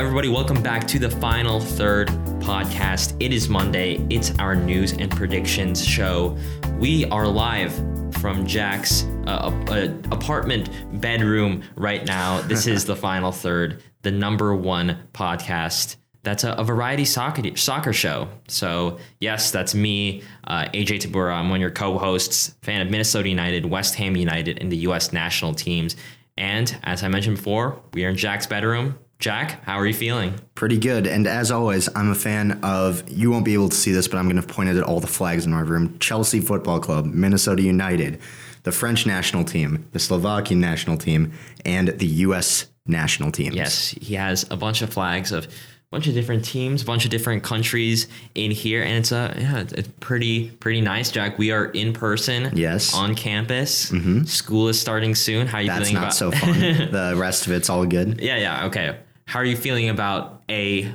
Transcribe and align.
everybody. 0.00 0.30
Welcome 0.30 0.62
back 0.62 0.86
to 0.86 0.98
the 0.98 1.10
Final 1.10 1.60
Third 1.60 2.08
podcast. 2.40 3.14
It 3.20 3.34
is 3.34 3.50
Monday. 3.50 3.98
It's 4.08 4.30
our 4.38 4.56
news 4.56 4.92
and 4.92 5.10
predictions 5.10 5.86
show. 5.86 6.38
We 6.78 7.04
are 7.10 7.28
live 7.28 7.74
from 8.14 8.46
Jack's 8.46 9.04
uh, 9.26 9.52
uh, 9.68 9.92
apartment 10.10 10.70
bedroom 11.02 11.62
right 11.76 12.02
now. 12.06 12.40
This 12.40 12.66
is 12.66 12.86
the 12.86 12.96
Final 12.96 13.30
Third, 13.30 13.82
the 14.00 14.10
number 14.10 14.54
one 14.54 15.06
podcast. 15.12 15.96
That's 16.22 16.44
a, 16.44 16.52
a 16.52 16.64
variety 16.64 17.04
soccer 17.04 17.54
soccer 17.54 17.92
show. 17.92 18.30
So 18.48 18.96
yes, 19.20 19.50
that's 19.50 19.74
me, 19.74 20.22
uh, 20.44 20.64
AJ 20.72 21.00
Tabura. 21.00 21.34
I'm 21.34 21.50
one 21.50 21.58
of 21.58 21.60
your 21.60 21.70
co-hosts, 21.70 22.54
fan 22.62 22.80
of 22.80 22.90
Minnesota 22.90 23.28
United, 23.28 23.66
West 23.66 23.96
Ham 23.96 24.16
United, 24.16 24.62
and 24.62 24.72
the 24.72 24.78
U.S. 24.78 25.12
national 25.12 25.52
teams. 25.52 25.94
And 26.38 26.74
as 26.84 27.04
I 27.04 27.08
mentioned 27.08 27.36
before, 27.36 27.82
we 27.92 28.06
are 28.06 28.08
in 28.08 28.16
Jack's 28.16 28.46
bedroom. 28.46 28.98
Jack, 29.20 29.62
how 29.64 29.78
are 29.78 29.86
you 29.86 29.92
feeling? 29.94 30.34
Pretty 30.54 30.78
good. 30.78 31.06
And 31.06 31.26
as 31.26 31.50
always, 31.50 31.88
I'm 31.94 32.10
a 32.10 32.14
fan 32.14 32.58
of, 32.62 33.06
you 33.10 33.30
won't 33.30 33.44
be 33.44 33.52
able 33.54 33.68
to 33.68 33.76
see 33.76 33.92
this, 33.92 34.08
but 34.08 34.16
I'm 34.16 34.24
going 34.28 34.40
to 34.40 34.46
point 34.48 34.70
it 34.70 34.76
at 34.78 34.82
all 34.82 34.98
the 34.98 35.06
flags 35.06 35.44
in 35.44 35.52
my 35.52 35.60
room 35.60 35.98
Chelsea 35.98 36.40
Football 36.40 36.80
Club, 36.80 37.04
Minnesota 37.04 37.62
United, 37.62 38.18
the 38.62 38.72
French 38.72 39.04
national 39.06 39.44
team, 39.44 39.86
the 39.92 39.98
Slovakian 39.98 40.58
national 40.58 40.96
team, 40.96 41.32
and 41.66 41.88
the 41.88 42.06
U.S. 42.06 42.66
national 42.86 43.30
team. 43.30 43.52
Yes, 43.52 43.90
he 44.00 44.14
has 44.14 44.46
a 44.50 44.56
bunch 44.56 44.80
of 44.80 44.90
flags 44.90 45.32
of 45.32 45.44
a 45.44 45.48
bunch 45.90 46.06
of 46.06 46.14
different 46.14 46.44
teams, 46.44 46.82
a 46.82 46.86
bunch 46.86 47.04
of 47.04 47.10
different 47.10 47.42
countries 47.42 48.06
in 48.34 48.50
here, 48.50 48.82
and 48.82 48.92
it's 48.98 49.12
a 49.12 49.34
yeah, 49.38 49.64
it's 49.72 49.88
pretty 50.00 50.48
pretty 50.50 50.80
nice, 50.80 51.10
Jack. 51.10 51.36
We 51.36 51.50
are 51.50 51.66
in 51.66 51.92
person, 51.92 52.50
Yes. 52.56 52.94
on 52.94 53.14
campus. 53.14 53.90
Mm-hmm. 53.90 54.22
School 54.24 54.68
is 54.68 54.80
starting 54.80 55.14
soon. 55.14 55.46
How 55.46 55.58
are 55.58 55.62
you 55.62 55.66
That's 55.68 55.88
feeling 55.90 55.94
not 55.94 56.02
about? 56.04 56.14
so 56.14 56.30
fun. 56.30 56.52
the 56.92 57.14
rest 57.18 57.46
of 57.46 57.52
it's 57.52 57.68
all 57.68 57.84
good. 57.84 58.20
yeah, 58.22 58.36
yeah, 58.38 58.66
okay. 58.66 58.96
How 59.30 59.38
are 59.38 59.44
you 59.44 59.54
feeling 59.56 59.88
about 59.88 60.42
a, 60.50 60.92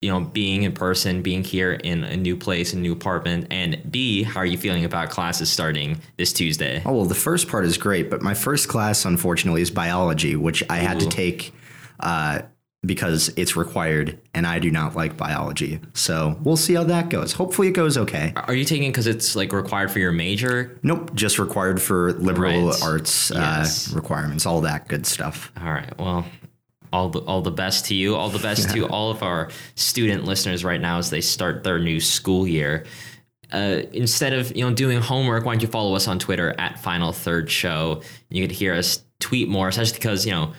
you 0.00 0.10
know, 0.10 0.20
being 0.20 0.62
in 0.62 0.72
person, 0.72 1.20
being 1.20 1.44
here 1.44 1.72
in 1.74 2.04
a 2.04 2.16
new 2.16 2.34
place, 2.34 2.72
a 2.72 2.78
new 2.78 2.94
apartment, 2.94 3.48
and 3.50 3.78
B, 3.92 4.22
how 4.22 4.40
are 4.40 4.46
you 4.46 4.56
feeling 4.56 4.86
about 4.86 5.10
classes 5.10 5.50
starting 5.50 6.00
this 6.16 6.32
Tuesday? 6.32 6.80
Oh, 6.86 6.94
well, 6.94 7.04
the 7.04 7.14
first 7.14 7.48
part 7.48 7.66
is 7.66 7.76
great, 7.76 8.08
but 8.08 8.22
my 8.22 8.32
first 8.32 8.68
class, 8.68 9.04
unfortunately, 9.04 9.60
is 9.60 9.70
biology, 9.70 10.36
which 10.36 10.62
I 10.70 10.78
had 10.78 11.00
to 11.00 11.06
take 11.10 11.52
uh, 12.00 12.40
because 12.82 13.28
it's 13.36 13.56
required, 13.56 14.18
and 14.32 14.46
I 14.46 14.58
do 14.58 14.70
not 14.70 14.96
like 14.96 15.18
biology. 15.18 15.78
So 15.92 16.40
we'll 16.44 16.56
see 16.56 16.72
how 16.72 16.84
that 16.84 17.10
goes. 17.10 17.34
Hopefully, 17.34 17.68
it 17.68 17.72
goes 17.72 17.98
okay. 17.98 18.32
Are 18.36 18.54
you 18.54 18.64
taking 18.64 18.90
because 18.90 19.06
it's 19.06 19.36
like 19.36 19.52
required 19.52 19.90
for 19.90 19.98
your 19.98 20.12
major? 20.12 20.78
Nope, 20.82 21.14
just 21.14 21.38
required 21.38 21.82
for 21.82 22.14
liberal 22.14 22.68
Right. 22.70 22.82
arts 22.82 23.30
Yes. 23.34 23.92
uh, 23.92 23.96
requirements, 23.96 24.46
all 24.46 24.62
that 24.62 24.88
good 24.88 25.04
stuff. 25.04 25.52
All 25.60 25.70
right. 25.70 25.92
Well, 25.98 26.24
all 26.96 27.10
the 27.10 27.20
all 27.20 27.42
the 27.42 27.50
best 27.50 27.84
to 27.86 27.94
you. 27.94 28.16
All 28.16 28.30
the 28.30 28.38
best 28.38 28.70
to 28.70 28.86
all 28.88 29.10
of 29.10 29.22
our 29.22 29.50
student 29.74 30.24
listeners 30.24 30.64
right 30.64 30.80
now 30.80 30.98
as 30.98 31.10
they 31.10 31.20
start 31.20 31.62
their 31.62 31.78
new 31.78 32.00
school 32.00 32.48
year. 32.48 32.86
Uh, 33.52 33.82
instead 33.92 34.32
of 34.32 34.56
you 34.56 34.64
know 34.64 34.74
doing 34.74 35.00
homework, 35.00 35.44
why 35.44 35.52
don't 35.52 35.62
you 35.62 35.68
follow 35.68 35.94
us 35.94 36.08
on 36.08 36.18
Twitter 36.18 36.54
at 36.58 36.78
Final 36.80 37.12
Third 37.12 37.50
Show? 37.50 38.00
You 38.30 38.46
could 38.46 38.56
hear 38.56 38.74
us 38.74 39.04
tweet 39.20 39.48
more, 39.48 39.68
especially 39.68 39.98
because 39.98 40.24
you 40.24 40.32
know 40.32 40.54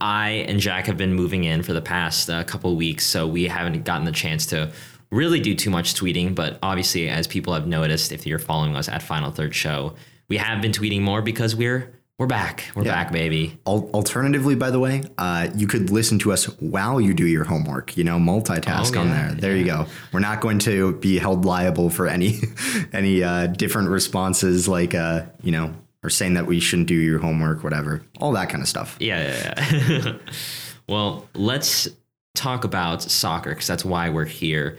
I 0.00 0.44
and 0.48 0.60
Jack 0.60 0.86
have 0.86 0.98
been 0.98 1.14
moving 1.14 1.44
in 1.44 1.62
for 1.62 1.72
the 1.72 1.80
past 1.80 2.28
uh, 2.28 2.44
couple 2.44 2.76
weeks, 2.76 3.06
so 3.06 3.26
we 3.26 3.44
haven't 3.44 3.84
gotten 3.84 4.04
the 4.04 4.12
chance 4.12 4.44
to 4.46 4.72
really 5.10 5.40
do 5.40 5.54
too 5.54 5.70
much 5.70 5.94
tweeting. 5.94 6.34
But 6.34 6.58
obviously, 6.62 7.08
as 7.08 7.26
people 7.26 7.54
have 7.54 7.66
noticed, 7.66 8.12
if 8.12 8.26
you're 8.26 8.38
following 8.38 8.76
us 8.76 8.88
at 8.88 9.02
Final 9.02 9.30
Third 9.30 9.54
Show, 9.54 9.94
we 10.28 10.36
have 10.36 10.60
been 10.60 10.72
tweeting 10.72 11.00
more 11.00 11.22
because 11.22 11.56
we're 11.56 11.90
we're 12.20 12.26
back. 12.26 12.70
We're 12.74 12.84
Yeah. 12.84 12.92
back, 12.92 13.12
baby. 13.12 13.58
Al- 13.66 13.88
alternatively, 13.94 14.54
by 14.54 14.70
the 14.70 14.78
way, 14.78 15.02
uh, 15.16 15.48
you 15.56 15.66
could 15.66 15.88
listen 15.88 16.18
to 16.18 16.32
us 16.32 16.44
while 16.60 17.00
you 17.00 17.14
do 17.14 17.26
your 17.26 17.44
homework. 17.44 17.96
You 17.96 18.04
know, 18.04 18.18
multitask 18.18 18.94
Oh, 18.94 19.00
on 19.00 19.08
yeah, 19.08 19.28
there. 19.28 19.34
There 19.40 19.56
you 19.56 19.64
go. 19.64 19.86
We're 20.12 20.20
not 20.20 20.42
going 20.42 20.58
to 20.60 20.92
be 20.96 21.18
held 21.18 21.46
liable 21.46 21.88
for 21.88 22.06
any 22.06 22.40
any 22.92 23.22
uh, 23.24 23.46
different 23.46 23.88
responses, 23.88 24.68
like 24.68 24.94
uh, 24.94 25.22
you 25.42 25.50
know, 25.50 25.72
or 26.04 26.10
saying 26.10 26.34
that 26.34 26.46
we 26.46 26.60
shouldn't 26.60 26.88
do 26.88 26.94
your 26.94 27.20
homework, 27.20 27.64
whatever, 27.64 28.02
all 28.20 28.32
that 28.32 28.50
kind 28.50 28.60
of 28.62 28.68
stuff. 28.68 28.96
Yeah, 29.00 29.54
yeah, 29.58 29.88
yeah. 29.88 30.12
well, 30.88 31.26
let's 31.34 31.88
talk 32.34 32.64
about 32.64 33.02
soccer 33.02 33.50
because 33.50 33.66
that's 33.66 33.84
why 33.84 34.10
we're 34.10 34.26
here. 34.26 34.76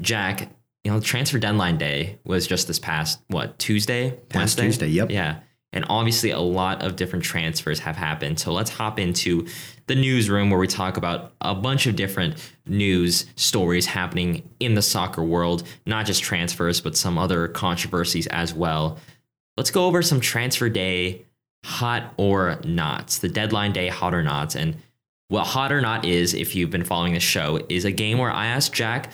Jack, 0.00 0.48
you 0.82 0.90
know, 0.90 0.98
transfer 0.98 1.38
deadline 1.38 1.78
day 1.78 2.18
was 2.24 2.48
just 2.48 2.66
this 2.66 2.80
past 2.80 3.20
what 3.28 3.56
Tuesday, 3.60 4.10
Past 4.30 4.58
Wednesday? 4.58 4.62
Tuesday, 4.64 4.88
yep. 4.88 5.10
Yeah, 5.12 5.38
and 5.72 5.84
obviously 5.88 6.30
a 6.30 6.38
lot 6.38 6.82
of 6.82 6.96
different 6.96 7.24
transfers 7.24 7.78
have 7.80 7.96
happened. 7.96 8.38
So 8.38 8.52
let's 8.52 8.70
hop 8.70 8.98
into 8.98 9.46
the 9.86 9.94
newsroom 9.94 10.50
where 10.50 10.60
we 10.60 10.66
talk 10.66 10.96
about 10.96 11.32
a 11.40 11.54
bunch 11.54 11.86
of 11.86 11.96
different 11.96 12.36
news 12.66 13.26
stories 13.36 13.86
happening 13.86 14.48
in 14.60 14.74
the 14.74 14.82
soccer 14.82 15.22
world, 15.22 15.62
not 15.86 16.06
just 16.06 16.22
transfers, 16.22 16.80
but 16.80 16.96
some 16.96 17.18
other 17.18 17.48
controversies 17.48 18.26
as 18.28 18.54
well. 18.54 18.98
Let's 19.56 19.70
go 19.70 19.86
over 19.86 20.02
some 20.02 20.20
transfer 20.20 20.68
day 20.68 21.24
hot 21.64 22.12
or 22.16 22.58
not. 22.64 23.08
The 23.08 23.28
deadline 23.28 23.72
day 23.72 23.88
hot 23.88 24.14
or 24.14 24.22
not. 24.22 24.54
And 24.54 24.76
what 25.28 25.44
hot 25.44 25.72
or 25.72 25.80
not 25.80 26.04
is, 26.04 26.34
if 26.34 26.54
you've 26.54 26.70
been 26.70 26.84
following 26.84 27.14
the 27.14 27.20
show, 27.20 27.64
is 27.68 27.84
a 27.84 27.90
game 27.90 28.18
where 28.18 28.30
I 28.30 28.46
asked 28.46 28.72
Jack 28.72 29.10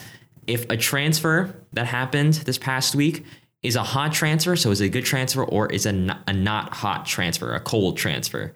if 0.46 0.68
a 0.70 0.76
transfer 0.76 1.54
that 1.72 1.86
happened 1.86 2.34
this 2.34 2.58
past 2.58 2.94
week 2.94 3.24
is 3.62 3.76
a 3.76 3.82
hot 3.82 4.12
transfer, 4.12 4.56
so 4.56 4.70
is 4.70 4.80
it 4.80 4.86
a 4.86 4.88
good 4.88 5.04
transfer, 5.04 5.44
or 5.44 5.70
is 5.72 5.86
a 5.86 6.16
a 6.26 6.32
not 6.32 6.74
hot 6.74 7.06
transfer, 7.06 7.54
a 7.54 7.60
cold 7.60 7.96
transfer. 7.96 8.52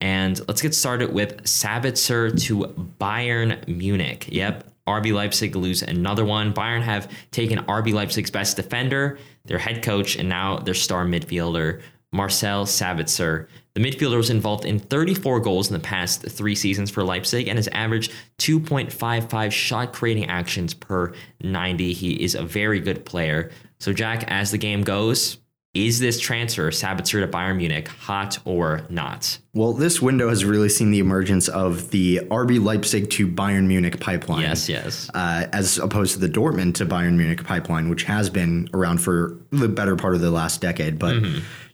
And 0.00 0.40
let's 0.46 0.62
get 0.62 0.74
started 0.74 1.12
with 1.12 1.42
Sabitzer 1.42 2.40
to 2.44 2.66
Bayern 3.00 3.66
Munich. 3.66 4.28
Yep, 4.30 4.64
RB 4.86 5.12
Leipzig 5.12 5.56
lose 5.56 5.82
another 5.82 6.24
one. 6.24 6.54
Bayern 6.54 6.82
have 6.82 7.10
taken 7.30 7.58
RB 7.64 7.92
Leipzig's 7.92 8.30
best 8.30 8.56
defender, 8.56 9.18
their 9.44 9.58
head 9.58 9.82
coach, 9.82 10.16
and 10.16 10.28
now 10.28 10.58
their 10.58 10.74
star 10.74 11.04
midfielder, 11.04 11.82
Marcel 12.12 12.64
Sabitzer. 12.64 13.48
The 13.78 13.84
midfielder 13.84 14.16
was 14.16 14.28
involved 14.28 14.64
in 14.64 14.80
34 14.80 15.38
goals 15.38 15.68
in 15.68 15.74
the 15.74 15.78
past 15.78 16.22
three 16.22 16.56
seasons 16.56 16.90
for 16.90 17.04
Leipzig 17.04 17.46
and 17.46 17.56
has 17.56 17.68
averaged 17.68 18.10
2.55 18.38 19.52
shot 19.52 19.92
creating 19.92 20.26
actions 20.26 20.74
per 20.74 21.12
90. 21.42 21.92
He 21.92 22.14
is 22.14 22.34
a 22.34 22.42
very 22.42 22.80
good 22.80 23.04
player. 23.04 23.52
So, 23.78 23.92
Jack, 23.92 24.24
as 24.26 24.50
the 24.50 24.58
game 24.58 24.82
goes, 24.82 25.38
is 25.74 26.00
this 26.00 26.18
transfer 26.18 26.72
Sabitzer 26.72 27.20
to 27.20 27.28
Bayern 27.28 27.58
Munich 27.58 27.86
hot 27.86 28.40
or 28.44 28.84
not? 28.90 29.38
Well, 29.54 29.72
this 29.74 30.02
window 30.02 30.28
has 30.28 30.44
really 30.44 30.70
seen 30.70 30.90
the 30.90 30.98
emergence 30.98 31.46
of 31.46 31.92
the 31.92 32.22
RB 32.32 32.60
Leipzig 32.60 33.10
to 33.10 33.28
Bayern 33.28 33.68
Munich 33.68 34.00
pipeline. 34.00 34.40
Yes, 34.40 34.68
yes. 34.68 35.08
uh, 35.14 35.46
as 35.52 35.78
opposed 35.78 36.14
to 36.14 36.18
the 36.18 36.28
Dortmund 36.28 36.74
to 36.76 36.86
Bayern 36.86 37.16
Munich 37.16 37.44
pipeline, 37.44 37.88
which 37.90 38.02
has 38.02 38.28
been 38.28 38.68
around 38.74 38.98
for 38.98 39.38
the 39.52 39.68
better 39.68 39.94
part 39.94 40.16
of 40.16 40.20
the 40.20 40.32
last 40.32 40.60
decade. 40.60 40.98
But, 40.98 41.14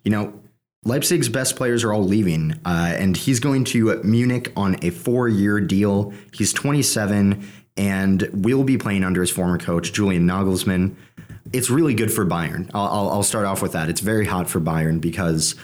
you 0.02 0.10
know, 0.10 0.38
Leipzig's 0.84 1.28
best 1.28 1.56
players 1.56 1.82
are 1.82 1.92
all 1.92 2.04
leaving, 2.04 2.52
uh, 2.64 2.94
and 2.98 3.16
he's 3.16 3.40
going 3.40 3.64
to 3.64 4.02
Munich 4.02 4.52
on 4.56 4.76
a 4.82 4.90
four 4.90 5.28
year 5.28 5.60
deal. 5.60 6.12
He's 6.32 6.52
27 6.52 7.46
and 7.76 8.28
will 8.32 8.64
be 8.64 8.78
playing 8.78 9.02
under 9.02 9.20
his 9.20 9.30
former 9.30 9.58
coach, 9.58 9.92
Julian 9.92 10.26
Nagelsmann. 10.26 10.94
It's 11.52 11.70
really 11.70 11.94
good 11.94 12.12
for 12.12 12.24
Bayern. 12.24 12.70
I'll, 12.74 13.08
I'll, 13.08 13.22
start 13.22 13.46
off 13.46 13.62
with 13.62 13.72
that. 13.72 13.88
It's 13.88 14.00
very 14.00 14.26
hot 14.26 14.48
for 14.48 14.60
Bayern 14.60 15.00
because 15.00 15.54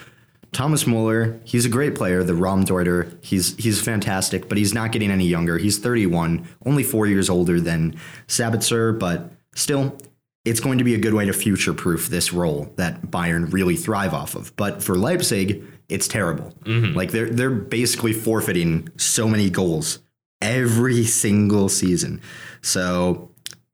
Thomas 0.52 0.86
Muller, 0.86 1.40
he's 1.44 1.64
a 1.64 1.68
great 1.68 1.94
player, 1.94 2.22
the 2.22 2.32
Raumdeuter. 2.32 3.16
He's 3.22 3.56
he's 3.56 3.80
fantastic, 3.80 4.48
but 4.48 4.58
he's 4.58 4.74
not 4.74 4.92
getting 4.92 5.10
any 5.10 5.26
younger. 5.26 5.58
He's 5.58 5.78
31, 5.78 6.46
only 6.66 6.82
four 6.82 7.06
years 7.06 7.30
older 7.30 7.60
than 7.60 7.96
Sabitzer, 8.26 8.98
but 8.98 9.32
still, 9.54 9.96
it's 10.44 10.60
going 10.60 10.78
to 10.78 10.84
be 10.84 10.94
a 10.94 10.98
good 10.98 11.12
way 11.14 11.26
to 11.26 11.32
future 11.32 11.74
proof 11.74 12.08
this 12.08 12.32
role 12.32 12.72
that 12.76 13.02
Bayern 13.02 13.52
really 13.52 13.76
thrive 13.76 14.14
off 14.14 14.34
of. 14.34 14.54
But 14.56 14.82
for 14.82 14.96
Leipzig, 14.96 15.62
it's 15.88 16.08
terrible. 16.08 16.54
Like 16.66 17.10
they're 17.10 17.28
they're 17.30 17.50
basically 17.50 18.12
forfeiting 18.12 18.88
so 18.96 19.28
many 19.28 19.50
goals 19.50 19.98
every 20.40 21.04
single 21.04 21.68
season. 21.68 22.20
So 22.62 23.30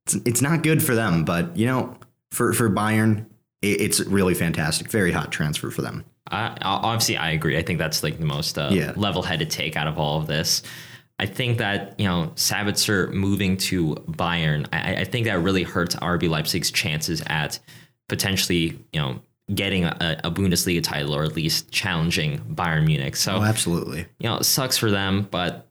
it's, 0.06 0.14
it's 0.24 0.42
not 0.42 0.62
good 0.62 0.82
for 0.82 0.94
them, 0.94 1.24
but 1.24 1.56
you 1.56 1.66
know, 1.66 1.96
for 2.32 2.52
for 2.52 2.68
Bayern, 2.70 3.26
it, 3.62 3.80
it's 3.80 4.00
really 4.00 4.34
fantastic. 4.34 4.90
Very 4.90 5.12
hot 5.12 5.30
transfer 5.30 5.70
for 5.70 5.82
them. 5.82 6.04
I, 6.30 6.46
I- 6.48 6.56
obviously, 6.62 7.16
I 7.16 7.30
agree. 7.30 7.56
I 7.56 7.62
think 7.62 7.78
that's 7.78 8.02
like 8.02 8.18
the 8.18 8.24
most 8.26 8.58
uh, 8.58 8.70
Yeah. 8.72 8.92
level-headed 8.96 9.48
take 9.50 9.76
out 9.76 9.86
of 9.86 9.98
all 9.98 10.20
of 10.20 10.26
this. 10.26 10.62
I 11.18 11.26
think 11.26 11.58
that 11.58 11.98
you 11.98 12.06
know 12.06 12.32
Sabitzer 12.34 13.12
moving 13.12 13.56
to 13.58 13.94
Bayern, 14.08 14.66
I, 14.72 14.96
I 14.96 15.04
think 15.04 15.26
that 15.26 15.38
really 15.40 15.62
hurts 15.62 15.94
RB 15.96 16.28
Leipzig's 16.28 16.70
chances 16.70 17.22
at 17.26 17.58
potentially 18.08 18.78
you 18.92 19.00
know 19.00 19.20
getting 19.54 19.84
a, 19.84 20.20
a 20.24 20.30
Bundesliga 20.30 20.82
title 20.82 21.14
or 21.14 21.22
at 21.22 21.36
least 21.36 21.70
challenging 21.70 22.38
Bayern 22.54 22.84
Munich. 22.84 23.14
So 23.16 23.36
Oh, 23.36 23.42
absolutely. 23.42 24.00
you 24.18 24.28
know, 24.28 24.38
it 24.38 24.44
sucks 24.44 24.76
for 24.76 24.90
them, 24.90 25.28
but 25.30 25.68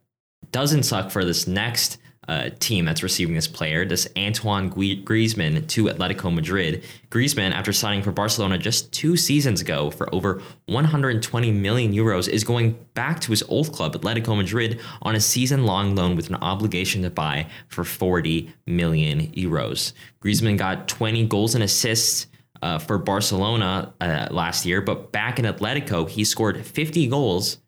doesn't 0.50 0.84
suck 0.84 1.10
for 1.10 1.24
this 1.24 1.46
next 1.46 1.98
uh, 2.28 2.50
team 2.58 2.84
that's 2.84 3.02
receiving 3.02 3.34
this 3.34 3.46
player, 3.46 3.84
this 3.84 4.08
Antoine 4.16 4.70
Griezmann 4.70 5.66
to 5.68 5.84
Atletico 5.84 6.34
Madrid. 6.34 6.84
Griezmann, 7.10 7.52
after 7.52 7.72
signing 7.72 8.02
for 8.02 8.12
Barcelona 8.12 8.58
just 8.58 8.92
two 8.92 9.16
seasons 9.16 9.60
ago 9.60 9.90
for 9.90 10.12
over 10.14 10.42
120 10.66 11.52
million 11.52 11.92
euros, 11.92 12.28
is 12.28 12.44
going 12.44 12.78
back 12.94 13.20
to 13.20 13.30
his 13.30 13.42
old 13.44 13.72
club, 13.72 13.94
Atletico 13.94 14.36
Madrid, 14.36 14.80
on 15.02 15.14
a 15.14 15.20
season-long 15.20 15.94
loan 15.94 16.16
with 16.16 16.28
an 16.28 16.36
obligation 16.36 17.02
to 17.02 17.10
buy 17.10 17.46
for 17.68 17.84
40 17.84 18.52
million 18.66 19.28
euros. 19.32 19.92
Griezmann 20.20 20.58
got 20.58 20.88
20 20.88 21.26
goals 21.26 21.54
and 21.54 21.64
assists. 21.64 22.26
Uh, 22.62 22.78
for 22.78 22.96
Barcelona 22.96 23.92
uh, 24.00 24.28
last 24.30 24.64
year, 24.64 24.80
but 24.80 25.12
back 25.12 25.38
in 25.38 25.44
Atletico, 25.44 26.08
he 26.08 26.24
scored 26.24 26.64
50 26.64 27.06
goals 27.06 27.58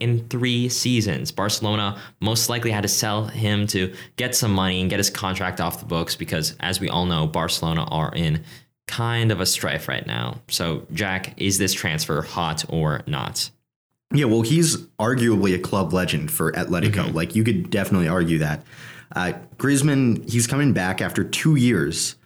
in 0.00 0.26
three 0.28 0.68
seasons. 0.68 1.30
Barcelona 1.30 2.00
most 2.20 2.48
likely 2.48 2.70
had 2.70 2.82
to 2.82 2.88
sell 2.88 3.26
him 3.26 3.66
to 3.68 3.94
get 4.16 4.34
some 4.34 4.52
money 4.52 4.80
and 4.80 4.90
get 4.90 4.98
his 4.98 5.10
contract 5.10 5.60
off 5.60 5.80
the 5.80 5.86
books 5.86 6.16
because, 6.16 6.56
as 6.60 6.80
we 6.80 6.88
all 6.88 7.06
know, 7.06 7.26
Barcelona 7.26 7.84
are 7.84 8.12
in 8.14 8.42
kind 8.86 9.30
of 9.30 9.40
a 9.40 9.46
strife 9.46 9.86
right 9.86 10.06
now. 10.06 10.40
So, 10.48 10.86
Jack, 10.92 11.34
is 11.40 11.58
this 11.58 11.72
transfer 11.72 12.22
hot 12.22 12.64
or 12.68 13.02
not? 13.06 13.50
Yeah, 14.12 14.24
well, 14.24 14.42
he's 14.42 14.78
arguably 14.98 15.54
a 15.54 15.58
club 15.58 15.92
legend 15.92 16.32
for 16.32 16.50
Atletico. 16.52 17.04
Mm-hmm. 17.04 17.16
Like, 17.16 17.36
you 17.36 17.44
could 17.44 17.70
definitely 17.70 18.08
argue 18.08 18.38
that. 18.38 18.64
Uh, 19.14 19.34
Griezmann, 19.56 20.28
he's 20.28 20.46
coming 20.46 20.72
back 20.72 21.00
after 21.00 21.22
two 21.22 21.54
years 21.54 22.16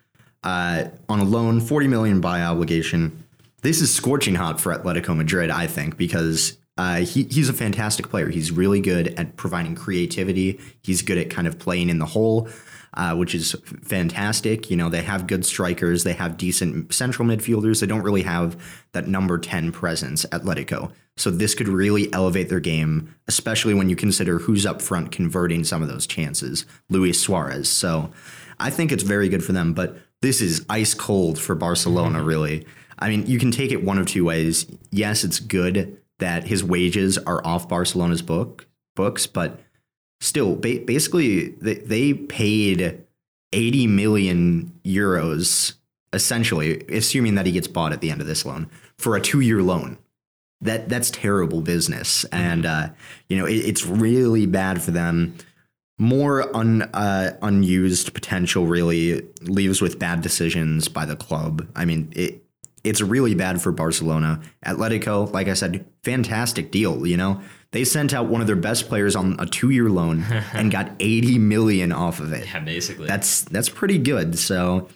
uh, 0.43 0.85
on 1.09 1.21
a 1.21 1.25
loan, 1.25 1.61
40 1.61 1.89
million 1.89 2.21
buy 2.21 2.43
obligation. 2.43 3.25
This 3.63 3.81
is 3.81 3.93
scorching 3.93 4.35
hot 4.35 4.61
for 4.61 4.75
Atletico 4.75 5.17
Madrid, 5.17 5.51
I 5.51 5.67
think, 5.67 5.97
because 5.97 6.59
uh, 6.77 6.97
he, 6.97 7.25
he's 7.25 7.49
a 7.49 7.53
fantastic 7.53 8.09
player. 8.09 8.29
He's 8.29 8.51
really 8.51 8.81
good 8.81 9.09
at 9.19 9.37
providing 9.37 9.75
creativity. 9.75 10.61
He's 10.83 11.03
good 11.03 11.19
at 11.19 11.31
kind 11.31 11.47
of 11.47 11.59
playing 11.59 11.89
in 11.89 11.99
the 11.99 12.07
hole, 12.07 12.49
uh, 12.95 13.15
which 13.15 13.35
is 13.35 13.55
fantastic. 13.83 14.71
You 14.71 14.77
know, 14.77 14.89
they 14.89 15.03
have 15.03 15.29
good 15.29 15.47
strikers. 15.47 16.03
They 16.03 16.15
have 16.15 16.37
decent 16.37 16.93
central 16.93 17.29
midfielders. 17.29 17.81
They 17.81 17.87
don't 17.87 18.03
really 18.03 18.23
have 18.23 18.61
that 18.93 19.07
number 19.07 19.39
10 19.39 19.71
presence, 19.71 20.25
at 20.25 20.43
Atletico. 20.43 20.91
So 21.17 21.31
this 21.31 21.55
could 21.55 21.69
really 21.69 22.13
elevate 22.13 22.49
their 22.49 22.59
game, 22.59 23.15
especially 23.29 23.75
when 23.75 23.89
you 23.89 23.95
consider 23.95 24.39
who's 24.39 24.67
up 24.67 24.83
front 24.83 25.13
converting 25.13 25.63
some 25.63 25.81
of 25.81 25.89
those 25.89 26.09
chances, 26.09 26.67
Luis 26.89 27.21
Suarez. 27.21 27.69
So 27.69 28.11
I 28.59 28.71
think 28.71 28.91
it's 28.91 29.05
very 29.05 29.29
good 29.29 29.45
for 29.45 29.53
them, 29.53 29.75
but 29.75 29.97
this 30.23 30.41
is 30.41 30.67
ice 30.69 30.93
cold 30.93 31.39
for 31.39 31.55
Barcelona, 31.55 32.19
mm-hmm. 32.19 32.29
really. 32.29 32.67
I 32.99 33.11
mean, 33.11 33.27
you 33.27 33.39
can 33.39 33.53
take 33.53 33.71
it 33.71 33.85
one 33.85 33.99
of 33.99 34.07
two 34.07 34.25
ways. 34.25 34.67
Yes, 34.91 35.23
it's 35.23 35.39
good 35.39 36.01
that 36.25 36.45
his 36.45 36.65
wages 36.65 37.19
are 37.19 37.47
off 37.47 37.69
Barcelona's 37.69 38.23
book 38.23 38.67
books, 38.97 39.27
but 39.27 39.61
still, 40.23 40.57
ba- 40.57 40.81
basically, 40.87 41.49
they, 41.61 41.75
they 41.75 42.15
paid 42.15 43.05
80 43.53 43.87
million 43.89 44.73
euros 44.87 45.75
essentially, 46.15 46.83
assuming 46.89 47.35
that 47.35 47.45
he 47.45 47.53
gets 47.53 47.69
bought 47.69 47.93
at 47.93 48.01
the 48.01 48.11
end 48.11 48.23
of 48.23 48.27
this 48.27 48.47
loan 48.47 48.71
for 48.97 49.17
a 49.17 49.21
two-year 49.21 49.61
loan. 49.61 49.99
That 50.63 50.89
that's 50.89 51.11
terrible 51.11 51.61
business, 51.61 52.25
and 52.27 52.65
uh, 52.65 52.89
you 53.29 53.37
know 53.37 53.45
it, 53.45 53.57
it's 53.57 53.85
really 53.85 54.47
bad 54.47 54.81
for 54.81 54.93
them. 54.93 55.35
More 55.99 56.57
un, 56.57 56.83
uh, 56.95 57.37
unused 57.43 58.15
potential 58.15 58.67
really 58.67 59.29
leaves 59.43 59.83
with 59.83 59.99
bad 59.99 60.23
decisions 60.23 60.89
by 60.89 61.05
the 61.05 61.17
club. 61.17 61.69
I 61.77 61.85
mean, 61.85 62.11
it, 62.17 62.44
it's 62.85 63.01
really 63.01 63.35
bad 63.35 63.61
for 63.61 63.73
Barcelona. 63.73 64.41
Atletico, 64.65 65.33
like 65.33 65.49
I 65.49 65.55
said, 65.55 65.85
fantastic 66.03 66.71
deal. 66.71 67.07
You 67.07 67.17
know, 67.17 67.41
they 67.73 67.85
sent 67.85 68.15
out 68.15 68.27
one 68.27 68.41
of 68.41 68.47
their 68.47 68.57
best 68.57 68.89
players 68.89 69.17
on 69.17 69.37
a 69.41 69.47
two-year 69.47 69.89
loan 69.89 70.23
and 70.53 70.71
got 70.71 70.93
80 71.01 71.39
million 71.39 71.91
off 71.91 72.21
of 72.21 72.33
it. 72.33 72.47
Yeah, 72.47 72.61
basically. 72.61 73.09
That's 73.09 73.43
that's 73.43 73.69
pretty 73.69 73.99
good. 73.99 74.39
So, 74.39 74.89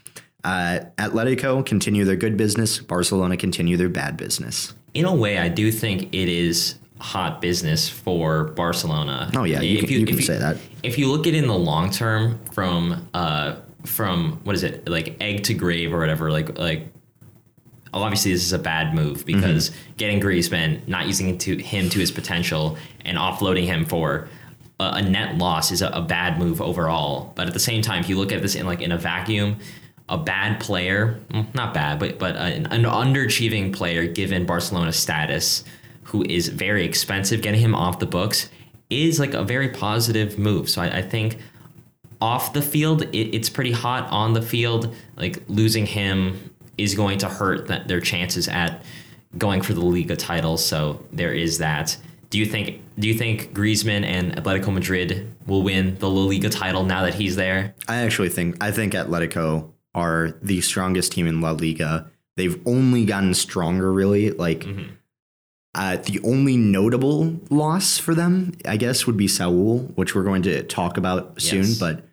uh, 0.45 0.81
Atletico 0.99 1.65
continue 1.65 2.05
their 2.05 2.17
good 2.17 2.37
business. 2.37 2.79
Barcelona 2.79 3.37
continue 3.37 3.77
their 3.77 3.89
bad 3.89 4.17
business. 4.17 4.75
In 4.95 5.05
a 5.05 5.15
way, 5.15 5.39
I 5.39 5.49
do 5.49 5.73
think 5.73 6.15
it 6.15 6.29
is 6.29 6.77
hot 7.01 7.41
business 7.41 7.89
for 7.89 8.45
Barcelona. 8.45 9.31
Oh 9.35 9.45
yeah, 9.45 9.61
you 9.61 9.79
if 9.79 9.85
can, 9.85 9.93
you, 9.93 9.99
you 10.01 10.07
can 10.07 10.17
you, 10.17 10.23
say 10.23 10.39
that. 10.39 10.57
If 10.83 10.99
you 10.99 11.11
look 11.11 11.27
at 11.27 11.35
it 11.35 11.37
in 11.37 11.47
the 11.47 11.59
long 11.59 11.91
term, 11.91 12.39
from 12.53 13.09
uh, 13.15 13.57
from 13.85 14.41
what 14.45 14.55
is 14.55 14.63
it 14.63 14.89
like 14.89 15.17
egg 15.21 15.45
to 15.45 15.55
grave 15.55 15.93
or 15.93 15.99
whatever, 15.99 16.31
like 16.31 16.59
like 16.59 16.93
obviously 17.95 18.33
this 18.33 18.45
is 18.45 18.53
a 18.53 18.59
bad 18.59 18.95
move 18.95 19.25
because 19.25 19.71
mm-hmm. 19.71 19.93
getting 19.97 20.21
Griezmann, 20.21 20.87
not 20.87 21.07
using 21.07 21.29
him 21.29 21.39
to, 21.39 21.57
him 21.57 21.89
to 21.91 21.99
his 21.99 22.11
potential, 22.11 22.77
and 23.05 23.17
offloading 23.17 23.65
him 23.65 23.85
for 23.85 24.29
a, 24.81 24.85
a 24.97 25.03
net 25.03 25.37
loss 25.39 25.71
is 25.71 25.83
a, 25.83 25.89
a, 25.89 26.03
bad 26.03 26.39
move 26.39 26.61
overall. 26.61 27.33
But 27.35 27.47
at 27.47 27.53
the 27.53 27.61
same 27.61 27.83
time, 27.83 28.01
if 28.01 28.09
you 28.09 28.17
look 28.17 28.33
at 28.33 28.43
this 28.43 28.55
in 28.55 28.67
like 28.67 28.81
in 28.81 28.93
a 28.93 28.99
vacuum, 28.99 29.59
a 30.09 30.19
bad 30.19 30.61
player, 30.61 31.21
not 31.55 31.75
bad, 31.75 31.99
but 31.99 32.19
but 32.19 32.37
an, 32.37 32.67
an 32.67 32.85
underachieving 32.85 33.75
player 33.75 34.07
given 34.07 34.47
Barcelona's 34.47 34.97
status, 34.97 35.65
who 36.05 36.25
is 36.25 36.49
very 36.49 36.85
expensive, 36.85 37.43
getting 37.43 37.61
him 37.61 37.75
off 37.75 37.99
the 37.99 38.07
books 38.07 38.49
is 38.91 39.21
like 39.21 39.35
a 39.35 39.45
very 39.45 39.69
positive 39.69 40.39
move. 40.39 40.71
So 40.71 40.81
I, 40.81 40.99
I 40.99 41.03
think 41.03 41.39
off 42.21 42.53
the 42.53 42.63
field, 42.63 43.03
it, 43.03 43.35
it's 43.35 43.51
pretty 43.51 43.73
hot. 43.73 44.11
On 44.11 44.33
the 44.33 44.43
field, 44.43 44.95
like 45.17 45.43
losing 45.49 45.87
him 45.87 46.55
is 46.79 46.95
going 46.95 47.19
to 47.19 47.29
hurt 47.29 47.67
that 47.69 47.89
their 47.89 48.01
chances 48.01 48.49
at 48.49 48.83
going 49.37 49.61
for 49.61 49.75
the 49.75 49.85
Liga 49.85 50.17
title. 50.17 50.57
So 50.57 51.05
there 51.13 51.33
is 51.33 51.59
that. 51.59 51.97
Do 52.31 52.39
you 52.39 52.47
think 52.47 52.81
do 52.99 53.09
you 53.09 53.15
think 53.15 53.53
Griezmann 53.53 54.05
and 54.05 54.37
Atletico 54.37 54.73
Madrid 54.73 55.35
will 55.47 55.63
win 55.63 55.97
the 55.99 56.09
La 56.09 56.25
Liga 56.25 56.49
title 56.49 56.85
now 56.85 57.03
that 57.03 57.15
he's 57.15 57.37
there? 57.37 57.75
I 57.87 57.97
actually 57.97 58.29
think 58.29 58.63
I 58.63 58.71
think 58.71 58.93
Atletico 58.95 59.71
are 59.95 60.35
the 60.43 60.61
strongest 60.61 61.13
team 61.13 61.27
in 61.27 61.41
La 61.41 61.53
Liga. 61.53 62.11
They've 62.37 62.61
only 62.67 63.05
gotten 63.05 63.35
stronger 63.35 63.93
really. 63.93 64.31
Like 64.31 64.61
mm-hmm. 64.61 64.93
uh, 65.75 65.97
the 65.97 66.21
only 66.23 66.57
notable 66.57 67.41
loss 67.51 67.99
for 67.99 68.15
them, 68.15 68.53
I 68.67 68.77
guess, 68.77 69.07
would 69.07 69.17
be 69.17 69.29
Saul, 69.29 69.79
which 69.95 70.15
we're 70.15 70.25
going 70.25 70.43
to 70.43 70.63
talk 70.63 70.99
about 70.99 71.41
soon. 71.41 71.67
But 71.81 72.08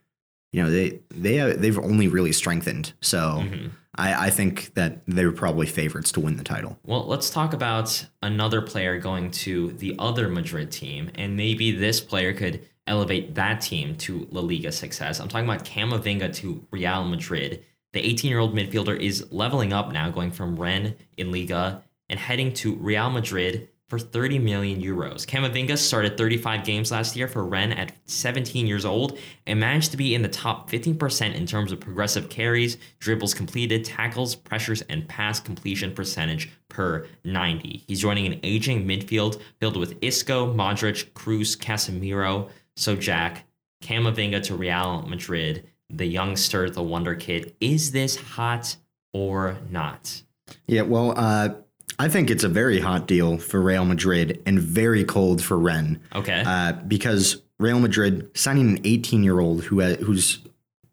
you 0.55 0.63
know 0.63 0.71
they 0.71 0.99
they 1.09 1.53
they've 1.53 1.77
only 1.77 2.07
really 2.07 2.31
strengthened. 2.31 2.93
So. 3.01 3.41
Mm-hmm 3.43 3.67
I, 3.97 4.25
I 4.25 4.29
think 4.29 4.73
that 4.73 5.05
they 5.07 5.25
were 5.25 5.31
probably 5.31 5.67
favorites 5.67 6.11
to 6.11 6.19
win 6.19 6.35
the 6.35 6.43
title. 6.43 6.77
Well, 6.83 7.07
let's 7.07 7.29
talk 7.29 7.53
about 7.53 8.05
another 8.21 8.61
player 8.61 8.99
going 8.99 9.31
to 9.31 9.71
the 9.71 9.95
other 9.97 10.27
Madrid 10.27 10.69
team, 10.69 11.11
and 11.15 11.37
maybe 11.37 11.71
this 11.71 12.01
player 12.01 12.33
could 12.33 12.65
elevate 12.87 13.35
that 13.35 13.61
team 13.61 13.95
to 13.99 14.27
La 14.31 14.41
Liga 14.41 14.73
success. 14.73 15.21
I'm 15.21 15.29
talking 15.29 15.47
about 15.47 15.63
Camavinga 15.63 16.33
to 16.35 16.67
Real 16.71 17.05
Madrid. 17.05 17.63
The 17.93 18.05
18 18.05 18.29
year 18.29 18.39
old 18.39 18.53
midfielder 18.53 18.99
is 18.99 19.31
leveling 19.31 19.71
up 19.71 19.93
now, 19.93 20.09
going 20.09 20.31
from 20.31 20.57
Rennes 20.57 20.95
in 21.15 21.31
Liga 21.31 21.81
and 22.09 22.19
heading 22.19 22.53
to 22.55 22.75
Real 22.75 23.09
Madrid 23.09 23.69
for 23.87 23.99
30 23.99 24.39
million 24.39 24.81
euros. 24.81 25.27
Camavinga 25.27 25.77
started 25.77 26.17
35 26.17 26.63
games 26.63 26.91
last 26.91 27.15
year 27.15 27.27
for 27.27 27.45
Rennes 27.45 27.73
at 27.77 27.93
17 28.05 28.65
years 28.65 28.83
old 28.83 29.17
and 29.45 29.59
managed 29.59 29.91
to 29.91 29.97
be 29.97 30.15
in 30.15 30.23
the 30.23 30.27
top 30.27 30.69
15% 30.71 31.35
in 31.35 31.45
terms 31.45 31.71
of 31.71 31.79
progressive 31.79 32.29
carries, 32.29 32.77
dribbles 32.99 33.33
completed, 33.33 33.85
tackles, 33.85 34.33
pressures, 34.35 34.81
and 34.83 35.07
pass 35.07 35.39
completion 35.39 35.93
percentage 35.93 36.51
per 36.69 37.05
90. 37.23 37.83
He's 37.87 38.01
joining 38.01 38.25
an 38.25 38.39
aging 38.43 38.87
midfield 38.87 39.39
filled 39.59 39.77
with 39.77 39.97
Isco, 40.01 40.51
Modric, 40.51 41.11
Kroos, 41.11 41.55
Casemiro. 41.55 42.49
So 42.75 42.95
Jack, 42.95 43.45
Camavinga 43.83 44.41
to 44.43 44.55
Real 44.55 45.03
Madrid, 45.03 45.67
the 45.89 46.05
youngster, 46.05 46.69
the 46.69 46.81
wonder 46.81 47.15
kid. 47.15 47.55
Is 47.61 47.91
this 47.91 48.15
hot 48.15 48.75
or 49.13 49.57
not? 49.69 50.23
Yeah, 50.67 50.81
well, 50.81 51.13
uh, 51.15 51.49
I 51.97 52.09
think 52.09 52.29
it's 52.29 52.43
a 52.43 52.49
very 52.49 52.79
hot 52.79 53.07
deal 53.07 53.37
for 53.37 53.61
Real 53.61 53.85
Madrid 53.85 54.41
and 54.45 54.59
very 54.59 55.03
cold 55.03 55.41
for 55.41 55.57
Rennes. 55.57 55.99
Okay. 56.13 56.43
Uh, 56.45 56.73
because 56.73 57.41
Real 57.59 57.79
Madrid 57.79 58.29
signing 58.35 58.77
an 58.77 58.79
18 58.83 59.23
year 59.23 59.39
old 59.39 59.63
who 59.63 59.79
has, 59.79 59.97
who's 59.97 60.39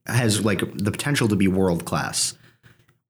has 0.06 0.44
like 0.44 0.61
the 0.76 0.90
potential 0.90 1.28
to 1.28 1.37
be 1.37 1.49
world 1.49 1.85
class 1.85 2.37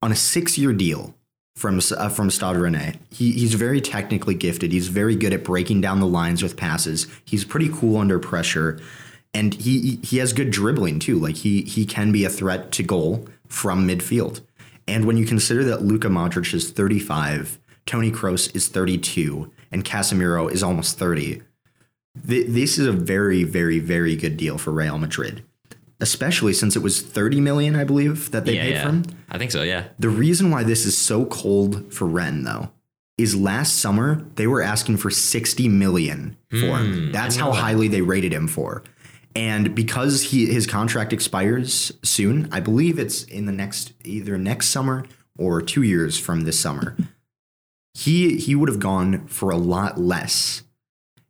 on 0.01 0.11
a 0.11 0.15
six 0.15 0.57
year 0.57 0.73
deal 0.73 1.15
from 1.55 1.79
uh, 1.97 2.09
from 2.09 2.29
Stade 2.29 2.55
Rennais. 2.57 2.97
He, 3.11 3.31
he's 3.31 3.53
very 3.53 3.81
technically 3.81 4.35
gifted. 4.35 4.71
He's 4.71 4.87
very 4.87 5.15
good 5.15 5.33
at 5.33 5.43
breaking 5.43 5.81
down 5.81 5.99
the 5.99 6.07
lines 6.07 6.41
with 6.41 6.57
passes. 6.57 7.07
He's 7.25 7.45
pretty 7.45 7.69
cool 7.69 7.97
under 7.97 8.19
pressure, 8.19 8.79
and 9.33 9.53
he 9.53 9.99
he 10.03 10.17
has 10.17 10.33
good 10.33 10.51
dribbling 10.51 10.99
too. 10.99 11.19
Like 11.19 11.35
he 11.35 11.61
he 11.63 11.85
can 11.85 12.11
be 12.11 12.25
a 12.25 12.29
threat 12.29 12.71
to 12.73 12.83
goal 12.83 13.27
from 13.47 13.87
midfield. 13.87 14.41
And 14.87 15.05
when 15.05 15.15
you 15.15 15.25
consider 15.25 15.63
that 15.65 15.81
Luka 15.81 16.09
Modric 16.09 16.53
is 16.53 16.69
35 16.71 17.57
Toni 17.85 18.11
Kroos 18.11 18.55
is 18.55 18.67
32 18.67 19.51
and 19.71 19.83
Casemiro 19.83 20.51
is 20.51 20.63
almost 20.63 20.97
30. 20.97 21.41
This 22.15 22.77
is 22.77 22.85
a 22.85 22.91
very, 22.91 23.43
very, 23.43 23.79
very 23.79 24.15
good 24.15 24.37
deal 24.37 24.57
for 24.57 24.71
Real 24.71 24.99
Madrid, 24.99 25.43
especially 25.99 26.53
since 26.53 26.75
it 26.75 26.83
was 26.83 27.01
30 27.01 27.41
million, 27.41 27.75
I 27.75 27.83
believe, 27.83 28.29
that 28.31 28.45
they 28.45 28.55
yeah, 28.55 28.61
paid 28.61 28.73
yeah. 28.73 28.83
for 28.83 28.89
him. 28.89 29.03
I 29.29 29.37
think 29.39 29.51
so, 29.51 29.63
yeah. 29.63 29.85
The 29.97 30.09
reason 30.09 30.51
why 30.51 30.63
this 30.63 30.85
is 30.85 30.95
so 30.95 31.25
cold 31.25 31.91
for 31.91 32.05
Rennes, 32.05 32.45
though, 32.45 32.69
is 33.17 33.35
last 33.35 33.79
summer 33.79 34.25
they 34.35 34.47
were 34.47 34.61
asking 34.61 34.97
for 34.97 35.09
60 35.09 35.67
million 35.69 36.37
for 36.49 36.57
mm, 36.57 36.77
him. 36.77 37.11
That's 37.11 37.35
how 37.35 37.51
highly 37.51 37.87
they 37.87 38.01
rated 38.01 38.31
him 38.31 38.47
for. 38.47 38.83
And 39.35 39.73
because 39.73 40.21
he 40.21 40.45
his 40.45 40.67
contract 40.67 41.11
expires 41.11 41.91
soon, 42.03 42.47
I 42.51 42.59
believe 42.59 42.99
it's 42.99 43.23
in 43.23 43.45
the 43.45 43.51
next 43.51 43.93
either 44.03 44.37
next 44.37 44.67
summer 44.67 45.05
or 45.37 45.61
two 45.61 45.81
years 45.81 46.19
from 46.19 46.41
this 46.41 46.59
summer. 46.59 46.95
He 47.93 48.37
he 48.37 48.55
would 48.55 48.69
have 48.69 48.79
gone 48.79 49.27
for 49.27 49.49
a 49.49 49.57
lot 49.57 49.99
less, 49.99 50.63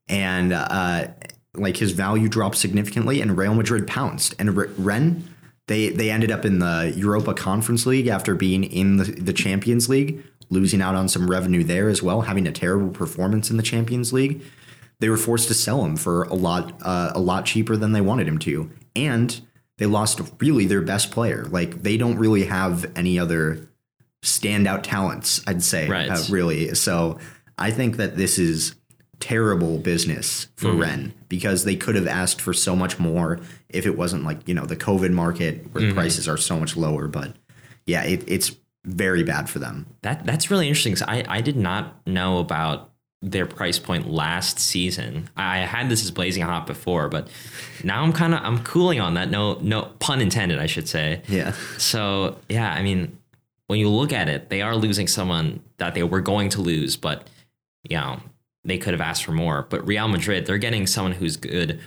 and 0.08 0.54
uh, 0.54 1.08
like 1.56 1.78
his 1.78 1.92
value 1.92 2.30
dropped 2.30 2.56
significantly, 2.56 3.22
and 3.22 3.38
Real 3.38 3.54
Madrid 3.54 3.86
pounced. 3.86 4.36
And 4.40 4.56
Rennes, 4.56 5.24
they 5.68 5.90
they 5.90 6.10
ended 6.10 6.32
up 6.32 6.46
in 6.46 6.60
the 6.60 6.94
Europa 6.96 7.34
Conference 7.34 7.86
League 7.86 8.08
after 8.08 8.36
being 8.36 8.64
in 8.64 8.98
the, 8.98 9.06
the 9.06 9.34
Champions 9.34 9.90
League, 9.90 10.24
losing 10.50 10.82
out 10.82 10.96
on 10.96 11.10
some 11.10 11.30
revenue 11.30 11.64
there 11.64 11.90
as 11.90 12.02
well, 12.02 12.22
having 12.22 12.48
a 12.48 12.52
terrible 12.52 12.90
performance 12.90 13.50
in 13.52 13.58
the 13.58 13.64
Champions 13.64 14.14
League 14.14 14.42
they 15.04 15.10
were 15.10 15.18
forced 15.18 15.50
to 15.50 15.54
sell 15.54 15.84
him 15.84 15.98
for 15.98 16.24
a 16.24 16.34
lot 16.34 16.80
uh, 16.82 17.12
a 17.14 17.20
lot 17.20 17.46
cheaper 17.46 17.76
than 17.76 17.92
they 17.92 18.00
wanted 18.00 18.26
him 18.26 18.38
to, 18.38 18.72
and 18.96 19.42
they 19.78 19.86
lost 19.86 20.22
really 20.40 20.66
their 20.66 20.82
best 20.82 21.12
player. 21.12 21.44
Like 21.44 21.84
they 21.84 21.98
don't 21.98 22.18
really 22.18 22.46
have 22.46 22.90
any 22.96 23.20
other 23.20 23.68
standout 24.24 24.82
talents. 24.84 25.42
I'd 25.46 25.62
say 25.64 25.88
Right. 25.88 26.10
uh, 26.10 26.18
really. 26.30 26.74
So 26.76 27.20
I 27.60 27.70
think 27.70 27.98
that 27.98 28.18
this 28.18 28.40
is 28.40 28.74
terrible 29.20 29.78
business 29.78 30.48
for 30.58 30.74
Rennes 30.74 31.14
because 31.30 31.64
they 31.64 31.76
could 31.76 31.96
have 31.96 32.08
asked 32.08 32.42
for 32.42 32.52
so 32.54 32.76
much 32.76 33.00
more 33.00 33.40
if 33.70 33.86
it 33.86 33.98
wasn't 33.98 34.24
like 34.24 34.48
you 34.48 34.54
know 34.54 34.66
the 34.66 34.76
COVID 34.76 35.12
market 35.12 35.68
where 35.74 35.94
prices 35.94 36.28
are 36.28 36.38
so 36.38 36.60
much 36.60 36.76
lower. 36.76 37.08
But 37.08 37.36
yeah, 37.86 38.04
it, 38.04 38.24
it's 38.28 38.56
very 38.86 39.24
bad 39.24 39.50
for 39.50 39.60
them. 39.60 39.86
That 40.02 40.26
that's 40.26 40.50
really 40.52 40.68
interesting. 40.68 40.94
'cause 40.94 41.04
I 41.08 41.24
I 41.28 41.42
did 41.42 41.56
not 41.56 42.06
know 42.08 42.40
about 42.40 42.90
their 43.22 43.46
price 43.46 43.80
point 43.80 44.12
last 44.12 44.60
season. 44.60 45.30
I 45.38 45.60
had 45.60 45.88
this 45.88 46.04
as 46.04 46.12
blazing 46.12 46.44
hot 46.44 46.68
before, 46.68 47.08
but 47.08 47.30
now 47.82 48.04
I'm 48.04 48.12
kind 48.12 48.34
of 48.34 48.42
I'm 48.44 48.60
cooling 48.64 49.00
on 49.00 49.14
that. 49.14 49.30
No 49.32 49.58
no 49.62 49.84
pun 50.00 50.20
intended, 50.20 50.60
I 50.60 50.66
should 50.66 50.90
say. 50.90 51.22
Yeah. 51.30 51.54
So 51.78 52.38
yeah, 52.50 52.74
I 52.74 52.82
mean, 52.84 53.18
when 53.74 53.80
you 53.80 53.90
look 53.90 54.14
at 54.14 54.30
it, 54.30 54.52
they 54.52 54.62
are 54.62 54.76
losing 54.76 55.08
someone 55.08 55.60
that 55.78 55.96
they 55.96 56.04
were 56.04 56.22
going 56.22 56.48
to 56.48 56.62
lose, 56.62 56.96
but 56.96 57.28
you 57.82 57.98
know 57.98 58.20
they 58.64 58.78
could 58.78 58.94
have 58.94 59.02
asked 59.02 59.24
for 59.24 59.32
more. 59.32 59.66
But 59.68 59.88
Real 59.88 60.08
Madrid, 60.08 60.46
they're 60.46 60.60
getting 60.60 60.86
someone 60.86 61.14
who's 61.14 61.38
good 61.38 61.80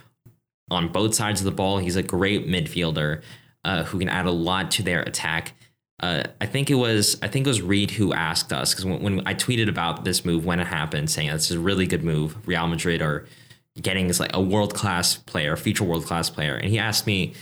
on 0.69 0.89
both 0.89 1.15
sides 1.15 1.41
of 1.41 1.45
the 1.45 1.53
ball. 1.53 1.79
He's 1.79 1.95
a 1.95 2.03
great 2.03 2.49
midfielder 2.49 3.23
uh, 3.65 3.85
who 3.85 4.01
can 4.01 4.09
add 4.09 4.27
a 4.27 4.33
lot 4.33 4.73
to 4.73 4.83
their 4.83 5.03
attack. 5.03 5.53
Uh, 6.01 6.25
I 6.41 6.47
think 6.47 6.71
it 6.71 6.75
was 6.75 7.23
I 7.23 7.29
think 7.29 7.47
it 7.47 7.51
was 7.51 7.63
Reed 7.63 7.93
who 7.93 8.13
asked 8.13 8.53
us 8.53 8.73
because 8.73 8.85
when, 8.85 9.01
when 9.01 9.21
I 9.25 9.35
tweeted 9.35 9.69
about 9.69 10.05
this 10.05 10.25
move 10.25 10.45
when 10.45 10.59
it 10.59 10.67
happened, 10.67 11.09
saying 11.09 11.31
this 11.31 11.53
is 11.53 11.57
a 11.57 11.61
really 11.61 11.87
good 11.87 12.03
move. 12.03 12.37
Real 12.49 12.67
Madrid 12.67 13.01
are 13.01 13.27
getting 13.81 14.09
is 14.09 14.19
like 14.19 14.35
a 14.35 14.41
world 14.41 14.75
class 14.75 15.19
player, 15.19 15.53
a 15.53 15.57
future 15.57 15.85
world 15.85 16.05
class 16.05 16.31
player, 16.31 16.57
and 16.57 16.69
he 16.69 16.81
asked 16.81 17.07
me, 17.07 17.35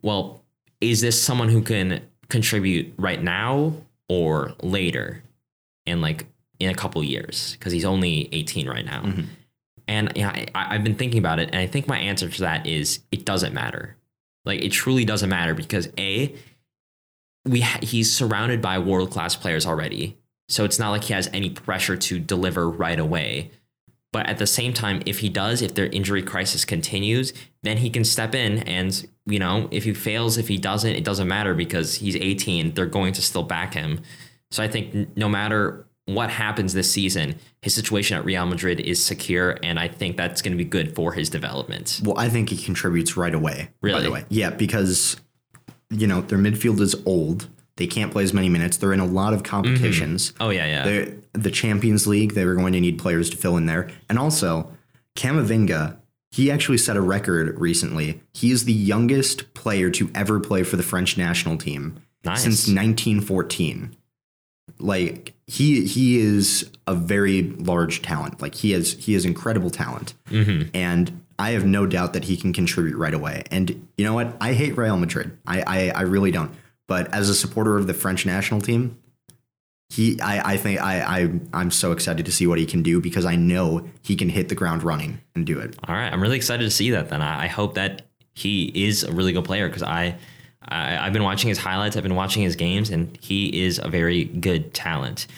"Well, 0.00 0.44
is 0.80 1.00
this 1.00 1.20
someone 1.20 1.48
who 1.48 1.60
can 1.60 2.02
contribute 2.30 2.94
right 2.96 3.22
now 3.22 3.74
or 4.08 4.54
later, 4.62 5.22
and 5.86 6.00
like 6.00 6.26
in 6.58 6.70
a 6.70 6.74
couple 6.74 7.02
years? 7.04 7.56
Because 7.58 7.72
he's 7.72 7.84
only 7.84 8.28
18 8.32 8.68
right 8.68 8.84
now." 8.84 9.02
Mm-hmm. 9.02 9.22
And 9.88 10.12
yeah, 10.14 10.30
I, 10.54 10.74
I've 10.74 10.84
been 10.84 10.94
thinking 10.94 11.18
about 11.18 11.40
it, 11.40 11.50
and 11.52 11.56
I 11.56 11.66
think 11.66 11.88
my 11.88 11.98
answer 11.98 12.28
to 12.28 12.40
that 12.42 12.66
is 12.66 13.00
it 13.10 13.24
doesn't 13.24 13.52
matter. 13.52 13.96
Like 14.44 14.62
it 14.62 14.70
truly 14.70 15.04
doesn't 15.04 15.28
matter 15.28 15.54
because 15.54 15.88
a 15.98 16.34
we 17.44 17.60
ha- 17.60 17.80
he's 17.82 18.14
surrounded 18.14 18.62
by 18.62 18.78
world 18.78 19.10
class 19.10 19.34
players 19.34 19.66
already, 19.66 20.16
so 20.48 20.64
it's 20.64 20.78
not 20.78 20.90
like 20.90 21.04
he 21.04 21.14
has 21.14 21.28
any 21.32 21.50
pressure 21.50 21.96
to 21.96 22.18
deliver 22.18 22.68
right 22.68 22.98
away. 22.98 23.50
But 24.12 24.26
at 24.26 24.38
the 24.38 24.46
same 24.46 24.72
time, 24.72 25.02
if 25.06 25.20
he 25.20 25.28
does, 25.28 25.62
if 25.62 25.74
their 25.74 25.86
injury 25.86 26.22
crisis 26.22 26.64
continues, 26.64 27.32
then 27.62 27.76
he 27.76 27.90
can 27.90 28.04
step 28.04 28.34
in 28.34 28.58
and, 28.58 29.06
you 29.26 29.38
know, 29.38 29.68
if 29.70 29.84
he 29.84 29.94
fails, 29.94 30.36
if 30.36 30.48
he 30.48 30.58
doesn't, 30.58 30.90
it 30.90 31.04
doesn't 31.04 31.28
matter 31.28 31.54
because 31.54 31.96
he's 31.96 32.16
18. 32.16 32.74
They're 32.74 32.86
going 32.86 33.12
to 33.12 33.22
still 33.22 33.44
back 33.44 33.74
him. 33.74 34.00
So 34.50 34.62
I 34.64 34.68
think 34.68 35.16
no 35.16 35.28
matter 35.28 35.86
what 36.06 36.28
happens 36.30 36.74
this 36.74 36.90
season, 36.90 37.36
his 37.62 37.72
situation 37.72 38.16
at 38.16 38.24
Real 38.24 38.46
Madrid 38.46 38.80
is 38.80 39.04
secure. 39.04 39.56
And 39.62 39.78
I 39.78 39.86
think 39.86 40.16
that's 40.16 40.42
going 40.42 40.52
to 40.52 40.58
be 40.58 40.68
good 40.68 40.96
for 40.96 41.12
his 41.12 41.30
development. 41.30 42.00
Well, 42.02 42.18
I 42.18 42.28
think 42.28 42.48
he 42.48 42.56
contributes 42.56 43.16
right 43.16 43.34
away. 43.34 43.68
By 43.80 43.88
Really? 43.88 44.02
the 44.02 44.10
way, 44.10 44.24
yeah, 44.28 44.50
because 44.50 45.18
you 45.90 46.08
know 46.08 46.20
their 46.20 46.38
midfield 46.38 46.80
is 46.80 46.96
old. 47.06 47.48
They 47.80 47.86
can't 47.86 48.12
play 48.12 48.22
as 48.22 48.34
many 48.34 48.50
minutes. 48.50 48.76
They're 48.76 48.92
in 48.92 49.00
a 49.00 49.06
lot 49.06 49.32
of 49.32 49.42
mm-hmm. 49.42 49.50
competitions. 49.50 50.34
Oh, 50.38 50.50
yeah, 50.50 50.66
yeah. 50.66 50.84
They're- 50.84 51.16
The 51.32 51.50
Champions 51.50 52.06
League, 52.06 52.34
they 52.34 52.44
were 52.44 52.54
going 52.54 52.74
to 52.74 52.80
need 52.80 52.98
players 52.98 53.30
to 53.30 53.38
fill 53.38 53.56
in 53.56 53.64
there, 53.64 53.88
and 54.10 54.18
also 54.18 54.70
Camavinga. 55.16 55.96
He 56.30 56.50
actually 56.50 56.76
set 56.76 56.96
a 56.96 57.00
record 57.00 57.58
recently. 57.58 58.20
He 58.34 58.50
is 58.50 58.66
the 58.66 58.72
youngest 58.74 59.54
player 59.54 59.90
to 59.92 60.10
ever 60.14 60.38
play 60.38 60.62
for 60.62 60.76
the 60.76 60.82
French 60.82 61.16
national 61.16 61.56
team 61.56 62.02
Nice. 62.22 62.42
since 62.42 62.68
1914. 62.68 63.96
Like 64.78 65.32
he 65.46 65.86
he 65.86 66.18
is 66.18 66.70
a 66.86 66.94
very 66.94 67.42
large 67.42 68.02
talent. 68.02 68.42
Like 68.42 68.54
he 68.54 68.72
has 68.72 68.92
he 68.92 69.14
has 69.14 69.24
incredible 69.24 69.70
talent, 69.70 70.14
mm-hmm. 70.30 70.68
and 70.74 71.24
I 71.38 71.50
have 71.50 71.64
no 71.64 71.86
doubt 71.86 72.12
that 72.12 72.24
he 72.24 72.36
can 72.36 72.52
contribute 72.52 72.96
right 72.96 73.14
away. 73.14 73.42
And 73.50 73.88
you 73.96 74.04
know 74.04 74.14
what? 74.14 74.36
I 74.40 74.52
hate 74.52 74.76
Real 74.76 74.96
Madrid. 74.96 75.36
I 75.46 75.62
I, 75.66 75.90
I 75.90 76.02
really 76.02 76.30
don't. 76.30 76.52
But 76.90 77.14
as 77.14 77.28
a 77.28 77.36
supporter 77.36 77.78
of 77.78 77.86
the 77.86 77.94
French 77.94 78.26
national 78.26 78.60
team, 78.60 78.98
he 79.90 80.20
I, 80.20 80.54
I 80.54 80.56
think 80.56 80.80
I, 80.80 81.20
I 81.20 81.40
I'm 81.54 81.70
so 81.70 81.92
excited 81.92 82.26
to 82.26 82.32
see 82.32 82.48
what 82.48 82.58
he 82.58 82.66
can 82.66 82.82
do 82.82 83.00
because 83.00 83.24
I 83.24 83.36
know 83.36 83.88
he 84.02 84.16
can 84.16 84.28
hit 84.28 84.48
the 84.48 84.56
ground 84.56 84.82
running 84.82 85.20
and 85.36 85.46
do 85.46 85.60
it. 85.60 85.76
All 85.86 85.94
right, 85.94 86.12
I'm 86.12 86.20
really 86.20 86.36
excited 86.36 86.64
to 86.64 86.70
see 86.70 86.90
that. 86.90 87.08
Then 87.08 87.22
I, 87.22 87.44
I 87.44 87.46
hope 87.46 87.74
that 87.74 88.08
he 88.34 88.72
is 88.74 89.04
a 89.04 89.12
really 89.12 89.32
good 89.32 89.44
player 89.44 89.68
because 89.68 89.84
I, 89.84 90.16
I 90.62 90.98
I've 90.98 91.12
been 91.12 91.22
watching 91.22 91.48
his 91.48 91.58
highlights, 91.58 91.96
I've 91.96 92.02
been 92.02 92.16
watching 92.16 92.42
his 92.42 92.56
games, 92.56 92.90
and 92.90 93.16
he 93.20 93.62
is 93.62 93.78
a 93.78 93.88
very 93.88 94.24
good 94.24 94.74
talent. 94.74 95.28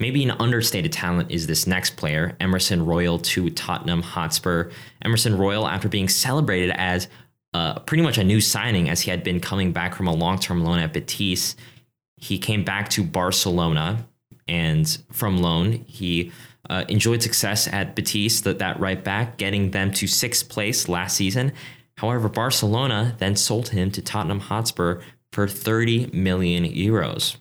Maybe 0.00 0.22
an 0.22 0.32
understated 0.32 0.92
talent 0.92 1.30
is 1.30 1.46
this 1.46 1.66
next 1.66 1.96
player, 1.96 2.36
Emerson 2.40 2.84
Royal 2.84 3.18
to 3.20 3.48
Tottenham 3.48 4.02
Hotspur. 4.02 4.70
Emerson 5.00 5.38
Royal, 5.38 5.66
after 5.66 5.88
being 5.88 6.10
celebrated 6.10 6.72
as 6.76 7.08
uh, 7.52 7.80
pretty 7.80 8.02
much 8.02 8.18
a 8.18 8.24
new 8.24 8.40
signing, 8.40 8.88
as 8.88 9.02
he 9.02 9.10
had 9.10 9.22
been 9.22 9.40
coming 9.40 9.72
back 9.72 9.94
from 9.94 10.06
a 10.06 10.14
long-term 10.14 10.64
loan 10.64 10.78
at 10.78 10.92
Betis, 10.92 11.56
he 12.16 12.38
came 12.38 12.64
back 12.64 12.88
to 12.90 13.02
Barcelona, 13.02 14.06
and 14.46 14.98
from 15.10 15.38
loan, 15.38 15.72
he 15.86 16.32
uh, 16.68 16.84
enjoyed 16.88 17.22
success 17.22 17.66
at 17.68 17.96
Betis, 17.96 18.42
that, 18.42 18.58
that 18.58 18.78
right 18.78 19.02
back, 19.02 19.36
getting 19.36 19.70
them 19.70 19.92
to 19.92 20.06
sixth 20.06 20.48
place 20.48 20.88
last 20.88 21.16
season. 21.16 21.52
However, 21.96 22.28
Barcelona 22.28 23.16
then 23.18 23.36
sold 23.36 23.70
him 23.70 23.90
to 23.92 24.02
Tottenham 24.02 24.40
Hotspur 24.40 25.00
for 25.32 25.48
30 25.48 26.10
million 26.12 26.64
euros. 26.64 27.36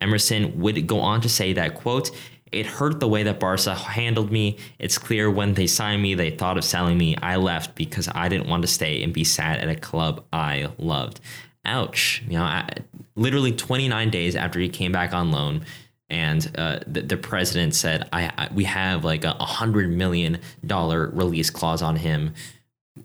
Emerson 0.00 0.58
would 0.60 0.86
go 0.86 1.00
on 1.00 1.20
to 1.20 1.28
say 1.28 1.52
that, 1.52 1.74
quote, 1.74 2.10
it 2.52 2.66
hurt 2.66 3.00
the 3.00 3.08
way 3.08 3.22
that 3.22 3.40
Barca 3.40 3.74
handled 3.74 4.30
me. 4.30 4.58
It's 4.78 4.98
clear 4.98 5.30
when 5.30 5.54
they 5.54 5.66
signed 5.66 6.02
me, 6.02 6.14
they 6.14 6.30
thought 6.30 6.58
of 6.58 6.64
selling 6.64 6.98
me. 6.98 7.16
I 7.16 7.36
left 7.36 7.74
because 7.74 8.08
I 8.14 8.28
didn't 8.28 8.48
want 8.48 8.62
to 8.62 8.68
stay 8.68 9.02
and 9.02 9.12
be 9.12 9.24
sad 9.24 9.60
at 9.60 9.68
a 9.68 9.76
club 9.76 10.24
I 10.32 10.70
loved. 10.78 11.20
Ouch. 11.64 12.22
You 12.26 12.38
know, 12.38 12.44
I, 12.44 12.68
literally 13.14 13.52
29 13.52 14.10
days 14.10 14.36
after 14.36 14.58
he 14.58 14.68
came 14.68 14.92
back 14.92 15.12
on 15.12 15.30
loan, 15.30 15.64
and 16.10 16.50
uh, 16.58 16.80
the, 16.86 17.00
the 17.02 17.16
president 17.16 17.74
said, 17.74 18.08
I, 18.12 18.30
I 18.36 18.48
we 18.52 18.64
have 18.64 19.04
like 19.04 19.24
a 19.24 19.32
hundred 19.32 19.90
million 19.90 20.40
dollar 20.64 21.08
release 21.08 21.48
clause 21.48 21.80
on 21.80 21.96
him. 21.96 22.34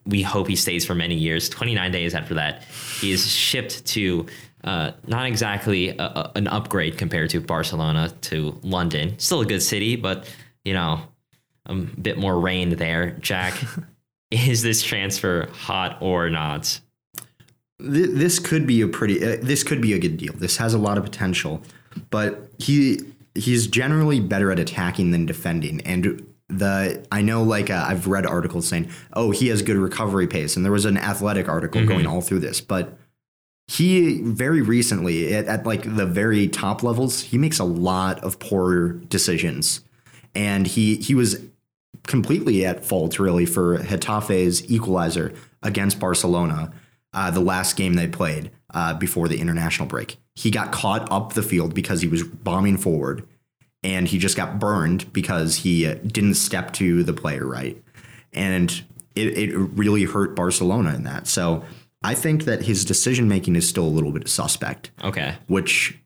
We 0.06 0.22
hope 0.22 0.50
he 0.50 0.58
stays 0.58 0.86
for 0.86 0.94
many 0.94 1.16
years. 1.16 1.48
29 1.48 1.92
days 1.92 2.13
after 2.13 2.34
that, 2.34 2.63
he 3.00 3.13
is 3.13 3.25
shipped 3.25 3.86
to 3.88 4.25
uh, 4.67 4.91
not 5.07 5.25
exactly 5.25 5.89
a, 5.89 5.95
a- 6.03 6.31
an 6.36 6.47
upgrade 6.47 6.97
compared 6.97 7.29
to 7.31 7.39
Barcelona 7.39 8.12
to 8.21 8.59
London. 8.63 9.17
Still 9.17 9.41
a 9.41 9.45
good 9.45 9.62
city, 9.63 9.95
but 9.95 10.29
you 10.65 10.74
know, 10.74 11.01
a 11.65 11.75
bit 11.75 12.17
more 12.17 12.38
rain 12.39 12.69
there. 12.75 13.12
Jack, 13.21 13.53
is 14.31 14.62
this 14.62 14.83
transfer 14.83 15.47
hot 15.53 15.97
or 16.01 16.29
not? 16.29 16.79
This 17.79 18.39
could 18.39 18.65
be 18.67 18.81
a 18.81 18.88
pretty 18.88 19.24
uh, 19.24 19.38
this 19.41 19.63
could 19.63 19.81
be 19.81 19.93
a 19.93 20.00
good 20.00 20.17
deal. 20.17 20.33
This 20.33 20.57
has 20.57 20.74
a 20.74 20.77
lot 20.79 20.97
of 20.97 21.03
potential, 21.03 21.62
but 22.09 22.50
he 22.57 23.00
he's 23.36 23.67
generally 23.67 24.19
better 24.19 24.51
at 24.51 24.59
attacking 24.59 25.12
than 25.12 25.25
defending. 25.27 25.81
And 25.81 26.25
the 26.50 27.05
I 27.12 27.21
know 27.21 27.43
like 27.43 27.69
uh, 27.69 27.86
I've 27.88 28.07
read 28.07 28.25
articles 28.25 28.67
saying, 28.67 28.89
"Oh, 29.13 29.29
he 29.31 29.47
has 29.50 29.62
good 29.62 29.77
recovery 29.77 30.27
pace." 30.27 30.55
And 30.55 30.65
there 30.65 30.71
was 30.71 30.86
an 30.86 30.97
athletic 30.97 31.47
article 31.47 31.86
going 31.86 32.07
all 32.07 32.21
through 32.21 32.39
this, 32.39 32.59
but 32.62 32.97
he 33.67 34.21
very 34.21 34.62
recently 34.62 35.33
at, 35.33 35.45
at 35.45 35.65
like 35.65 35.83
the 35.83 36.05
very 36.05 36.47
top 36.47 36.83
levels, 36.83 37.21
he 37.21 37.38
makes 37.38 37.59
a 37.59 37.65
lot 37.65 38.24
of 38.24 38.39
poor 38.39 38.93
decisions. 38.93 39.81
And 40.33 40.67
he 40.67 40.95
he 40.97 41.15
was 41.15 41.41
completely 42.05 42.65
at 42.65 42.86
fault 42.86 43.19
really 43.19 43.45
for 43.45 43.77
Getafe's 43.79 44.69
equalizer 44.71 45.33
against 45.62 46.00
Barcelona, 46.00 46.71
uh, 47.13 47.31
the 47.31 47.41
last 47.41 47.75
game 47.75 47.95
they 47.95 48.07
played 48.07 48.51
uh, 48.74 48.93
before 48.93 49.27
the 49.27 49.39
international 49.39 49.88
break. 49.88 50.17
He 50.36 50.51
got 50.51 50.71
caught 50.71 51.12
up 51.12 51.33
the 51.33 51.43
field 51.43 51.74
because 51.74 52.01
he 52.01 52.07
was 52.07 52.24
bombing 52.24 52.77
forward, 52.77 53.27
and 53.83 54.07
he 54.07 54.17
just 54.17 54.38
got 54.38 54.59
burned 54.59 55.12
because 55.12 55.57
he 55.57 55.91
didn't 55.95 56.36
step 56.36 56.71
to 56.74 57.03
the 57.03 57.13
player 57.13 57.45
right. 57.45 57.81
And 58.31 58.69
it, 59.15 59.38
it 59.38 59.55
really 59.55 60.03
hurt 60.03 60.36
Barcelona 60.36 60.93
in 60.93 61.03
that. 61.03 61.27
So 61.27 61.65
I 62.04 62.13
think 62.16 62.46
that 62.46 62.63
his 62.63 62.86
decision 62.86 63.27
making 63.27 63.56
is 63.56 63.68
still 63.68 63.86
a 63.86 63.89
little 63.89 64.12
bit 64.12 64.27
suspect, 64.30 64.92
Okay. 65.04 65.36
which 65.48 65.98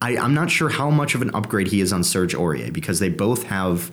I, 0.00 0.16
I'm 0.16 0.34
not 0.34 0.50
sure 0.50 0.68
how 0.68 0.90
much 0.90 1.14
of 1.14 1.22
an 1.22 1.30
upgrade 1.34 1.68
he 1.68 1.80
is 1.80 1.92
on 1.92 2.02
Serge 2.04 2.34
Aurier 2.34 2.72
because 2.72 2.98
they 2.98 3.08
both 3.08 3.44
have 3.44 3.90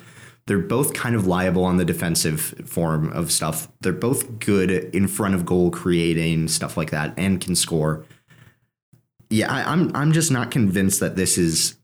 they're 0.48 0.60
both 0.60 0.94
kind 0.94 1.16
of 1.16 1.26
liable 1.26 1.64
on 1.64 1.78
the 1.78 1.86
defensive 1.86 2.40
form 2.66 3.12
of 3.14 3.32
stuff. 3.32 3.68
They're 3.82 3.94
both 3.94 4.38
good 4.40 4.70
in 4.70 5.08
front 5.08 5.34
of 5.34 5.44
goal 5.46 5.72
creating 5.72 6.50
stuff 6.50 6.78
like 6.78 6.92
that 6.92 7.14
and 7.18 7.42
can 7.42 7.56
score. 7.56 8.06
Yeah, 9.30 9.52
I, 9.52 9.72
I'm 9.72 9.92
I'm 9.96 10.12
just 10.12 10.32
not 10.32 10.52
convinced 10.52 11.00
that 11.00 11.16
this 11.16 11.38
is 11.38 11.78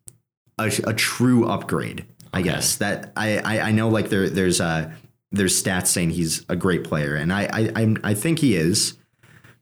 a, 0.59 0.71
a 0.85 0.93
true 0.93 1.47
upgrade. 1.47 2.05
I 2.33 2.41
guess 2.43 2.75
that 2.77 3.11
I, 3.15 3.39
I 3.39 3.59
I 3.69 3.71
know 3.71 3.89
like 3.89 4.09
there 4.09 4.29
there's 4.29 4.59
a 4.59 4.93
there's 5.31 5.61
stats 5.61 5.87
saying 5.87 6.11
he's 6.11 6.45
a 6.49 6.55
great 6.55 6.83
player 6.83 7.15
and 7.15 7.31
I 7.33 7.43
I 7.51 7.71
I'm- 7.75 7.97
I 8.03 8.13
think 8.13 8.39
he 8.39 8.55
is, 8.55 8.95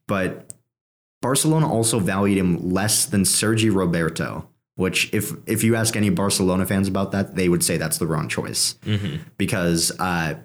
but 0.10 0.54
Barcelona 1.22 1.72
also 1.72 2.00
valued 2.00 2.38
him 2.38 2.72
less 2.72 3.06
than 3.06 3.24
Sergi 3.25 3.70
Roberto, 3.70 4.50
which 4.75 5.10
if 5.13 5.32
if 5.46 5.63
you 5.63 5.75
ask 5.75 5.96
any 5.96 6.10
Barcelona 6.10 6.66
fans 6.66 6.88
about 6.89 7.12
that, 7.13 7.36
they 7.36 7.48
would 7.48 7.63
say 7.63 7.78
that's 7.78 7.98
the 7.98 8.08
wrong 8.08 8.28
choice 8.28 8.75
because 9.38 9.92
uh, 10.00 10.36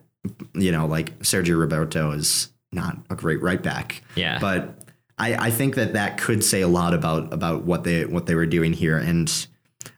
you 0.55 0.73
know 0.73 0.87
like 0.87 1.19
Sergio 1.21 1.59
Roberto 1.59 2.13
is 2.13 2.53
not 2.73 2.99
a 3.11 3.15
great 3.17 3.41
right 3.43 3.63
back. 3.63 4.03
Yeah. 4.17 4.39
but 4.41 4.79
I, 5.17 5.47
I 5.47 5.51
think 5.51 5.77
that 5.77 5.93
that 5.93 6.19
could 6.19 6.43
say 6.43 6.61
a 6.61 6.69
lot 6.69 6.93
about 6.93 7.33
about 7.33 7.63
what 7.65 7.85
they 7.85 8.05
what 8.05 8.27
they 8.27 8.35
were 8.35 8.47
doing 8.47 8.73
here, 8.73 8.99
and 8.99 9.31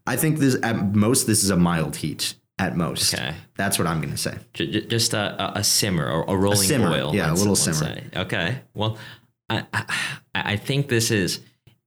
I 0.06 0.16
think 0.16 0.38
this 0.38 0.56
at 0.62 0.94
most 0.94 1.26
this 1.26 1.42
is 1.42 1.48
a 1.50 1.56
mild 1.56 1.96
heat 1.96 2.34
at 2.58 2.76
most. 2.76 3.14
Okay. 3.14 3.34
that's 3.56 3.78
what 3.78 3.86
I'm 3.88 4.02
gonna 4.02 4.18
say. 4.18 4.36
J- 4.52 4.70
j- 4.70 4.86
just 4.86 5.14
a, 5.14 5.56
a, 5.56 5.60
a 5.60 5.64
simmer 5.64 6.06
or 6.10 6.34
a 6.34 6.36
rolling 6.36 6.58
simmer, 6.68 6.90
boil. 6.90 7.14
yeah, 7.14 7.32
a 7.32 7.34
little 7.34 7.56
simmer. 7.56 7.76
say. 7.76 8.04
Okay. 8.14 8.60
Well, 8.74 8.98
I, 9.48 9.64
I 9.72 9.84
I 10.34 10.56
think 10.56 10.88
this 10.88 11.10
is 11.10 11.40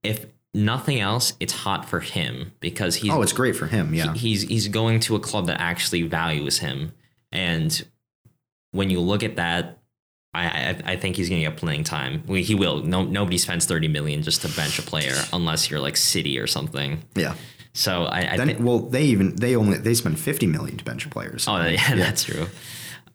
if 0.03 0.25
nothing 0.53 0.99
else, 0.99 1.33
it's 1.39 1.53
hot 1.53 1.87
for 1.87 1.99
him 1.99 2.53
because 2.59 2.95
he's 2.95 3.11
Oh, 3.11 3.21
it's 3.21 3.33
great 3.33 3.55
for 3.55 3.67
him. 3.67 3.93
Yeah, 3.93 4.13
he's 4.13 4.43
he's 4.43 4.67
going 4.67 4.99
to 5.01 5.15
a 5.15 5.19
club 5.19 5.47
that 5.47 5.59
actually 5.59 6.03
values 6.03 6.59
him, 6.59 6.93
and 7.31 7.85
when 8.71 8.89
you 8.89 8.99
look 8.99 9.23
at 9.23 9.35
that. 9.37 9.75
I, 10.31 10.45
I, 10.45 10.91
I 10.91 10.95
think 10.95 11.15
he's 11.15 11.27
going 11.27 11.41
to 11.41 11.49
get 11.49 11.57
playing 11.57 11.85
time. 11.85 12.21
Well, 12.27 12.39
he 12.39 12.53
will. 12.53 12.83
No, 12.83 13.03
nobody 13.03 13.39
spends 13.39 13.65
thirty 13.65 13.87
million 13.87 14.21
just 14.21 14.43
to 14.43 14.47
bench 14.55 14.77
a 14.77 14.83
player 14.83 15.15
unless 15.33 15.71
you're 15.71 15.79
like 15.79 15.97
City 15.97 16.37
or 16.37 16.45
something. 16.45 17.01
yeah. 17.15 17.33
So 17.73 18.03
I, 18.03 18.33
I 18.33 18.37
Then 18.37 18.63
well, 18.63 18.79
they 18.79 19.05
even 19.05 19.35
they 19.37 19.55
only 19.55 19.77
they 19.77 19.93
spend 19.95 20.19
50 20.19 20.45
million 20.47 20.77
to 20.77 20.83
bench 20.85 21.09
players. 21.09 21.47
Oh, 21.47 21.65
yeah, 21.65 21.95
that's 21.95 22.25
true. 22.25 22.47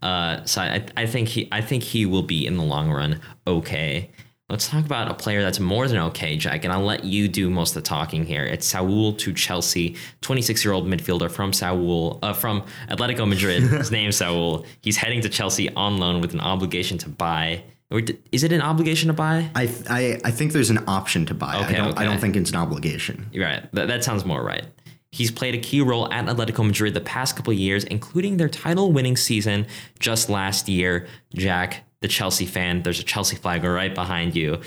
Uh, 0.03 0.45
so 0.45 0.61
I, 0.61 0.85
I 0.97 1.07
think 1.07 1.29
he, 1.29 1.49
I 1.53 1.61
think 1.61 1.83
he 1.83 2.05
will 2.05 2.23
be 2.23 2.47
in 2.47 2.57
the 2.57 2.65
long 2.65 2.91
run 2.91 3.21
okay. 3.47 4.11
Let's 4.55 4.69
talk 4.69 4.85
about 4.85 5.11
a 5.11 5.15
player 5.15 5.43
that's 5.43 5.59
more 5.59 5.89
than 5.89 5.99
okay, 5.99 6.37
Jack, 6.37 6.63
and 6.63 6.73
I'll 6.73 6.85
let 6.85 7.03
you 7.03 7.27
do 7.27 7.51
most 7.51 7.75
of 7.75 7.83
the 7.83 7.89
talking 7.89 8.25
here. 8.25 8.45
It's 8.45 8.65
Saul 8.65 9.13
to 9.15 9.33
Chelsea, 9.33 9.97
26-year-old 10.23 10.87
midfielder 10.87 11.29
from 11.29 11.53
Saul, 11.53 12.21
uh, 12.23 12.33
from 12.33 12.63
Atletico 12.89 13.29
Madrid. 13.29 13.63
His 13.65 13.91
name's 13.91 14.19
Saul. 14.19 14.65
He's 14.81 14.97
heading 14.97 15.23
to 15.23 15.29
Chelsea 15.29 15.75
on 15.75 15.99
loan 15.99 16.21
with 16.21 16.35
an 16.35 16.41
obligation 16.41 16.99
to 16.99 17.09
buy. 17.09 17.65
Or 17.91 18.01
is 18.31 18.45
it 18.45 18.53
an 18.53 18.61
obligation 18.61 19.09
to 19.09 19.13
buy? 19.13 19.51
I, 19.57 19.63
I 19.91 20.21
I 20.25 20.31
think 20.31 20.53
there's 20.53 20.71
an 20.71 20.85
option 20.87 21.27
to 21.27 21.35
buy. 21.35 21.57
Okay, 21.65 21.75
I 21.75 21.79
don't 21.79 21.99
I 21.99 22.05
don't 22.05 22.21
think 22.21 22.37
it's 22.37 22.51
an 22.51 22.57
obligation. 22.57 23.29
You're 23.33 23.47
right. 23.47 23.69
That, 23.73 23.89
that 23.89 24.05
sounds 24.05 24.25
more 24.25 24.45
right. 24.45 24.67
He's 25.11 25.33
played 25.33 25.57
a 25.57 25.59
key 25.59 25.81
role 25.81 26.13
at 26.13 26.27
Atletico 26.27 26.65
Madrid 26.65 26.95
the 26.95 27.01
past 27.01 27.35
couple 27.35 27.53
of 27.53 27.59
years, 27.59 27.83
including 27.83 28.37
their 28.37 28.49
title 28.49 28.93
winning 28.93 29.17
season 29.17 29.67
just 29.99 30.31
last 30.31 30.69
year. 30.69 31.09
Jack, 31.35 31.85
the 32.05 32.09
Chelsea 32.09 32.45
fan, 32.45 32.83
there's 32.83 33.01
a 33.01 33.03
Chelsea 33.03 33.35
flag 33.35 33.65
right 33.65 33.95
behind 33.95 34.37
you. 34.37 34.61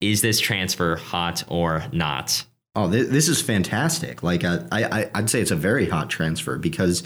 Is 0.00 0.22
this 0.22 0.38
transfer 0.38 0.94
hot 0.94 1.42
or 1.48 1.82
not? 1.90 2.44
Oh, 2.76 2.86
this, 2.86 3.08
this 3.08 3.28
is 3.28 3.42
fantastic. 3.42 4.22
Like 4.22 4.44
uh, 4.44 4.60
I, 4.70 4.84
I 4.84 5.10
I'd 5.12 5.28
say 5.28 5.40
it's 5.40 5.50
a 5.50 5.56
very 5.56 5.88
hot 5.88 6.08
transfer 6.08 6.56
because 6.56 7.02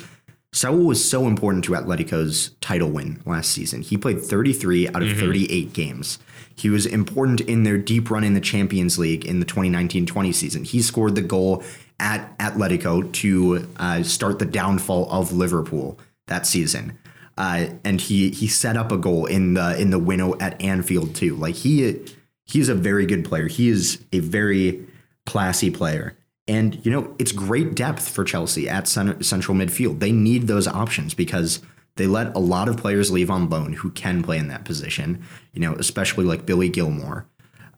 Saul 0.52 0.76
was 0.76 1.02
so 1.02 1.26
important 1.26 1.64
to 1.64 1.72
Atletico's 1.72 2.50
title 2.60 2.90
win 2.90 3.22
last 3.24 3.50
season. 3.50 3.80
He 3.80 3.96
played 3.96 4.20
33 4.20 4.88
out 4.88 5.02
of 5.02 5.16
38 5.16 5.72
games. 5.72 6.18
He 6.54 6.68
was 6.68 6.84
important 6.84 7.40
in 7.40 7.62
their 7.62 7.78
deep 7.78 8.10
run 8.10 8.24
in 8.24 8.34
the 8.34 8.40
Champions 8.42 8.98
League 8.98 9.24
in 9.24 9.40
the 9.40 9.46
2019-20 9.46 10.34
season. 10.34 10.64
He 10.64 10.82
scored 10.82 11.14
the 11.14 11.22
goal 11.22 11.62
at 11.98 12.36
Atletico 12.36 13.10
to 13.12 13.66
uh, 13.78 14.02
start 14.02 14.38
the 14.38 14.44
downfall 14.44 15.10
of 15.10 15.32
Liverpool 15.32 15.98
that 16.26 16.46
season. 16.46 16.98
Uh, 17.38 17.68
and 17.84 18.00
he 18.00 18.30
he 18.30 18.48
set 18.48 18.76
up 18.76 18.92
a 18.92 18.98
goal 18.98 19.24
in 19.24 19.54
the 19.54 19.80
in 19.80 19.90
the 19.90 19.98
win 19.98 20.20
at 20.40 20.60
Anfield 20.60 21.14
too. 21.14 21.36
Like 21.36 21.54
he 21.54 22.04
he's 22.44 22.68
a 22.68 22.74
very 22.74 23.06
good 23.06 23.24
player. 23.24 23.46
He 23.46 23.68
is 23.68 24.04
a 24.12 24.18
very 24.18 24.84
classy 25.24 25.70
player. 25.70 26.16
And, 26.48 26.84
you 26.84 26.90
know, 26.90 27.14
it's 27.18 27.30
great 27.30 27.74
depth 27.74 28.08
for 28.08 28.24
Chelsea 28.24 28.68
at 28.68 28.88
central 28.88 29.56
midfield. 29.56 30.00
They 30.00 30.12
need 30.12 30.46
those 30.46 30.66
options 30.66 31.12
because 31.12 31.60
they 31.96 32.06
let 32.06 32.34
a 32.34 32.38
lot 32.38 32.68
of 32.68 32.78
players 32.78 33.10
leave 33.10 33.30
on 33.30 33.50
loan 33.50 33.74
who 33.74 33.90
can 33.90 34.22
play 34.22 34.38
in 34.38 34.48
that 34.48 34.64
position, 34.64 35.22
you 35.52 35.60
know, 35.60 35.74
especially 35.74 36.24
like 36.24 36.46
Billy 36.46 36.70
Gilmour. 36.70 37.26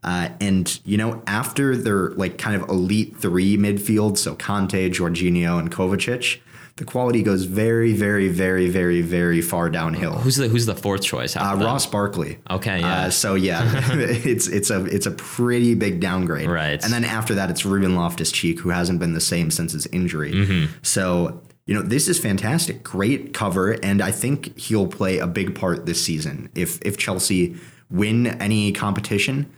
Uh, 0.04 0.28
and, 0.40 0.80
you 0.84 0.96
know, 0.96 1.20
after 1.26 1.76
their 1.76 2.10
like 2.10 2.38
kind 2.38 2.62
of 2.62 2.68
elite 2.68 3.16
three 3.16 3.56
midfield, 3.56 4.16
so 4.16 4.36
Kante, 4.36 4.88
Jorginho, 4.88 5.58
and 5.58 5.72
Kovacic, 5.72 6.38
the 6.80 6.86
quality 6.86 7.22
goes 7.22 7.44
very, 7.44 7.92
very, 7.92 8.28
very, 8.28 8.70
very, 8.70 9.02
very 9.02 9.42
far 9.42 9.68
downhill. 9.68 10.14
Who's 10.14 10.36
the 10.36 10.48
Who's 10.48 10.64
the 10.64 10.74
fourth 10.74 11.02
choice? 11.02 11.36
Uh. 11.36 11.58
Ross 11.60 11.84
Barkley. 11.84 12.38
Okay, 12.48 12.80
yeah. 12.80 13.02
Uh, 13.02 13.10
so 13.10 13.34
yeah, 13.34 13.70
it's 13.92 14.48
it's 14.48 14.70
a 14.70 14.82
it's 14.86 15.04
a 15.04 15.10
pretty 15.10 15.74
big 15.74 16.00
downgrade. 16.00 16.48
Right. 16.48 16.82
And 16.82 16.90
then 16.90 17.04
after 17.04 17.34
that, 17.34 17.50
it's 17.50 17.66
Ruben 17.66 17.96
Loftus 17.96 18.32
Cheek, 18.32 18.60
who 18.60 18.70
hasn't 18.70 18.98
been 18.98 19.12
the 19.12 19.20
same 19.20 19.50
since 19.50 19.74
his 19.74 19.86
injury. 19.88 20.32
Mm-hmm. 20.32 20.72
So 20.80 21.42
you 21.66 21.74
know 21.74 21.82
this 21.82 22.08
is 22.08 22.18
fantastic, 22.18 22.82
great 22.82 23.34
cover, 23.34 23.72
and 23.72 24.00
I 24.00 24.10
think 24.10 24.58
he'll 24.58 24.88
play 24.88 25.18
a 25.18 25.26
big 25.26 25.54
part 25.54 25.84
this 25.84 26.02
season. 26.02 26.48
If 26.54 26.80
if 26.80 26.96
Chelsea 26.96 27.56
win 27.90 28.26
any 28.26 28.72
competition, 28.72 29.52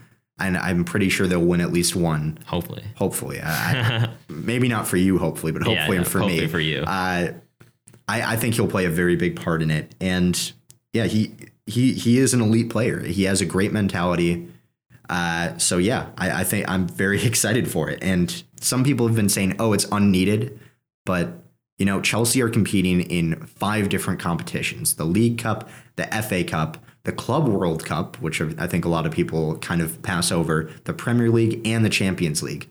and 0.47 0.57
I'm 0.57 0.85
pretty 0.85 1.09
sure 1.09 1.27
they'll 1.27 1.41
win 1.45 1.61
at 1.61 1.73
least 1.73 1.95
one. 1.97 2.39
Hopefully. 2.47 2.85
Hopefully, 2.97 3.41
I, 3.41 4.05
I- 4.05 4.11
maybe 4.29 4.69
not 4.69 4.87
for 4.87 4.97
you, 4.97 5.19
hopefully, 5.19 5.53
but 5.53 5.63
hopefully 5.63 5.97
yeah, 5.99 6.03
for 6.05 6.21
hopefully 6.21 6.41
me, 6.43 6.47
for 6.49 6.61
you. 6.61 6.81
Uh, 6.83 7.33
I, 8.09 8.23
I 8.33 8.37
think 8.37 8.55
he'll 8.55 8.69
play 8.69 8.85
a 8.85 8.91
very 8.91 9.17
big 9.17 9.37
part 9.37 9.63
in 9.63 9.71
it, 9.71 9.95
and 10.01 10.53
yeah, 10.93 11.05
he 11.07 11.35
he 11.67 11.93
he 11.93 12.19
is 12.19 12.35
an 12.35 12.41
elite 12.41 12.71
player. 12.71 13.01
He 13.01 13.25
has 13.25 13.41
a 13.41 13.47
great 13.47 13.73
mentality. 13.73 14.49
Uh, 15.09 15.57
so 15.59 15.79
yeah, 15.79 16.07
I, 16.17 16.41
I 16.41 16.45
think 16.45 16.69
I'm 16.69 16.87
very 16.89 17.23
excited 17.27 17.71
for 17.71 17.89
it. 17.91 17.99
And 18.03 18.43
some 18.61 18.85
people 18.85 19.07
have 19.07 19.17
been 19.17 19.29
saying, 19.29 19.57
"Oh, 19.59 19.73
it's 19.73 19.87
unneeded," 19.93 20.59
but 21.07 21.39
you 21.79 21.87
know, 21.87 22.01
Chelsea 22.01 22.41
are 22.43 22.49
competing 22.49 23.01
in 23.03 23.47
five 23.47 23.89
different 23.89 24.21
competitions: 24.21 24.95
the 24.95 25.05
League 25.05 25.39
Cup, 25.39 25.69
the 25.97 26.05
FA 26.29 26.45
Cup, 26.45 26.79
the 27.05 27.13
Club 27.13 27.49
World 27.49 27.85
Cup, 27.85 28.17
which 28.21 28.41
I 28.41 28.67
think 28.67 28.85
a 28.85 28.89
lot 28.89 29.07
of 29.07 29.13
people 29.13 29.59
kind 29.59 29.81
of 29.81 30.01
pass 30.03 30.31
over, 30.31 30.71
the 30.85 30.93
Premier 30.93 31.31
League, 31.31 31.61
and 31.67 31.85
the 31.85 31.91
Champions 31.91 32.43
League. 32.43 32.69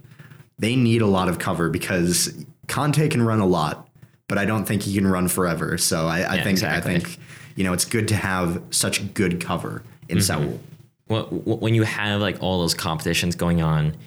They 0.57 0.75
need 0.75 1.01
a 1.01 1.07
lot 1.07 1.27
of 1.27 1.39
cover 1.39 1.69
because 1.69 2.45
Kante 2.67 3.09
can 3.09 3.21
run 3.23 3.39
a 3.39 3.45
lot, 3.45 3.89
but 4.27 4.37
I 4.37 4.45
don't 4.45 4.65
think 4.65 4.83
he 4.83 4.93
can 4.93 5.07
run 5.07 5.27
forever. 5.27 5.77
So 5.77 6.07
I, 6.07 6.17
I 6.19 6.35
Yeah, 6.35 6.43
think 6.43 6.47
exactly. 6.47 6.95
I 6.95 6.99
think 6.99 7.19
you 7.55 7.63
know 7.63 7.73
it's 7.73 7.85
good 7.85 8.07
to 8.09 8.15
have 8.15 8.61
such 8.69 9.13
good 9.13 9.41
cover 9.41 9.83
in 10.07 10.21
Saul. 10.21 10.59
Well, 11.09 11.25
when 11.25 11.73
you 11.73 11.83
have 11.83 12.21
like 12.21 12.41
all 12.41 12.59
those 12.59 12.73
competitions 12.73 13.35
going 13.35 13.61
on, 13.61 13.97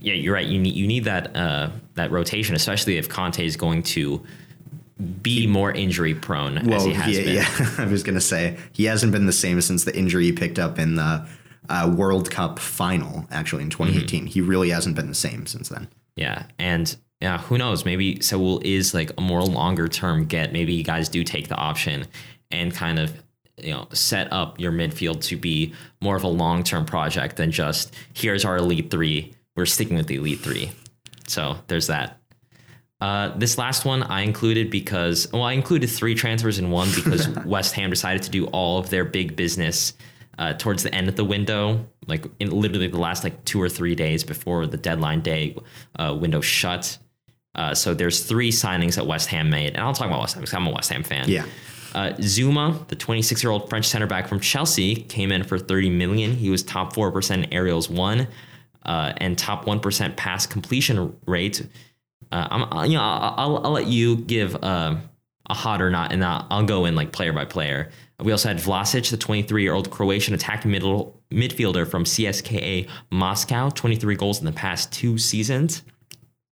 yeah, 0.00 0.12
you're 0.12 0.34
right. 0.34 0.46
You 0.46 0.58
need 0.58 0.74
you 0.74 0.86
need 0.86 1.04
that 1.04 1.34
uh, 1.34 1.70
that 1.94 2.10
rotation, 2.10 2.54
especially 2.54 2.98
if 2.98 3.08
Kante 3.08 3.44
is 3.44 3.56
going 3.56 3.82
to 3.84 4.22
be 5.22 5.46
more 5.46 5.72
injury 5.72 6.14
prone 6.14 6.58
as 6.58 6.66
Well, 6.66 6.86
he 6.86 6.92
has 6.92 7.18
yeah, 7.18 7.24
been. 7.24 7.34
yeah. 7.34 7.74
I 7.78 7.86
was 7.86 8.02
gonna 8.02 8.20
say 8.20 8.56
he 8.72 8.84
hasn't 8.84 9.12
been 9.12 9.26
the 9.26 9.32
same 9.32 9.60
since 9.60 9.84
the 9.84 9.96
injury 9.96 10.24
he 10.24 10.32
picked 10.32 10.58
up 10.58 10.78
in 10.78 10.94
the 10.96 11.26
uh, 11.68 11.92
World 11.96 12.30
Cup 12.30 12.58
final, 12.58 13.26
actually 13.30 13.62
in 13.62 13.70
2018. 13.70 14.26
He 14.26 14.40
really 14.40 14.70
hasn't 14.70 14.96
been 14.96 15.08
the 15.08 15.14
same 15.14 15.46
since 15.46 15.68
then. 15.68 15.88
Yeah, 16.16 16.44
and 16.58 16.94
yeah, 17.20 17.38
who 17.38 17.56
knows? 17.56 17.84
Maybe 17.84 18.20
Saul 18.20 18.60
is 18.64 18.94
like 18.94 19.10
a 19.16 19.20
more 19.20 19.42
longer 19.42 19.88
term 19.88 20.26
get. 20.26 20.52
Maybe 20.52 20.72
you 20.74 20.84
guys 20.84 21.08
do 21.08 21.22
take 21.24 21.48
the 21.48 21.56
option 21.56 22.06
and 22.50 22.74
kind 22.74 22.98
of 22.98 23.12
you 23.62 23.70
know 23.70 23.86
set 23.92 24.32
up 24.32 24.58
your 24.58 24.72
midfield 24.72 25.22
to 25.24 25.36
be 25.36 25.72
more 26.00 26.16
of 26.16 26.24
a 26.24 26.28
long 26.28 26.64
term 26.64 26.84
project 26.84 27.36
than 27.36 27.50
just 27.52 27.94
here's 28.14 28.44
our 28.44 28.56
elite 28.56 28.90
three. 28.90 29.34
We're 29.56 29.66
sticking 29.66 29.96
with 29.96 30.06
the 30.08 30.16
elite 30.16 30.40
three. 30.40 30.72
So 31.28 31.56
there's 31.68 31.86
that. 31.86 32.18
Uh, 33.02 33.36
this 33.36 33.58
last 33.58 33.84
one 33.84 34.04
I 34.04 34.20
included 34.20 34.70
because 34.70 35.26
well, 35.32 35.42
I 35.42 35.54
included 35.54 35.90
three 35.90 36.14
transfers 36.14 36.60
in 36.60 36.70
one 36.70 36.88
because 36.94 37.28
West 37.44 37.74
Ham 37.74 37.90
decided 37.90 38.22
to 38.22 38.30
do 38.30 38.46
all 38.46 38.78
of 38.78 38.90
their 38.90 39.04
big 39.04 39.34
business 39.34 39.94
uh, 40.38 40.52
towards 40.52 40.84
the 40.84 40.94
end 40.94 41.08
of 41.08 41.16
the 41.16 41.24
window, 41.24 41.84
like 42.06 42.24
in 42.38 42.50
literally 42.50 42.86
the 42.86 43.00
last 43.00 43.24
like 43.24 43.44
two 43.44 43.60
or 43.60 43.68
three 43.68 43.96
days 43.96 44.22
before 44.22 44.68
the 44.68 44.76
deadline 44.76 45.20
day 45.20 45.56
uh, 45.98 46.16
window 46.18 46.40
shut. 46.40 46.96
Uh, 47.56 47.74
so 47.74 47.92
there's 47.92 48.22
three 48.22 48.52
signings 48.52 48.94
that 48.94 49.04
West 49.04 49.28
Ham 49.30 49.50
made, 49.50 49.74
and 49.74 49.78
I'll 49.78 49.92
talk 49.92 50.06
about 50.06 50.20
West 50.20 50.34
Ham 50.34 50.42
because 50.42 50.54
I'm 50.54 50.68
a 50.68 50.70
West 50.70 50.92
Ham 50.92 51.02
fan. 51.02 51.28
Yeah. 51.28 51.44
Uh, 51.96 52.12
Zouma, 52.18 52.86
the 52.86 52.94
26 52.94 53.42
year 53.42 53.50
old 53.50 53.68
French 53.68 53.88
center 53.88 54.06
back 54.06 54.28
from 54.28 54.38
Chelsea, 54.38 54.94
came 54.94 55.32
in 55.32 55.42
for 55.42 55.58
30 55.58 55.90
million. 55.90 56.36
He 56.36 56.50
was 56.50 56.62
top 56.62 56.94
4% 56.94 57.34
in 57.34 57.52
aerials 57.52 57.90
one 57.90 58.28
uh, 58.84 59.12
and 59.16 59.36
top 59.36 59.64
1% 59.64 60.16
pass 60.16 60.46
completion 60.46 61.16
rate. 61.26 61.66
Uh, 62.32 62.48
I'm, 62.50 62.90
you 62.90 62.96
know, 62.96 63.02
I'll, 63.02 63.60
I'll 63.64 63.72
let 63.72 63.86
you 63.86 64.16
give 64.16 64.56
uh, 64.62 64.96
a 65.48 65.54
hot 65.54 65.82
or 65.82 65.90
not, 65.90 66.12
and 66.12 66.24
I'll, 66.24 66.46
I'll 66.50 66.64
go 66.64 66.86
in 66.86 66.94
like 66.94 67.12
player 67.12 67.32
by 67.32 67.44
player. 67.44 67.90
We 68.20 68.32
also 68.32 68.48
had 68.48 68.58
Vlasic, 68.58 69.10
the 69.10 69.16
23 69.16 69.62
year 69.62 69.74
old 69.74 69.90
Croatian 69.90 70.34
attacking 70.34 70.70
middle 70.70 71.20
midfielder 71.30 71.86
from 71.88 72.04
CSKA 72.04 72.88
Moscow, 73.10 73.70
23 73.70 74.14
goals 74.14 74.38
in 74.38 74.46
the 74.46 74.52
past 74.52 74.92
two 74.92 75.18
seasons. 75.18 75.82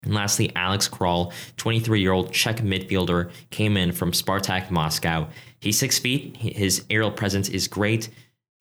And 0.03 0.13
lastly, 0.13 0.51
Alex 0.55 0.87
Kral, 0.87 1.33
23 1.57 1.99
year 1.99 2.11
old 2.11 2.31
Czech 2.31 2.57
midfielder, 2.57 3.31
came 3.49 3.75
in 3.75 3.91
from 3.91 4.11
Spartak 4.11 4.69
Moscow. 4.69 5.27
He's 5.59 5.79
six 5.79 5.97
feet. 5.97 6.37
His 6.37 6.85
aerial 6.89 7.11
presence 7.11 7.49
is 7.49 7.67
great. 7.67 8.09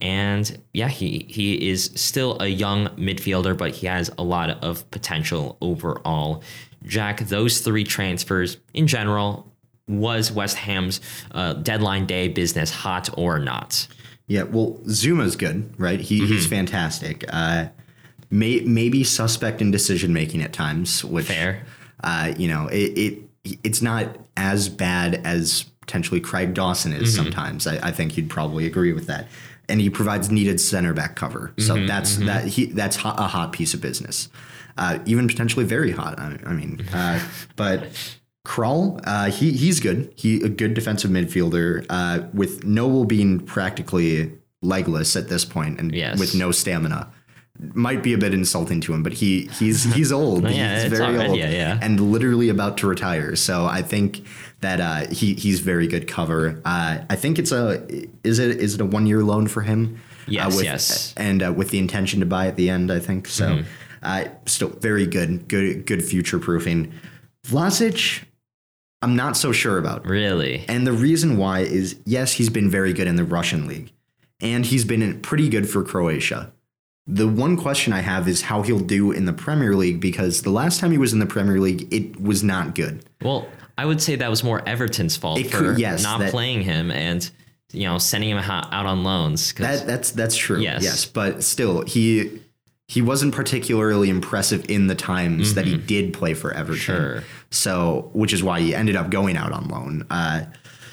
And 0.01 0.61
yeah, 0.73 0.89
he, 0.89 1.27
he 1.29 1.71
is 1.71 1.91
still 1.95 2.41
a 2.41 2.47
young 2.47 2.89
midfielder, 2.97 3.57
but 3.57 3.73
he 3.73 3.87
has 3.87 4.11
a 4.19 4.23
lot 4.23 4.51
of 4.65 4.91
potential 4.91 5.57
overall. 5.61 6.43
Jack, 6.85 7.21
those 7.21 7.61
three 7.61 7.85
transfers 7.85 8.59
in 8.73 8.87
general, 8.87 9.53
was 9.87 10.33
West 10.33 10.57
Ham's 10.57 11.01
uh, 11.33 11.55
deadline 11.55 12.07
day 12.07 12.29
business 12.29 12.71
hot 12.71 13.11
or 13.19 13.39
not? 13.39 13.87
Yeah, 14.27 14.45
well, 14.45 14.79
Zouma's 14.87 15.37
good, 15.37 15.75
right? 15.79 16.01
He, 16.01 16.21
mm-hmm. 16.21 16.33
He's 16.33 16.47
fantastic. 16.47 17.25
Uh, 17.29 17.67
may, 18.31 18.61
maybe 18.61 19.05
suspect 19.05 19.61
in 19.61 19.71
decision 19.71 20.13
making 20.13 20.43
at 20.43 20.53
times, 20.53 21.05
which 21.05 21.27
fair. 21.27 21.67
Uh, 22.03 22.33
you 22.37 22.49
know, 22.49 22.69
it, 22.69 22.99
it 22.99 23.19
it's 23.63 23.83
not 23.83 24.17
as 24.37 24.69
bad 24.69 25.21
as 25.25 25.65
potentially 25.81 26.21
Craig 26.21 26.55
Dawson 26.55 26.93
is 26.93 27.15
mm-hmm. 27.15 27.25
sometimes. 27.25 27.67
I, 27.67 27.89
I, 27.89 27.93
think 27.93 28.17
you'd 28.17 28.31
probably 28.31 28.67
agree 28.67 28.93
with 28.93 29.07
that. 29.07 29.29
And 29.69 29.81
he 29.81 29.91
provides 29.91 30.31
needed 30.31 30.61
center 30.61 30.93
back 30.93 31.17
cover, 31.17 31.53
so 31.59 31.75
mm-hmm, 31.75 31.87
that's 31.87 32.17
mm-hmm. 32.17 32.27
that 32.27 32.47
he 32.47 32.67
that's 32.67 32.97
hot, 32.97 33.19
a 33.19 33.23
hot 33.23 33.53
piece 33.53 33.73
of 33.73 33.81
business, 33.81 34.29
uh, 34.77 34.99
even 35.07 35.29
potentially 35.29 35.65
very 35.65 35.91
hot. 35.91 36.19
I, 36.19 36.39
I 36.47 36.53
mean, 36.53 36.87
uh, 36.93 37.21
but. 37.57 37.89
Kral, 38.47 39.01
uh, 39.07 39.31
he 39.31 39.53
he's 39.53 39.81
good. 39.81 40.13
He 40.17 40.43
a 40.43 40.51
good 40.51 40.75
defensive 40.75 41.11
midfielder. 41.11 41.87
Uh, 41.89 42.27
with 42.35 42.63
Noble 42.63 43.07
being 43.07 43.41
practically 43.41 44.33
legless 44.61 45.17
at 45.17 45.31
this 45.31 45.47
point 45.47 45.81
and 45.81 45.95
yes. 45.95 46.21
with 46.21 46.35
no 46.35 46.51
stamina 46.51 47.11
might 47.59 48.03
be 48.03 48.13
a 48.13 48.19
bit 48.19 48.35
insulting 48.35 48.81
to 48.83 48.93
him, 48.93 49.03
but 49.03 49.13
he 49.13 49.47
he's 49.59 49.85
he's 49.95 50.11
old. 50.13 50.49
yeah, 50.49 50.83
he's 50.83 50.99
very 50.99 51.19
old, 51.19 51.39
yeah, 51.39 51.51
yeah. 51.51 51.79
and 51.81 52.01
literally 52.13 52.49
about 52.49 52.79
to 52.79 52.87
retire. 52.87 53.37
So 53.37 53.65
I 53.65 53.83
think 53.83 54.25
that 54.61 54.81
uh, 54.81 55.13
he 55.13 55.35
he's 55.35 55.61
very 55.61 55.87
good 55.87 56.09
cover. 56.09 56.61
Uh, 56.65 56.99
I 57.09 57.17
think 57.17 57.39
it's 57.39 57.53
a 57.53 57.87
is 58.25 58.39
it 58.39 58.59
is 58.59 58.75
it 58.75 58.81
a 58.81 58.85
one 58.85 59.07
year 59.07 59.23
loan 59.23 59.47
for 59.47 59.63
him? 59.63 60.01
Yes, 60.27 60.45
uh, 60.45 60.57
with, 60.57 60.65
yes, 60.65 61.15
and 61.17 61.43
uh, 61.43 61.53
with 61.53 61.71
the 61.71 61.79
intention 61.79 62.21
to 62.21 62.27
buy 62.27 62.49
at 62.49 62.57
the 62.57 62.71
end. 62.71 62.91
I 62.91 62.99
think 62.99 63.29
so. 63.29 63.49
Mm-hmm. 63.49 63.69
Uh, 64.05 64.29
still 64.47 64.69
very 64.69 65.07
good, 65.07 65.49
good 65.49 65.87
good 65.87 66.05
future 66.05 66.39
proofing. 66.39 66.93
Vlasic, 67.47 68.25
I'm 69.03 69.17
not 69.17 69.37
so 69.37 69.53
sure 69.53 69.79
about. 69.79 70.07
Really, 70.07 70.65
and 70.69 70.87
the 70.87 70.93
reason 70.93 71.37
why 71.37 71.61
is 71.61 71.97
yes, 72.05 72.33
he's 72.33 72.51
been 72.51 72.71
very 72.71 72.93
good 72.93 73.07
in 73.07 73.17
the 73.17 73.25
Russian 73.25 73.67
league, 73.67 73.93
and 74.41 74.67
he's 74.67 74.85
been 74.85 75.21
pretty 75.21 75.49
good 75.49 75.69
for 75.69 75.83
Croatia 75.83 76.53
the 77.07 77.29
one 77.29 77.57
question 77.57 77.93
I 77.93 78.01
have 78.01 78.29
is 78.29 78.43
how 78.43 78.63
he'll 78.63 78.79
do 78.79 79.13
in 79.13 79.27
the 79.27 79.33
Premier 79.33 79.75
League 79.75 80.01
because 80.01 80.43
the 80.43 80.51
last 80.51 80.81
time 80.81 80.91
he 80.91 80.99
was 80.99 81.13
in 81.13 81.19
the 81.19 81.27
Premier 81.27 81.61
League, 81.61 81.93
it 81.93 82.21
was 82.21 82.43
not 82.43 82.75
good. 82.75 83.05
Well, 83.23 83.47
I 83.77 83.85
would 83.85 84.01
say 84.01 84.17
that 84.17 84.31
was 84.31 84.43
more 84.43 84.67
Everton's 84.67 85.17
fault 85.17 85.39
it 85.39 85.51
for 85.51 85.59
could, 85.59 85.79
yes, 85.79 86.03
not 86.03 86.21
that, 86.21 86.31
playing 86.31 86.63
him 86.63 86.91
and 86.91 87.29
you 87.73 87.85
know 87.85 87.99
sending 87.99 88.31
him 88.31 88.39
out 88.39 88.73
on 88.73 89.05
loans. 89.05 89.53
That, 89.55 89.87
that's 89.87 90.13
that's 90.13 90.37
true. 90.37 90.61
Yes. 90.61 90.83
yes, 90.83 91.05
but 91.05 91.43
still, 91.43 91.83
he 91.83 92.41
he 92.95 93.03
wasn't 93.03 93.35
particularly 93.35 94.09
impressive 94.09 94.69
in 94.71 94.87
the 94.87 94.95
times 94.95 95.49
mm-hmm. 95.49 95.55
that 95.57 95.67
he 95.67 95.75
mm-hmm. 95.75 95.87
did 95.87 96.13
play 96.15 96.33
for 96.33 96.53
Everton. 96.53 96.77
Sure. 96.77 97.25
So, 97.51 98.11
which 98.13 98.33
is 98.33 98.43
why 98.43 98.61
he 98.61 98.75
ended 98.75 98.97
up 98.97 99.11
going 99.11 99.37
out 99.37 99.53
on 99.53 99.69
loan. 99.69 100.07
Uh, 100.11 100.47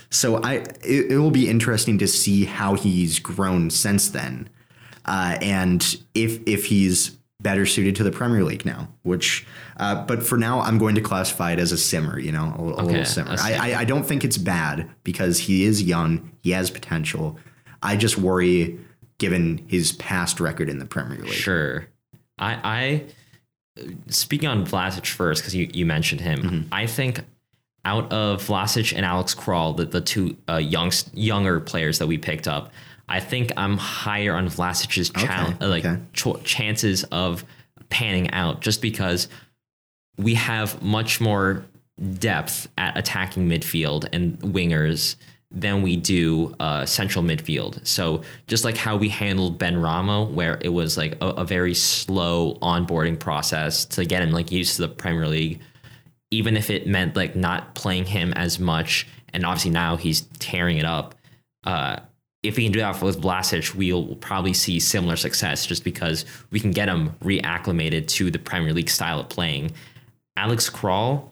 so 0.10 0.42
I 0.42 0.56
it, 0.84 1.12
it 1.12 1.18
will 1.20 1.32
be 1.32 1.50
interesting 1.50 1.98
to 2.00 2.08
see 2.08 2.46
how 2.46 2.76
he's 2.76 3.20
grown 3.20 3.70
since 3.70 4.10
then 4.10 4.50
uh, 5.06 5.38
and 5.42 5.98
if 6.14 6.40
if 6.46 6.66
he's 6.66 7.18
better 7.40 7.66
suited 7.66 7.96
to 7.96 8.04
the 8.04 8.12
Premier 8.12 8.44
League 8.44 8.66
now, 8.66 8.88
which, 9.02 9.48
uh, 9.78 10.06
but 10.06 10.22
for 10.22 10.38
now, 10.38 10.60
I'm 10.60 10.78
going 10.78 10.94
to 10.94 11.02
classify 11.02 11.54
it 11.54 11.60
as 11.60 11.72
a 11.72 11.78
simmer, 11.78 12.20
you 12.20 12.32
know, 12.32 12.54
a, 12.56 12.62
a 12.62 12.66
okay, 12.74 12.84
little 12.84 13.06
simmer. 13.06 13.36
I, 13.40 13.54
I, 13.54 13.80
I, 13.80 13.84
don't 13.84 14.04
think 14.04 14.24
it's 14.24 14.38
bad 14.38 14.88
because 15.04 15.40
he 15.40 15.64
is 15.64 15.82
young, 15.82 16.32
he 16.44 16.52
has 16.52 16.70
potential. 16.70 17.40
I 17.82 17.96
just 17.96 18.16
worry 18.16 18.80
given 19.18 19.66
his 19.68 19.92
past 19.94 20.40
record 20.40 20.70
in 20.70 20.78
the 20.78 20.86
Premier 20.86 21.18
League. 21.18 21.34
Sure. 21.34 21.88
I, 22.42 22.60
I 22.64 23.04
speaking 24.08 24.50
on 24.50 24.66
Vlasic 24.66 25.08
first, 25.08 25.42
because 25.42 25.56
you, 25.56 25.70
you 25.74 25.86
mentioned 25.86 26.22
him, 26.22 26.42
mm-hmm. 26.42 26.74
I 26.74 26.88
think 26.88 27.22
out 27.86 28.12
of 28.12 28.46
Vlasic 28.46 28.96
and 28.96 29.06
Alex 29.06 29.34
Kral, 29.34 29.76
the, 29.76 29.86
the 29.86 30.02
two 30.02 30.36
uh, 30.50 30.58
young, 30.58 30.92
younger 31.14 31.60
players 31.60 32.00
that 32.00 32.08
we 32.08 32.18
picked 32.18 32.48
up, 32.48 32.72
I 33.08 33.20
think 33.20 33.52
I'm 33.58 33.78
higher 33.78 34.36
on 34.36 34.48
Vlasic's 34.48 35.10
cha- 35.10 35.54
okay, 35.56 35.66
like 35.66 35.86
okay. 35.86 36.02
Ch- 36.14 36.44
chances 36.44 37.04
of 37.06 37.44
panning 37.90 38.32
out 38.32 38.62
just 38.62 38.82
because 38.82 39.28
we 40.18 40.36
have 40.36 40.82
much 40.82 41.20
more 41.20 41.66
depth 42.20 42.68
at 42.78 42.98
attacking 42.98 43.48
midfield 43.48 44.08
and 44.14 44.40
wingers 44.40 45.16
than 45.52 45.82
we 45.82 45.98
do 45.98 46.56
uh, 46.60 46.86
central 46.86 47.24
midfield. 47.24 47.86
So 47.86 48.22
just 48.48 48.64
like 48.64 48.78
how 48.78 48.96
we 48.96 49.10
handled 49.10 49.60
Benrahma, 49.60 50.30
where 50.32 50.58
it 50.62 50.70
was 50.70 50.98
like 50.98 51.18
a, 51.22 51.28
a, 51.28 51.46
very 51.46 51.74
slow 51.74 52.58
onboarding 52.62 53.20
process 53.20 53.84
to 53.86 54.06
get 54.06 54.24
him 54.24 54.32
like 54.32 54.52
used 54.52 54.78
to 54.78 54.84
the 54.84 54.88
Premier 54.88 55.28
League, 55.28 55.60
even 56.32 56.56
if 56.56 56.70
it 56.70 56.88
meant 56.88 57.18
like 57.18 57.36
not 57.36 57.76
playing 57.76 58.06
him 58.06 58.32
as 58.34 58.60
much, 58.60 59.08
and 59.34 59.46
obviously 59.46 59.72
now 59.72 59.98
he's 59.98 60.22
tearing 60.40 60.78
it 60.78 60.86
up. 60.86 61.16
Uh, 61.66 61.98
if 62.44 62.58
we 62.58 62.64
can 62.64 62.72
do 62.72 62.80
that 62.80 63.02
with 63.02 63.22
Vlasic, 63.22 63.76
we'll 63.76 64.16
probably 64.16 64.54
see 64.54 64.80
similar 64.80 65.16
success 65.16 65.66
just 65.66 65.84
because 65.84 66.26
we 66.50 66.60
can 66.60 66.72
get 66.72 66.88
him 66.88 67.12
reacclimated 67.24 68.08
to 68.08 68.32
the 68.32 68.40
Premier 68.40 68.74
League 68.74 68.90
style 68.90 69.20
of 69.20 69.30
playing. 69.30 69.72
Alex 70.38 70.70
Kral, 70.70 71.31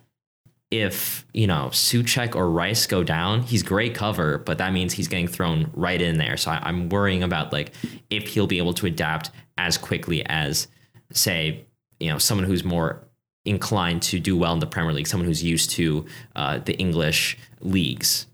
if 0.72 1.26
you 1.34 1.48
know 1.48 1.70
Soucek 1.72 2.36
or 2.36 2.50
Rice 2.50 2.86
go 2.86 3.04
down, 3.04 3.42
he's 3.42 3.64
great 3.64 3.96
cover, 3.96 4.38
but 4.38 4.58
that 4.60 4.72
means 4.72 4.94
he's 4.94 5.08
getting 5.08 5.28
thrown 5.28 5.72
right 5.74 6.02
in 6.02 6.18
there. 6.18 6.38
So 6.38 6.52
I, 6.52 6.70
am 6.70 6.90
worrying 6.90 7.24
about 7.24 7.52
like 7.52 7.72
if 8.10 8.28
he'll 8.28 8.48
be 8.48 8.60
able 8.60 8.74
to 8.76 8.86
adapt 8.86 9.32
as 9.58 9.78
quickly 9.78 10.26
as, 10.28 10.68
say, 11.12 11.66
you 12.00 12.10
know, 12.10 12.18
someone 12.18 12.46
who's 12.46 12.64
more 12.64 13.02
inclined 13.46 14.02
to 14.04 14.20
do 14.20 14.38
well 14.38 14.54
in 14.54 14.60
the 14.60 14.68
Premier 14.68 14.94
League, 14.94 15.08
someone 15.08 15.28
who's 15.28 15.44
used 15.44 15.72
to 15.72 16.06
uh, 16.36 16.60
the 16.60 16.78
English 16.78 17.38
leagues. 17.62 18.28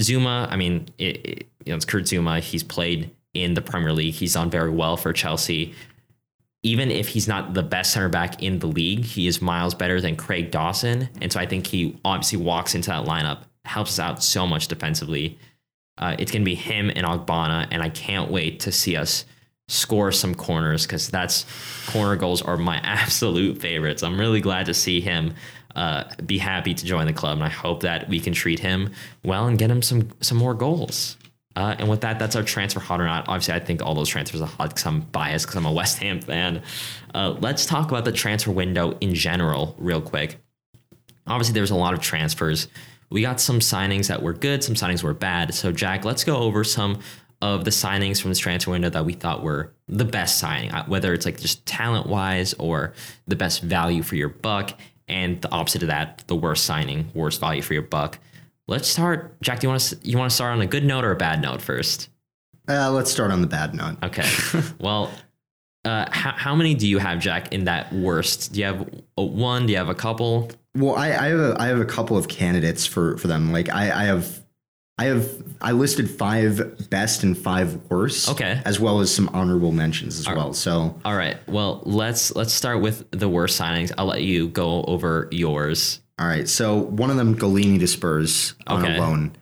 Zouma, 0.00 0.50
I 0.50 0.56
mean, 0.56 0.88
it, 0.98 1.16
it, 1.24 1.46
you 1.64 1.72
know, 1.72 1.76
it's 1.76 1.84
Kurt 1.84 2.04
Zouma. 2.04 2.40
He's 2.40 2.62
played 2.62 3.10
in 3.34 3.54
the 3.54 3.62
Premier 3.62 3.92
League. 3.92 4.14
He's 4.14 4.34
done 4.34 4.50
very 4.50 4.70
well 4.70 4.96
for 4.96 5.12
Chelsea. 5.12 5.74
Even 6.66 6.90
if 6.90 7.06
he's 7.06 7.28
not 7.28 7.54
the 7.54 7.62
best 7.62 7.92
center 7.92 8.08
back 8.08 8.42
in 8.42 8.58
the 8.58 8.66
league, 8.66 9.04
he 9.04 9.28
is 9.28 9.40
miles 9.40 9.72
better 9.72 10.00
than 10.00 10.16
Craig 10.16 10.50
Dawson. 10.50 11.08
And 11.20 11.32
so 11.32 11.38
I 11.38 11.46
think 11.46 11.68
he 11.68 11.96
obviously 12.04 12.38
walks 12.38 12.74
into 12.74 12.90
that 12.90 13.04
lineup, 13.04 13.42
helps 13.64 13.92
us 13.92 14.00
out 14.00 14.22
so 14.22 14.48
much 14.48 14.66
defensively. 14.66 15.38
Uh, 15.96 16.16
it's 16.18 16.32
going 16.32 16.42
to 16.42 16.44
be 16.44 16.56
him 16.56 16.90
and 16.90 17.06
Ogbonna, 17.06 17.68
and 17.70 17.82
I 17.82 17.88
can't 17.88 18.32
wait 18.32 18.58
to 18.60 18.72
see 18.72 18.96
us 18.96 19.24
score 19.68 20.10
some 20.10 20.34
corners 20.34 20.86
because 20.86 21.08
that's 21.08 21.46
corner 21.86 22.16
goals 22.16 22.42
are 22.42 22.56
my 22.56 22.76
absolute 22.82 23.58
favorites. 23.60 24.02
I'm 24.02 24.18
really 24.18 24.40
glad 24.40 24.66
to 24.66 24.74
see 24.74 25.00
him 25.00 25.34
uh, 25.76 26.04
be 26.24 26.38
happy 26.38 26.74
to 26.74 26.84
join 26.84 27.06
the 27.06 27.12
club, 27.12 27.36
and 27.36 27.44
I 27.44 27.48
hope 27.48 27.82
that 27.82 28.08
we 28.08 28.18
can 28.18 28.32
treat 28.32 28.58
him 28.58 28.90
well 29.22 29.46
and 29.46 29.56
get 29.56 29.70
him 29.70 29.82
some 29.82 30.10
some 30.20 30.38
more 30.38 30.54
goals. 30.54 31.16
Uh, 31.56 31.74
and 31.78 31.88
with 31.88 32.02
that, 32.02 32.18
that's 32.18 32.36
our 32.36 32.42
transfer 32.42 32.80
hot 32.80 33.00
or 33.00 33.06
not. 33.06 33.28
Obviously, 33.28 33.54
I 33.54 33.60
think 33.60 33.82
all 33.82 33.94
those 33.94 34.08
transfers 34.08 34.42
are 34.42 34.46
hot 34.46 34.68
because 34.68 34.84
I'm 34.84 35.00
biased 35.00 35.46
because 35.46 35.56
I'm 35.56 35.64
a 35.64 35.72
West 35.80 35.98
Ham 35.98 36.20
fan. 36.20 36.62
Uh, 37.14 37.34
let's 37.40 37.64
talk 37.64 37.88
about 37.88 38.04
the 38.04 38.12
transfer 38.12 38.50
window 38.50 38.96
in 39.00 39.14
general, 39.14 39.74
real 39.78 40.02
quick. 40.02 40.38
Obviously, 41.26 41.54
there's 41.54 41.70
a 41.70 41.76
lot 41.76 41.94
of 41.94 42.00
transfers. 42.00 42.68
We 43.10 43.22
got 43.22 43.40
some 43.40 43.60
signings 43.60 44.08
that 44.08 44.22
were 44.22 44.34
good, 44.34 44.62
some 44.62 44.74
signings 44.74 45.02
were 45.02 45.14
bad. 45.14 45.54
So, 45.54 45.72
Jack, 45.72 46.04
let's 46.04 46.24
go 46.24 46.36
over 46.36 46.62
some 46.62 47.00
of 47.40 47.64
the 47.64 47.70
signings 47.70 48.20
from 48.20 48.30
this 48.30 48.38
transfer 48.38 48.70
window 48.70 48.90
that 48.90 49.04
we 49.04 49.12
thought 49.12 49.42
were 49.42 49.72
the 49.88 50.04
best 50.04 50.38
signing, 50.38 50.72
uh, 50.72 50.84
whether 50.86 51.12
it's 51.14 51.24
like 51.24 51.38
just 51.38 51.64
talent 51.66 52.06
wise 52.06 52.54
or 52.54 52.92
the 53.26 53.36
best 53.36 53.62
value 53.62 54.02
for 54.02 54.16
your 54.16 54.28
buck 54.28 54.78
and 55.08 55.40
the 55.42 55.50
opposite 55.50 55.82
of 55.82 55.88
that, 55.88 56.24
the 56.26 56.34
worst 56.34 56.64
signing, 56.64 57.10
worst 57.14 57.40
value 57.40 57.62
for 57.62 57.74
your 57.74 57.82
buck. 57.82 58.18
Let's 58.68 58.88
start. 58.88 59.40
Jack, 59.42 59.60
do 59.60 59.66
you 59.66 59.68
want 59.70 59.80
to 59.80 59.98
you 60.02 60.18
want 60.18 60.30
to 60.30 60.34
start 60.34 60.52
on 60.52 60.60
a 60.60 60.66
good 60.66 60.84
note 60.84 61.04
or 61.04 61.12
a 61.12 61.16
bad 61.16 61.40
note 61.40 61.62
first? 61.62 62.08
Uh, 62.68 62.90
let's 62.90 63.10
start 63.10 63.30
on 63.30 63.40
the 63.40 63.46
bad 63.46 63.74
note. 63.74 63.96
Okay. 64.02 64.28
well, 64.80 65.12
uh, 65.84 66.06
how, 66.10 66.32
how 66.32 66.54
many 66.56 66.74
do 66.74 66.88
you 66.88 66.98
have, 66.98 67.20
Jack, 67.20 67.52
in 67.52 67.64
that 67.64 67.92
worst? 67.92 68.52
Do 68.52 68.58
you 68.60 68.66
have 68.66 68.88
a 69.16 69.24
one? 69.24 69.66
Do 69.66 69.72
you 69.72 69.78
have 69.78 69.88
a 69.88 69.94
couple? 69.94 70.50
Well, 70.74 70.96
I, 70.96 71.06
I 71.06 71.26
have 71.28 71.38
a, 71.38 71.56
I 71.60 71.66
have 71.68 71.80
a 71.80 71.84
couple 71.84 72.16
of 72.16 72.26
candidates 72.28 72.86
for 72.86 73.16
for 73.18 73.28
them. 73.28 73.52
Like 73.52 73.68
I, 73.70 74.02
I 74.02 74.04
have 74.04 74.44
I 74.98 75.04
have 75.04 75.30
I 75.60 75.72
listed 75.72 76.10
five 76.10 76.90
best 76.90 77.22
and 77.22 77.38
five 77.38 77.76
worst. 77.88 78.30
Okay. 78.30 78.60
As 78.64 78.80
well 78.80 79.00
as 79.00 79.14
some 79.14 79.28
honorable 79.32 79.70
mentions 79.70 80.18
as 80.18 80.26
well. 80.26 80.52
So 80.54 80.98
All 81.04 81.14
right. 81.14 81.36
Well, 81.48 81.82
let's 81.84 82.34
let's 82.34 82.52
start 82.52 82.80
with 82.80 83.08
the 83.12 83.28
worst 83.28 83.60
signings. 83.60 83.92
I'll 83.96 84.06
let 84.06 84.22
you 84.22 84.48
go 84.48 84.82
over 84.84 85.28
yours. 85.30 86.00
All 86.18 86.26
right. 86.26 86.48
So 86.48 86.76
one 86.76 87.10
of 87.10 87.16
them, 87.16 87.36
Gollini 87.36 87.78
to 87.80 87.86
Spurs 87.86 88.54
on 88.66 88.82
Okay. 88.84 88.96
a 88.96 89.00
loan. 89.00 89.36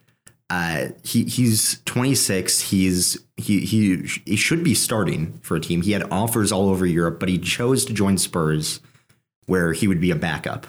Uh, 0.51 0.89
he 1.03 1.25
he's 1.25 1.81
26. 1.85 2.61
He's 2.61 3.19
he 3.37 3.61
he 3.61 4.07
he 4.27 4.37
should 4.37 4.63
be 4.63 4.75
starting 4.75 5.39
for 5.43 5.57
a 5.57 5.61
team. 5.61 5.83
He 5.83 5.93
had 5.93 6.03
offers 6.13 6.53
all 6.53 6.69
over 6.69 6.85
Europe, 6.85 7.19
but 7.21 7.29
he 7.29 7.39
chose 7.39 7.85
to 7.87 7.93
join 7.93 8.19
Spurs, 8.19 8.81
where 9.47 9.73
he 9.73 9.89
would 9.89 10.01
be 10.01 10.11
a 10.11 10.17
backup. 10.17 10.67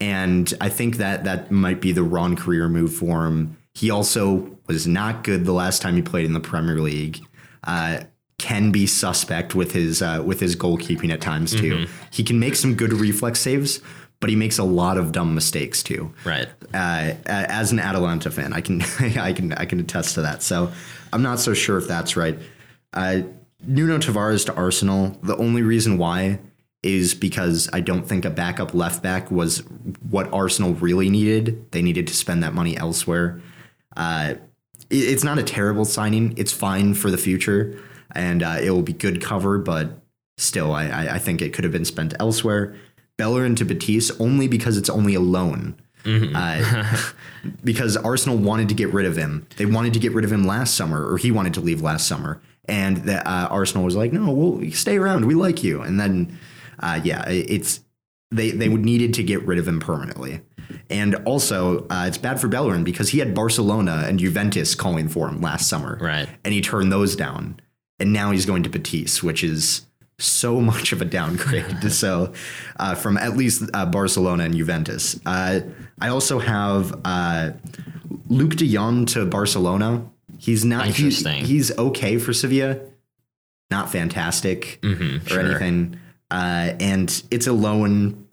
And 0.00 0.52
I 0.60 0.68
think 0.68 0.96
that 0.96 1.24
that 1.24 1.50
might 1.50 1.80
be 1.80 1.92
the 1.92 2.02
wrong 2.02 2.36
career 2.36 2.68
move 2.68 2.94
for 2.94 3.26
him. 3.26 3.56
He 3.74 3.90
also 3.90 4.58
was 4.66 4.86
not 4.86 5.24
good 5.24 5.44
the 5.44 5.52
last 5.52 5.82
time 5.82 5.96
he 5.96 6.02
played 6.02 6.24
in 6.26 6.32
the 6.32 6.40
Premier 6.40 6.78
League. 6.80 7.20
Uh, 7.64 8.00
can 8.38 8.72
be 8.72 8.86
suspect 8.86 9.54
with 9.54 9.72
his 9.72 10.02
uh, 10.02 10.22
with 10.24 10.40
his 10.40 10.56
goalkeeping 10.56 11.12
at 11.12 11.20
times 11.20 11.52
too. 11.52 11.86
He 12.10 12.24
can 12.24 12.38
make 12.40 12.56
some 12.56 12.74
good 12.74 12.92
reflex 12.92 13.38
saves, 13.40 13.80
but 14.22 14.30
he 14.30 14.36
makes 14.36 14.56
a 14.58 14.64
lot 14.64 14.96
of 14.96 15.12
dumb 15.12 15.34
mistakes 15.34 15.82
too 15.82 16.14
Right. 16.24 16.48
uh, 16.72 17.12
as 17.26 17.72
an 17.72 17.78
Atalanta 17.80 18.30
fan, 18.30 18.54
I 18.54 18.62
can 18.62 18.80
I 19.28 19.34
can 19.34 19.52
I 19.52 19.66
can 19.66 19.78
attest 19.80 20.14
to 20.14 20.22
that. 20.22 20.42
So 20.42 20.72
I'm 21.12 21.22
not 21.22 21.38
so 21.40 21.52
sure 21.52 21.76
if 21.76 21.86
that's 21.86 22.16
right. 22.16 22.38
Uh, 22.94 23.22
Nuno 23.66 23.98
Tavares 23.98 24.46
to 24.46 24.54
Arsenal. 24.54 25.18
The 25.22 25.36
only 25.36 25.62
reason 25.62 25.98
why 25.98 26.38
is 26.82 27.14
because 27.14 27.68
I 27.72 27.80
don't 27.80 28.08
think 28.08 28.24
a 28.24 28.30
backup 28.30 28.74
left 28.74 29.02
back 29.02 29.30
was 29.30 29.58
what 30.10 30.32
Arsenal 30.32 30.74
really 30.74 31.08
needed. 31.10 31.70
They 31.72 31.82
needed 31.82 32.06
to 32.08 32.14
spend 32.14 32.42
that 32.42 32.54
money 32.54 32.76
elsewhere. 32.76 33.40
Uh, 33.96 34.34
it's 34.90 35.22
not 35.24 35.38
a 35.38 35.42
terrible 35.44 35.84
signing. 35.84 36.34
It's 36.36 36.52
fine 36.52 36.94
for 36.94 37.10
the 37.10 37.18
future, 37.18 37.78
and 38.14 38.42
uh, 38.42 38.58
it 38.60 38.70
will 38.70 38.82
be 38.82 38.92
good 38.92 39.20
cover. 39.22 39.58
But 39.58 40.00
still, 40.38 40.72
I, 40.74 40.86
I, 40.88 41.14
I 41.14 41.18
think 41.18 41.40
it 41.40 41.52
could 41.52 41.64
have 41.64 41.72
been 41.72 41.84
spent 41.84 42.14
elsewhere. 42.18 42.74
Bellerin 43.18 43.54
to 43.56 43.64
Betis 43.64 44.10
only 44.20 44.48
because 44.48 44.76
it's 44.76 44.90
only 44.90 45.14
a 45.14 45.20
loan. 45.20 45.76
Uh, 46.04 46.98
because 47.64 47.96
Arsenal 47.96 48.36
wanted 48.36 48.68
to 48.68 48.74
get 48.74 48.92
rid 48.92 49.06
of 49.06 49.16
him. 49.16 49.46
They 49.56 49.66
wanted 49.66 49.92
to 49.94 50.00
get 50.00 50.12
rid 50.12 50.24
of 50.24 50.32
him 50.32 50.44
last 50.46 50.74
summer, 50.74 51.08
or 51.08 51.16
he 51.16 51.30
wanted 51.30 51.54
to 51.54 51.60
leave 51.60 51.80
last 51.80 52.08
summer, 52.08 52.40
and 52.66 52.98
the, 52.98 53.18
uh, 53.28 53.46
Arsenal 53.48 53.84
was 53.84 53.94
like, 53.94 54.12
"No, 54.12 54.32
we'll 54.32 54.72
stay 54.72 54.98
around. 54.98 55.26
We 55.26 55.34
like 55.34 55.62
you." 55.62 55.80
And 55.80 56.00
then, 56.00 56.38
uh, 56.80 57.00
yeah, 57.04 57.24
it's 57.28 57.80
they 58.32 58.50
they 58.50 58.68
would 58.68 58.84
needed 58.84 59.14
to 59.14 59.22
get 59.22 59.46
rid 59.46 59.58
of 59.58 59.68
him 59.68 59.78
permanently. 59.78 60.40
And 60.90 61.16
also, 61.26 61.86
uh, 61.88 62.04
it's 62.08 62.18
bad 62.18 62.40
for 62.40 62.48
Bellerin 62.48 62.82
because 62.82 63.10
he 63.10 63.18
had 63.18 63.34
Barcelona 63.34 64.04
and 64.06 64.18
Juventus 64.18 64.74
calling 64.74 65.08
for 65.08 65.28
him 65.28 65.40
last 65.40 65.68
summer, 65.68 65.98
Right. 66.00 66.28
And 66.44 66.54
he 66.54 66.60
turned 66.60 66.90
those 66.90 67.14
down, 67.14 67.60
and 67.98 68.12
now 68.12 68.30
he's 68.30 68.46
going 68.46 68.62
to 68.62 68.70
Betis, 68.70 69.22
which 69.22 69.44
is 69.44 69.86
so 70.22 70.60
much 70.70 70.92
of 70.92 71.02
a 71.02 71.04
downgrade. 71.04 71.92
so, 71.92 72.32
uh, 72.78 72.94
from 72.94 73.16
at 73.18 73.36
least 73.36 73.62
uh, 73.74 73.86
Barcelona 73.86 74.44
and 74.44 74.54
Juventus, 74.56 75.18
uh, 75.26 75.60
I 76.00 76.08
also 76.08 76.38
have 76.38 76.92
uh, 77.04 77.50
Luuk 78.28 78.56
De 78.56 78.72
Jong 78.72 79.06
to 79.06 79.26
Barcelona. 79.26 80.04
He's 80.38 80.64
not. 80.64 80.86
he- 80.86 81.04
Interesting. 81.04 81.44
he's 81.44 81.76
okay 81.78 82.18
for 82.18 82.32
Sevilla, 82.32 82.80
not 83.70 83.90
fantastic 83.92 84.78
Mm-hmm, 84.82 85.26
or 85.26 85.28
sure. 85.28 85.40
anything. 85.40 85.98
Uh, 86.30 86.74
and 86.80 87.22
it's 87.30 87.46
a 87.46 87.52
loan. 87.52 88.26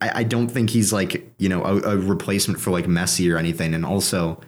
I, 0.00 0.20
I 0.20 0.22
don't 0.24 0.48
think 0.48 0.70
he's 0.70 0.92
like 0.92 1.30
you 1.38 1.48
know 1.48 1.64
a, 1.64 1.76
a 1.80 1.96
replacement 1.96 2.60
for 2.60 2.70
like 2.70 2.86
Messi 2.86 3.32
or 3.32 3.36
anything. 3.38 3.74
And 3.74 3.84
also, 3.84 4.40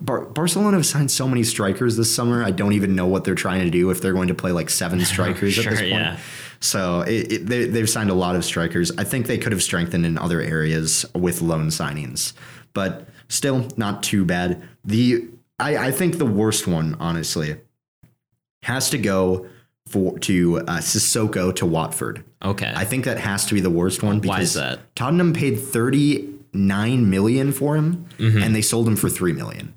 Bar- 0.00 0.26
Barcelona 0.26 0.76
have 0.76 0.86
signed 0.86 1.10
so 1.10 1.26
many 1.28 1.42
strikers 1.42 1.96
this 1.96 2.14
summer. 2.14 2.44
I 2.44 2.50
don't 2.52 2.72
even 2.72 2.94
know 2.94 3.06
what 3.06 3.24
they're 3.24 3.34
trying 3.34 3.64
to 3.64 3.70
do 3.70 3.90
if 3.90 4.00
they're 4.00 4.12
going 4.12 4.28
to 4.28 4.34
play 4.34 4.52
like 4.52 4.70
seven 4.70 5.00
strikers 5.04 5.54
Sure, 5.54 5.64
at 5.64 5.70
this 5.70 5.80
point. 5.80 5.90
yeah. 5.92 6.18
So 6.60 7.00
it, 7.02 7.32
it, 7.32 7.46
they, 7.46 7.66
they've 7.66 7.88
signed 7.88 8.10
a 8.10 8.14
lot 8.14 8.34
of 8.36 8.44
strikers. 8.44 8.90
I 8.98 9.04
think 9.04 9.26
they 9.26 9.38
could 9.38 9.52
have 9.52 9.62
strengthened 9.62 10.04
in 10.06 10.18
other 10.18 10.40
areas 10.40 11.04
with 11.14 11.40
loan 11.42 11.68
signings, 11.68 12.32
but 12.74 13.06
still 13.28 13.66
not 13.76 14.02
too 14.02 14.24
bad. 14.24 14.62
The 14.84 15.26
I, 15.60 15.76
I 15.88 15.90
think 15.92 16.18
the 16.18 16.26
worst 16.26 16.66
one, 16.66 16.96
honestly, 17.00 17.56
has 18.62 18.90
to 18.90 18.98
go 18.98 19.46
for 19.86 20.18
to 20.20 20.58
uh, 20.60 20.78
Sissoko 20.78 21.54
to 21.56 21.66
Watford. 21.66 22.24
Okay. 22.44 22.72
I 22.74 22.84
think 22.84 23.04
that 23.04 23.18
has 23.18 23.46
to 23.46 23.54
be 23.54 23.60
the 23.60 23.70
worst 23.70 24.02
one 24.02 24.20
because 24.20 24.36
Why 24.36 24.40
is 24.42 24.54
that? 24.54 24.80
Tottenham 24.94 25.32
paid 25.32 25.58
39 25.58 27.10
million 27.10 27.52
for 27.52 27.76
him 27.76 28.06
Mm-hmm. 28.18 28.42
and 28.42 28.54
they 28.54 28.62
sold 28.62 28.88
him 28.88 28.96
for 28.96 29.08
3 29.08 29.32
million. 29.32 29.74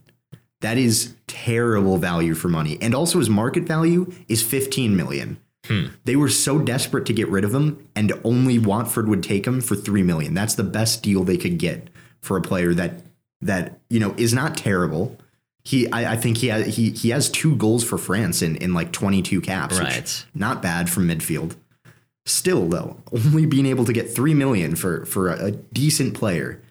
That 0.61 0.77
is 0.77 1.13
terrible 1.27 1.97
value 1.97 2.33
for 2.33 2.47
money. 2.47 2.77
And 2.81 2.95
also 2.95 3.19
his 3.19 3.29
market 3.29 3.63
value 3.63 4.11
is 4.27 4.41
15 4.41 4.95
million. 4.95 5.37
Hmm. 5.65 5.87
They 6.05 6.15
were 6.15 6.29
so 6.29 6.57
desperate 6.59 7.05
to 7.07 7.13
get 7.13 7.27
rid 7.29 7.43
of 7.43 7.53
him 7.53 7.87
and 7.95 8.11
only 8.23 8.57
Watford 8.57 9.07
would 9.07 9.21
take 9.23 9.45
him 9.45 9.61
for 9.61 9.75
3 9.75 10.01
million. 10.03 10.33
That's 10.33 10.55
the 10.55 10.63
best 10.63 11.03
deal 11.03 11.23
they 11.23 11.37
could 11.37 11.57
get 11.59 11.89
for 12.21 12.37
a 12.37 12.41
player 12.41 12.73
that 12.73 13.01
that, 13.41 13.79
you 13.89 13.99
know, 13.99 14.13
is 14.17 14.33
not 14.33 14.55
terrible. 14.55 15.17
He 15.63 15.91
I, 15.91 16.13
I 16.13 16.15
think 16.15 16.37
he 16.37 16.47
has, 16.47 16.75
he 16.75 16.91
he 16.91 17.09
has 17.09 17.29
two 17.29 17.55
goals 17.55 17.83
for 17.83 17.97
France 17.97 18.41
in 18.41 18.55
in 18.55 18.73
like 18.73 18.91
22 18.91 19.41
caps, 19.41 19.79
which 19.79 19.87
Right. 19.87 20.25
not 20.33 20.61
bad 20.61 20.89
from 20.89 21.07
midfield. 21.07 21.55
Still 22.25 22.67
though, 22.67 22.97
only 23.11 23.45
being 23.47 23.65
able 23.65 23.85
to 23.85 23.93
get 23.93 24.13
3 24.13 24.33
million 24.35 24.75
for 24.75 25.05
for 25.05 25.29
a, 25.29 25.45
a 25.45 25.51
decent 25.51 26.13
player 26.13 26.61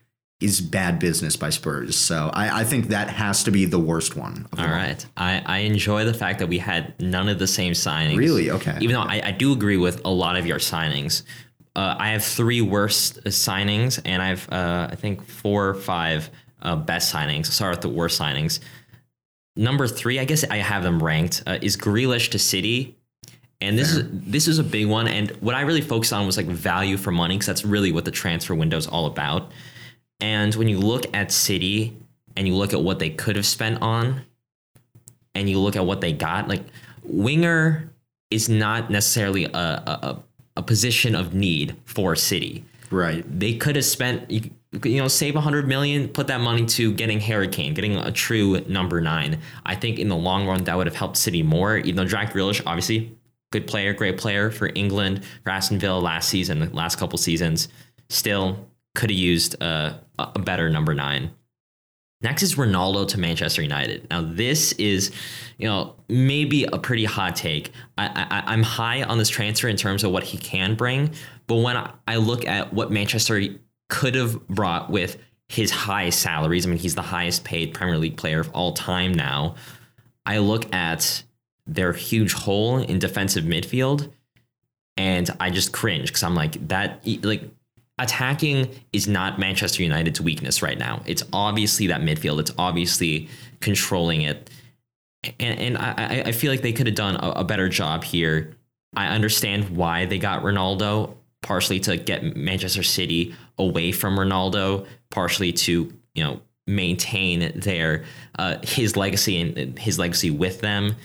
is 0.40 0.60
bad 0.60 0.98
business 0.98 1.36
by 1.36 1.50
Spurs. 1.50 1.96
So 1.96 2.30
I, 2.32 2.60
I 2.60 2.64
think 2.64 2.88
that 2.88 3.10
has 3.10 3.44
to 3.44 3.50
be 3.50 3.66
the 3.66 3.78
worst 3.78 4.16
one. 4.16 4.46
them 4.50 4.58
All 4.58 4.66
right. 4.66 5.04
I, 5.16 5.42
I 5.44 5.58
enjoy 5.58 6.06
the 6.06 6.14
fact 6.14 6.38
that 6.38 6.48
we 6.48 6.58
had 6.58 6.98
none 6.98 7.28
of 7.28 7.38
the 7.38 7.46
same 7.46 7.74
signings. 7.74 8.16
Really? 8.16 8.50
Okay. 8.50 8.78
Even 8.80 8.94
though 8.94 9.02
I, 9.02 9.20
I 9.22 9.30
do 9.32 9.52
agree 9.52 9.76
with 9.76 10.00
a 10.04 10.10
lot 10.10 10.36
of 10.36 10.46
your 10.46 10.58
signings. 10.58 11.24
Uh, 11.76 11.94
I 11.98 12.08
have 12.10 12.24
three 12.24 12.62
worst 12.62 13.22
signings, 13.24 14.00
and 14.04 14.20
I 14.22 14.28
have, 14.28 14.48
uh, 14.50 14.88
I 14.90 14.96
think, 14.96 15.24
four 15.26 15.68
or 15.68 15.74
five 15.74 16.30
uh, 16.62 16.74
best 16.74 17.14
signings. 17.14 17.60
With 17.70 17.80
the 17.80 17.88
worst 17.88 18.20
signings. 18.20 18.60
Number 19.56 19.86
three, 19.86 20.18
I 20.18 20.24
guess 20.24 20.42
I 20.44 20.56
have 20.56 20.82
them 20.82 21.02
ranked, 21.02 21.42
uh, 21.46 21.58
is 21.60 21.76
Grealish 21.76 22.30
to 22.30 22.38
City. 22.38 22.96
And 23.60 23.78
this 23.78 23.94
is 23.94 24.08
this 24.10 24.48
is 24.48 24.58
a 24.58 24.64
big 24.64 24.86
one. 24.86 25.06
And 25.06 25.30
what 25.40 25.54
I 25.54 25.60
really 25.60 25.82
focused 25.82 26.14
on 26.14 26.24
was 26.24 26.38
like 26.38 26.46
value 26.46 26.96
for 26.96 27.10
money, 27.10 27.34
because 27.34 27.46
that's 27.46 27.64
really 27.64 27.92
what 27.92 28.06
the 28.06 28.10
transfer 28.10 28.54
window 28.54 28.78
is 28.78 28.86
all 28.86 29.04
about. 29.04 29.52
And 30.20 30.54
when 30.54 30.68
you 30.68 30.78
look 30.78 31.04
at 31.14 31.32
City 31.32 31.96
and 32.36 32.46
you 32.46 32.54
look 32.54 32.72
at 32.72 32.82
what 32.82 32.98
they 32.98 33.10
could 33.10 33.36
have 33.36 33.46
spent 33.46 33.80
on, 33.82 34.22
and 35.34 35.48
you 35.48 35.58
look 35.58 35.76
at 35.76 35.86
what 35.86 36.00
they 36.00 36.12
got, 36.12 36.48
like 36.48 36.62
winger 37.02 37.90
is 38.30 38.48
not 38.48 38.90
necessarily 38.90 39.44
a, 39.44 39.48
a, 39.50 40.22
a- 40.56 40.62
position 40.62 41.14
of 41.14 41.32
need 41.32 41.74
for 41.86 42.14
City. 42.14 42.62
Right. 42.90 43.24
They 43.26 43.54
could 43.54 43.76
have 43.76 43.84
spent, 43.86 44.30
you, 44.30 44.50
you 44.84 45.00
know, 45.00 45.08
save 45.08 45.36
a 45.36 45.40
hundred 45.40 45.66
million, 45.66 46.08
put 46.08 46.26
that 46.26 46.40
money 46.40 46.66
to 46.66 46.92
getting 46.92 47.18
Harry 47.20 47.48
Kane, 47.48 47.72
getting 47.72 47.96
a 47.96 48.12
true 48.12 48.60
number 48.68 49.00
nine. 49.00 49.40
I 49.64 49.74
think 49.74 49.98
in 49.98 50.08
the 50.08 50.16
long 50.16 50.46
run 50.46 50.64
that 50.64 50.76
would 50.76 50.86
have 50.86 50.96
helped 50.96 51.16
City 51.16 51.42
more. 51.42 51.78
Even 51.78 51.96
though 51.96 52.04
Jack 52.04 52.34
Grealish, 52.34 52.60
obviously, 52.66 53.16
good 53.52 53.66
player, 53.66 53.94
great 53.94 54.18
player 54.18 54.50
for 54.50 54.70
England, 54.74 55.24
for 55.44 55.50
Aston 55.50 55.78
Villa 55.78 55.98
last 55.98 56.28
season, 56.28 56.58
the 56.58 56.68
last 56.76 56.96
couple 56.96 57.16
seasons, 57.16 57.68
still 58.10 58.68
could 58.94 59.10
have 59.10 59.18
used 59.18 59.60
a, 59.62 60.00
a 60.18 60.38
better 60.38 60.68
number 60.70 60.94
nine. 60.94 61.30
Next 62.22 62.42
is 62.42 62.56
Ronaldo 62.56 63.08
to 63.08 63.18
Manchester 63.18 63.62
United. 63.62 64.06
Now 64.10 64.20
this 64.20 64.72
is, 64.72 65.10
you 65.56 65.66
know, 65.66 65.96
maybe 66.08 66.64
a 66.64 66.78
pretty 66.78 67.06
hot 67.06 67.34
take. 67.34 67.72
I, 67.96 68.26
I 68.30 68.52
I'm 68.52 68.62
high 68.62 69.02
on 69.02 69.16
this 69.16 69.30
transfer 69.30 69.68
in 69.68 69.76
terms 69.76 70.04
of 70.04 70.10
what 70.10 70.24
he 70.24 70.36
can 70.36 70.74
bring, 70.74 71.14
but 71.46 71.56
when 71.56 71.76
I, 71.76 71.92
I 72.06 72.16
look 72.16 72.46
at 72.46 72.74
what 72.74 72.90
Manchester 72.90 73.40
could 73.88 74.14
have 74.14 74.46
brought 74.48 74.90
with 74.90 75.16
his 75.48 75.70
high 75.70 76.10
salaries, 76.10 76.66
I 76.66 76.68
mean 76.68 76.78
he's 76.78 76.94
the 76.94 77.02
highest 77.02 77.44
paid 77.44 77.72
Premier 77.72 77.96
League 77.96 78.18
player 78.18 78.40
of 78.40 78.50
all 78.50 78.72
time 78.72 79.14
now. 79.14 79.54
I 80.26 80.38
look 80.38 80.72
at 80.74 81.22
their 81.66 81.92
huge 81.94 82.34
hole 82.34 82.78
in 82.78 82.98
defensive 82.98 83.44
midfield, 83.44 84.12
and 84.98 85.30
I 85.40 85.48
just 85.48 85.72
cringe 85.72 86.08
because 86.08 86.22
I'm 86.22 86.34
like 86.34 86.68
that 86.68 87.00
like 87.22 87.44
attacking 88.02 88.68
is 88.92 89.06
not 89.06 89.38
Manchester 89.38 89.82
United's 89.82 90.20
weakness 90.20 90.62
right 90.62 90.78
now. 90.78 91.02
It's 91.06 91.22
obviously 91.32 91.86
that 91.88 92.00
midfield. 92.00 92.40
It's 92.40 92.52
obviously 92.58 93.28
controlling 93.60 94.22
it, 94.22 94.50
and 95.38 95.58
and 95.58 95.78
I 95.78 96.22
I- 96.26 96.32
feel 96.32 96.50
like 96.50 96.62
they 96.62 96.72
could 96.72 96.86
have 96.86 96.96
done 96.96 97.16
a, 97.16 97.40
a 97.40 97.44
better 97.44 97.68
job 97.68 98.04
here. 98.04 98.56
I 98.96 99.06
understand 99.08 99.76
why 99.76 100.06
they 100.06 100.18
got 100.18 100.42
Ronaldo, 100.42 101.14
partially 101.42 101.78
to 101.80 101.96
get 101.96 102.36
Manchester 102.36 102.82
City 102.82 103.34
away 103.58 103.92
from 103.92 104.16
Ronaldo, 104.16 104.86
partially 105.10 105.52
to 105.52 105.92
you 106.14 106.24
know 106.24 106.40
maintain 106.66 107.58
their 107.60 108.04
uh, 108.38 108.56
his 108.62 108.96
legacy 108.96 109.40
and 109.40 109.78
his 109.78 109.98
legacy 109.98 110.30
with 110.30 110.60
them, 110.60 110.96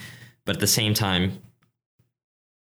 but 0.45 0.55
at 0.55 0.59
the 0.59 0.67
same 0.67 0.93
time, 0.93 1.39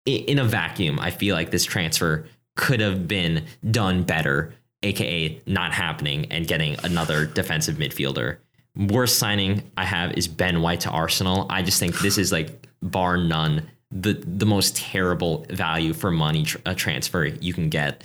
in 0.05 0.39
a 0.39 0.45
vacuum, 0.45 0.99
I 0.99 1.11
feel 1.11 1.35
like 1.35 1.51
this 1.51 1.63
transfer 1.65 2.25
could 2.61 2.79
have 2.79 3.07
been 3.07 3.45
done 3.71 4.03
better, 4.03 4.53
aka 4.83 5.41
not 5.47 5.73
happening 5.73 6.31
and 6.31 6.47
getting 6.47 6.77
another 6.83 7.25
defensive 7.25 7.75
midfielder. 7.75 8.37
worst 8.75 9.17
signing 9.17 9.63
I 9.75 9.83
have 9.83 10.13
is 10.13 10.27
Ben 10.27 10.61
White 10.61 10.81
to 10.81 10.89
Arsenal. 10.91 11.47
I 11.49 11.63
just 11.63 11.79
think 11.79 11.99
this 11.99 12.17
is 12.19 12.31
like 12.31 12.67
bar 12.81 13.17
none 13.17 13.69
the 13.91 14.13
the 14.13 14.45
most 14.45 14.77
terrible 14.77 15.45
value 15.49 15.91
for 15.91 16.11
money 16.11 16.43
tr- 16.43 16.59
transfer 16.75 17.25
you 17.25 17.51
can 17.51 17.67
get 17.69 18.03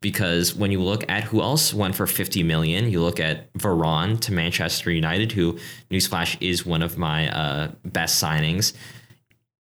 because 0.00 0.54
when 0.54 0.70
you 0.70 0.80
look 0.80 1.04
at 1.08 1.24
who 1.24 1.42
else 1.42 1.74
went 1.74 1.94
for 1.94 2.06
50 2.06 2.42
million, 2.44 2.88
you 2.90 3.02
look 3.02 3.20
at 3.20 3.52
Varane 3.54 4.18
to 4.20 4.32
Manchester 4.32 4.90
United, 4.90 5.32
who 5.32 5.58
newsflash 5.90 6.36
is 6.40 6.64
one 6.64 6.82
of 6.82 6.96
my 6.96 7.28
uh, 7.28 7.72
best 7.84 8.22
signings. 8.22 8.72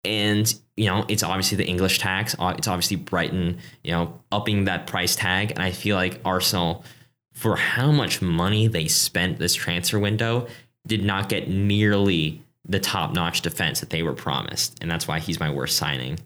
And 0.07 0.53
you 0.77 0.87
know, 0.87 1.05
it's 1.09 1.23
obviously 1.23 1.57
the 1.57 1.67
English 1.67 1.99
tax. 1.99 2.35
It's 2.39 2.69
obviously 2.69 2.97
Brighton, 2.97 3.59
you 3.83 3.93
know, 3.93 4.21
upping 4.31 4.65
that 4.65 4.87
price 4.87 5.17
tag. 5.17 5.51
And 5.53 5.61
I 5.61 5.71
feel 5.71 5.97
like 5.97 6.21
Arsenal, 6.25 6.85
for 7.33 7.57
how 7.57 7.91
much 7.91 8.21
money 8.23 8.67
they 8.69 8.87
spent 8.89 9.39
this 9.39 9.55
transfer 9.55 9.99
window, 9.99 10.47
did 10.87 11.03
not 11.05 11.29
get 11.29 11.49
nearly 11.49 12.43
the 12.69 12.79
top-notch 12.79 13.41
defense 13.43 13.81
that 13.81 13.91
they 13.91 14.03
were 14.03 14.13
promised. 14.13 14.77
And 14.83 14.91
that's 14.91 15.07
why 15.09 15.19
he's 15.21 15.41
my 15.41 15.51
worst 15.51 15.77
signing. 15.77 16.19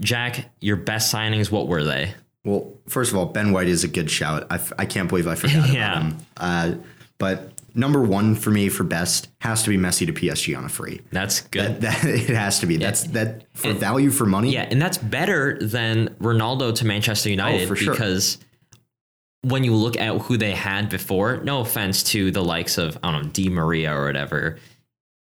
Jack, 0.00 0.50
your 0.60 0.76
best 0.76 1.14
signings, 1.14 1.50
what 1.52 1.68
were 1.68 1.84
they? 1.84 2.14
Well, 2.44 2.72
first 2.88 3.12
of 3.12 3.16
all, 3.18 3.26
Ben 3.26 3.52
White 3.52 3.68
is 3.68 3.84
a 3.84 3.88
good 3.88 4.10
shout. 4.10 4.46
I 4.50 4.56
f- 4.56 4.72
I 4.78 4.86
can't 4.86 5.08
believe 5.08 5.26
I 5.28 5.34
forgot 5.36 5.68
Yeah. 5.72 5.92
about 5.92 6.02
him. 6.02 6.18
Uh, 6.36 6.74
but 7.18 7.53
number 7.74 8.00
one 8.00 8.34
for 8.34 8.50
me 8.50 8.68
for 8.68 8.84
best 8.84 9.28
has 9.40 9.62
to 9.64 9.70
be 9.70 9.76
Messi 9.76 10.06
to 10.06 10.12
PSG 10.12 10.56
on 10.56 10.64
a 10.64 10.68
free. 10.68 11.00
That's 11.10 11.40
good. 11.42 11.80
That, 11.80 12.02
that 12.02 12.04
it 12.30 12.34
has 12.36 12.60
to 12.60 12.66
be. 12.66 12.76
That's 12.76 13.02
that 13.08 13.44
for 13.54 13.72
value 13.72 14.10
for 14.10 14.26
money. 14.26 14.52
Yeah, 14.52 14.68
and 14.70 14.80
that's 14.80 14.98
better 14.98 15.58
than 15.60 16.08
Ronaldo 16.20 16.74
to 16.76 16.86
Manchester 16.86 17.30
United 17.30 17.64
Oh, 17.64 17.66
for 17.68 17.76
sure. 17.76 17.92
because 17.94 18.38
when 19.42 19.62
you 19.64 19.74
look 19.74 19.96
at 19.98 20.16
who 20.22 20.36
they 20.36 20.52
had 20.52 20.88
before, 20.88 21.38
no 21.38 21.60
offense 21.60 22.02
to 22.04 22.30
the 22.30 22.42
likes 22.42 22.78
of 22.78 22.98
I 23.02 23.10
don't 23.12 23.24
know 23.24 23.30
Di 23.30 23.48
Maria 23.50 23.94
or 23.94 24.06
whatever, 24.06 24.58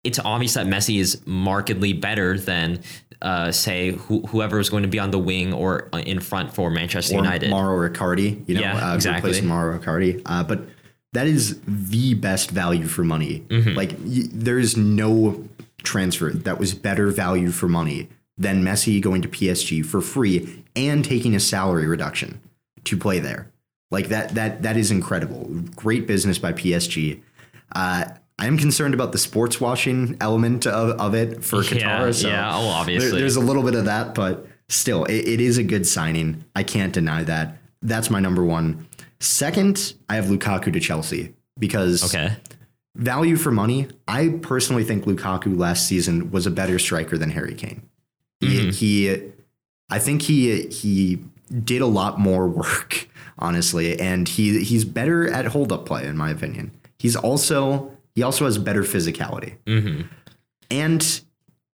it's 0.04 0.20
obvious 0.20 0.54
that 0.56 0.68
Messi 0.68 1.00
is 1.00 1.22
markedly 1.26 1.94
better 1.94 2.38
than 2.38 2.82
uh, 3.22 3.52
say 3.54 3.92
who, 3.92 4.20
whoever 4.28 4.60
is 4.60 4.70
going 4.70 4.84
to 4.84 4.90
be 4.90 5.00
on 5.00 5.12
the 5.12 5.18
wing 5.18 5.54
or 5.54 5.90
in 6.06 6.20
front 6.20 6.54
for 6.54 6.70
Manchester 6.70 7.16
or 7.16 7.20
United. 7.24 7.50
Mauro 7.50 7.90
Icardi, 7.90 8.48
you 8.50 8.56
know, 8.56 8.62
Yeah, 8.62 8.92
uh, 8.92 8.96
exactly. 8.96 9.40
Mauro 9.42 9.80
Icardi. 9.80 10.22
Uh, 10.26 10.44
but 10.44 10.68
that 11.14 11.28
is 11.28 11.60
the 11.68 12.14
best 12.16 12.52
value 12.52 12.88
for 12.88 13.04
money. 13.04 13.44
Mm-hmm. 13.48 13.76
Like 13.76 13.92
y- 14.04 14.28
there 14.32 14.60
is 14.60 14.76
no 14.78 15.48
transfer 15.84 16.32
that 16.32 16.60
was 16.60 16.74
better 16.74 17.08
value 17.12 17.52
for 17.52 17.68
money 17.68 18.10
than 18.38 18.64
Messi 18.64 19.00
going 19.02 19.22
to 19.22 19.28
PSG 19.28 19.86
for 19.86 20.02
free 20.02 20.64
and 20.76 21.04
taking 21.06 21.36
a 21.36 21.40
salary 21.40 21.86
reduction 21.88 22.42
to 22.86 22.98
play 22.98 23.20
there. 23.20 23.52
Like 23.92 24.10
that 24.10 24.34
that 24.36 24.64
that 24.64 24.76
is 24.76 24.90
incredible. 24.92 25.48
Great 25.76 26.08
business 26.08 26.40
by 26.40 26.52
PSG. 26.54 27.22
Uh, 27.76 28.06
I 28.40 28.48
am 28.48 28.58
concerned 28.58 28.96
about 28.96 29.12
the 29.12 29.20
sports 29.20 29.62
washing 29.62 30.18
element 30.20 30.66
of, 30.66 31.00
of 31.00 31.14
it 31.14 31.44
for 31.44 31.58
Qatar. 31.62 31.80
Yeah, 32.08 32.12
so 32.12 32.28
yeah, 32.28 32.52
oh, 32.56 32.62
there- 32.64 32.72
obviously. 32.74 33.20
there's 33.20 33.36
a 33.36 33.40
little 33.40 33.62
bit 33.62 33.76
of 33.76 33.86
that, 33.86 34.16
but 34.16 34.48
still, 34.70 35.06
it, 35.06 35.28
it 35.28 35.40
is 35.40 35.60
a 35.60 35.64
good 35.64 35.86
signing. 35.86 36.44
I 36.56 36.64
can't 36.64 36.92
deny 36.92 37.24
that. 37.24 37.58
That's 37.84 38.10
my 38.10 38.20
number 38.20 38.44
one. 38.44 38.88
Second, 39.24 39.94
I 40.10 40.16
have 40.16 40.26
Lukaku 40.26 40.74
to 40.74 40.82
Chelsea 40.82 41.34
because 41.58 42.04
okay. 42.14 42.36
value 42.96 43.38
for 43.38 43.52
money. 43.52 43.88
I 44.06 44.38
personally 44.42 44.84
think 44.84 45.06
Lukaku 45.06 45.58
last 45.58 45.88
season 45.88 46.30
was 46.30 46.46
a 46.46 46.52
better 46.52 46.78
striker 46.78 47.18
than 47.18 47.30
Harry 47.30 47.56
Kane. 47.56 47.88
He, 48.42 48.48
mm-hmm. 48.48 48.70
he 48.72 49.32
I 49.90 50.00
think 50.00 50.24
he 50.24 50.68
he 50.68 51.24
did 51.64 51.82
a 51.82 51.86
lot 51.86 52.20
more 52.20 52.48
work, 52.50 53.08
honestly, 53.40 53.98
and 53.98 54.28
he 54.28 54.62
he's 54.62 54.84
better 54.84 55.32
at 55.32 55.46
hold 55.46 55.72
up 55.72 55.86
play 55.86 56.06
in 56.06 56.18
my 56.18 56.30
opinion. 56.30 56.72
He's 57.00 57.16
also 57.16 57.96
he 58.16 58.24
also 58.24 58.44
has 58.44 58.58
better 58.58 58.84
physicality. 58.84 59.56
Mm-hmm. 59.66 60.02
And 60.70 61.22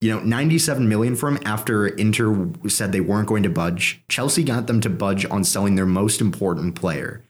you 0.02 0.14
know, 0.14 0.20
97 0.20 0.86
million 0.86 1.16
for 1.16 1.30
him 1.30 1.38
after 1.46 1.86
Inter 1.86 2.50
said 2.68 2.92
they 2.92 3.00
weren't 3.00 3.26
going 3.26 3.42
to 3.42 3.48
budge. 3.48 4.02
Chelsea 4.08 4.44
got 4.44 4.66
them 4.66 4.82
to 4.82 4.90
budge 4.90 5.24
on 5.30 5.44
selling 5.44 5.76
their 5.76 5.86
most 5.86 6.20
important 6.20 6.74
player. 6.74 7.24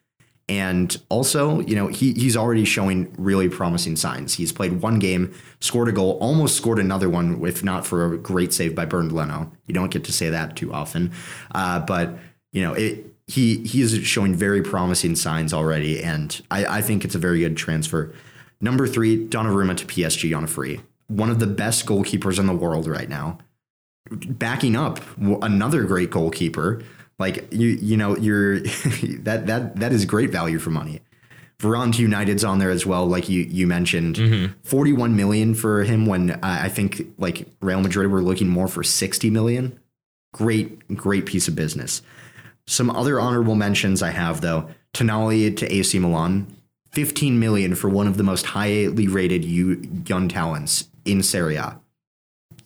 And 0.48 0.96
also, 1.11 1.61
you 1.61 1.76
know, 1.76 1.88
he 1.88 2.14
he's 2.14 2.37
already 2.37 2.64
showing 2.64 3.12
really 3.18 3.48
promising 3.48 3.96
signs. 3.96 4.34
He's 4.34 4.50
played 4.50 4.80
one 4.80 4.98
game, 4.98 5.34
scored 5.61 5.88
a 5.88 5.92
goal, 5.92 6.16
almost 6.20 6.56
scored 6.56 6.78
another 6.78 7.11
one, 7.11 7.44
if 7.46 7.62
not 7.62 7.87
for 7.87 8.14
a 8.14 8.18
great 8.18 8.54
save 8.54 8.74
by 8.74 8.87
Bernd 8.87 9.12
Leno. 9.12 9.52
You 9.66 9.74
don't 9.74 9.90
get 9.90 10.04
to 10.04 10.12
say 10.12 10.30
that 10.30 10.56
too 10.56 10.72
often. 10.72 11.12
Uh, 11.54 11.80
but, 11.80 12.18
you 12.52 12.62
know, 12.62 12.72
it 12.72 13.04
he 13.28 13.58
he 13.58 13.82
is 13.82 13.94
showing 14.06 14.34
very 14.34 14.62
promising 14.62 15.14
signs 15.14 15.52
already, 15.52 16.02
and 16.02 16.40
I, 16.50 16.78
I 16.78 16.82
think 16.82 17.04
it's 17.04 17.14
a 17.14 17.18
very 17.18 17.40
good 17.40 17.56
transfer. 17.56 18.12
Number 18.61 18.88
three, 18.88 19.28
Donnarumma 19.28 19.76
to 19.76 19.87
PSG 19.87 20.37
on 20.37 20.44
a 20.44 20.48
free. 20.48 20.80
One 21.06 21.30
of 21.30 21.38
the 21.38 21.46
best 21.46 21.87
goalkeepers 21.87 22.38
in 22.38 22.46
the 22.46 22.54
world 22.54 22.87
right 22.87 23.08
now. 23.08 23.38
Backing 24.11 24.74
up 24.74 25.00
another 25.20 25.84
great 25.84 26.11
goalkeeper. 26.11 26.82
Like 27.18 27.52
you, 27.52 27.68
you 27.68 27.96
know, 27.96 28.16
you're 28.16 28.61
that 29.20 29.46
that 29.46 29.76
that 29.76 29.92
is 29.92 30.04
great 30.04 30.31
value 30.31 30.59
for 30.59 30.70
money. 30.70 31.00
Varane 31.59 31.98
United's 31.98 32.44
on 32.44 32.61
there 32.61 32.70
as 32.70 32.87
well, 32.87 33.07
like 33.07 33.28
you 33.28 33.42
you 33.42 33.66
mentioned. 33.66 34.54
Forty 34.62 34.92
one 34.92 35.16
million 35.16 35.54
for 35.54 35.83
him 35.83 36.07
when 36.07 36.31
uh, 36.31 36.38
I 36.42 36.68
think 36.68 37.02
like 37.18 37.48
Real 37.61 37.81
Madrid 37.81 38.11
were 38.11 38.22
looking 38.22 38.48
more 38.48 38.68
for 38.68 38.85
sixty 38.85 39.31
million. 39.31 39.78
Great, 40.33 40.87
great 40.96 41.26
piece 41.26 41.48
of 41.48 41.54
business. 41.57 42.02
Some 42.66 42.90
other 42.90 43.18
honorable 43.18 43.57
mentions 43.57 44.02
I 44.02 44.11
have 44.11 44.40
though: 44.40 44.68
Tonali 44.94 45.57
to 45.57 45.74
AC 45.74 45.98
Milan, 45.98 46.54
15 46.92 47.40
million 47.40 47.74
for 47.74 47.88
one 47.88 48.07
of 48.07 48.18
the 48.18 48.22
most 48.22 48.46
highly 48.46 49.09
rated 49.09 49.44
you- 49.44 49.83
young 50.07 50.28
talents 50.28 50.88
in 51.04 51.22
Serie 51.22 51.57
A. 51.57 51.81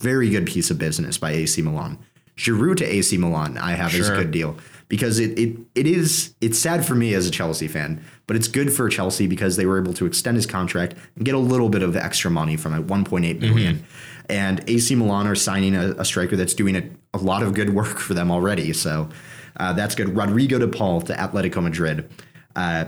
Very 0.00 0.28
good 0.28 0.46
piece 0.46 0.70
of 0.70 0.78
business 0.78 1.16
by 1.16 1.30
AC 1.30 1.62
Milan. 1.62 1.98
Giroud 2.36 2.76
to 2.78 2.84
AC 2.84 3.16
Milan, 3.18 3.58
I 3.58 3.72
have 3.72 3.94
is 3.94 4.08
a 4.08 4.14
good 4.14 4.30
deal 4.30 4.56
because 4.88 5.18
it 5.18 5.38
it 5.38 5.56
it 5.74 5.86
is 5.86 6.34
it's 6.40 6.58
sad 6.58 6.84
for 6.84 6.94
me 6.94 7.14
as 7.14 7.26
a 7.26 7.30
Chelsea 7.30 7.68
fan, 7.68 8.04
but 8.26 8.36
it's 8.36 8.48
good 8.48 8.72
for 8.72 8.88
Chelsea 8.88 9.26
because 9.26 9.56
they 9.56 9.66
were 9.66 9.80
able 9.80 9.94
to 9.94 10.06
extend 10.06 10.36
his 10.36 10.46
contract 10.46 10.94
and 11.16 11.24
get 11.24 11.34
a 11.34 11.38
little 11.38 11.68
bit 11.68 11.82
of 11.82 11.96
extra 11.96 12.30
money 12.30 12.56
from 12.56 12.74
it, 12.74 12.86
1.8 12.86 13.40
million. 13.40 13.84
And 14.28 14.62
AC 14.68 14.94
Milan 14.94 15.26
are 15.26 15.34
signing 15.34 15.74
a, 15.74 15.92
a 15.92 16.04
striker 16.04 16.36
that's 16.36 16.54
doing 16.54 16.76
a, 16.76 16.88
a 17.14 17.18
lot 17.18 17.42
of 17.42 17.54
good 17.54 17.74
work 17.74 17.98
for 17.98 18.14
them 18.14 18.30
already. 18.30 18.72
So 18.72 19.08
uh, 19.56 19.72
that's 19.72 19.94
good. 19.94 20.16
Rodrigo 20.16 20.58
de 20.58 20.68
Paul 20.68 21.00
to 21.02 21.14
Atletico 21.14 21.62
Madrid. 21.62 22.08
Uh, 22.54 22.86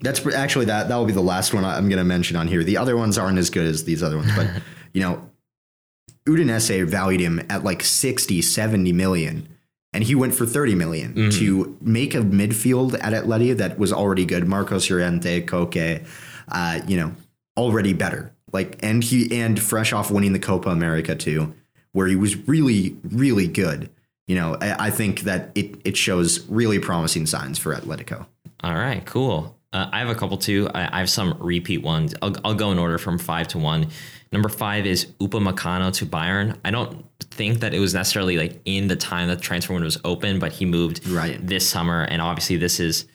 that's 0.00 0.26
actually 0.26 0.66
that 0.66 0.88
that 0.88 0.96
will 0.96 1.06
be 1.06 1.12
the 1.12 1.22
last 1.22 1.54
one 1.54 1.64
I'm 1.64 1.88
going 1.88 1.98
to 1.98 2.04
mention 2.04 2.36
on 2.36 2.48
here. 2.48 2.62
The 2.62 2.76
other 2.76 2.96
ones 2.96 3.16
aren't 3.16 3.38
as 3.38 3.48
good 3.48 3.66
as 3.66 3.84
these 3.84 4.02
other 4.02 4.16
ones, 4.16 4.30
but 4.36 4.48
you 4.92 5.00
know, 5.00 5.30
Udinese 6.26 6.86
valued 6.86 7.20
him 7.20 7.40
at 7.48 7.64
like 7.64 7.82
60, 7.82 8.42
70 8.42 8.92
million 8.92 9.48
and 9.96 10.04
he 10.04 10.14
went 10.14 10.34
for 10.34 10.44
30 10.44 10.74
million 10.74 11.30
to 11.30 11.74
make 11.80 12.14
a 12.14 12.18
midfield 12.18 13.02
at 13.02 13.14
Atleti 13.14 13.56
that 13.56 13.78
was 13.78 13.94
already 13.94 14.26
good. 14.26 14.46
Marcos 14.46 14.90
Llorente, 14.90 15.40
Koke, 15.46 16.06
uh, 16.48 16.80
you 16.86 16.98
know, 16.98 17.12
already 17.56 17.94
better. 17.94 18.30
Like 18.52 18.78
and 18.82 19.02
he 19.02 19.40
and 19.40 19.58
fresh 19.58 19.94
off 19.94 20.10
winning 20.10 20.34
the 20.34 20.38
Copa 20.38 20.68
America 20.68 21.16
too, 21.16 21.54
where 21.92 22.06
he 22.06 22.14
was 22.14 22.36
really 22.46 22.94
really 23.04 23.48
good. 23.48 23.88
You 24.26 24.36
know, 24.36 24.58
I, 24.60 24.88
I 24.88 24.90
think 24.90 25.20
that 25.20 25.50
it 25.54 25.80
it 25.86 25.96
shows 25.96 26.46
really 26.46 26.78
promising 26.78 27.24
signs 27.24 27.58
for 27.58 27.74
Atletico. 27.74 28.26
All 28.62 28.74
right, 28.74 29.02
cool. 29.06 29.56
Uh, 29.72 29.88
I 29.90 30.00
have 30.00 30.10
a 30.10 30.14
couple 30.14 30.36
too. 30.36 30.68
I, 30.74 30.96
I 30.96 30.98
have 30.98 31.10
some 31.10 31.38
repeat 31.40 31.82
ones. 31.82 32.14
I'll, 32.20 32.36
I'll 32.44 32.54
go 32.54 32.70
in 32.70 32.78
order 32.78 32.98
from 32.98 33.18
five 33.18 33.48
to 33.48 33.58
one. 33.58 33.88
Number 34.32 34.48
five 34.48 34.86
is 34.86 35.06
Upamecano 35.20 35.92
to 35.94 36.06
Bayern. 36.06 36.56
I 36.64 36.70
don't 36.70 37.04
think 37.20 37.60
that 37.60 37.72
it 37.74 37.78
was 37.78 37.94
necessarily 37.94 38.36
like 38.36 38.60
in 38.64 38.88
the 38.88 38.96
time 38.96 39.28
that 39.28 39.36
the 39.36 39.42
transfer 39.42 39.72
window 39.72 39.86
was 39.86 39.98
open, 40.04 40.38
but 40.38 40.52
he 40.52 40.64
moved 40.64 41.06
Right. 41.06 41.44
this 41.46 41.68
summer, 41.68 42.02
and 42.02 42.20
obviously 42.20 42.56
this 42.56 42.80
is 42.80 43.06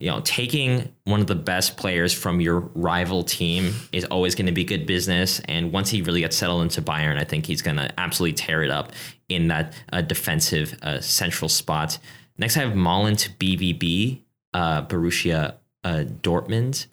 you 0.00 0.10
know 0.10 0.20
taking 0.24 0.92
one 1.04 1.20
of 1.20 1.26
the 1.28 1.34
best 1.36 1.76
players 1.76 2.12
from 2.12 2.40
your 2.40 2.60
rival 2.74 3.22
team 3.22 3.72
is 3.92 4.04
always 4.06 4.34
going 4.34 4.46
to 4.46 4.52
be 4.52 4.64
good 4.64 4.86
business. 4.86 5.40
And 5.46 5.70
once 5.72 5.90
he 5.90 6.02
really 6.02 6.20
gets 6.20 6.36
settled 6.36 6.62
into 6.62 6.82
Bayern, 6.82 7.18
I 7.18 7.24
think 7.24 7.46
he's 7.46 7.62
going 7.62 7.76
to 7.76 7.92
absolutely 8.00 8.34
tear 8.34 8.62
it 8.62 8.70
up 8.70 8.92
in 9.28 9.48
that 9.48 9.74
uh, 9.92 10.00
defensive 10.02 10.76
uh, 10.82 11.00
central 11.00 11.48
spot. 11.48 11.98
Next, 12.38 12.56
I 12.56 12.60
have 12.60 12.72
Malen 12.72 13.16
to 13.18 13.30
BVB, 13.30 14.22
uh, 14.54 14.82
Borussia 14.86 15.54
uh, 15.84 16.04
Dortmund. 16.22 16.86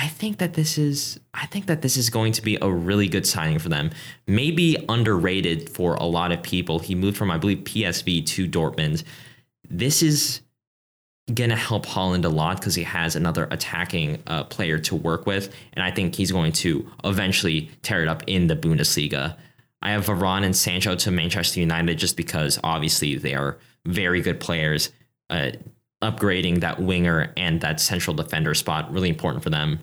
I 0.00 0.06
think 0.06 0.38
that 0.38 0.54
this 0.54 0.78
is 0.78 1.18
I 1.34 1.46
think 1.46 1.66
that 1.66 1.82
this 1.82 1.96
is 1.96 2.08
going 2.08 2.32
to 2.32 2.42
be 2.42 2.56
a 2.62 2.70
really 2.70 3.08
good 3.08 3.26
signing 3.26 3.58
for 3.58 3.68
them. 3.68 3.90
Maybe 4.28 4.76
underrated 4.88 5.68
for 5.68 5.94
a 5.94 6.04
lot 6.04 6.30
of 6.30 6.42
people. 6.42 6.78
He 6.78 6.94
moved 6.94 7.16
from 7.16 7.32
I 7.32 7.38
believe 7.38 7.58
PSV 7.58 8.24
to 8.26 8.48
Dortmund. 8.48 9.02
This 9.68 10.02
is 10.02 10.40
going 11.34 11.50
to 11.50 11.56
help 11.56 11.84
Haaland 11.84 12.24
a 12.24 12.28
lot 12.28 12.58
because 12.58 12.76
he 12.76 12.84
has 12.84 13.16
another 13.16 13.48
attacking 13.50 14.22
uh, 14.26 14.44
player 14.44 14.78
to 14.78 14.94
work 14.94 15.26
with, 15.26 15.52
and 15.74 15.82
I 15.82 15.90
think 15.90 16.14
he's 16.14 16.32
going 16.32 16.52
to 16.52 16.88
eventually 17.04 17.70
tear 17.82 18.00
it 18.00 18.08
up 18.08 18.22
in 18.26 18.46
the 18.46 18.56
Bundesliga. 18.56 19.36
I 19.82 19.90
have 19.90 20.06
Varane 20.06 20.44
and 20.44 20.56
Sancho 20.56 20.94
to 20.96 21.10
Manchester 21.10 21.60
United 21.60 21.98
just 21.98 22.16
because 22.16 22.58
obviously 22.64 23.16
they 23.16 23.34
are 23.34 23.58
very 23.84 24.22
good 24.22 24.40
players. 24.40 24.90
Uh, 25.28 25.50
upgrading 26.02 26.60
that 26.60 26.80
winger 26.80 27.32
and 27.36 27.60
that 27.60 27.80
central 27.80 28.14
defender 28.14 28.54
spot 28.54 28.92
really 28.92 29.08
important 29.08 29.42
for 29.42 29.50
them. 29.50 29.80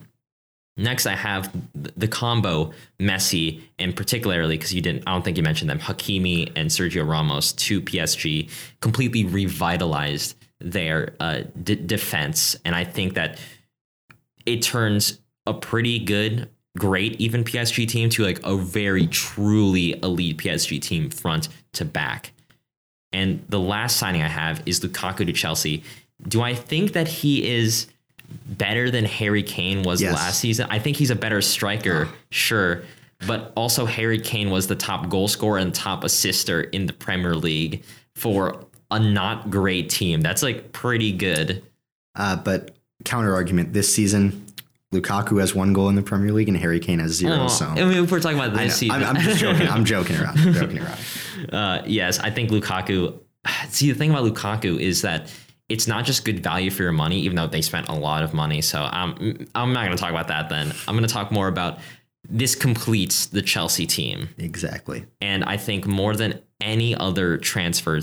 Next, 0.77 1.05
I 1.05 1.15
have 1.15 1.55
the 1.73 2.07
combo 2.07 2.73
Messi, 2.99 3.61
and 3.79 3.95
particularly 3.95 4.57
because 4.57 4.73
you 4.73 4.81
didn't, 4.81 5.03
I 5.07 5.13
don't 5.13 5.23
think 5.23 5.37
you 5.37 5.43
mentioned 5.43 5.69
them, 5.69 5.79
Hakimi 5.79 6.51
and 6.55 6.69
Sergio 6.69 7.07
Ramos 7.07 7.53
to 7.53 7.81
PSG, 7.81 8.49
completely 8.81 9.23
revitalized 9.23 10.35
their 10.59 11.13
uh, 11.21 11.43
d- 11.63 11.75
defense, 11.75 12.57
and 12.65 12.75
I 12.75 12.83
think 12.83 13.13
that 13.13 13.39
it 14.45 14.61
turns 14.61 15.19
a 15.45 15.53
pretty 15.53 15.99
good, 15.99 16.49
great 16.77 17.19
even 17.21 17.43
PSG 17.43 17.87
team 17.87 18.09
to 18.09 18.23
like 18.23 18.41
a 18.43 18.57
very 18.57 19.07
truly 19.07 19.97
elite 20.03 20.37
PSG 20.37 20.81
team 20.81 21.09
front 21.09 21.47
to 21.73 21.85
back. 21.85 22.31
And 23.11 23.45
the 23.47 23.59
last 23.59 23.95
signing 23.95 24.21
I 24.21 24.27
have 24.27 24.61
is 24.65 24.81
Lukaku 24.81 25.25
to 25.25 25.31
Chelsea. 25.31 25.83
Do 26.27 26.41
I 26.41 26.53
think 26.55 26.93
that 26.93 27.07
he 27.07 27.47
is 27.47 27.87
better 28.47 28.89
than 28.89 29.05
Harry 29.05 29.43
Kane 29.43 29.83
was 29.83 30.01
Yes. 30.01 30.13
last 30.15 30.39
season? 30.39 30.67
I 30.69 30.79
think 30.79 30.97
he's 30.97 31.11
a 31.11 31.15
better 31.15 31.41
striker, 31.41 32.09
sure. 32.31 32.83
But 33.27 33.53
also 33.55 33.85
Harry 33.85 34.19
Kane 34.19 34.49
was 34.49 34.67
the 34.67 34.75
top 34.75 35.09
goal 35.09 35.27
scorer 35.27 35.57
and 35.59 35.73
top 35.73 36.03
assister 36.03 36.61
in 36.61 36.85
the 36.85 36.93
Premier 36.93 37.35
League 37.35 37.83
for 38.15 38.65
a 38.91 38.99
not 38.99 39.49
great 39.49 39.89
team. 39.89 40.21
That's 40.21 40.43
like 40.43 40.71
pretty 40.71 41.11
good. 41.11 41.63
Uh, 42.15 42.35
but 42.37 42.75
counter 43.03 43.33
argument 43.33 43.73
this 43.73 43.93
season, 43.93 44.45
Lukaku 44.93 45.39
has 45.39 45.53
one 45.55 45.73
goal 45.73 45.89
in 45.89 45.95
the 45.95 46.01
Premier 46.01 46.31
League 46.31 46.47
and 46.47 46.57
Harry 46.57 46.79
Kane 46.79 46.99
has 46.99 47.11
zero. 47.11 47.41
Oh, 47.43 47.47
so 47.47 47.65
I 47.65 47.75
mean, 47.83 48.03
if 48.03 48.11
we're 48.11 48.19
talking 48.19 48.37
about 48.39 48.55
this 48.55 48.77
season, 48.77 49.03
I'm, 49.03 49.15
I'm 49.17 49.21
just 49.21 49.39
joking. 49.39 49.67
I'm 49.67 49.85
joking 49.85 50.17
around. 50.17 50.37
I'm 50.39 50.53
joking 50.61 50.79
around. 50.79 50.99
Uh, 51.53 51.83
yes, 51.85 52.19
I 52.19 52.29
think 52.31 52.49
Lukaku. 52.51 53.19
See, 53.69 53.91
the 53.91 53.97
thing 53.97 54.11
about 54.11 54.23
Lukaku 54.25 54.79
is 54.79 55.01
that 55.01 55.33
it's 55.69 55.87
not 55.87 56.05
just 56.05 56.25
good 56.25 56.41
value 56.43 56.69
for 56.69 56.83
your 56.83 56.91
money, 56.91 57.19
even 57.21 57.35
though 57.35 57.47
they 57.47 57.61
spent 57.61 57.87
a 57.89 57.93
lot 57.95 58.23
of 58.23 58.33
money. 58.33 58.61
So 58.61 58.83
um, 58.83 59.47
I'm 59.55 59.73
not 59.73 59.85
going 59.85 59.97
to 59.97 60.01
talk 60.01 60.11
about 60.11 60.27
that. 60.27 60.49
Then 60.49 60.71
I'm 60.87 60.95
going 60.95 61.07
to 61.07 61.13
talk 61.13 61.31
more 61.31 61.47
about 61.47 61.79
this 62.27 62.55
completes 62.55 63.27
the 63.27 63.41
Chelsea 63.41 63.85
team, 63.85 64.29
Exactly. 64.37 65.05
and 65.21 65.43
I 65.43 65.57
think 65.57 65.85
more 65.85 66.15
than 66.15 66.41
any 66.59 66.95
other 66.95 67.37
transfer, 67.37 67.97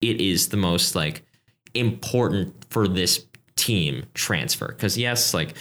it 0.00 0.20
is 0.20 0.48
the 0.50 0.56
most 0.56 0.94
like 0.94 1.22
important 1.74 2.54
for 2.70 2.86
this 2.86 3.24
team 3.56 4.04
transfer. 4.14 4.68
Because 4.68 4.96
yes, 4.96 5.34
like 5.34 5.54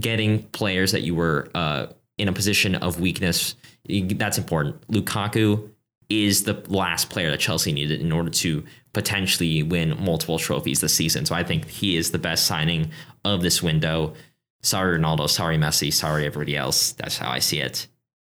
getting 0.00 0.42
players 0.44 0.92
that 0.92 1.02
you 1.02 1.14
were 1.14 1.48
uh, 1.54 1.86
in 2.18 2.28
a 2.28 2.32
position 2.32 2.74
of 2.74 2.98
weakness, 3.00 3.54
that's 3.86 4.38
important. 4.38 4.86
Lukaku 4.88 5.68
is 6.12 6.44
the 6.44 6.62
last 6.68 7.10
player 7.10 7.30
that 7.30 7.40
Chelsea 7.40 7.72
needed 7.72 8.00
in 8.00 8.12
order 8.12 8.30
to 8.30 8.64
potentially 8.92 9.62
win 9.62 9.96
multiple 10.02 10.38
trophies 10.38 10.80
this 10.80 10.94
season. 10.94 11.24
So 11.24 11.34
I 11.34 11.42
think 11.42 11.68
he 11.68 11.96
is 11.96 12.10
the 12.10 12.18
best 12.18 12.46
signing 12.46 12.90
of 13.24 13.42
this 13.42 13.62
window. 13.62 14.14
Sorry, 14.62 14.98
Ronaldo. 14.98 15.28
Sorry, 15.28 15.56
Messi. 15.56 15.92
Sorry, 15.92 16.26
everybody 16.26 16.56
else. 16.56 16.92
That's 16.92 17.18
how 17.18 17.30
I 17.30 17.38
see 17.38 17.60
it. 17.60 17.86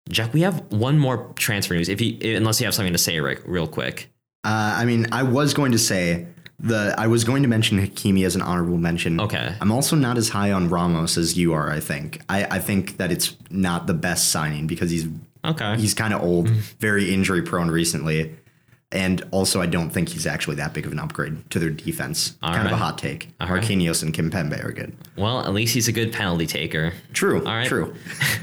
Jack, 0.08 0.32
we 0.32 0.42
have 0.42 0.60
one 0.72 0.98
more 0.98 1.32
transfer 1.34 1.74
news. 1.74 1.88
If 1.88 2.00
you, 2.00 2.36
unless 2.36 2.60
you 2.60 2.66
have 2.66 2.74
something 2.74 2.92
to 2.92 2.98
say, 2.98 3.20
Rick, 3.20 3.42
real 3.44 3.66
quick. 3.66 4.10
Uh, 4.44 4.74
I 4.76 4.84
mean, 4.84 5.06
I 5.12 5.24
was 5.24 5.54
going 5.54 5.72
to 5.72 5.78
say 5.78 6.26
the 6.58 6.94
I 6.96 7.06
was 7.08 7.24
going 7.24 7.42
to 7.42 7.48
mention 7.48 7.78
Hakimi 7.78 8.24
as 8.24 8.34
an 8.34 8.42
honorable 8.42 8.78
mention. 8.78 9.20
Okay. 9.20 9.54
I'm 9.60 9.72
also 9.72 9.96
not 9.96 10.16
as 10.16 10.30
high 10.30 10.52
on 10.52 10.68
Ramos 10.68 11.18
as 11.18 11.36
you 11.36 11.52
are. 11.52 11.70
I 11.70 11.80
think. 11.80 12.22
I, 12.28 12.44
I 12.44 12.58
think 12.60 12.96
that 12.96 13.10
it's 13.10 13.36
not 13.50 13.86
the 13.86 13.94
best 13.94 14.30
signing 14.30 14.66
because 14.66 14.90
he's 14.90 15.06
Okay. 15.46 15.76
he's 15.76 15.94
kind 15.94 16.12
of 16.12 16.22
old, 16.22 16.48
very 16.48 17.12
injury 17.14 17.42
prone 17.42 17.70
recently, 17.70 18.36
and 18.92 19.22
also 19.30 19.60
I 19.60 19.66
don't 19.66 19.90
think 19.90 20.08
he's 20.10 20.26
actually 20.26 20.56
that 20.56 20.72
big 20.74 20.86
of 20.86 20.92
an 20.92 20.98
upgrade 20.98 21.48
to 21.50 21.58
their 21.58 21.70
defense. 21.70 22.36
kind 22.42 22.66
of 22.66 22.72
a 22.72 22.76
hot 22.76 22.98
take. 22.98 23.28
All 23.40 23.48
right. 23.48 23.62
Marquinhos 23.62 24.02
and 24.02 24.12
Kimpembe 24.14 24.62
are 24.64 24.72
good. 24.72 24.96
well, 25.16 25.40
at 25.40 25.52
least 25.52 25.74
he's 25.74 25.88
a 25.88 25.92
good 25.92 26.12
penalty 26.12 26.46
taker. 26.46 26.92
True. 27.12 27.38
All 27.44 27.54
right. 27.54 27.66
True. 27.66 27.94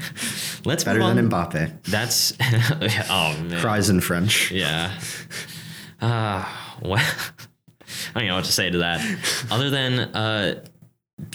Let's 0.66 0.82
Better 0.84 1.02
on. 1.02 1.16
than 1.16 1.28
Mbappe. 1.30 1.82
That's 1.84 2.32
oh 3.10 3.36
man. 3.42 3.60
Cries 3.60 3.90
in 3.90 4.00
French. 4.00 4.50
Yeah. 4.50 4.98
Uh, 6.00 6.44
well, 6.82 7.02
I 8.14 8.20
don't 8.20 8.28
know 8.28 8.36
what 8.36 8.44
to 8.46 8.52
say 8.52 8.70
to 8.70 8.78
that. 8.78 9.00
Other 9.50 9.70
than 9.70 9.98
uh, 10.14 10.64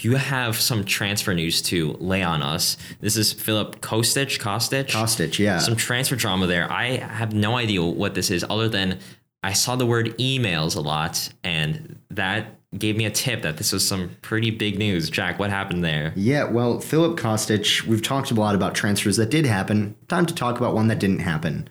you 0.02 0.16
have 0.16 0.56
some 0.56 0.84
transfer 0.84 1.34
news 1.34 1.62
to 1.62 1.92
lay 1.94 2.22
on 2.22 2.42
us. 2.42 2.76
This 3.00 3.16
is 3.16 3.32
Filip 3.32 3.80
Kostic. 3.80 4.38
Kostic. 4.38 4.88
Kostic, 4.88 5.38
yeah. 5.38 5.58
Some 5.58 5.76
transfer 5.76 6.16
drama 6.16 6.46
there. 6.46 6.70
I 6.70 6.96
have 6.96 7.32
no 7.32 7.56
idea 7.56 7.82
what 7.82 8.14
this 8.14 8.30
is, 8.30 8.44
other 8.48 8.68
than 8.68 8.98
I 9.42 9.52
saw 9.52 9.76
the 9.76 9.86
word 9.86 10.16
emails 10.18 10.76
a 10.76 10.80
lot, 10.80 11.30
and 11.42 11.98
that 12.10 12.56
gave 12.76 12.96
me 12.96 13.04
a 13.06 13.10
tip 13.10 13.42
that 13.42 13.56
this 13.56 13.72
was 13.72 13.86
some 13.86 14.10
pretty 14.22 14.50
big 14.50 14.78
news. 14.78 15.10
Jack, 15.10 15.38
what 15.38 15.50
happened 15.50 15.82
there? 15.82 16.12
Yeah, 16.14 16.44
well, 16.44 16.78
Filip 16.80 17.18
Kostic, 17.18 17.84
we've 17.86 18.02
talked 18.02 18.30
a 18.30 18.34
lot 18.34 18.54
about 18.54 18.74
transfers 18.74 19.16
that 19.16 19.30
did 19.30 19.46
happen. 19.46 19.96
Time 20.08 20.26
to 20.26 20.34
talk 20.34 20.58
about 20.58 20.74
one 20.74 20.88
that 20.88 20.98
didn't 20.98 21.20
happen. 21.20 21.68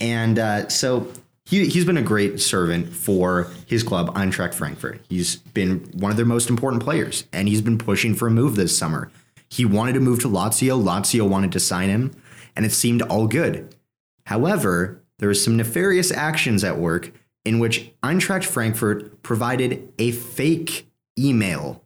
And 0.00 0.38
uh, 0.38 0.68
so 0.68 1.12
he, 1.50 1.66
he's 1.66 1.84
been 1.84 1.96
a 1.96 2.02
great 2.02 2.40
servant 2.40 2.94
for 2.94 3.48
his 3.66 3.82
club, 3.82 4.14
Eintracht 4.14 4.54
Frankfurt. 4.54 5.04
He's 5.08 5.36
been 5.36 5.80
one 5.92 6.12
of 6.12 6.16
their 6.16 6.24
most 6.24 6.48
important 6.48 6.80
players, 6.80 7.24
and 7.32 7.48
he's 7.48 7.60
been 7.60 7.76
pushing 7.76 8.14
for 8.14 8.28
a 8.28 8.30
move 8.30 8.54
this 8.54 8.76
summer. 8.78 9.10
He 9.48 9.64
wanted 9.64 9.94
to 9.94 10.00
move 10.00 10.20
to 10.20 10.28
Lazio, 10.28 10.80
Lazio 10.80 11.28
wanted 11.28 11.50
to 11.50 11.60
sign 11.60 11.88
him, 11.88 12.12
and 12.54 12.64
it 12.64 12.70
seemed 12.70 13.02
all 13.02 13.26
good. 13.26 13.74
However, 14.26 15.02
there 15.18 15.28
was 15.28 15.42
some 15.42 15.56
nefarious 15.56 16.12
actions 16.12 16.62
at 16.62 16.78
work 16.78 17.10
in 17.44 17.58
which 17.58 17.90
Eintracht 18.00 18.44
Frankfurt 18.44 19.24
provided 19.24 19.92
a 19.98 20.12
fake 20.12 20.88
email 21.18 21.82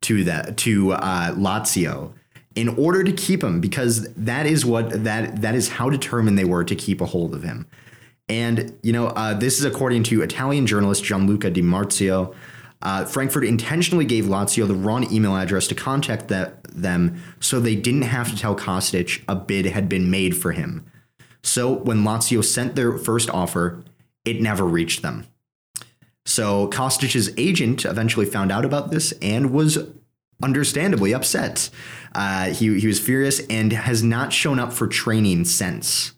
to 0.00 0.24
that 0.24 0.56
to 0.56 0.92
uh, 0.92 1.34
Lazio 1.34 2.14
in 2.54 2.70
order 2.70 3.04
to 3.04 3.12
keep 3.12 3.44
him 3.44 3.60
because 3.60 4.10
that 4.14 4.46
is 4.46 4.64
what 4.64 5.04
that 5.04 5.42
that 5.42 5.54
is 5.54 5.68
how 5.68 5.90
determined 5.90 6.38
they 6.38 6.44
were 6.46 6.64
to 6.64 6.74
keep 6.74 7.02
a 7.02 7.06
hold 7.06 7.34
of 7.34 7.42
him. 7.42 7.66
And 8.28 8.76
you 8.82 8.92
know, 8.92 9.08
uh, 9.08 9.34
this 9.34 9.58
is 9.58 9.64
according 9.64 10.02
to 10.04 10.22
Italian 10.22 10.66
journalist 10.66 11.04
Gianluca 11.04 11.50
Di 11.50 11.62
Marzio. 11.62 12.34
Uh, 12.80 13.04
Frankfurt 13.04 13.44
intentionally 13.44 14.04
gave 14.04 14.26
Lazio 14.26 14.66
the 14.66 14.74
wrong 14.74 15.12
email 15.12 15.36
address 15.36 15.66
to 15.68 15.74
contact 15.74 16.28
them, 16.28 17.20
so 17.40 17.58
they 17.58 17.74
didn't 17.74 18.02
have 18.02 18.30
to 18.30 18.36
tell 18.36 18.54
Kostic 18.54 19.22
a 19.26 19.34
bid 19.34 19.66
had 19.66 19.88
been 19.88 20.10
made 20.10 20.36
for 20.36 20.52
him. 20.52 20.86
So 21.42 21.72
when 21.72 22.04
Lazio 22.04 22.44
sent 22.44 22.76
their 22.76 22.96
first 22.98 23.30
offer, 23.30 23.82
it 24.24 24.40
never 24.40 24.64
reached 24.64 25.02
them. 25.02 25.26
So 26.24 26.68
Kostic's 26.68 27.30
agent 27.36 27.84
eventually 27.84 28.26
found 28.26 28.52
out 28.52 28.64
about 28.64 28.90
this 28.90 29.12
and 29.22 29.50
was 29.50 29.78
understandably 30.42 31.14
upset. 31.14 31.70
Uh, 32.14 32.50
he, 32.50 32.78
he 32.78 32.86
was 32.86 33.00
furious 33.00 33.40
and 33.48 33.72
has 33.72 34.02
not 34.02 34.32
shown 34.32 34.58
up 34.58 34.72
for 34.72 34.86
training 34.86 35.46
since. 35.46 36.12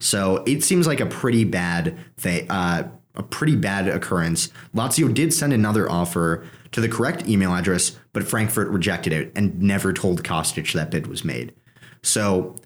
So 0.00 0.42
it 0.46 0.62
seems 0.62 0.86
like 0.86 1.00
a 1.00 1.06
pretty 1.06 1.44
bad 1.44 1.96
thing, 2.16 2.50
uh, 2.50 2.88
a 3.14 3.22
pretty 3.22 3.56
bad 3.56 3.88
occurrence. 3.88 4.50
Lazio 4.74 5.12
did 5.12 5.32
send 5.32 5.52
another 5.52 5.90
offer 5.90 6.44
to 6.72 6.80
the 6.80 6.88
correct 6.88 7.26
email 7.26 7.54
address, 7.54 7.98
but 8.12 8.24
Frankfurt 8.24 8.68
rejected 8.68 9.12
it 9.12 9.32
and 9.34 9.60
never 9.62 9.92
told 9.92 10.22
Kostic 10.22 10.72
that 10.72 10.90
bid 10.90 11.06
was 11.06 11.24
made. 11.24 11.54
So 12.02 12.56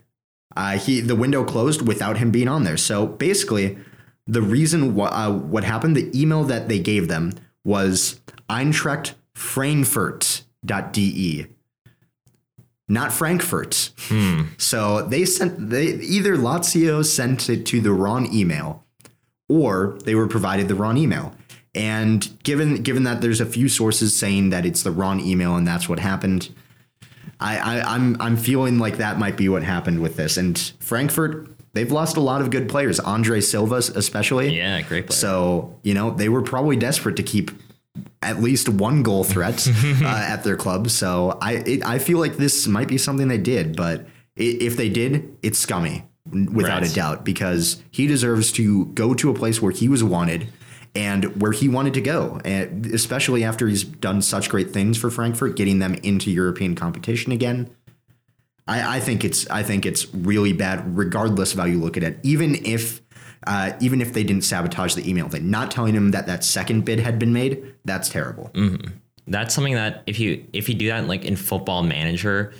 uh, 0.56 0.78
he 0.78 1.00
the 1.00 1.14
window 1.14 1.44
closed 1.44 1.86
without 1.86 2.18
him 2.18 2.32
being 2.32 2.48
on 2.48 2.64
there. 2.64 2.76
So 2.76 3.06
basically, 3.06 3.78
the 4.26 4.42
reason 4.42 4.96
wh- 4.96 5.12
uh, 5.12 5.32
what 5.32 5.64
happened, 5.64 5.96
the 5.96 6.10
email 6.20 6.42
that 6.44 6.68
they 6.68 6.80
gave 6.80 7.08
them 7.08 7.32
was 7.64 8.20
Eintracht 8.48 9.14
Frankfurt.de, 9.34 11.46
not 12.90 13.12
Frankfurt. 13.12 13.92
Hmm. 14.08 14.42
So 14.58 15.02
they 15.02 15.24
sent 15.24 15.70
they 15.70 15.86
either 15.86 16.36
Lazio 16.36 17.04
sent 17.04 17.48
it 17.48 17.64
to 17.66 17.80
the 17.80 17.92
wrong 17.92 18.32
email, 18.34 18.84
or 19.48 19.96
they 20.04 20.14
were 20.14 20.26
provided 20.26 20.68
the 20.68 20.74
wrong 20.74 20.96
email. 20.96 21.34
And 21.72 22.28
given 22.42 22.82
given 22.82 23.04
that 23.04 23.20
there's 23.20 23.40
a 23.40 23.46
few 23.46 23.68
sources 23.68 24.14
saying 24.16 24.50
that 24.50 24.66
it's 24.66 24.82
the 24.82 24.90
wrong 24.90 25.20
email 25.20 25.54
and 25.54 25.66
that's 25.66 25.88
what 25.88 26.00
happened, 26.00 26.52
I, 27.38 27.58
I 27.58 27.94
I'm 27.94 28.20
I'm 28.20 28.36
feeling 28.36 28.80
like 28.80 28.96
that 28.96 29.18
might 29.18 29.36
be 29.36 29.48
what 29.48 29.62
happened 29.62 30.02
with 30.02 30.16
this. 30.16 30.36
And 30.36 30.58
Frankfurt, 30.80 31.48
they've 31.74 31.92
lost 31.92 32.16
a 32.16 32.20
lot 32.20 32.40
of 32.40 32.50
good 32.50 32.68
players, 32.68 32.98
Andre 32.98 33.40
Silva 33.40 33.76
especially. 33.76 34.56
Yeah, 34.56 34.80
great 34.82 35.06
player. 35.06 35.16
So 35.16 35.78
you 35.84 35.94
know 35.94 36.10
they 36.10 36.28
were 36.28 36.42
probably 36.42 36.74
desperate 36.74 37.14
to 37.16 37.22
keep 37.22 37.52
at 38.22 38.40
least 38.40 38.68
one 38.68 39.02
goal 39.02 39.24
threat 39.24 39.66
uh, 40.02 40.04
at 40.06 40.44
their 40.44 40.56
club. 40.56 40.90
So 40.90 41.38
I 41.40 41.52
it, 41.54 41.84
I 41.84 41.98
feel 41.98 42.18
like 42.18 42.36
this 42.36 42.66
might 42.66 42.88
be 42.88 42.98
something 42.98 43.28
they 43.28 43.38
did, 43.38 43.76
but 43.76 44.06
if 44.36 44.76
they 44.76 44.88
did, 44.88 45.36
it's 45.42 45.58
scummy 45.58 46.04
without 46.30 46.82
Right. 46.82 46.90
a 46.90 46.94
doubt 46.94 47.24
because 47.24 47.82
he 47.90 48.06
deserves 48.06 48.52
to 48.52 48.86
go 48.86 49.14
to 49.14 49.30
a 49.30 49.34
place 49.34 49.60
where 49.60 49.72
he 49.72 49.88
was 49.88 50.04
wanted 50.04 50.48
and 50.94 51.40
where 51.40 51.52
he 51.52 51.68
wanted 51.68 51.94
to 51.94 52.00
go, 52.00 52.40
and 52.44 52.86
especially 52.86 53.44
after 53.44 53.68
he's 53.68 53.84
done 53.84 54.20
such 54.22 54.48
great 54.48 54.70
things 54.70 54.96
for 54.98 55.10
Frankfurt, 55.10 55.56
getting 55.56 55.78
them 55.78 55.94
into 56.02 56.30
European 56.30 56.74
competition 56.74 57.32
again. 57.32 57.70
I, 58.66 58.96
I 58.96 59.00
think 59.00 59.24
it's 59.24 59.48
I 59.50 59.62
think 59.62 59.86
it's 59.86 60.12
really 60.14 60.52
bad, 60.52 60.96
regardless 60.96 61.52
of 61.52 61.58
how 61.60 61.64
you 61.66 61.78
look 61.80 61.96
at 61.96 62.02
it. 62.02 62.18
Even 62.22 62.54
if 62.64 63.00
uh, 63.46 63.72
even 63.80 64.00
if 64.00 64.12
they 64.12 64.22
didn't 64.24 64.44
sabotage 64.44 64.94
the 64.94 65.08
email 65.08 65.28
thing, 65.28 65.50
not 65.50 65.70
telling 65.70 65.94
him 65.94 66.10
that 66.10 66.26
that 66.26 66.44
second 66.44 66.84
bid 66.84 67.00
had 67.00 67.18
been 67.18 67.32
made, 67.32 67.74
that's 67.84 68.08
terrible. 68.08 68.50
that's 69.26 69.54
something 69.54 69.74
that 69.74 70.02
if 70.06 70.18
you 70.18 70.44
if 70.52 70.68
you 70.68 70.74
do 70.74 70.88
that 70.88 71.06
like 71.06 71.24
in 71.24 71.36
football 71.36 71.82
manager 71.82 72.52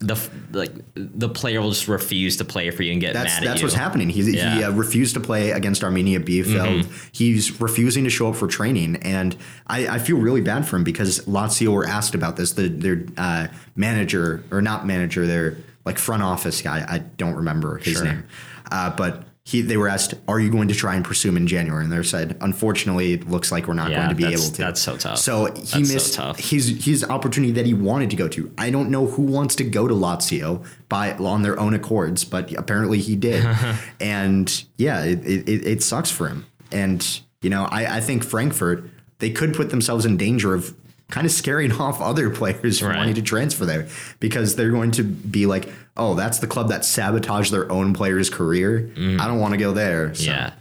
the 0.00 0.16
like 0.52 0.72
the 0.96 1.28
player 1.28 1.62
will 1.62 1.70
just 1.70 1.88
refuse 1.88 2.36
to 2.36 2.44
play 2.44 2.70
for 2.70 2.82
you 2.82 2.92
and 2.92 3.00
get 3.00 3.14
That's 3.14 3.34
mad 3.34 3.42
at 3.44 3.46
that's 3.46 3.60
you. 3.60 3.66
what's 3.66 3.76
happening. 3.76 4.10
He 4.10 4.22
he 4.32 4.40
uh, 4.40 4.70
refused 4.72 5.14
to 5.14 5.20
play 5.20 5.52
against 5.52 5.80
Arminia 5.82 6.18
Bielefeld. 6.18 6.90
He's 7.12 7.58
refusing 7.60 8.04
to 8.04 8.10
show 8.10 8.28
up 8.28 8.36
for 8.36 8.46
training, 8.46 8.96
and 8.96 9.34
I, 9.66 9.86
I 9.86 9.98
feel 10.00 10.18
really 10.18 10.42
bad 10.42 10.66
for 10.68 10.76
him 10.76 10.84
because 10.84 11.20
Lazio 11.26 11.72
were 11.72 11.86
asked 11.86 12.14
about 12.14 12.36
this. 12.36 12.52
The, 12.52 12.68
their 12.68 13.06
uh, 13.16 13.46
manager 13.76 14.44
or 14.50 14.60
not 14.60 14.84
manager, 14.86 15.26
their 15.26 15.56
like 15.86 15.96
front 15.98 16.22
office 16.22 16.60
guy. 16.60 16.84
I 16.86 16.98
don't 16.98 17.34
remember 17.36 17.78
his 17.78 17.94
Sure. 17.94 18.04
name, 18.04 18.24
uh, 18.70 18.90
but. 18.94 19.24
He, 19.46 19.60
they 19.60 19.76
were 19.76 19.88
asked, 19.88 20.14
"Are 20.26 20.40
you 20.40 20.50
going 20.50 20.68
to 20.68 20.74
try 20.74 20.94
and 20.96 21.04
pursue 21.04 21.28
him 21.28 21.36
in 21.36 21.46
January?" 21.46 21.84
And 21.84 21.92
they 21.92 22.02
said, 22.02 22.38
"Unfortunately, 22.40 23.12
it 23.12 23.28
looks 23.28 23.52
like 23.52 23.68
we're 23.68 23.74
not 23.74 23.90
Yeah, 23.90 23.96
going 24.06 24.08
to 24.08 24.14
be 24.14 24.24
able 24.32 24.42
to." 24.44 24.56
that's 24.56 24.80
so 24.80 24.96
tough. 24.96 25.18
So 25.18 25.44
he 25.46 25.50
That's 25.60 25.70
so 25.70 25.78
missed 25.80 26.14
tough. 26.14 26.38
his 26.38 26.82
his 26.82 27.04
opportunity 27.04 27.52
that 27.52 27.66
he 27.66 27.74
wanted 27.74 28.08
to 28.08 28.16
go 28.16 28.26
to. 28.28 28.50
I 28.56 28.70
don't 28.70 28.88
know 28.88 29.06
who 29.06 29.20
wants 29.22 29.54
to 29.56 29.64
go 29.64 29.86
to 29.86 29.92
Lazio 29.92 30.64
by 30.88 31.12
on 31.18 31.42
their 31.42 31.60
own 31.60 31.74
accords, 31.74 32.24
but 32.24 32.52
apparently 32.54 33.00
he 33.00 33.16
did. 33.16 33.44
and 34.00 34.64
yeah, 34.78 35.04
it, 35.04 35.22
it, 35.26 35.46
it- 35.48 35.66
it 35.66 35.82
sucks 35.82 36.10
for 36.10 36.26
him. 36.28 36.46
And 36.72 37.20
you 37.42 37.50
know, 37.50 37.64
I, 37.70 37.98
I 37.98 38.00
think 38.00 38.24
Frankfurt 38.24 38.88
they 39.18 39.28
could 39.28 39.52
put 39.54 39.68
themselves 39.68 40.06
in 40.06 40.16
danger 40.16 40.54
of 40.54 40.74
kind 41.14 41.26
of 41.26 41.32
scaring 41.32 41.70
off 41.80 42.00
other 42.00 42.28
players 42.30 42.78
from 42.80 42.88
Right. 42.88 42.96
wanting 42.98 43.14
to 43.14 43.22
transfer 43.22 43.64
there 43.64 43.86
because 44.20 44.56
they're 44.56 44.70
going 44.72 44.90
to 44.92 45.04
be 45.04 45.46
like, 45.46 45.68
oh, 45.96 46.14
that's 46.14 46.40
the 46.40 46.46
club 46.46 46.68
that 46.70 46.84
sabotaged 46.84 47.52
their 47.52 47.70
own 47.70 47.94
player's 47.94 48.28
career. 48.28 48.90
I 48.96 49.26
don't 49.28 49.38
want 49.38 49.52
to 49.52 49.58
go 49.58 49.72
there. 49.72 50.12
So, 50.14 50.24
Mm. 50.24 50.26
yeah. 50.26 50.52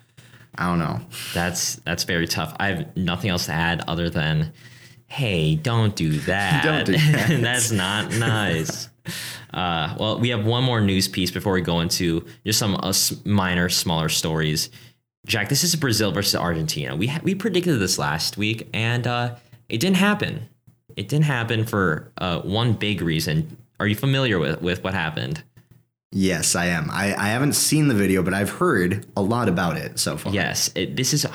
I 0.56 0.68
don't 0.68 0.78
know. 0.80 1.02
That's 1.34 1.78
that's 1.78 2.04
very 2.04 2.28
tough. 2.28 2.56
I 2.60 2.68
have 2.68 2.96
nothing 2.96 3.32
else 3.32 3.48
to 3.48 3.52
add 3.54 3.84
other 3.88 4.12
than, 4.12 4.54
hey, 5.08 5.56
don't 5.56 5.96
do 5.96 6.12
that. 6.32 6.64
Don't 6.64 6.86
do 6.86 6.92
that. 7.12 7.42
that's 7.42 7.72
not 7.72 8.12
nice. 8.12 8.90
Uh, 9.52 9.96
well, 10.00 10.20
we 10.20 10.30
have 10.30 10.46
one 10.46 10.64
more 10.64 10.80
news 10.82 11.08
piece 11.08 11.32
before 11.32 11.54
we 11.54 11.62
go 11.62 11.80
into 11.82 12.26
just 12.46 12.60
some 12.60 12.76
uh, 12.82 12.94
minor, 13.26 13.68
smaller 13.70 14.10
stories. 14.10 14.70
Jack, 15.26 15.50
this 15.50 15.64
is 15.64 15.76
Brazil 15.76 16.12
versus 16.12 16.36
Argentina. 16.36 16.96
We 16.96 17.08
ha- 17.08 17.22
we 17.24 17.34
predicted 17.34 17.80
this 17.80 17.98
last 17.98 18.38
week, 18.38 18.70
and 18.74 19.08
uh, 19.08 19.36
it 19.70 19.80
didn't 19.80 19.98
happen. 19.98 20.50
It 20.96 21.08
didn't 21.08 21.26
happen 21.26 21.66
for 21.66 22.12
uh, 22.18 22.42
one 22.42 22.74
big 22.74 23.02
reason. 23.02 23.58
Are 23.80 23.88
you 23.88 23.96
familiar 23.96 24.40
with 24.40 24.62
with 24.62 24.84
what 24.84 24.94
happened? 24.94 25.44
Yes, 26.16 26.56
I 26.56 26.68
am. 26.68 26.92
I, 26.92 27.16
I 27.16 27.30
haven't 27.30 27.54
seen 27.54 27.88
the 27.88 27.96
video, 27.96 28.22
but 28.22 28.36
I've 28.36 28.52
heard 28.52 29.04
a 29.18 29.22
lot 29.22 29.50
about 29.50 29.78
it 29.78 29.98
so 29.98 30.16
far. 30.16 30.32
Yes, 30.32 30.70
it, 30.76 30.96
this 30.96 31.12
is 31.12 31.26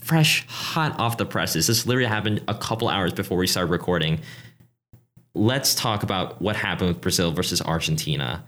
fresh, 0.00 0.44
hot 0.48 0.98
off 0.98 1.18
the 1.18 1.24
presses. 1.24 1.68
This 1.68 1.86
literally 1.86 2.08
happened 2.08 2.42
a 2.48 2.54
couple 2.54 2.88
hours 2.88 3.12
before 3.12 3.38
we 3.38 3.46
started 3.46 3.70
recording. 3.70 4.18
Let's 5.34 5.72
talk 5.72 6.02
about 6.02 6.42
what 6.42 6.56
happened 6.56 6.88
with 6.88 7.00
Brazil 7.00 7.30
versus 7.30 7.62
Argentina. 7.62 8.44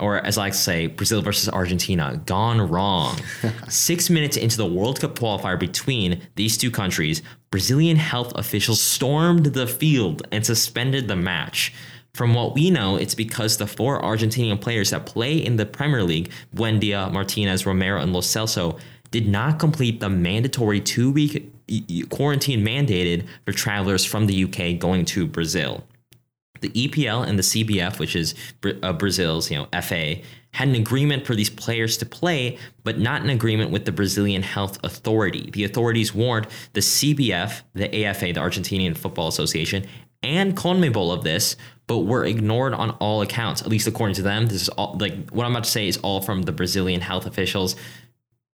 Or, 0.00 0.24
as 0.24 0.38
I 0.38 0.42
like 0.42 0.52
to 0.52 0.58
say, 0.58 0.86
Brazil 0.86 1.22
versus 1.22 1.48
Argentina, 1.48 2.22
gone 2.24 2.60
wrong. 2.60 3.18
Six 3.68 4.08
minutes 4.08 4.36
into 4.36 4.56
the 4.56 4.66
World 4.66 5.00
Cup 5.00 5.18
qualifier 5.18 5.58
between 5.58 6.22
these 6.36 6.56
two 6.56 6.70
countries, 6.70 7.20
Brazilian 7.50 7.96
health 7.96 8.32
officials 8.36 8.80
stormed 8.80 9.46
the 9.46 9.66
field 9.66 10.22
and 10.30 10.46
suspended 10.46 11.08
the 11.08 11.16
match. 11.16 11.72
From 12.14 12.34
what 12.34 12.54
we 12.54 12.70
know, 12.70 12.96
it's 12.96 13.14
because 13.14 13.56
the 13.56 13.66
four 13.66 14.00
Argentinian 14.00 14.60
players 14.60 14.90
that 14.90 15.06
play 15.06 15.36
in 15.36 15.56
the 15.56 15.66
Premier 15.66 16.04
League, 16.04 16.30
Buendia, 16.54 17.12
Martinez, 17.12 17.66
Romero, 17.66 18.00
and 18.00 18.12
Lo 18.12 18.20
Celso, 18.20 18.78
did 19.10 19.26
not 19.26 19.58
complete 19.58 20.00
the 20.00 20.08
mandatory 20.08 20.80
two 20.80 21.10
week 21.10 21.52
quarantine 22.08 22.64
mandated 22.64 23.26
for 23.44 23.52
travelers 23.52 24.04
from 24.04 24.26
the 24.26 24.44
UK 24.44 24.78
going 24.78 25.04
to 25.04 25.26
Brazil. 25.26 25.84
The 26.60 26.70
EPL 26.70 27.26
and 27.26 27.38
the 27.38 27.42
CBF, 27.42 27.98
which 27.98 28.16
is 28.16 28.34
uh, 28.82 28.92
Brazil's, 28.92 29.50
you 29.50 29.58
know, 29.58 29.80
FA, 29.80 30.16
had 30.52 30.68
an 30.68 30.74
agreement 30.74 31.26
for 31.26 31.34
these 31.34 31.50
players 31.50 31.96
to 31.98 32.06
play, 32.06 32.58
but 32.82 32.98
not 32.98 33.22
an 33.22 33.30
agreement 33.30 33.70
with 33.70 33.84
the 33.84 33.92
Brazilian 33.92 34.42
Health 34.42 34.78
Authority. 34.82 35.50
The 35.52 35.64
authorities 35.64 36.14
warned 36.14 36.46
the 36.72 36.80
CBF, 36.80 37.62
the 37.74 38.04
AFA, 38.04 38.32
the 38.32 38.40
Argentinian 38.40 38.96
Football 38.96 39.28
Association, 39.28 39.86
and 40.22 40.56
CONMEBOL 40.56 41.12
of 41.12 41.22
this, 41.22 41.56
but 41.86 42.00
were 42.00 42.24
ignored 42.24 42.74
on 42.74 42.90
all 42.92 43.22
accounts. 43.22 43.62
At 43.62 43.68
least 43.68 43.86
according 43.86 44.14
to 44.16 44.22
them, 44.22 44.46
this 44.46 44.62
is 44.62 44.68
all 44.70 44.96
like 44.98 45.30
what 45.30 45.44
I'm 45.44 45.52
about 45.52 45.64
to 45.64 45.70
say 45.70 45.88
is 45.88 45.96
all 45.98 46.20
from 46.20 46.42
the 46.42 46.52
Brazilian 46.52 47.00
health 47.00 47.26
officials 47.26 47.76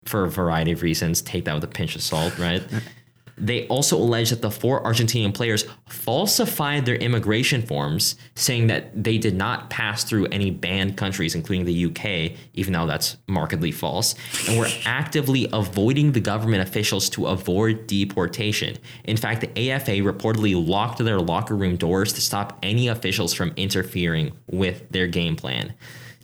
for 0.05 0.25
a 0.25 0.29
variety 0.29 0.71
of 0.71 0.81
reasons. 0.81 1.21
Take 1.21 1.45
that 1.45 1.55
with 1.55 1.63
a 1.63 1.67
pinch 1.67 1.95
of 1.95 2.01
salt, 2.01 2.37
right? 2.37 2.63
They 3.37 3.67
also 3.67 3.97
allege 3.97 4.29
that 4.29 4.41
the 4.41 4.51
four 4.51 4.83
Argentinian 4.83 5.33
players 5.33 5.65
falsified 5.87 6.85
their 6.85 6.95
immigration 6.95 7.61
forms, 7.61 8.15
saying 8.35 8.67
that 8.67 9.03
they 9.03 9.17
did 9.17 9.35
not 9.35 9.69
pass 9.69 10.03
through 10.03 10.27
any 10.27 10.51
banned 10.51 10.97
countries, 10.97 11.35
including 11.35 11.65
the 11.65 11.85
UK, 11.85 12.37
even 12.53 12.73
though 12.73 12.85
that's 12.85 13.17
markedly 13.27 13.71
false, 13.71 14.15
and 14.47 14.59
were 14.59 14.69
actively 14.85 15.47
avoiding 15.51 16.11
the 16.11 16.19
government 16.19 16.67
officials 16.67 17.09
to 17.11 17.27
avoid 17.27 17.87
deportation. 17.87 18.77
In 19.05 19.17
fact, 19.17 19.41
the 19.41 19.71
AFA 19.71 19.91
reportedly 19.91 20.53
locked 20.67 20.99
their 20.99 21.19
locker 21.19 21.55
room 21.55 21.75
doors 21.75 22.13
to 22.13 22.21
stop 22.21 22.59
any 22.61 22.87
officials 22.87 23.33
from 23.33 23.51
interfering 23.57 24.31
with 24.47 24.89
their 24.91 25.07
game 25.07 25.35
plan. 25.35 25.73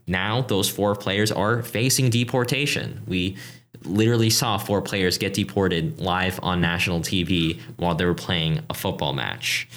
Now, 0.10 0.42
those 0.42 0.68
four 0.68 0.96
players 0.96 1.32
are 1.32 1.62
facing 1.62 2.10
deportation. 2.10 3.04
We 3.06 3.38
literally 3.84 4.30
saw 4.30 4.58
four 4.58 4.82
players 4.82 5.18
get 5.18 5.34
deported 5.34 6.00
live 6.00 6.40
on 6.44 6.62
national 6.62 7.00
TV 7.02 7.60
while 7.78 7.96
they 7.96 8.06
were 8.06 8.14
playing 8.14 8.62
a 8.70 8.74
football 8.74 9.14
match. 9.14 9.68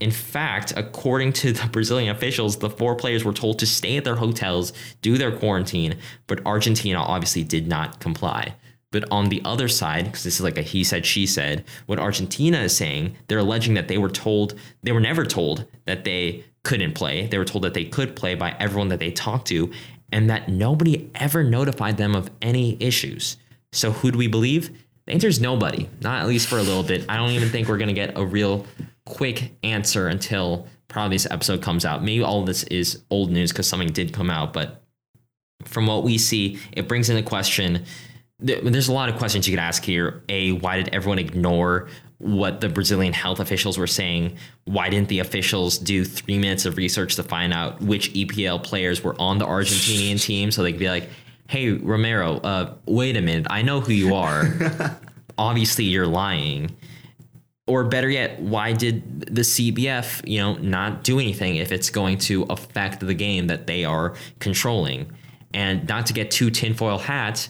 In 0.00 0.10
fact, 0.10 0.72
according 0.76 1.32
to 1.34 1.52
the 1.52 1.68
Brazilian 1.72 2.14
officials, 2.14 2.58
the 2.58 2.70
four 2.70 2.94
players 2.94 3.24
were 3.24 3.32
told 3.32 3.58
to 3.60 3.66
stay 3.66 3.96
at 3.96 4.04
their 4.04 4.16
hotels, 4.16 4.72
do 5.02 5.16
their 5.16 5.36
quarantine, 5.36 5.98
but 6.26 6.44
Argentina 6.44 6.98
obviously 6.98 7.44
did 7.44 7.68
not 7.68 8.00
comply. 8.00 8.54
But 8.90 9.10
on 9.10 9.28
the 9.28 9.42
other 9.44 9.66
side, 9.66 10.04
because 10.04 10.22
this 10.22 10.36
is 10.36 10.42
like 10.42 10.56
a 10.56 10.62
he 10.62 10.84
said, 10.84 11.04
she 11.04 11.26
said, 11.26 11.64
what 11.86 11.98
Argentina 11.98 12.58
is 12.58 12.76
saying, 12.76 13.16
they're 13.26 13.38
alleging 13.38 13.74
that 13.74 13.88
they 13.88 13.98
were 13.98 14.08
told, 14.08 14.54
they 14.84 14.92
were 14.92 15.00
never 15.00 15.24
told 15.24 15.66
that 15.86 16.04
they 16.04 16.44
couldn't 16.62 16.94
play. 16.94 17.26
They 17.26 17.38
were 17.38 17.44
told 17.44 17.64
that 17.64 17.74
they 17.74 17.84
could 17.84 18.14
play 18.14 18.34
by 18.34 18.56
everyone 18.60 18.88
that 18.88 18.98
they 18.98 19.10
talked 19.10 19.48
to, 19.48 19.70
and 20.12 20.30
that 20.30 20.48
nobody 20.48 21.10
ever 21.14 21.42
notified 21.42 21.96
them 21.96 22.14
of 22.14 22.30
any 22.40 22.76
issues. 22.80 23.36
So 23.72 23.92
who 23.92 24.10
do 24.10 24.18
we 24.18 24.28
believe? 24.28 24.70
The 25.06 25.12
answer 25.12 25.28
is 25.28 25.40
nobody, 25.40 25.88
not 26.00 26.22
at 26.22 26.28
least 26.28 26.48
for 26.48 26.58
a 26.58 26.62
little 26.62 26.82
bit. 26.82 27.04
I 27.08 27.16
don't 27.16 27.30
even 27.30 27.48
think 27.48 27.68
we're 27.68 27.78
going 27.78 27.88
to 27.88 27.94
get 27.94 28.16
a 28.16 28.24
real 28.24 28.66
quick 29.04 29.52
answer 29.62 30.08
until 30.08 30.66
probably 30.88 31.16
this 31.16 31.26
episode 31.30 31.60
comes 31.60 31.84
out. 31.84 32.02
Maybe 32.02 32.22
all 32.22 32.44
this 32.44 32.62
is 32.64 33.02
old 33.10 33.30
news 33.30 33.52
because 33.52 33.66
something 33.66 33.88
did 33.88 34.12
come 34.12 34.30
out, 34.30 34.52
but 34.52 34.82
from 35.64 35.86
what 35.86 36.04
we 36.04 36.18
see, 36.18 36.58
it 36.72 36.88
brings 36.88 37.10
into 37.10 37.22
question. 37.22 37.84
There's 38.38 38.88
a 38.88 38.92
lot 38.92 39.08
of 39.08 39.16
questions 39.16 39.46
you 39.46 39.52
could 39.52 39.62
ask 39.62 39.82
here. 39.84 40.22
A, 40.28 40.52
why 40.52 40.76
did 40.76 40.88
everyone 40.94 41.18
ignore 41.18 41.88
what 42.24 42.62
the 42.62 42.70
Brazilian 42.70 43.12
health 43.12 43.38
officials 43.38 43.76
were 43.76 43.86
saying? 43.86 44.36
Why 44.64 44.88
didn't 44.88 45.08
the 45.08 45.18
officials 45.18 45.76
do 45.76 46.06
three 46.06 46.38
minutes 46.38 46.64
of 46.64 46.78
research 46.78 47.16
to 47.16 47.22
find 47.22 47.52
out 47.52 47.82
which 47.82 48.12
EPL 48.14 48.64
players 48.64 49.04
were 49.04 49.14
on 49.20 49.36
the 49.36 49.44
Argentinian 49.44 50.20
team 50.24 50.50
so 50.50 50.62
they 50.62 50.72
could 50.72 50.80
be 50.80 50.88
like, 50.88 51.10
hey, 51.48 51.72
Romero, 51.72 52.38
uh, 52.38 52.74
wait 52.86 53.18
a 53.18 53.20
minute, 53.20 53.46
I 53.50 53.60
know 53.60 53.80
who 53.80 53.92
you 53.92 54.14
are. 54.14 54.98
Obviously, 55.38 55.84
you're 55.84 56.06
lying. 56.06 56.74
Or 57.66 57.84
better 57.84 58.08
yet, 58.08 58.40
why 58.40 58.72
did 58.72 59.20
the 59.34 59.42
CBF, 59.42 60.26
you 60.26 60.38
know, 60.38 60.54
not 60.56 61.04
do 61.04 61.18
anything 61.18 61.56
if 61.56 61.72
it's 61.72 61.90
going 61.90 62.18
to 62.18 62.44
affect 62.44 63.00
the 63.00 63.14
game 63.14 63.48
that 63.48 63.66
they 63.66 63.84
are 63.84 64.14
controlling? 64.38 65.12
And 65.52 65.86
not 65.86 66.06
to 66.06 66.14
get 66.14 66.30
too 66.30 66.50
tinfoil 66.50 66.98
hat, 66.98 67.48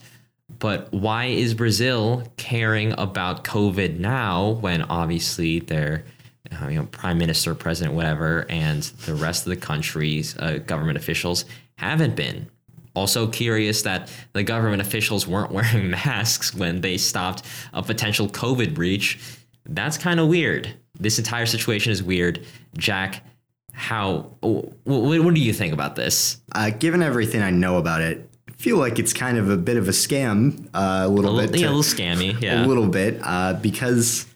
but 0.58 0.92
why 0.92 1.26
is 1.26 1.54
Brazil 1.54 2.24
caring 2.36 2.92
about 2.98 3.44
COVID 3.44 3.98
now 3.98 4.50
when 4.50 4.82
obviously 4.82 5.60
their 5.60 6.04
uh, 6.52 6.68
you 6.68 6.78
know, 6.78 6.86
prime 6.86 7.18
minister, 7.18 7.54
president, 7.54 7.94
whatever, 7.94 8.46
and 8.48 8.82
the 8.82 9.14
rest 9.14 9.46
of 9.46 9.50
the 9.50 9.56
country's 9.56 10.36
uh, 10.38 10.58
government 10.66 10.98
officials 10.98 11.44
haven't 11.76 12.16
been? 12.16 12.48
Also 12.94 13.26
curious 13.26 13.82
that 13.82 14.10
the 14.34 14.42
government 14.42 14.80
officials 14.80 15.26
weren't 15.26 15.50
wearing 15.52 15.90
masks 15.90 16.54
when 16.54 16.80
they 16.80 16.96
stopped 16.96 17.42
a 17.72 17.82
potential 17.82 18.28
COVID 18.28 18.74
breach. 18.74 19.18
That's 19.66 19.98
kind 19.98 20.20
of 20.20 20.28
weird. 20.28 20.72
This 20.98 21.18
entire 21.18 21.46
situation 21.46 21.90
is 21.90 22.02
weird. 22.02 22.44
Jack, 22.76 23.24
how? 23.72 24.30
What, 24.40 25.24
what 25.24 25.34
do 25.34 25.40
you 25.40 25.52
think 25.52 25.72
about 25.72 25.96
this? 25.96 26.40
Uh, 26.52 26.70
given 26.70 27.02
everything 27.02 27.42
I 27.42 27.50
know 27.50 27.78
about 27.78 28.00
it, 28.00 28.30
feel 28.56 28.76
like 28.78 28.98
it's 28.98 29.12
kind 29.12 29.36
of 29.38 29.50
a 29.50 29.56
bit 29.56 29.76
of 29.76 29.88
a 29.88 29.92
scam, 29.92 30.66
uh, 30.74 31.02
a 31.04 31.08
little 31.08 31.38
A 31.38 31.42
bit. 31.42 31.50
little, 31.52 31.60
yeah, 31.60 31.66
a 31.68 31.74
little 31.74 31.82
scammy. 31.82 32.40
Yeah. 32.42 32.64
a 32.64 32.66
little 32.66 32.86
bit 32.88 33.20
uh, 33.22 33.54
because 33.54 34.26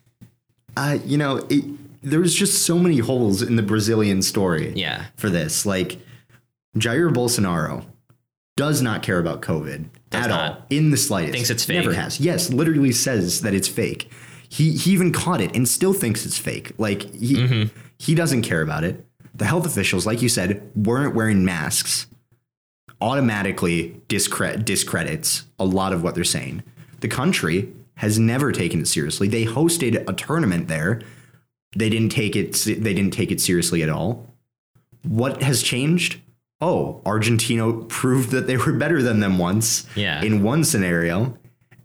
uh, 0.76 0.98
you 1.04 1.16
know 1.18 1.44
it, 1.48 1.64
there's 2.02 2.34
just 2.34 2.64
so 2.64 2.78
many 2.78 2.98
holes 2.98 3.42
in 3.42 3.56
the 3.56 3.62
Brazilian 3.62 4.22
story 4.22 4.72
Yeah. 4.76 5.06
for 5.16 5.30
this. 5.30 5.66
Like 5.66 5.98
Jair 6.76 7.12
Bolsonaro 7.12 7.84
does 8.56 8.82
not 8.82 9.02
care 9.02 9.18
about 9.18 9.40
COVID 9.40 9.86
Does 10.10 10.24
at 10.24 10.30
not. 10.30 10.50
all 10.52 10.62
in 10.70 10.90
the 10.90 10.96
slightest. 10.96 11.32
Thinks 11.34 11.50
it's 11.50 11.64
fake. 11.64 11.76
Never 11.84 11.92
has. 11.94 12.20
Yes, 12.20 12.50
literally 12.52 12.92
says 12.92 13.40
that 13.42 13.54
it's 13.54 13.68
fake. 13.68 14.10
He 14.48 14.72
he 14.76 14.92
even 14.92 15.12
caught 15.12 15.40
it 15.40 15.54
and 15.54 15.68
still 15.68 15.92
thinks 15.92 16.24
it's 16.26 16.38
fake. 16.38 16.72
Like 16.78 17.02
he 17.14 17.34
Mm-hmm. 17.36 17.76
he 17.98 18.14
doesn't 18.14 18.42
care 18.42 18.62
about 18.62 18.84
it. 18.84 19.04
the 19.34 19.44
health 19.44 19.64
officials, 19.66 20.04
like 20.06 20.20
you 20.22 20.28
said, 20.28 20.60
weren't 20.74 21.14
wearing 21.14 21.44
masks, 21.44 22.07
automatically 23.01 24.01
discre- 24.09 24.64
discredits 24.64 25.44
a 25.59 25.64
lot 25.64 25.92
of 25.92 26.03
what 26.03 26.14
they're 26.14 26.24
saying. 26.24 26.62
The 27.01 27.09
country 27.09 27.72
has 27.94 28.18
never 28.18 28.53
taken 28.53 28.80
it 28.80 28.88
seriously. 28.88 29.28
They 29.28 29.44
hosted 29.44 30.09
a 30.09 30.12
tournament 30.12 30.68
there. 30.68 31.01
They 31.76 31.88
didn't 31.90 32.11
take 32.11 32.36
it. 32.36 32.55
They 32.55 32.94
didn't 32.94 33.12
take 33.12 33.30
it 33.30 33.40
seriously 33.40 33.82
at 33.82 33.88
all. 33.88 34.34
What 35.03 35.42
has 35.42 35.62
changed? 35.62 36.20
Oh, 36.61 37.03
Argentina 37.05 37.72
proved 37.88 38.30
that 38.30 38.46
they 38.46 38.57
were 38.57 38.72
better 38.72 39.03
than 39.03 39.20
them 39.20 39.38
once. 39.38 39.86
Yeah. 39.94 40.22
In 40.22 40.42
one 40.42 40.64
scenario, 40.64 41.36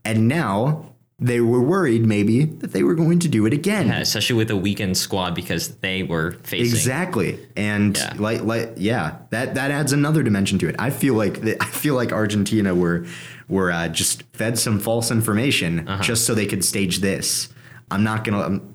and 0.05 0.27
now 0.27 0.92
they 1.19 1.39
were 1.39 1.61
worried 1.61 2.05
maybe 2.05 2.45
that 2.45 2.73
they 2.73 2.83
were 2.83 2.95
going 2.95 3.19
to 3.19 3.27
do 3.29 3.45
it 3.45 3.53
again. 3.53 3.87
Yeah, 3.87 3.99
especially 3.99 4.35
with 4.35 4.49
a 4.51 4.55
weakened 4.57 4.97
squad 4.97 5.35
because 5.35 5.69
they 5.77 6.03
were 6.03 6.31
facing. 6.43 6.75
Exactly, 6.75 7.39
and 7.55 7.95
Yeah. 7.97 8.13
like 8.17 8.41
like 8.43 8.73
yeah, 8.77 9.17
that 9.29 9.55
that 9.55 9.71
adds 9.71 9.93
another 9.93 10.23
dimension 10.23 10.57
to 10.59 10.67
it. 10.69 10.75
I 10.79 10.89
feel 10.89 11.13
like 11.13 11.41
that, 11.41 11.57
I 11.61 11.65
feel 11.67 11.95
like 11.95 12.11
Argentina 12.11 12.73
were 12.75 13.05
were 13.47 13.71
uh, 13.71 13.87
just 13.89 14.23
fed 14.33 14.57
some 14.57 14.79
false 14.79 15.11
information 15.11 15.87
Uh-huh. 15.87 16.01
just 16.03 16.25
so 16.25 16.33
they 16.33 16.45
could 16.47 16.63
stage 16.65 16.99
this. 16.99 17.49
I'm 17.91 18.03
not 18.03 18.23
gonna. 18.23 18.41
Um, 18.41 18.69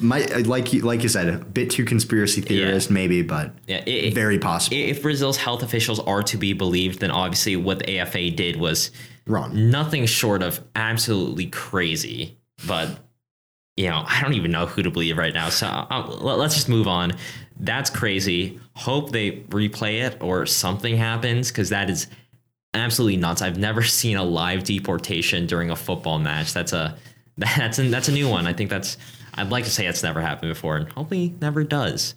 my 0.00 0.24
like 0.46 0.72
you 0.72 0.82
like 0.82 1.02
you 1.02 1.08
said, 1.08 1.28
a 1.28 1.38
bit 1.38 1.70
too 1.70 1.84
conspiracy 1.84 2.40
theorist 2.40 2.90
maybe, 2.90 3.22
but 3.22 3.54
Yeah, 3.68 3.82
it- 3.86 4.14
very 4.14 4.38
possible. 4.38 4.76
If 4.76 5.02
Brazil's 5.02 5.36
health 5.36 5.62
officials 5.62 6.00
are 6.00 6.22
to 6.24 6.36
be 6.36 6.52
believed, 6.52 7.00
then 7.00 7.10
obviously 7.10 7.56
what 7.56 7.80
the 7.80 7.98
AFA 7.98 8.30
did 8.30 8.56
was 8.56 8.90
Wrong. 9.26 9.70
nothing 9.70 10.06
short 10.06 10.42
of 10.42 10.60
absolutely 10.74 11.46
crazy. 11.46 12.38
But 12.66 12.98
you 13.76 13.88
know, 13.88 14.04
I 14.06 14.20
don't 14.20 14.34
even 14.34 14.50
know 14.50 14.66
who 14.66 14.82
to 14.82 14.90
believe 14.90 15.16
right 15.16 15.32
now. 15.32 15.48
So 15.48 15.66
uh, 15.66 16.06
let- 16.20 16.38
let's 16.38 16.54
just 16.54 16.68
move 16.68 16.86
on. 16.86 17.12
That's 17.58 17.88
crazy. 17.90 18.60
Hope 18.76 19.12
they 19.12 19.32
replay 19.48 20.02
it 20.02 20.18
or 20.20 20.44
something 20.46 20.96
happens 20.96 21.48
because 21.50 21.70
that 21.70 21.88
is 21.88 22.06
absolutely 22.74 23.16
nuts. 23.16 23.40
I've 23.42 23.58
never 23.58 23.82
seen 24.00 24.16
a 24.16 24.24
live 24.24 24.64
deportation 24.64 25.46
during 25.46 25.70
a 25.70 25.76
football 25.76 26.18
match. 26.18 26.52
That's 26.52 26.72
a 26.72 26.96
that's 27.38 27.78
a, 27.78 27.88
that's 27.88 28.08
a 28.08 28.12
new 28.12 28.28
one. 28.28 28.46
I 28.46 28.52
think 28.52 28.68
that's 28.68 28.98
I'd 29.34 29.50
like 29.50 29.64
to 29.64 29.70
say 29.70 29.86
it's 29.86 30.02
never 30.02 30.20
happened 30.20 30.50
before, 30.52 30.76
and 30.76 30.92
hopefully 30.92 31.34
never 31.40 31.64
does. 31.64 32.14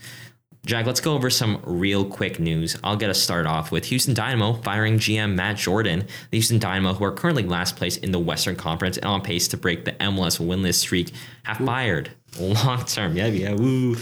Jack, 0.66 0.88
let's 0.88 1.00
go 1.00 1.14
over 1.14 1.30
some 1.30 1.62
real 1.64 2.04
quick 2.04 2.40
news. 2.40 2.76
I'll 2.84 2.96
get 2.96 3.12
us 3.12 3.22
started 3.22 3.48
off 3.48 3.72
with 3.72 3.86
Houston 3.86 4.16
Dynamo 4.16 4.54
firing 4.54 4.98
GM 4.98 5.36
Matt 5.36 5.58
Jordan. 5.58 6.00
The 6.32 6.38
Houston 6.38 6.58
Dynamo, 6.58 6.94
who 6.94 7.04
are 7.06 7.12
currently 7.12 7.44
last 7.44 7.76
place 7.76 7.98
in 7.98 8.12
the 8.12 8.18
Western 8.18 8.56
Conference 8.56 8.98
and 8.98 9.06
on 9.06 9.22
pace 9.22 9.48
to 9.50 9.58
break 9.58 9.86
the 9.86 9.92
MLS 9.94 10.40
winless 10.40 10.76
streak, 10.76 11.12
have 11.44 11.58
fired 11.58 12.10
long 12.40 12.84
term, 12.86 13.16
yeah, 13.16 13.28
yeah, 13.28 13.54
woo. 13.54 13.96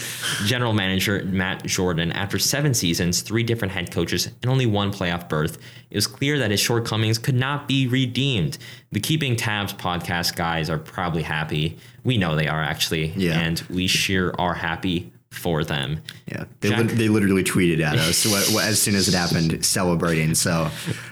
General 0.45 0.72
manager 0.72 1.24
Matt 1.26 1.66
Jordan. 1.66 2.14
After 2.14 2.39
seven 2.39 2.74
seasons, 2.74 3.22
three 3.22 3.43
different 3.43 3.74
head 3.74 3.91
coaches, 3.91 4.28
and 4.28 4.45
only 4.49 4.66
one 4.66 4.91
playoff 4.93 5.28
berth, 5.28 5.57
it 5.91 5.95
was 5.95 6.07
clear 6.07 6.39
that 6.39 6.49
his 6.49 6.61
shortcomings 6.61 7.18
could 7.18 7.36
not 7.36 7.68
be 7.68 7.88
redeemed. 7.88 8.57
The 8.93 9.01
Keeping 9.01 9.36
Tabs 9.36 9.74
podcast 9.74 10.36
guys 10.38 10.70
are 10.70 10.80
probably 10.80 11.24
happy. 11.24 11.78
We 12.05 12.18
know 12.18 12.36
they 12.38 12.47
are 12.47 12.64
actually, 12.64 13.07
Yeah. 13.18 13.38
and 13.39 13.59
we 13.70 13.86
sure 13.88 14.34
are 14.39 14.53
happy 14.55 15.11
for 15.34 15.64
them. 15.64 16.00
Yeah, 16.28 16.46
they, 16.62 16.70
Jack- 16.70 16.80
li- 16.80 16.94
they 16.94 17.08
literally 17.10 17.44
tweeted 17.44 17.82
at 17.82 17.96
us 17.98 18.26
as 18.58 18.82
soon 18.82 18.96
as 18.96 19.08
it 19.08 19.14
happened, 19.14 19.66
celebrating. 19.78 20.36
So 20.36 20.70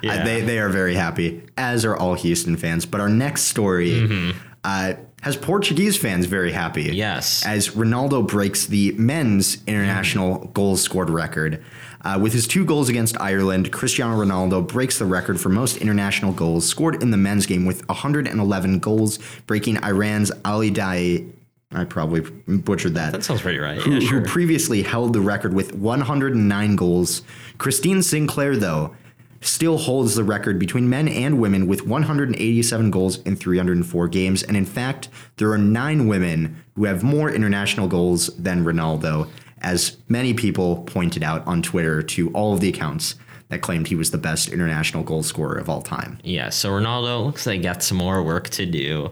uh, 0.08 0.24
they 0.24 0.42
they 0.42 0.60
are 0.60 0.70
very 0.70 0.96
happy, 0.96 1.44
as 1.58 1.84
are 1.86 1.96
all 1.96 2.14
Houston 2.14 2.56
fans. 2.58 2.86
But 2.86 3.02
our 3.02 3.10
next 3.10 3.44
story 3.44 4.34
uh, 4.64 4.94
has 5.22 5.36
Portuguese 5.38 5.98
fans 5.98 6.26
very 6.26 6.52
happy. 6.52 6.86
Mm-hmm. 6.86 6.94
Yes. 6.94 7.46
as 7.46 7.70
Ronaldo 7.70 8.28
breaks 8.28 8.66
the 8.68 8.92
men's 8.94 9.58
international 9.68 10.46
goals 10.54 10.82
scored 10.82 11.10
record. 11.10 11.64
Uh, 12.04 12.18
with 12.20 12.34
his 12.34 12.48
two 12.48 12.66
goals 12.66 12.90
against 12.90 13.16
Ireland, 13.22 13.72
Cristiano 13.72 14.16
Ronaldo 14.18 14.68
breaks 14.68 14.98
the 14.98 15.06
record 15.06 15.40
for 15.40 15.50
most 15.50 15.78
international 15.78 16.34
goals 16.34 16.68
scored 16.68 17.04
in 17.04 17.12
the 17.12 17.18
men's 17.18 17.46
game 17.46 17.64
with 17.66 17.88
111 17.90 18.80
goals, 18.80 19.20
breaking 19.46 19.78
Iran's 19.84 20.32
Ali 20.44 20.72
Daei. 20.72 21.28
I 21.74 21.86
probably 21.86 22.22
butchered 22.48 22.96
that 22.96 23.14
That 23.14 23.24
sounds 23.24 23.42
pretty 23.42 23.60
right. 23.60 23.80
who, 23.82 23.92
Yeah, 23.94 24.00
sure. 24.00 24.20
who 24.20 24.26
previously 24.26 24.84
held 24.84 25.14
the 25.14 25.22
record 25.22 25.54
with 25.54 25.74
109 25.74 26.76
goals. 26.76 27.22
Christine 27.58 28.02
Sinclair, 28.04 28.58
though, 28.58 28.96
still 29.40 29.78
holds 29.78 30.16
the 30.16 30.24
record 30.24 30.60
between 30.60 30.90
men 30.90 31.08
and 31.08 31.40
women 31.40 31.68
with 31.68 31.86
187 31.88 32.92
goals 32.92 33.20
in 33.24 33.36
304 33.36 34.08
games. 34.10 34.44
And 34.44 34.56
in 34.58 34.66
fact, 34.66 35.10
there 35.38 35.52
are 35.52 35.58
nine 35.58 36.08
women 36.08 36.62
who 36.76 36.86
have 36.86 37.04
more 37.04 37.32
international 37.32 37.88
goals 37.88 38.28
than 38.38 38.64
Ronaldo, 38.64 39.30
as 39.62 39.98
many 40.10 40.34
people 40.34 40.84
pointed 40.84 41.24
out 41.24 41.46
on 41.48 41.62
Twitter 41.62 42.02
to 42.04 42.30
all 42.34 42.54
of 42.54 42.60
the 42.60 42.70
accounts 42.70 43.16
that 43.50 43.62
claimed 43.62 43.88
he 43.88 43.96
was 43.96 44.12
the 44.12 44.18
best 44.18 44.50
international 44.50 45.04
goal 45.04 45.24
scorer 45.24 45.58
of 45.58 45.70
all 45.70 45.82
time. 45.82 46.20
Yeah, 46.24 46.50
so 46.50 46.70
Ronaldo 46.72 47.26
looks 47.26 47.46
like 47.46 47.58
he 47.58 47.62
got 47.64 47.84
some 47.84 47.98
more 47.98 48.24
work 48.24 48.50
to 48.50 48.66
do. 48.66 49.12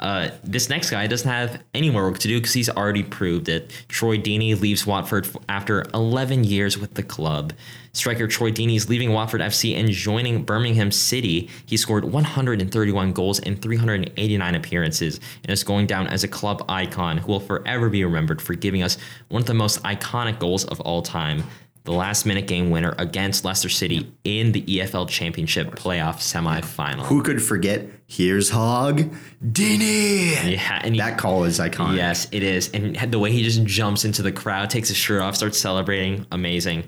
Uh, 0.00 0.30
this 0.42 0.68
next 0.68 0.90
guy 0.90 1.06
doesn't 1.06 1.30
have 1.30 1.62
any 1.72 1.88
more 1.88 2.04
work 2.10 2.18
to 2.18 2.28
do 2.28 2.38
because 2.38 2.52
he's 2.52 2.68
already 2.68 3.02
proved 3.02 3.48
it. 3.48 3.70
Troy 3.88 4.18
Deeney 4.18 4.60
leaves 4.60 4.86
Watford 4.86 5.28
after 5.48 5.84
11 5.94 6.44
years 6.44 6.76
with 6.76 6.94
the 6.94 7.02
club. 7.02 7.52
Striker 7.92 8.26
Troy 8.26 8.50
Deeney 8.50 8.74
is 8.74 8.88
leaving 8.88 9.12
Watford 9.12 9.40
FC 9.40 9.78
and 9.78 9.88
joining 9.88 10.42
Birmingham 10.42 10.90
City. 10.90 11.48
He 11.64 11.76
scored 11.76 12.04
131 12.04 13.12
goals 13.12 13.38
in 13.38 13.54
389 13.54 14.54
appearances 14.56 15.20
and 15.44 15.52
is 15.52 15.62
going 15.62 15.86
down 15.86 16.08
as 16.08 16.24
a 16.24 16.28
club 16.28 16.64
icon 16.68 17.18
who 17.18 17.30
will 17.30 17.40
forever 17.40 17.88
be 17.88 18.04
remembered 18.04 18.42
for 18.42 18.54
giving 18.54 18.82
us 18.82 18.98
one 19.28 19.42
of 19.42 19.46
the 19.46 19.54
most 19.54 19.80
iconic 19.84 20.40
goals 20.40 20.64
of 20.64 20.80
all 20.80 21.02
time 21.02 21.44
the 21.84 21.92
last 21.92 22.24
minute 22.24 22.46
game 22.46 22.70
winner 22.70 22.94
against 22.98 23.44
Leicester 23.44 23.68
City 23.68 24.10
in 24.24 24.52
the 24.52 24.62
EFL 24.62 25.08
Championship 25.08 25.72
playoff 25.74 26.16
semifinal. 26.16 27.04
Who 27.06 27.22
could 27.22 27.42
forget? 27.42 27.86
Here's 28.06 28.50
Hogg 28.50 29.10
Deeney. 29.44 30.52
Yeah, 30.56 30.80
and 30.82 30.94
he, 30.94 31.00
That 31.00 31.18
call 31.18 31.44
is 31.44 31.58
iconic. 31.58 31.96
yes, 31.96 32.26
it 32.32 32.42
is. 32.42 32.70
And 32.72 32.96
the 33.12 33.18
way 33.18 33.32
he 33.32 33.42
just 33.42 33.64
jumps 33.64 34.04
into 34.04 34.22
the 34.22 34.32
crowd, 34.32 34.70
takes 34.70 34.88
his 34.88 34.96
shirt 34.96 35.20
off, 35.20 35.36
starts 35.36 35.58
celebrating, 35.58 36.26
amazing. 36.32 36.84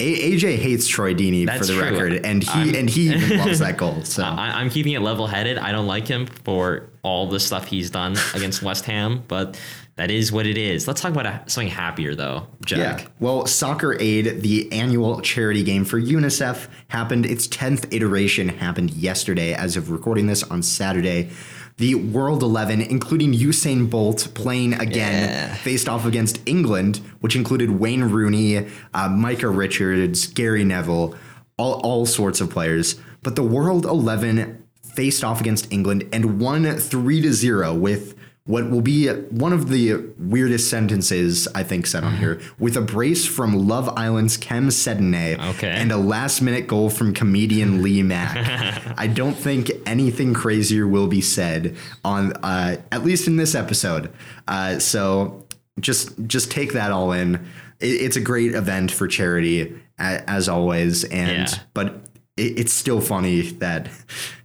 A- 0.00 0.32
AJ 0.32 0.56
hates 0.56 0.86
Troy 0.88 1.12
Deeney 1.14 1.46
for 1.58 1.64
the 1.66 1.74
true. 1.74 1.82
record, 1.82 2.24
and 2.24 2.42
he 2.42 2.50
I'm- 2.50 2.74
and 2.74 2.88
he 2.90 3.12
even 3.14 3.38
loves 3.44 3.58
that 3.58 3.76
goal. 3.76 4.02
So 4.04 4.22
I, 4.22 4.60
I'm 4.60 4.70
keeping 4.70 4.92
it 4.94 5.00
level 5.00 5.26
headed. 5.26 5.58
I 5.58 5.72
don't 5.72 5.86
like 5.86 6.06
him 6.08 6.24
for 6.26 6.88
all 7.02 7.26
the 7.26 7.38
stuff 7.40 7.66
he's 7.66 7.90
done 7.90 8.16
against 8.34 8.62
West 8.62 8.86
Ham, 8.86 9.22
but 9.28 9.60
that 10.00 10.10
is 10.10 10.32
what 10.32 10.46
it 10.46 10.56
is. 10.56 10.88
Let's 10.88 11.02
talk 11.02 11.12
about 11.12 11.26
a, 11.26 11.42
something 11.46 11.68
happier 11.70 12.14
though, 12.14 12.46
Jack. 12.64 13.00
yeah. 13.02 13.06
Well, 13.20 13.44
Soccer 13.46 13.96
Aid, 14.00 14.40
the 14.40 14.72
annual 14.72 15.20
charity 15.20 15.62
game 15.62 15.84
for 15.84 16.00
UNICEF, 16.00 16.68
happened. 16.88 17.26
Its 17.26 17.46
tenth 17.46 17.86
iteration 17.92 18.48
happened 18.48 18.90
yesterday. 18.92 19.52
As 19.52 19.76
of 19.76 19.90
recording 19.90 20.26
this 20.26 20.42
on 20.42 20.62
Saturday, 20.62 21.28
the 21.76 21.94
World 21.96 22.42
Eleven, 22.42 22.80
including 22.80 23.34
Usain 23.34 23.90
Bolt 23.90 24.28
playing 24.34 24.72
again, 24.74 25.28
Yeah. 25.28 25.54
faced 25.54 25.86
off 25.88 26.06
against 26.06 26.40
England, 26.46 27.00
which 27.20 27.36
included 27.36 27.70
Wayne 27.78 28.04
Rooney, 28.04 28.66
uh, 28.94 29.08
Micah 29.10 29.48
Richards, 29.50 30.26
Gary 30.28 30.64
Neville, 30.64 31.14
all 31.58 31.74
all 31.84 32.06
sorts 32.06 32.40
of 32.40 32.48
players. 32.48 32.96
But 33.22 33.36
the 33.36 33.42
World 33.42 33.84
Eleven 33.84 34.62
faced 34.94 35.22
off 35.22 35.40
against 35.42 35.70
England 35.70 36.04
and 36.10 36.40
won 36.40 36.64
three 36.78 37.20
to 37.20 37.32
zero 37.34 37.74
with 37.74 38.14
what 38.46 38.70
will 38.70 38.80
be 38.80 39.06
one 39.08 39.52
of 39.52 39.68
the 39.68 39.94
weirdest 40.18 40.70
sentences 40.70 41.46
I 41.54 41.62
think 41.62 41.86
said 41.86 42.02
on 42.04 42.16
here, 42.16 42.40
with 42.58 42.76
a 42.76 42.80
brace 42.80 43.26
from 43.26 43.68
Love 43.68 43.88
Island's 43.96 44.36
Kem 44.36 44.68
Cetinay 44.68 45.38
Okay. 45.54 45.68
and 45.70 45.92
a 45.92 45.96
last 45.96 46.40
minute 46.40 46.66
goal 46.66 46.90
from 46.90 47.12
comedian 47.14 47.82
Lee 47.82 48.02
Mack. 48.12 48.94
I 48.98 49.06
don't 49.06 49.34
think 49.34 49.70
anything 49.86 50.34
crazier 50.34 50.88
will 50.88 51.06
be 51.06 51.20
said 51.20 51.76
on 52.04 52.32
uh, 52.42 52.76
at 52.90 53.04
least 53.04 53.26
in 53.28 53.36
this 53.36 53.54
episode. 53.54 54.10
Uh, 54.48 54.78
so 54.78 55.44
just 55.78 56.10
just 56.26 56.50
take 56.50 56.72
that 56.72 56.90
all 56.92 57.12
in. 57.12 57.34
It, 57.78 57.86
it's 58.02 58.16
a 58.16 58.20
great 58.20 58.54
event 58.54 58.90
for 58.90 59.06
charity 59.06 59.78
as 59.98 60.48
always, 60.48 61.04
and 61.04 61.48
Yeah. 61.48 61.58
but 61.74 61.94
it, 62.36 62.58
it's 62.60 62.72
still 62.72 63.00
funny 63.02 63.42
that 63.42 63.88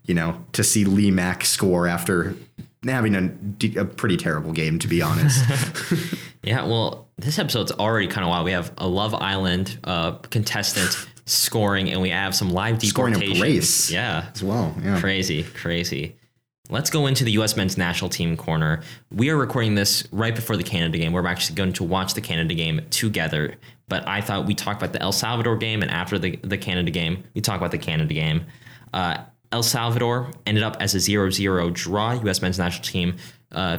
you 0.04 0.14
know 0.14 0.44
to 0.52 0.64
see 0.64 0.84
Lee 0.86 1.12
Mack 1.12 1.44
score 1.46 1.88
after 1.88 2.36
having 2.86 3.16
a 3.78 3.86
pretty 3.86 4.18
terrible 4.18 4.52
game, 4.52 4.80
to 4.80 4.88
be 4.88 5.02
honest. 5.02 5.44
Yeah, 6.44 6.64
well, 6.66 7.08
this 7.18 7.40
episode's 7.40 7.72
already 7.72 8.06
kind 8.06 8.24
of 8.24 8.30
wild. 8.30 8.46
We 8.46 8.52
have 8.52 8.72
a 8.78 8.88
Love 8.88 9.16
Island 9.16 9.80
uh, 9.84 10.12
contestant 10.30 11.08
scoring, 11.26 11.90
and 11.90 12.02
we 12.02 12.12
have 12.12 12.36
some 12.36 12.52
live 12.52 12.84
Scoring 12.84 13.16
a 13.16 13.18
deportations. 13.18 13.40
brace. 13.40 13.92
Yeah, 13.92 14.30
as 14.32 14.44
well, 14.44 14.76
yeah. 14.84 15.00
crazy, 15.00 15.42
crazy. 15.42 16.16
Let's 16.70 16.92
go 16.92 17.08
into 17.08 17.24
the 17.24 17.32
U.S. 17.32 17.56
men's 17.58 17.80
national 17.80 18.10
team 18.12 18.38
corner. 18.38 18.84
We 19.12 19.32
are 19.32 19.38
recording 19.38 19.74
this 19.74 20.08
right 20.12 20.36
before 20.36 20.56
the 20.56 20.64
Canada 20.64 21.00
game. 21.00 21.14
We're 21.14 21.26
actually 21.26 21.56
going 21.56 21.74
to 21.74 21.84
watch 21.84 22.14
the 22.14 22.22
Canada 22.22 22.54
game 22.54 22.82
together. 22.92 23.56
But 23.88 24.08
I 24.08 24.22
thought 24.22 24.46
we 24.46 24.54
talked 24.54 24.80
about 24.84 24.94
the 24.94 25.02
El 25.02 25.14
Salvador 25.14 25.58
game, 25.58 25.82
and 25.82 25.90
after 25.90 26.20
the, 26.20 26.36
the 26.44 26.60
Canada 26.60 26.92
game, 26.92 27.24
we 27.34 27.42
talk 27.42 27.58
about 27.58 27.72
the 27.72 27.80
Canada 27.80 28.14
game. 28.14 28.46
Uh, 28.94 29.24
El 29.56 29.64
Salvador 29.64 30.32
ended 30.46 30.66
up 30.66 30.76
as 30.82 30.96
a 30.96 31.00
0 31.00 31.30
0 31.30 31.70
draw. 31.70 32.12
U.S. 32.12 32.42
men's 32.42 32.60
national 32.60 32.84
team 32.84 33.16
uh, 33.54 33.78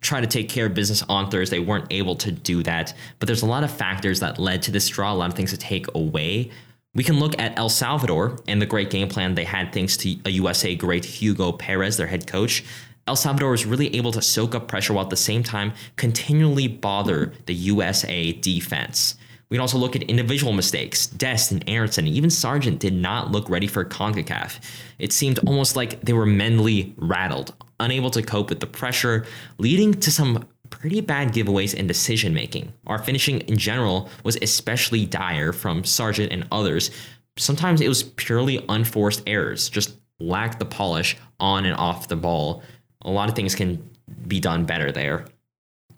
to 0.00 0.26
take 0.28 0.48
care 0.48 0.66
of 0.66 0.74
business 0.74 1.02
on 1.08 1.28
Thursday, 1.28 1.58
weren't 1.58 1.86
able 1.90 2.14
to 2.14 2.30
do 2.30 2.62
that. 2.62 2.94
But 3.18 3.26
there's 3.26 3.42
a 3.42 3.46
lot 3.46 3.64
of 3.64 3.70
factors 3.70 4.20
that 4.20 4.38
led 4.38 4.62
to 4.62 4.70
this 4.70 4.88
draw, 4.88 5.12
a 5.12 5.14
lot 5.14 5.28
of 5.28 5.36
things 5.36 5.50
to 5.50 5.56
take 5.56 5.92
away. 5.92 6.52
We 6.94 7.02
can 7.02 7.18
look 7.18 7.36
at 7.36 7.58
El 7.58 7.68
Salvador 7.68 8.38
and 8.46 8.62
the 8.62 8.66
great 8.66 8.90
game 8.90 9.08
plan 9.08 9.34
they 9.34 9.44
had 9.44 9.72
thanks 9.72 9.96
to 9.98 10.16
a 10.24 10.30
USA 10.30 10.76
great 10.76 11.04
Hugo 11.04 11.50
Perez, 11.50 11.96
their 11.96 12.06
head 12.06 12.28
coach. 12.28 12.64
El 13.08 13.16
Salvador 13.16 13.50
was 13.50 13.66
really 13.66 13.94
able 13.96 14.12
to 14.12 14.22
soak 14.22 14.54
up 14.54 14.68
pressure 14.68 14.92
while 14.92 15.04
at 15.04 15.10
the 15.10 15.16
same 15.16 15.42
time 15.42 15.72
continually 15.96 16.68
bother 16.68 17.32
the 17.46 17.54
USA 17.54 18.32
defense. 18.32 19.16
We 19.50 19.56
can 19.56 19.62
also 19.62 19.78
look 19.78 19.96
at 19.96 20.02
individual 20.02 20.52
mistakes. 20.52 21.06
Dest 21.06 21.52
and 21.52 21.64
Aaronson, 21.66 22.06
even 22.06 22.28
Sargent 22.28 22.80
did 22.80 22.92
not 22.92 23.32
look 23.32 23.48
ready 23.48 23.66
for 23.66 23.84
CONCACAF. 23.84 24.60
It 24.98 25.12
seemed 25.12 25.38
almost 25.46 25.74
like 25.74 26.00
they 26.02 26.12
were 26.12 26.26
mentally 26.26 26.94
rattled, 26.98 27.54
unable 27.80 28.10
to 28.10 28.22
cope 28.22 28.50
with 28.50 28.60
the 28.60 28.66
pressure, 28.66 29.24
leading 29.58 29.94
to 29.94 30.10
some 30.10 30.46
pretty 30.68 31.00
bad 31.00 31.32
giveaways 31.32 31.74
in 31.74 31.86
decision 31.86 32.34
making. 32.34 32.72
Our 32.86 32.98
finishing 32.98 33.40
in 33.42 33.56
general 33.56 34.10
was 34.22 34.36
especially 34.42 35.06
dire 35.06 35.54
from 35.54 35.82
Sargent 35.84 36.30
and 36.30 36.46
others. 36.52 36.90
Sometimes 37.38 37.80
it 37.80 37.88
was 37.88 38.02
purely 38.02 38.62
unforced 38.68 39.22
errors, 39.26 39.70
just 39.70 39.96
lacked 40.20 40.58
the 40.58 40.66
polish 40.66 41.16
on 41.40 41.64
and 41.64 41.76
off 41.76 42.08
the 42.08 42.16
ball. 42.16 42.62
A 43.02 43.10
lot 43.10 43.28
of 43.28 43.34
things 43.34 43.54
can 43.54 43.82
be 44.26 44.40
done 44.40 44.66
better 44.66 44.92
there. 44.92 45.24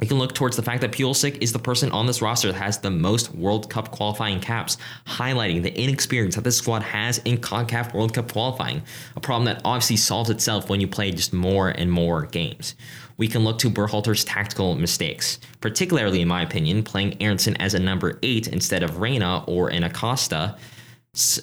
We 0.01 0.07
can 0.07 0.19
look 0.19 0.35
towards 0.35 0.57
the 0.57 0.63
fact 0.63 0.81
that 0.81 0.93
Pulisic 0.93 1.43
is 1.43 1.53
the 1.53 1.59
person 1.59 1.93
on 1.93 2.07
this 2.07 2.23
roster 2.23 2.49
that 2.51 2.59
has 2.59 2.79
the 2.79 2.91
most 2.91 3.35
World 3.35 3.69
Cup 3.69 3.91
qualifying 3.91 4.41
caps, 4.41 4.79
highlighting 5.07 5.63
the 5.63 5.79
inexperience 5.79 6.37
that 6.37 6.45
this 6.45 6.57
squad 6.57 6.83
has 6.83 7.19
in 7.19 7.37
CONCACAF 7.37 7.93
World 7.93 8.15
Cup 8.15 8.33
qualifying, 8.33 8.83
a 9.15 9.21
problem 9.21 9.45
that 9.45 9.61
obviously 9.63 9.97
solves 9.97 10.31
itself 10.31 10.71
when 10.71 10.81
you 10.81 10.89
play 10.89 11.11
just 11.11 11.35
more 11.35 11.69
and 11.69 11.93
more 11.93 12.23
games. 12.25 12.75
We 13.19 13.29
can 13.29 13.45
look 13.45 13.59
to 13.59 13.69
Berhalter's 13.69 14.25
tactical 14.25 14.75
mistakes, 14.75 15.39
particularly 15.61 16.23
in 16.23 16.29
my 16.29 16.41
opinion, 16.43 16.83
playing 16.83 17.21
Aaronson 17.21 17.55
as 17.59 17.75
a 17.75 17.79
number 17.79 18.19
8 18.23 18.49
instead 18.49 18.83
of 18.83 19.01
Reyna 19.01 19.45
or 19.47 19.69
an 19.69 19.85
Acosta, 19.85 20.57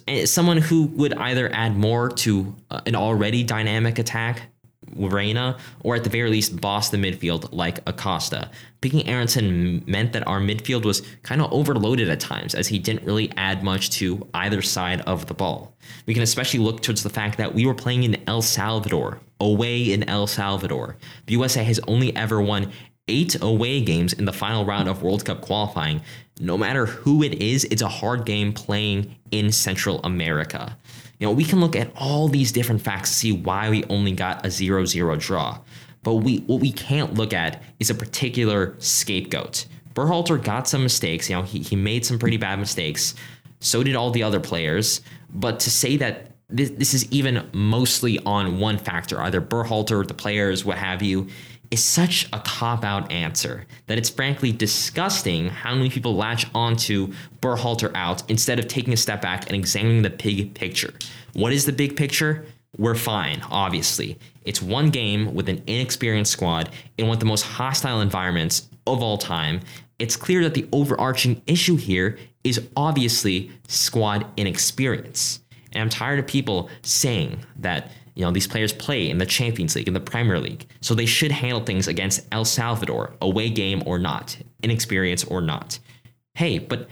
eh, 0.08 0.26
someone 0.26 0.58
who 0.58 0.88
would 0.88 1.14
either 1.14 1.53
add 1.53 1.78
more 1.78 2.10
to 2.10 2.55
uh, 2.72 2.82
an 2.88 2.95
already 2.95 3.43
dynamic 3.43 3.99
attack 3.99 4.49
Reyna, 4.96 5.58
or 5.84 5.96
at 5.96 6.04
the 6.04 6.10
very 6.10 6.30
least, 6.30 6.60
boss 6.60 6.90
the 6.90 6.98
midfield 6.98 7.50
like 7.52 7.80
Acosta. 7.88 8.50
Picking 8.82 9.08
Aaronson 9.08 9.84
meant 9.88 10.14
that 10.14 10.28
our 10.28 10.40
midfield 10.40 10.86
was 10.86 11.02
kind 11.24 11.42
of 11.42 11.52
overloaded 11.52 12.10
at 12.10 12.20
times, 12.20 12.56
as 12.56 12.68
he 12.68 12.80
didn't 12.80 13.06
really 13.06 13.32
add 13.38 13.64
much 13.64 13.90
to 13.92 14.28
either 14.34 14.62
side 14.62 15.02
of 15.02 15.28
the 15.28 15.34
ball. 15.34 15.76
We 16.06 16.14
can 16.14 16.24
especially 16.24 16.60
look 16.60 16.82
towards 16.82 17.04
the 17.04 17.10
fact 17.10 17.38
that 17.38 17.54
we 17.54 17.66
were 17.66 17.74
playing 17.74 18.04
in 18.04 18.24
El 18.28 18.42
Salvador, 18.42 19.20
away 19.40 19.92
in 19.92 20.08
El 20.10 20.28
Salvador. 20.28 20.98
The 21.26 21.34
USA 21.34 21.64
has 21.64 21.80
only 21.88 22.16
ever 22.16 22.42
won 22.42 22.72
eight 23.08 23.42
away 23.42 23.82
games 23.82 24.14
in 24.14 24.26
the 24.26 24.34
final 24.34 24.66
round 24.66 24.90
of 24.90 25.02
World 25.02 25.26
Cup 25.26 25.42
qualifying. 25.42 26.02
No 26.40 26.58
matter 26.58 26.86
who 26.86 27.24
it 27.24 27.36
is, 27.42 27.64
it's 27.66 27.82
a 27.82 27.88
hard 27.88 28.26
game 28.26 28.54
playing 28.54 29.16
in 29.32 29.52
Central 29.52 30.00
America. 30.04 30.78
You 31.20 31.28
know, 31.28 31.34
we 31.34 31.43
can 31.43 31.59
look 31.59 31.76
at 31.76 31.91
all 31.95 32.28
these 32.28 32.51
different 32.51 32.82
facts 32.82 33.09
to 33.09 33.15
see 33.15 33.32
why 33.32 33.70
we 33.70 33.84
only 33.86 34.11
got 34.11 34.45
a 34.45 34.49
0-0 34.49 35.20
draw. 35.20 35.59
But 36.03 36.15
we 36.15 36.38
what 36.39 36.61
we 36.61 36.72
can't 36.72 37.15
look 37.15 37.34
at 37.34 37.61
is 37.80 37.89
a 37.89 37.95
particular 37.95 38.76
scapegoat. 38.80 39.65
Berhalter 39.93 40.41
got 40.41 40.68
some 40.68 40.84
mistakes, 40.84 41.30
you 41.30 41.36
know, 41.36 41.41
he, 41.41 41.59
he 41.59 41.76
made 41.76 42.05
some 42.05 42.20
pretty 42.20 42.38
bad 42.38 42.59
mistakes. 42.59 43.15
So 43.59 43.84
did 43.84 43.95
all 43.95 44.11
the 44.11 44.22
other 44.22 44.39
players. 44.39 45.01
But 45.34 45.59
to 45.61 45.72
say 45.72 45.97
that 45.97 46.32
this, 46.49 46.70
this 46.70 46.93
is 46.93 47.11
even 47.11 47.49
mostly 47.51 48.20
on 48.20 48.59
one 48.59 48.78
factor, 48.78 49.20
either 49.22 49.41
Berhalter, 49.41 50.07
the 50.07 50.13
players, 50.13 50.63
what 50.63 50.78
have 50.78 51.01
you, 51.01 51.28
is 51.72 51.84
such 51.84 52.28
a 52.34 52.39
cop 52.39 52.84
out 52.84 53.11
answer 53.11 53.65
that 53.88 53.97
it's 53.97 54.09
frankly 54.09 54.51
disgusting 54.51 55.49
how 55.49 55.74
many 55.74 55.89
people 55.89 56.15
latch 56.15 56.45
onto 56.53 57.13
Berhalter 57.41 57.91
out 57.95 58.30
instead 58.30 58.59
of 58.59 58.68
taking 58.68 58.93
a 58.93 58.97
step 58.97 59.22
back 59.22 59.47
and 59.47 59.55
examining 59.55 60.01
the 60.01 60.09
big 60.09 60.53
picture. 60.53 60.93
What 61.34 61.53
is 61.53 61.65
the 61.65 61.72
big 61.72 61.95
picture? 61.95 62.45
We're 62.78 62.95
fine, 62.95 63.41
obviously. 63.49 64.18
It's 64.43 64.61
one 64.61 64.89
game 64.89 65.34
with 65.34 65.49
an 65.49 65.63
inexperienced 65.68 66.32
squad 66.32 66.70
in 66.97 67.07
one 67.07 67.15
of 67.15 67.20
the 67.20 67.26
most 67.26 67.43
hostile 67.43 68.01
environments 68.01 68.70
of 68.86 69.01
all 69.01 69.18
time. 69.18 69.61
It's 69.99 70.15
clear 70.15 70.43
that 70.43 70.53
the 70.53 70.68
overarching 70.72 71.41
issue 71.47 71.76
here 71.76 72.18
is 72.43 72.61
obviously 72.76 73.51
squad 73.68 74.26
inexperience. 74.38 75.41
And 75.74 75.82
I'm 75.82 75.89
tired 75.89 76.20
of 76.20 76.28
people 76.28 76.70
saying 76.82 77.39
that 77.57 77.91
you 78.18 78.24
know, 78.24 78.32
these 78.32 78.47
players 78.47 78.74
play 78.74 79.11
in 79.11 79.20
the 79.20 79.28
Champions 79.28 79.76
League, 79.76 79.88
in 79.88 79.93
the 79.93 79.99
Premier 79.99 80.39
League. 80.39 80.65
So 80.82 80.95
they 80.95 81.05
should 81.05 81.32
handle 81.32 81.63
things 81.63 81.88
against 81.88 82.26
El 82.32 82.45
Salvador, 82.45 83.13
away 83.22 83.51
game 83.51 83.84
or 83.86 83.99
not, 83.99 84.36
inexperience 84.63 85.24
or 85.24 85.39
not. 85.39 85.78
Hey, 86.34 86.57
but 86.57 86.89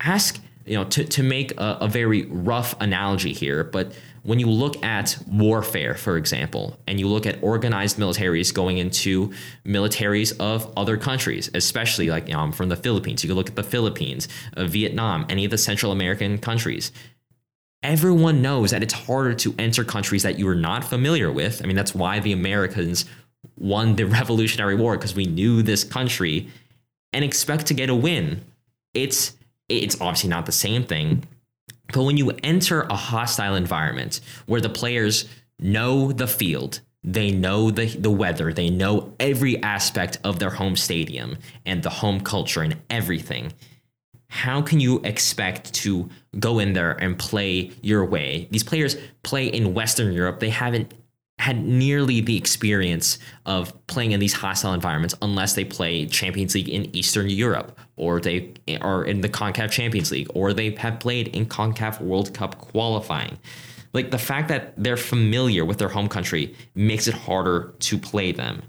ask, 0.00 0.38
you 0.66 0.74
know, 0.74 0.84
to, 0.84 1.04
to 1.04 1.22
make 1.22 1.58
a, 1.58 1.78
a 1.80 1.88
very 1.88 2.26
rough 2.26 2.78
analogy 2.78 3.32
here, 3.32 3.64
but 3.64 3.94
when 4.22 4.38
you 4.38 4.50
look 4.50 4.84
at 4.84 5.16
warfare, 5.26 5.94
for 5.94 6.18
example, 6.18 6.76
and 6.86 7.00
you 7.00 7.06
look 7.06 7.24
at 7.24 7.42
organized 7.42 7.96
militaries 7.96 8.52
going 8.52 8.76
into 8.76 9.32
militaries 9.64 10.38
of 10.40 10.70
other 10.76 10.98
countries, 10.98 11.48
especially 11.54 12.10
like 12.10 12.26
you 12.26 12.34
know, 12.34 12.40
I'm 12.40 12.52
from 12.52 12.68
the 12.68 12.76
Philippines, 12.76 13.24
you 13.24 13.28
can 13.28 13.36
look 13.36 13.48
at 13.48 13.56
the 13.56 13.62
Philippines, 13.62 14.28
uh, 14.56 14.64
Vietnam, 14.64 15.24
any 15.30 15.46
of 15.46 15.52
the 15.52 15.58
Central 15.58 15.90
American 15.90 16.36
countries 16.38 16.92
everyone 17.86 18.42
knows 18.42 18.72
that 18.72 18.82
it's 18.82 18.92
harder 18.92 19.32
to 19.32 19.54
enter 19.60 19.84
countries 19.84 20.24
that 20.24 20.38
you 20.40 20.48
are 20.48 20.56
not 20.56 20.82
familiar 20.82 21.30
with. 21.30 21.62
I 21.62 21.66
mean, 21.66 21.76
that's 21.76 21.94
why 21.94 22.18
the 22.18 22.32
Americans 22.32 23.04
won 23.56 23.94
the 23.94 24.04
Revolutionary 24.18 24.74
War 24.74 24.96
because 24.96 25.14
we 25.14 25.24
knew 25.24 25.62
this 25.62 25.84
country 25.84 26.48
and 27.12 27.24
expect 27.24 27.66
to 27.66 27.74
get 27.74 27.88
a 27.88 27.94
win. 27.94 28.44
It's 28.92 29.36
it's 29.68 30.00
obviously 30.00 30.30
not 30.30 30.46
the 30.46 30.52
same 30.52 30.84
thing. 30.84 31.24
But 31.92 32.02
when 32.02 32.16
you 32.16 32.32
enter 32.42 32.82
a 32.82 32.96
hostile 32.96 33.54
environment 33.54 34.20
where 34.46 34.60
the 34.60 34.68
players 34.68 35.28
know 35.60 36.10
the 36.10 36.26
field, 36.26 36.80
they 37.04 37.30
know 37.30 37.70
the, 37.70 37.86
the 37.86 38.10
weather, 38.10 38.52
they 38.52 38.68
know 38.68 39.14
every 39.20 39.62
aspect 39.62 40.18
of 40.24 40.40
their 40.40 40.50
home 40.50 40.74
stadium 40.74 41.36
and 41.64 41.82
the 41.82 41.90
home 41.90 42.20
culture 42.20 42.62
and 42.62 42.76
everything, 42.90 43.52
how 44.28 44.60
can 44.62 44.80
you 44.80 45.00
expect 45.04 45.72
to 45.74 46.08
go 46.38 46.58
in 46.58 46.72
there 46.72 46.92
and 46.92 47.18
play 47.18 47.70
your 47.82 48.04
way? 48.04 48.48
These 48.50 48.64
players 48.64 48.96
play 49.22 49.46
in 49.46 49.74
Western 49.74 50.12
Europe. 50.12 50.40
They 50.40 50.50
haven't 50.50 50.94
had 51.38 51.62
nearly 51.62 52.20
the 52.20 52.36
experience 52.36 53.18
of 53.44 53.86
playing 53.86 54.12
in 54.12 54.20
these 54.20 54.32
hostile 54.32 54.72
environments 54.72 55.14
unless 55.20 55.54
they 55.54 55.64
play 55.64 56.06
Champions 56.06 56.54
League 56.54 56.68
in 56.68 56.94
Eastern 56.96 57.28
Europe 57.28 57.78
or 57.96 58.20
they 58.20 58.54
are 58.80 59.04
in 59.04 59.20
the 59.20 59.28
CONCACAF 59.28 59.70
Champions 59.70 60.10
League 60.10 60.28
or 60.34 60.52
they 60.52 60.70
have 60.70 60.98
played 60.98 61.28
in 61.28 61.46
CONCACAF 61.46 62.00
World 62.00 62.32
Cup 62.32 62.58
qualifying. 62.58 63.38
Like 63.92 64.10
the 64.10 64.18
fact 64.18 64.48
that 64.48 64.72
they're 64.82 64.96
familiar 64.96 65.64
with 65.64 65.78
their 65.78 65.88
home 65.88 66.08
country 66.08 66.54
makes 66.74 67.06
it 67.06 67.14
harder 67.14 67.74
to 67.80 67.98
play 67.98 68.32
them. 68.32 68.62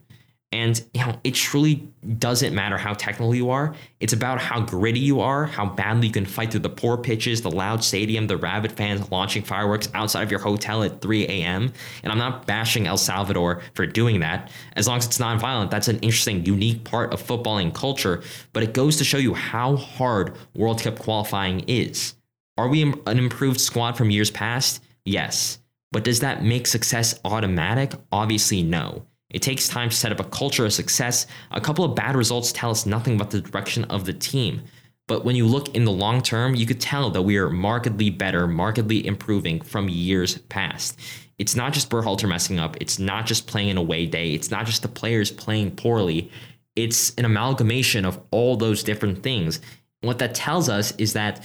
And 0.53 0.81
you 0.93 1.05
know, 1.05 1.19
it 1.25 1.33
truly 1.33 1.87
doesn't 2.19 2.55
matter 2.55 2.77
how 2.77 2.93
technical 2.93 3.35
you 3.35 3.49
are. 3.49 3.75
It's 3.99 4.13
about 4.13 4.39
how 4.39 4.61
gritty 4.61 5.01
you 5.01 5.19
are, 5.19 5.45
how 5.45 5.65
badly 5.65 6.07
you 6.07 6.13
can 6.13 6.25
fight 6.25 6.51
through 6.51 6.61
the 6.61 6.69
poor 6.69 6.97
pitches, 6.97 7.41
the 7.41 7.51
loud 7.51 7.83
stadium, 7.83 8.27
the 8.27 8.37
rabid 8.37 8.71
fans 8.71 9.11
launching 9.11 9.43
fireworks 9.43 9.89
outside 9.93 10.23
of 10.23 10.31
your 10.31 10.39
hotel 10.39 10.83
at 10.83 11.01
3 11.01 11.25
a.m. 11.25 11.73
And 12.01 12.11
I'm 12.11 12.17
not 12.17 12.47
bashing 12.47 12.87
El 12.87 12.97
Salvador 12.97 13.61
for 13.73 13.85
doing 13.85 14.21
that. 14.21 14.49
As 14.77 14.87
long 14.87 14.99
as 14.99 15.05
it's 15.05 15.19
non-violent, 15.19 15.69
that's 15.69 15.89
an 15.89 15.99
interesting, 15.99 16.45
unique 16.45 16.85
part 16.85 17.13
of 17.13 17.21
footballing 17.21 17.73
culture. 17.73 18.23
But 18.53 18.63
it 18.63 18.73
goes 18.73 18.95
to 18.97 19.03
show 19.03 19.17
you 19.17 19.33
how 19.33 19.75
hard 19.75 20.37
World 20.55 20.81
Cup 20.81 20.97
qualifying 20.97 21.65
is. 21.67 22.15
Are 22.57 22.69
we 22.69 22.83
an 22.83 23.19
improved 23.19 23.59
squad 23.59 23.97
from 23.97 24.11
years 24.11 24.31
past? 24.31 24.81
Yes. 25.03 25.59
But 25.91 26.05
does 26.05 26.21
that 26.21 26.43
make 26.43 26.67
success 26.67 27.19
automatic? 27.25 27.93
Obviously, 28.11 28.63
no. 28.63 29.05
It 29.29 29.41
takes 29.41 29.67
time 29.67 29.89
to 29.89 29.95
set 29.95 30.11
up 30.11 30.19
a 30.19 30.25
culture 30.25 30.65
of 30.65 30.73
success. 30.73 31.27
A 31.51 31.59
couple 31.59 31.83
of 31.83 31.95
bad 31.95 32.15
results 32.15 32.51
tell 32.51 32.71
us 32.71 32.85
nothing 32.85 33.15
about 33.15 33.31
the 33.31 33.41
direction 33.41 33.83
of 33.85 34.05
the 34.05 34.13
team. 34.13 34.61
But 35.07 35.23
when 35.23 35.35
you 35.35 35.45
look 35.45 35.73
in 35.75 35.85
the 35.85 35.91
long 35.91 36.21
term, 36.21 36.55
you 36.55 36.65
could 36.65 36.81
tell 36.81 37.09
that 37.11 37.21
we 37.21 37.37
are 37.37 37.49
markedly 37.49 38.09
better, 38.09 38.47
markedly 38.47 39.05
improving 39.05 39.61
from 39.61 39.89
years 39.89 40.37
past. 40.37 40.99
It's 41.37 41.55
not 41.55 41.73
just 41.73 41.89
Berhalter 41.89 42.27
messing 42.27 42.59
up. 42.59 42.77
It's 42.81 42.99
not 42.99 43.25
just 43.25 43.47
playing 43.47 43.69
an 43.69 43.77
away 43.77 44.05
day. 44.05 44.33
It's 44.33 44.51
not 44.51 44.65
just 44.65 44.81
the 44.81 44.87
players 44.87 45.31
playing 45.31 45.75
poorly. 45.75 46.31
It's 46.75 47.13
an 47.15 47.25
amalgamation 47.25 48.05
of 48.05 48.19
all 48.31 48.57
those 48.57 48.83
different 48.83 49.23
things. 49.23 49.59
What 50.01 50.19
that 50.19 50.35
tells 50.35 50.69
us 50.69 50.93
is 50.97 51.13
that 51.13 51.43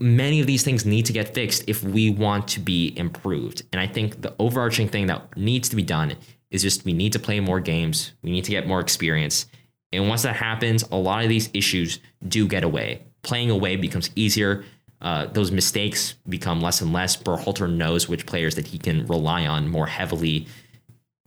many 0.00 0.40
of 0.40 0.46
these 0.46 0.62
things 0.62 0.86
need 0.86 1.06
to 1.06 1.12
get 1.12 1.34
fixed 1.34 1.64
if 1.66 1.82
we 1.82 2.10
want 2.10 2.46
to 2.48 2.60
be 2.60 2.92
improved. 2.96 3.62
And 3.72 3.80
I 3.80 3.86
think 3.86 4.22
the 4.22 4.34
overarching 4.38 4.88
thing 4.88 5.06
that 5.06 5.36
needs 5.36 5.68
to 5.70 5.76
be 5.76 5.82
done 5.82 6.16
is 6.50 6.62
just 6.62 6.84
we 6.84 6.92
need 6.92 7.12
to 7.12 7.18
play 7.18 7.40
more 7.40 7.60
games. 7.60 8.12
We 8.22 8.30
need 8.30 8.44
to 8.44 8.50
get 8.50 8.66
more 8.66 8.80
experience. 8.80 9.46
And 9.92 10.08
once 10.08 10.22
that 10.22 10.36
happens, 10.36 10.82
a 10.90 10.96
lot 10.96 11.22
of 11.22 11.28
these 11.28 11.48
issues 11.54 11.98
do 12.26 12.46
get 12.46 12.64
away. 12.64 13.02
Playing 13.22 13.50
away 13.50 13.76
becomes 13.76 14.10
easier. 14.14 14.64
Uh, 15.00 15.26
those 15.26 15.50
mistakes 15.50 16.14
become 16.28 16.60
less 16.60 16.80
and 16.80 16.92
less. 16.92 17.16
Berhalter 17.16 17.72
knows 17.72 18.08
which 18.08 18.26
players 18.26 18.54
that 18.56 18.66
he 18.66 18.78
can 18.78 19.06
rely 19.06 19.46
on 19.46 19.68
more 19.68 19.86
heavily. 19.86 20.46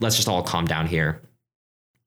Let's 0.00 0.16
just 0.16 0.28
all 0.28 0.42
calm 0.42 0.66
down 0.66 0.86
here. 0.86 1.20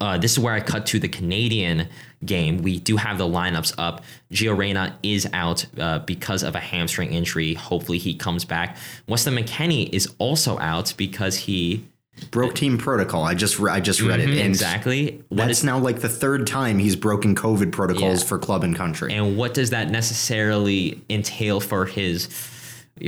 uh, 0.01 0.17
this 0.17 0.33
is 0.33 0.39
where 0.39 0.53
I 0.53 0.59
cut 0.59 0.85
to 0.87 0.99
the 0.99 1.07
Canadian 1.07 1.87
game. 2.23 2.57
We 2.59 2.79
do 2.79 2.97
have 2.97 3.17
the 3.17 3.27
lineups 3.27 3.73
up. 3.77 4.03
Gio 4.31 4.57
Reyna 4.57 4.97
is 5.03 5.27
out 5.31 5.65
uh, 5.79 5.99
because 5.99 6.43
of 6.43 6.55
a 6.55 6.59
hamstring 6.59 7.13
injury. 7.13 7.53
Hopefully 7.53 7.97
he 7.97 8.13
comes 8.13 8.43
back. 8.43 8.77
Weston 9.07 9.35
McKennie 9.35 9.89
is 9.93 10.13
also 10.17 10.59
out 10.59 10.93
because 10.97 11.37
he 11.37 11.85
broke 12.31 12.55
team 12.55 12.77
protocol. 12.77 13.23
I 13.23 13.33
just 13.33 13.59
re- 13.59 13.71
I 13.71 13.79
just 13.79 14.01
read 14.01 14.19
Mhm, 14.19 14.23
it. 14.33 14.37
And 14.39 14.47
exactly. 14.49 15.21
What 15.29 15.47
That's 15.47 15.59
is 15.59 15.63
now 15.63 15.77
like 15.79 15.99
the 15.99 16.09
third 16.09 16.47
time 16.47 16.79
he's 16.79 16.95
broken 16.95 17.35
COVID 17.35 17.71
protocols 17.71 18.21
Yeah. 18.21 18.27
for 18.29 18.39
club 18.39 18.63
and 18.63 18.75
country. 18.75 19.13
and 19.13 19.37
what 19.37 19.53
does 19.53 19.69
that 19.71 19.89
necessarily 19.91 21.01
entail 21.09 21.59
for 21.59 21.85
his 21.85 22.27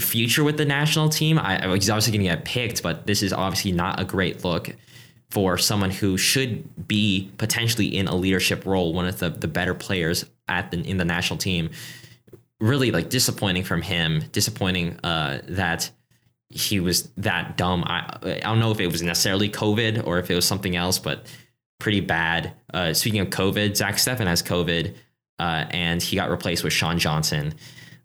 future 0.01 0.43
with 0.43 0.57
the 0.57 0.65
national 0.65 1.09
team? 1.09 1.39
I, 1.39 1.65
I- 1.71 1.75
he's 1.75 1.89
obviously 1.89 2.11
going 2.17 2.23
to 2.29 2.35
get 2.35 2.45
picked, 2.45 2.83
but 2.83 3.07
this 3.07 3.23
is 3.23 3.31
obviously 3.33 3.71
not 3.71 3.99
a 3.99 4.03
great 4.03 4.43
look 4.43 4.75
for 5.29 5.57
someone 5.57 5.91
who 5.91 6.17
should 6.17 6.87
be 6.87 7.29
potentially 7.37 7.97
in 7.97 8.07
a 8.07 8.15
leadership 8.15 8.65
role, 8.65 8.93
one 8.93 9.05
of 9.07 9.19
the, 9.19 9.29
the 9.29 9.47
better 9.47 9.73
players 9.73 10.25
at 10.47 10.71
the 10.71 10.79
in 10.81 10.97
the 10.97 11.05
national 11.05 11.37
team. 11.37 11.69
Really 12.59 12.91
like 12.91 13.09
disappointing 13.09 13.63
from 13.63 13.81
him. 13.83 14.23
Disappointing 14.31 14.97
uh, 15.03 15.41
that 15.49 15.91
he 16.49 16.79
was 16.79 17.09
that 17.17 17.57
dumb. 17.57 17.83
I 17.85 18.17
I 18.23 18.39
don't 18.39 18.59
know 18.59 18.71
if 18.71 18.79
it 18.79 18.87
was 18.87 19.01
necessarily 19.01 19.49
COVID 19.49 20.05
or 20.05 20.19
if 20.19 20.31
it 20.31 20.35
was 20.35 20.45
something 20.45 20.75
else, 20.75 20.99
but 20.99 21.25
pretty 21.79 21.99
bad. 21.99 22.53
Uh, 22.73 22.93
speaking 22.93 23.19
of 23.19 23.29
COVID, 23.29 23.75
Zach 23.75 23.95
Steffen 23.95 24.27
has 24.27 24.41
COVID, 24.41 24.95
uh, 25.39 25.65
and 25.69 26.01
he 26.01 26.15
got 26.15 26.29
replaced 26.29 26.63
with 26.63 26.73
Sean 26.73 26.97
Johnson. 26.97 27.53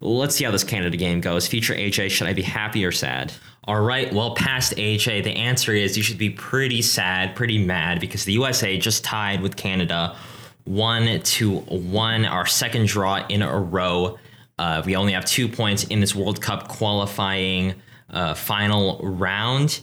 Let's 0.00 0.34
see 0.34 0.44
how 0.44 0.50
this 0.50 0.64
Canada 0.64 0.96
game 0.96 1.20
goes. 1.20 1.46
Future 1.46 1.74
AJ, 1.74 2.10
should 2.10 2.26
I 2.26 2.32
be 2.32 2.42
happy 2.42 2.84
or 2.84 2.90
sad? 2.90 3.32
All 3.64 3.80
right, 3.80 4.12
well, 4.12 4.34
past 4.34 4.74
AJ, 4.76 5.22
the 5.22 5.30
answer 5.30 5.72
is 5.72 5.96
you 5.96 6.02
should 6.02 6.18
be 6.18 6.30
pretty 6.30 6.82
sad, 6.82 7.36
pretty 7.36 7.64
mad 7.64 8.00
because 8.00 8.24
the 8.24 8.32
USA 8.32 8.76
just 8.76 9.04
tied 9.04 9.40
with 9.40 9.54
Canada 9.54 10.16
one 10.64 11.20
to 11.22 11.58
one, 11.58 12.24
our 12.24 12.46
second 12.46 12.86
draw 12.86 13.24
in 13.28 13.42
a 13.42 13.58
row. 13.60 14.18
Uh, 14.58 14.82
we 14.84 14.96
only 14.96 15.12
have 15.12 15.24
two 15.24 15.48
points 15.48 15.84
in 15.84 16.00
this 16.00 16.14
World 16.14 16.40
Cup 16.40 16.68
qualifying 16.68 17.74
uh, 18.12 18.34
final 18.34 19.00
round. 19.02 19.80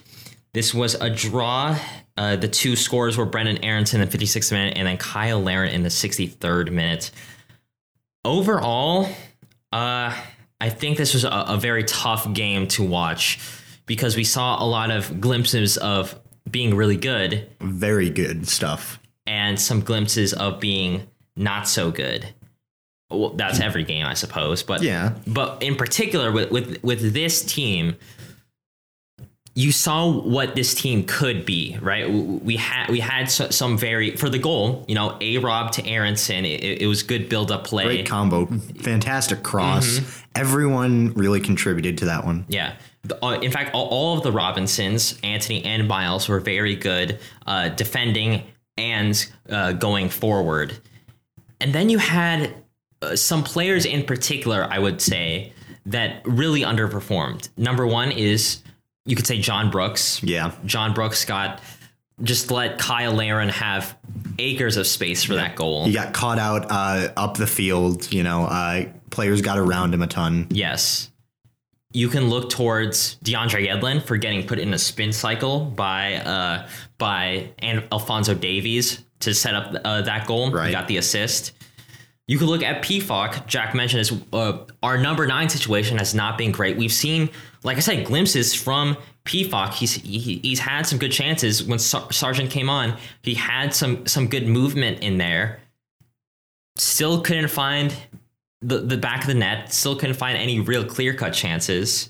This 0.54 0.74
was 0.74 0.96
a 0.96 1.10
draw. 1.10 1.78
Uh, 2.18 2.36
the 2.36 2.48
two 2.48 2.76
scores 2.76 3.18
were 3.18 3.26
Brenden 3.26 3.60
Aaronson 3.64 4.02
in 4.02 4.10
the 4.10 4.18
56th 4.18 4.52
minute 4.52 4.74
and 4.78 4.88
then 4.88 5.00
Cyle 5.00 5.42
Larin 5.42 5.72
in 5.74 5.84
the 5.84 5.90
63rd 5.90 6.72
minute. 6.72 7.12
Overall, 8.26 9.06
uh, 9.72 10.14
I 10.62 10.70
think 10.70 10.98
this 10.98 11.14
was 11.14 11.24
a, 11.24 11.30
a 11.30 11.58
very 11.58 11.84
tough 11.86 12.32
game 12.34 12.68
to 12.70 12.84
watch 12.84 13.40
because 13.86 14.16
we 14.18 14.24
saw 14.26 14.62
a 14.62 14.66
lot 14.68 14.92
of 14.92 15.22
glimpses 15.22 15.78
of 15.78 16.20
being 16.50 16.76
really 16.76 16.98
good 16.98 17.48
Very 17.62 18.10
good 18.10 18.48
stuff. 18.48 19.00
and 19.26 19.60
some 19.60 19.82
glimpses 19.82 20.34
of 20.34 20.60
being 20.60 21.08
not 21.38 21.68
so 21.68 21.92
good. 21.92 22.34
Well, 23.12 23.32
that's 23.32 23.60
every 23.60 23.84
game, 23.84 24.06
I 24.06 24.14
suppose. 24.14 24.62
But 24.64 24.82
Yeah. 24.84 25.14
but 25.26 25.64
in 25.64 25.76
particular 25.76 26.32
with 26.32 26.52
with 26.52 26.84
with 26.84 27.14
this 27.14 27.44
team, 27.44 27.96
you 29.56 29.72
saw 29.72 30.10
what 30.10 30.56
this 30.56 30.74
team 30.74 31.04
could 31.06 31.46
be, 31.46 31.78
right? 31.82 32.10
We 32.10 32.56
had 32.56 32.90
we 32.90 33.00
had 33.00 33.26
some 33.32 33.78
very 33.78 34.16
for 34.16 34.30
the 34.30 34.38
goal, 34.38 34.86
you 34.88 34.96
know, 34.96 35.18
a 35.22 35.38
Rob 35.40 35.72
to 35.74 35.86
Aaronson. 35.88 36.46
It, 36.46 36.82
it 36.84 36.88
was 36.88 37.04
good 37.04 37.30
build 37.30 37.52
up 37.52 37.66
play. 37.66 37.84
Great 37.86 38.06
combo. 38.06 38.46
Fantastic 38.46 39.44
cross. 39.44 40.00
Mm-hmm. 40.00 40.24
Everyone 40.36 41.14
really 41.14 41.40
contributed 41.40 41.98
to 41.98 42.06
that 42.06 42.26
one. 42.26 42.46
Yeah. 42.48 42.76
Uh, 43.24 43.40
in 43.42 43.52
fact, 43.52 43.74
all, 43.74 43.88
all 43.88 44.18
of 44.18 44.24
the 44.24 44.32
Robinsons, 44.32 45.18
Antonee 45.24 45.64
and 45.64 45.88
Miles, 45.88 46.30
were 46.30 46.40
very 46.40 46.76
good 46.76 47.20
uh, 47.48 47.70
defending 47.70 48.44
and 48.78 49.26
uh, 49.50 49.72
going 49.74 50.10
forward. 50.10 50.78
And 51.60 51.74
then 51.74 51.90
you 51.90 51.98
had 51.98 52.54
uh, 53.02 53.16
some 53.16 53.44
players 53.44 53.86
in 53.86 54.04
particular, 54.04 54.68
I 54.70 54.80
would 54.80 55.02
say, 55.02 55.54
that 55.86 56.22
really 56.26 56.62
underperformed. 56.62 57.50
Number 57.58 57.88
one 57.88 58.12
is 58.12 58.62
you 59.06 59.16
could 59.16 59.28
say 59.28 59.40
John 59.40 59.72
Brooks. 59.72 60.22
Yeah. 60.24 60.52
John 60.66 60.94
Brooks 60.94 61.26
got 61.26 61.62
just 62.22 62.52
let 62.52 62.82
Cyle 62.82 63.14
Larin 63.14 63.50
have 63.50 63.98
acres 64.38 64.78
of 64.78 64.86
space 64.86 65.24
for 65.24 65.36
that 65.36 65.56
goal. 65.56 65.86
He 65.86 65.94
got 65.94 66.14
caught 66.14 66.38
out 66.38 66.68
uh, 66.70 67.12
up 67.16 67.38
the 67.38 67.48
field. 67.48 68.12
You 68.12 68.24
know, 68.24 68.44
uh, 68.44 68.86
players 69.10 69.42
got 69.42 69.58
around 69.58 69.94
him 69.94 70.02
a 70.02 70.08
ton. 70.08 70.48
Yes. 70.50 71.10
You 71.92 72.10
can 72.10 72.30
look 72.30 72.50
towards 72.52 73.16
DeAndre 73.24 73.68
Yedlin 73.68 74.04
for 74.04 74.18
getting 74.18 74.46
put 74.46 74.60
in 74.60 74.74
a 74.74 74.78
spin 74.78 75.12
cycle 75.12 75.62
by 75.62 76.16
uh, 76.16 76.68
by 76.98 77.50
An- 77.60 77.88
Alfonso 77.92 78.36
Davies 78.36 79.04
to 79.22 79.34
set 79.34 79.56
up 79.56 79.76
uh, 79.84 80.02
that 80.02 80.28
goal. 80.28 80.52
Right. 80.52 80.68
He 80.68 80.72
got 80.72 80.88
the 80.88 80.98
assist. 80.98 81.54
You 82.30 82.38
could 82.38 82.48
look 82.48 82.62
at 82.62 82.84
Pefok. 82.84 83.48
Jack 83.48 83.74
mentioned 83.74 84.02
this. 84.02 84.14
Uh, 84.32 84.60
our 84.84 85.00
number 85.00 85.26
nine 85.26 85.50
situation 85.50 85.98
has 85.98 86.14
not 86.14 86.38
been 86.38 86.52
great. 86.52 86.78
We've 86.78 86.94
seen, 86.94 87.32
like 87.64 87.78
I 87.78 87.80
said, 87.80 88.06
glimpses 88.06 88.54
from 88.54 88.98
Pefok. 89.26 89.74
He's 89.74 89.96
he, 89.96 90.40
he's 90.44 90.60
had 90.60 90.84
some 90.84 91.00
good 91.00 91.12
chances. 91.12 91.64
When 91.64 91.80
Sar- 91.80 92.12
Sargent 92.12 92.52
came 92.52 92.70
on, 92.70 92.96
he 93.24 93.34
had 93.34 93.74
some 93.74 94.06
some 94.06 94.28
good 94.28 94.48
movement 94.48 95.00
in 95.00 95.18
there. 95.18 95.60
Still 96.76 97.22
couldn't 97.22 97.48
find 97.48 97.96
the, 98.62 98.78
the 98.78 98.98
back 98.98 99.22
of 99.22 99.28
the 99.28 99.34
net. 99.34 99.74
Still 99.74 99.96
couldn't 99.96 100.16
find 100.16 100.38
any 100.38 100.60
real 100.60 100.86
clear 100.86 101.16
cut 101.16 101.34
chances. 101.34 102.10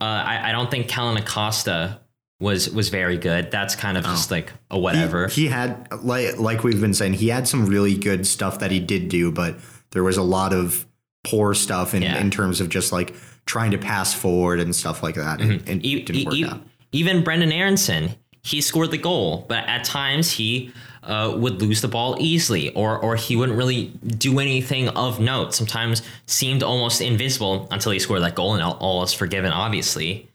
Uh, 0.00 0.04
I, 0.04 0.48
I 0.48 0.52
don't 0.52 0.70
think 0.70 0.88
Kellyn 0.88 1.18
Acosta 1.18 2.00
was 2.40 2.70
was 2.70 2.88
very 2.88 3.16
good. 3.18 3.50
That's 3.50 3.74
kind 3.74 3.96
of 3.98 4.04
just 4.04 4.30
like 4.30 4.52
a 4.70 4.78
whatever. 4.78 5.26
He, 5.28 5.46
had 5.48 5.88
like 6.02 6.38
like 6.38 6.62
we've 6.64 6.80
been 6.80 6.94
saying, 6.94 7.14
he 7.14 7.28
had 7.28 7.48
some 7.48 7.66
really 7.66 7.96
good 7.96 8.26
stuff 8.26 8.60
that 8.60 8.70
he 8.70 8.78
did 8.80 9.08
do, 9.08 9.32
but 9.32 9.56
there 9.90 10.04
was 10.04 10.16
a 10.16 10.22
lot 10.22 10.52
of 10.52 10.86
poor 11.24 11.52
stuff 11.54 11.94
in, 11.94 12.02
Yeah. 12.02 12.18
in 12.18 12.30
terms 12.30 12.60
of 12.60 12.68
just 12.68 12.92
like 12.92 13.14
trying 13.46 13.72
to 13.72 13.78
pass 13.78 14.14
forward 14.14 14.60
and 14.60 14.74
stuff 14.74 15.02
like 15.02 15.16
that. 15.16 15.40
And, 15.40 15.66
and 15.68 15.84
E- 15.84 15.96
it 15.98 16.06
didn't 16.06 16.20
e- 16.22 16.24
work 16.26 16.34
e- 16.34 16.44
out. 16.44 16.60
Even 16.92 17.22
Brenden 17.24 17.52
Aaronson, 17.52 18.10
he 18.42 18.60
scored 18.60 18.90
the 18.92 18.98
goal, 18.98 19.44
but 19.48 19.64
at 19.66 19.84
times 19.84 20.30
he 20.32 20.72
uh, 21.02 21.34
would 21.36 21.60
lose 21.60 21.80
the 21.80 21.88
ball 21.88 22.16
easily, 22.20 22.72
or 22.74 22.98
or 22.98 23.16
he 23.16 23.34
wouldn't 23.34 23.58
really 23.58 23.86
do 24.06 24.38
anything 24.38 24.88
of 24.90 25.18
note. 25.18 25.54
Sometimes 25.54 26.02
seemed 26.26 26.62
almost 26.62 27.00
invisible 27.00 27.66
until 27.70 27.90
he 27.92 27.98
scored 27.98 28.22
that 28.22 28.34
goal, 28.36 28.54
and 28.54 28.62
all, 28.62 28.74
all 28.80 29.02
is 29.02 29.12
forgiven, 29.12 29.50
obviously. 29.52 30.28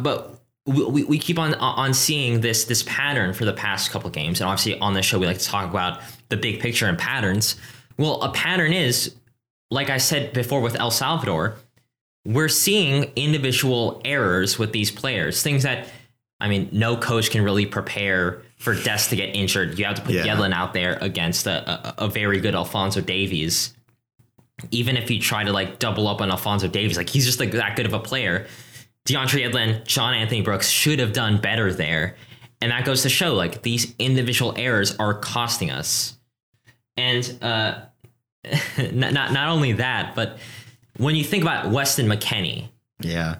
But 0.00 0.38
we, 0.66 1.02
we, 1.04 1.18
keep 1.18 1.38
on 1.38 1.54
on 1.54 1.92
seeing 1.92 2.40
this 2.40 2.64
this 2.64 2.84
pattern 2.84 3.32
for 3.32 3.44
the 3.44 3.52
past 3.52 3.90
couple 3.90 4.08
of 4.08 4.14
games, 4.14 4.40
and 4.40 4.48
obviously 4.48 4.78
on 4.78 4.94
this 4.94 5.04
show 5.04 5.18
we 5.18 5.26
like 5.26 5.38
to 5.38 5.44
talk 5.44 5.68
about 5.68 6.00
the 6.28 6.36
big 6.36 6.60
picture 6.60 6.86
and 6.86 6.96
patterns. 6.98 7.56
Well, 7.98 8.22
a 8.22 8.30
pattern 8.32 8.72
is, 8.72 9.14
like 9.70 9.90
I 9.90 9.98
said 9.98 10.32
before 10.32 10.60
with 10.60 10.76
El 10.76 10.90
Salvador, 10.90 11.56
we're 12.24 12.48
seeing 12.48 13.10
individual 13.16 14.00
errors 14.04 14.58
with 14.58 14.72
these 14.72 14.90
players, 14.90 15.42
things 15.42 15.64
that 15.64 15.88
I 16.42 16.48
mean, 16.48 16.68
no 16.72 16.96
coach 16.96 17.30
can 17.30 17.42
really 17.42 17.66
prepare 17.66 18.42
for 18.56 18.74
Dest 18.74 19.10
to 19.10 19.16
get 19.16 19.36
injured. 19.36 19.78
You 19.78 19.84
have 19.84 19.94
to 19.94 20.02
put 20.02 20.14
Yeah. 20.14 20.26
Yedlin 20.26 20.52
out 20.52 20.74
there 20.74 20.98
against 21.00 21.46
a, 21.46 21.98
a, 22.00 22.06
a 22.06 22.08
very 22.08 22.40
good 22.40 22.56
Alfonso 22.56 23.00
Davies. 23.00 23.72
Even 24.72 24.96
if 24.96 25.08
you 25.08 25.20
try 25.20 25.44
to 25.44 25.52
like 25.52 25.78
double 25.78 26.08
up 26.08 26.20
on 26.20 26.30
Alfonso 26.30 26.66
Davies, 26.66 26.96
like 26.96 27.08
he's 27.08 27.26
just 27.26 27.38
like 27.38 27.52
that 27.52 27.76
good 27.76 27.86
of 27.86 27.92
a 27.94 28.00
player. 28.00 28.48
DeAndre 29.06 29.50
Yedlin, 29.50 29.84
John 29.84 30.14
Anthony 30.14 30.42
Brooks 30.42 30.68
should 30.68 30.98
have 30.98 31.12
done 31.12 31.40
better 31.40 31.72
there. 31.72 32.16
And 32.60 32.70
that 32.70 32.84
goes 32.84 33.02
to 33.02 33.08
show 33.08 33.34
like 33.34 33.62
these 33.62 33.94
individual 33.98 34.54
errors 34.56 34.94
are 34.96 35.14
costing 35.14 35.70
us. 35.70 36.16
And 36.96 37.38
uh, 37.42 37.80
not, 38.92 39.12
not 39.12 39.32
not 39.32 39.48
only 39.48 39.72
that, 39.72 40.14
but 40.14 40.38
when 40.98 41.16
you 41.16 41.24
think 41.24 41.42
about 41.42 41.70
Weston 41.70 42.06
McKennie, 42.06 42.68
Yeah. 43.00 43.36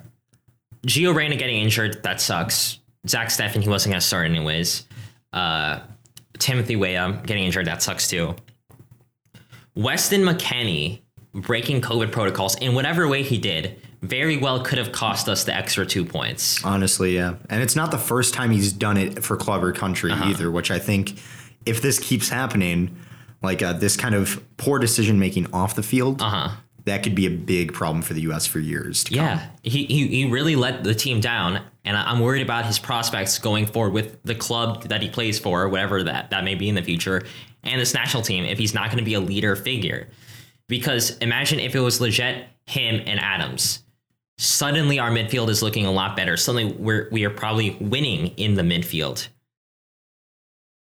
Gio 0.87 1.15
Reyna 1.15 1.37
getting 1.37 1.59
injured, 1.63 2.03
that 2.03 2.21
sucks. 2.21 2.79
Zach 3.07 3.29
Steffen, 3.29 3.63
he 3.63 3.69
wasn't 3.69 3.93
going 3.93 4.01
to 4.01 4.07
start 4.07 4.27
anyways. 4.27 4.85
Uh, 5.33 5.81
Timothy 6.39 6.75
Weah 6.75 7.21
getting 7.25 7.45
injured, 7.45 7.67
that 7.67 7.83
sucks 7.83 8.09
too. 8.09 8.35
Weston 9.77 10.23
McKennie 10.23 11.01
breaking 11.33 11.81
COVID 11.83 12.11
protocols 12.11 12.57
in 12.57 12.75
whatever 12.75 13.07
way 13.09 13.23
he 13.23 13.39
did 13.39 13.81
very 14.03 14.37
well 14.37 14.61
could 14.63 14.79
have 14.79 14.93
cost 14.93 15.29
us 15.29 15.45
the 15.45 15.55
extra 15.55 15.87
two 15.87 16.05
points. 16.05 16.63
Honestly, 16.65 17.15
yeah. 17.15 17.35
And 17.49 17.63
it's 17.63 17.77
not 17.77 17.91
the 17.91 17.99
first 17.99 18.35
time 18.35 18.51
he's 18.51 18.73
done 18.73 18.97
it 18.97 19.23
for 19.25 19.37
club 19.37 19.63
or 19.65 19.73
country 19.73 20.11
Uh-huh. 20.13 20.29
either, 20.31 20.51
which 20.51 20.71
I 20.71 20.79
think 20.79 21.19
if 21.65 21.81
this 21.81 21.99
keeps 21.99 22.29
happening, 22.29 22.97
like 23.43 23.63
uh, 23.63 23.73
this 23.75 23.97
kind 23.97 24.15
of 24.15 24.43
poor 24.57 24.79
decision 24.79 25.19
making 25.19 25.53
off 25.53 25.75
the 25.77 25.83
field, 25.83 26.21
Uh 26.21 26.31
huh. 26.31 26.49
that 26.85 27.03
could 27.05 27.15
be 27.15 27.27
a 27.27 27.31
big 27.31 27.73
problem 27.73 28.03
for 28.03 28.15
the 28.15 28.23
U.S. 28.23 28.47
for 28.47 28.59
years 28.59 29.05
to 29.05 29.15
come. 29.15 29.25
Yeah, 29.25 29.47
he, 29.63 29.85
he 29.87 30.09
he 30.09 30.25
really 30.31 30.57
let 30.57 30.83
the 30.83 30.95
team 30.95 31.21
down, 31.21 31.61
and 31.85 31.97
I'm 31.97 32.19
worried 32.19 32.43
about 32.43 32.67
his 32.67 32.81
prospects 32.81 33.39
going 33.39 33.67
forward 33.67 33.93
with 33.93 34.21
the 34.25 34.35
club 34.35 34.85
that 34.89 35.01
he 35.03 35.09
plays 35.09 35.39
for, 35.39 35.69
whatever 35.69 36.03
that 36.03 36.31
that 36.31 36.43
may 36.43 36.57
be 36.57 36.69
in 36.69 36.75
the 36.75 36.83
future, 36.83 37.23
and 37.63 37.81
this 37.81 37.95
national 37.95 38.25
team 38.25 38.45
if 38.45 38.59
he's 38.59 38.75
not 38.75 38.87
going 38.87 38.99
to 38.99 39.05
be 39.05 39.15
a 39.15 39.21
leader 39.21 39.55
figure. 39.55 40.09
Because 40.69 41.17
imagine 41.19 41.61
if 41.61 41.75
it 41.77 41.81
was 41.81 42.01
legit 42.01 42.47
him 42.67 43.01
and 43.07 43.21
Adams. 43.21 43.83
Suddenly, 44.39 44.99
our 44.99 45.11
midfield 45.11 45.49
is 45.49 45.63
looking 45.63 45.87
a 45.87 45.93
lot 45.93 46.17
better. 46.17 46.37
Suddenly, 46.37 46.73
we're 46.75 47.09
we 47.13 47.25
are 47.25 47.31
probably 47.31 47.77
winning 47.81 48.29
in 48.37 48.55
the 48.55 48.63
midfield. 48.63 49.29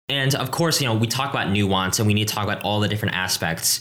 and 0.08 0.34
of 0.34 0.50
course, 0.50 0.80
you 0.80 0.86
know, 0.88 0.94
we 0.94 1.06
talk 1.06 1.30
about 1.30 1.50
nuance 1.50 1.98
and 1.98 2.06
we 2.06 2.14
need 2.14 2.28
to 2.28 2.34
talk 2.34 2.44
about 2.44 2.62
all 2.62 2.80
the 2.80 2.88
different 2.88 3.14
aspects. 3.14 3.80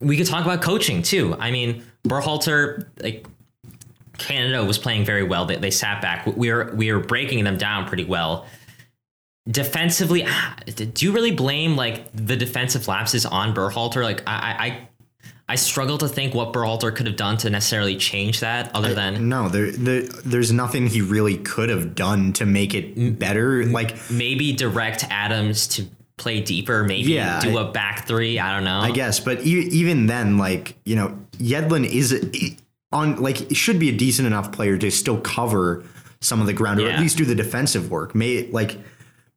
We 0.00 0.16
could 0.16 0.26
talk 0.26 0.44
about 0.44 0.62
coaching 0.62 1.02
too. 1.02 1.36
I 1.38 1.50
mean, 1.50 1.84
Berhalter, 2.04 2.86
like 3.00 3.26
Canada 4.18 4.64
was 4.64 4.78
playing 4.78 5.04
very 5.04 5.22
well. 5.22 5.44
They, 5.46 5.56
they 5.56 5.70
sat 5.70 6.00
back. 6.02 6.26
We 6.26 6.52
were 6.52 6.72
we 6.74 6.92
were 6.92 7.00
breaking 7.00 7.44
them 7.44 7.58
down 7.58 7.86
pretty 7.86 8.04
well. 8.04 8.46
Defensively, 9.48 10.24
ah, 10.26 10.56
do 10.74 11.06
you 11.06 11.12
really 11.12 11.30
blame 11.30 11.76
like 11.76 12.10
the 12.12 12.36
defensive 12.36 12.88
lapses 12.88 13.24
on 13.26 13.54
Berhalter? 13.54 14.02
Like 14.02 14.22
I 14.26 14.56
I 14.66 14.88
I 15.48 15.54
struggle 15.54 15.96
to 15.98 16.08
think 16.08 16.34
what 16.34 16.52
Berhalter 16.52 16.94
could 16.94 17.06
have 17.06 17.16
done 17.16 17.36
to 17.38 17.50
necessarily 17.50 17.96
change 17.96 18.40
that, 18.40 18.74
other 18.74 18.94
than 18.94 19.28
No, 19.28 19.48
there, 19.48 19.70
there 19.70 20.02
there's 20.02 20.50
nothing 20.52 20.88
he 20.88 21.00
really 21.02 21.36
could 21.36 21.68
have 21.68 21.94
done 21.94 22.32
to 22.34 22.44
make 22.46 22.74
it 22.74 23.18
better. 23.18 23.64
Like 23.64 23.96
maybe 24.10 24.52
direct 24.52 25.04
Adams 25.08 25.68
to 25.68 25.86
play 26.16 26.40
deeper, 26.40 26.82
maybe 26.82 27.12
Yeah, 27.12 27.40
do 27.40 27.56
I- 27.58 27.68
a 27.68 27.70
back 27.70 28.08
three. 28.08 28.38
I 28.40 28.54
don't 28.54 28.64
know. 28.64 28.80
I 28.80 28.90
guess, 28.90 29.20
but 29.20 29.46
e- 29.46 29.68
even 29.70 30.06
then, 30.06 30.36
like 30.36 30.76
you 30.84 30.96
know, 30.96 31.16
Yedlin 31.38 31.84
is 31.86 32.12
a- 32.12 32.56
on 32.92 33.16
like 33.22 33.46
should 33.54 33.78
be 33.78 33.88
a 33.88 33.92
decent 33.96 34.26
enough 34.26 34.50
player 34.50 34.76
to 34.78 34.90
still 34.90 35.20
cover 35.20 35.84
some 36.20 36.40
of 36.40 36.46
the 36.46 36.52
ground 36.54 36.80
or 36.80 36.88
at 36.88 36.98
least 36.98 37.18
do 37.18 37.24
the 37.24 37.34
defensive 37.36 37.88
work. 37.90 38.14
May 38.16 38.48
like, 38.50 38.78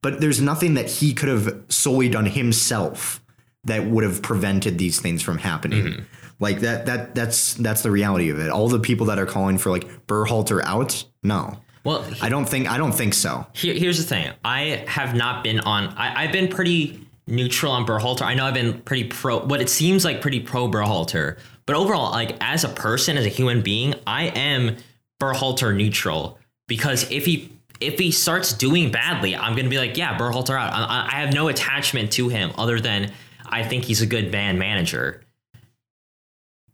but 0.02 0.22
there's 0.22 0.42
nothing 0.42 0.74
that 0.74 0.90
he 0.90 1.14
could 1.14 1.30
have 1.30 1.62
solely 1.70 2.10
done 2.10 2.26
himself 2.26 3.22
that 3.70 3.86
would 3.86 4.04
have 4.04 4.22
prevented 4.22 4.78
these 4.78 5.00
things 5.00 5.22
from 5.22 5.38
happening. 5.38 5.84
Mm-hmm. 5.84 6.04
Like 6.40 6.62
that 6.62 6.86
that 6.86 7.16
that's 7.16 7.56
that's 7.56 7.84
the 7.84 7.92
reality 7.92 8.30
of 8.30 8.40
it. 8.40 8.50
All 8.50 8.70
the 8.70 8.80
people 8.80 9.08
that 9.08 9.20
are 9.20 9.26
calling 9.26 9.58
for 9.58 9.70
like 9.70 10.08
Berhalter 10.08 10.62
out, 10.64 11.04
no. 11.22 11.58
well, 11.84 12.06
I 12.22 12.30
don't 12.30 12.48
think 12.48 12.70
I 12.70 12.78
don't 12.78 12.94
think 12.94 13.14
so. 13.14 13.46
Here, 13.54 13.74
here's 13.74 13.98
the 13.98 14.04
thing. 14.04 14.32
I 14.44 14.86
have 14.88 15.16
not 15.16 15.44
been 15.44 15.60
on. 15.60 15.90
I, 15.98 16.24
I've 16.24 16.32
been 16.32 16.48
pretty 16.48 17.06
neutral 17.28 17.72
on 17.72 17.86
Berhalter. 17.86 18.22
I 18.22 18.36
know 18.36 18.46
I've 18.46 18.54
been 18.54 18.82
pretty 18.82 19.06
pro. 19.06 19.40
What 19.40 19.62
it 19.62 19.70
seems 19.70 20.06
like 20.06 20.22
pretty 20.22 20.40
pro 20.40 20.70
Berhalter. 20.70 21.38
But 21.66 21.76
overall, 21.76 22.12
like 22.12 22.38
as 22.42 22.64
a 22.64 22.70
person, 22.70 23.18
as 23.18 23.26
a 23.26 23.30
human 23.30 23.62
being, 23.62 23.96
I 24.08 24.28
am 24.28 24.78
Berhalter 25.22 25.76
neutral 25.76 26.40
because 26.68 27.10
if 27.12 27.26
he 27.26 27.52
if 27.82 28.00
he 28.00 28.12
starts 28.12 28.54
doing 28.54 28.92
badly, 28.92 29.36
I'm 29.36 29.56
gonna 29.56 29.70
be 29.70 29.78
like, 29.78 29.98
yeah, 29.98 30.18
Berhalter 30.18 30.58
out. 30.58 30.74
I, 30.74 31.08
I 31.12 31.20
have 31.20 31.34
no 31.34 31.50
attachment 31.50 32.14
to 32.14 32.30
him 32.30 32.52
other 32.58 32.80
than 32.80 33.12
I 33.50 33.64
think 33.64 33.86
he's 33.86 34.02
a 34.02 34.06
good 34.06 34.32
band 34.32 34.60
manager. 34.60 35.24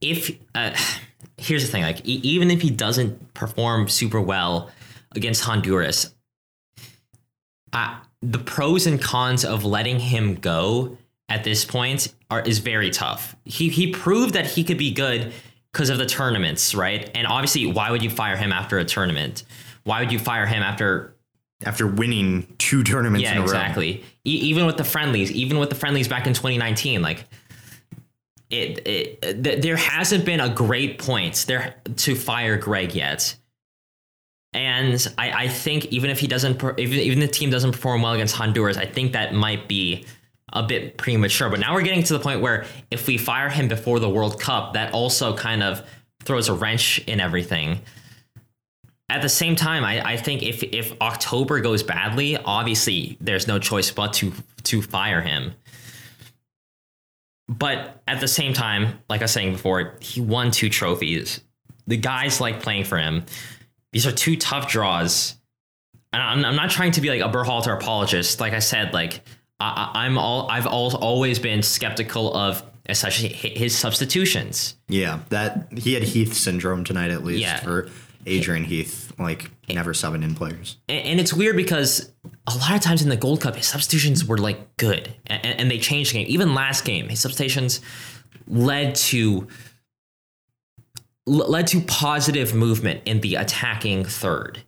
If 0.01 0.38
uh, 0.53 0.76
here's 1.38 1.65
the 1.65 1.71
thing, 1.71 1.84
like 1.84 2.05
e- 2.07 2.21
even 2.23 2.51
if 2.51 2.61
he 2.61 2.69
doesn't 2.69 3.34
perform 3.34 3.88
super 3.88 4.21
well 4.21 4.69
against 5.15 5.43
Honduras, 5.43 6.13
uh, 7.73 7.97
the 8.21 8.39
pros 8.39 8.86
and 8.86 9.01
cons 9.01 9.45
of 9.45 9.63
letting 9.63 9.99
him 9.99 10.36
go 10.36 10.97
at 11.30 11.43
this 11.43 11.65
point 11.65 12.13
are 12.30 12.41
is 12.41 12.59
very 12.59 12.91
tough. 12.91 13.36
He 13.45 13.69
he 13.69 13.91
proved 13.91 14.34
that 14.34 14.45
he 14.45 14.63
could 14.63 14.78
be 14.78 14.91
good 14.91 15.34
because 15.71 15.89
of 15.89 15.97
the 15.97 16.05
tournaments, 16.05 16.76
right? 16.76 17.09
And 17.15 17.26
obviously, 17.26 17.65
why 17.65 17.91
would 17.91 18.03
you 18.03 18.09
fire 18.09 18.38
him 18.38 18.51
after 18.51 18.78
a 18.78 18.86
tournament? 18.86 19.43
Why 19.84 20.01
would 20.01 20.11
you 20.11 20.19
fire 20.19 20.45
him 20.45 20.63
after 20.63 21.14
After 21.63 21.87
winning 21.87 22.53
two 22.57 22.83
tournaments 22.83 23.27
in 23.29 23.37
yeah, 23.37 23.41
exactly. 23.41 24.03
E- 24.25 24.29
even 24.29 24.65
with 24.65 24.77
the 24.77 24.83
friendlies, 24.83 25.31
even 25.31 25.57
with 25.57 25.69
the 25.69 25.75
friendlies 25.75 26.07
back 26.07 26.27
in 26.27 26.33
2019, 26.33 27.01
like 27.01 27.25
it, 28.49 28.85
it 28.85 29.43
th- 29.43 29.61
there 29.61 29.77
hasn't 29.77 30.25
been 30.25 30.41
a 30.41 30.49
great 30.49 30.99
point 30.99 31.45
there 31.47 31.75
to 31.95 32.15
fire 32.15 32.57
Greg 32.57 32.93
yet. 32.93 33.35
And 34.53 35.05
I, 35.17 35.31
I 35.31 35.47
think 35.47 35.85
even 35.87 36.09
if 36.09 36.19
he 36.19 36.27
doesn't, 36.27 36.59
per- 36.59 36.75
even 36.77 36.99
even 36.99 37.19
the 37.19 37.27
team 37.27 37.49
doesn't 37.49 37.71
perform 37.71 38.01
well 38.01 38.13
against 38.13 38.35
Honduras, 38.35 38.77
I 38.77 38.85
think 38.85 39.13
that 39.13 39.33
might 39.33 39.67
be 39.67 40.05
a 40.53 40.63
bit 40.63 40.97
premature. 40.97 41.49
But 41.49 41.59
now 41.59 41.73
we're 41.73 41.81
getting 41.81 42.03
to 42.03 42.13
the 42.13 42.19
point 42.19 42.41
where 42.41 42.65
if 42.91 43.07
we 43.07 43.17
fire 43.17 43.49
him 43.49 43.67
before 43.67 43.99
the 43.99 44.09
World 44.09 44.39
Cup, 44.39 44.73
that 44.73 44.93
also 44.93 45.35
kind 45.35 45.63
of 45.63 45.85
throws 46.23 46.47
a 46.47 46.53
wrench 46.53 46.99
in 46.99 47.19
everything 47.19 47.79
at 49.09 49.21
the 49.21 49.29
same 49.29 49.55
time, 49.55 49.83
I, 49.83 50.13
I 50.13 50.17
think 50.17 50.41
if 50.43 50.63
if 50.63 50.93
October 51.01 51.61
goes 51.61 51.83
badly, 51.83 52.37
obviously 52.37 53.17
there's 53.21 53.47
no 53.47 53.59
choice 53.59 53.91
but 53.91 54.13
to 54.13 54.33
to 54.63 54.81
fire 54.81 55.21
him. 55.21 55.53
But 57.47 58.01
at 58.07 58.19
the 58.19 58.27
same 58.27 58.53
time, 58.53 58.99
like 59.07 59.21
I 59.21 59.25
was 59.25 59.31
saying 59.31 59.53
before, 59.53 59.97
he 60.01 60.19
won 60.21 60.49
two 60.51 60.69
trophies. 60.69 61.41
The 61.87 61.97
guys 61.97 62.41
like 62.41 62.61
playing 62.63 62.85
for 62.85 62.97
him. 62.97 63.25
These 63.93 64.07
are 64.07 64.11
two 64.11 64.35
tough 64.35 64.67
draws. 64.67 65.35
And 66.11 66.23
I'm, 66.23 66.43
I'm 66.43 66.55
not 66.55 66.71
trying 66.71 66.91
to 66.93 67.01
be 67.01 67.09
like 67.09 67.21
a 67.21 67.31
Berhalter 67.35 67.73
apologist. 67.75 68.39
Like 68.39 68.53
I 68.53 68.59
said, 68.59 68.93
like 68.93 69.21
I, 69.59 69.91
I'm 69.93 70.17
all 70.17 70.49
I've 70.49 70.65
al- 70.65 70.95
always 70.97 71.37
been 71.37 71.61
skeptical 71.61 72.33
of 72.35 72.63
especially 72.87 73.29
his 73.29 73.77
substitutions. 73.77 74.75
Yeah, 74.87 75.19
that 75.29 75.67
he 75.77 75.93
had 75.93 76.03
Heath 76.03 76.33
syndrome 76.33 76.83
tonight 76.83 77.11
at 77.11 77.23
least 77.23 77.41
Yeah. 77.41 77.59
for 77.59 77.89
Adrian 78.26 78.63
Heath, 78.63 79.13
like 79.19 79.51
never 79.69 79.93
subbing 79.93 80.23
in 80.23 80.36
players. 80.36 80.78
and, 80.89 81.19
it's 81.19 81.34
weird 81.34 81.55
because 81.55 82.11
a 82.47 82.57
lot 82.57 82.73
of 82.73 82.82
times 82.82 83.01
in 83.01 83.09
the 83.09 83.17
Gold 83.17 83.41
Cup, 83.41 83.55
his 83.55 83.67
substitutions 83.67 84.26
were 84.26 84.38
like 84.38 84.78
good, 84.78 85.13
and, 85.28 85.45
and 85.45 85.71
they 85.71 85.78
changed 85.78 86.11
the 86.11 86.19
game. 86.19 86.28
Even 86.30 86.53
last 86.53 86.86
game, 86.86 87.09
his 87.09 87.19
substitutions 87.19 87.82
led 88.47 88.95
to 88.95 89.47
led 91.28 91.67
to 91.67 91.82
positive 91.82 92.53
movement 92.53 93.01
in 93.05 93.21
the 93.21 93.36
attacking 93.36 94.05
third. 94.05 94.61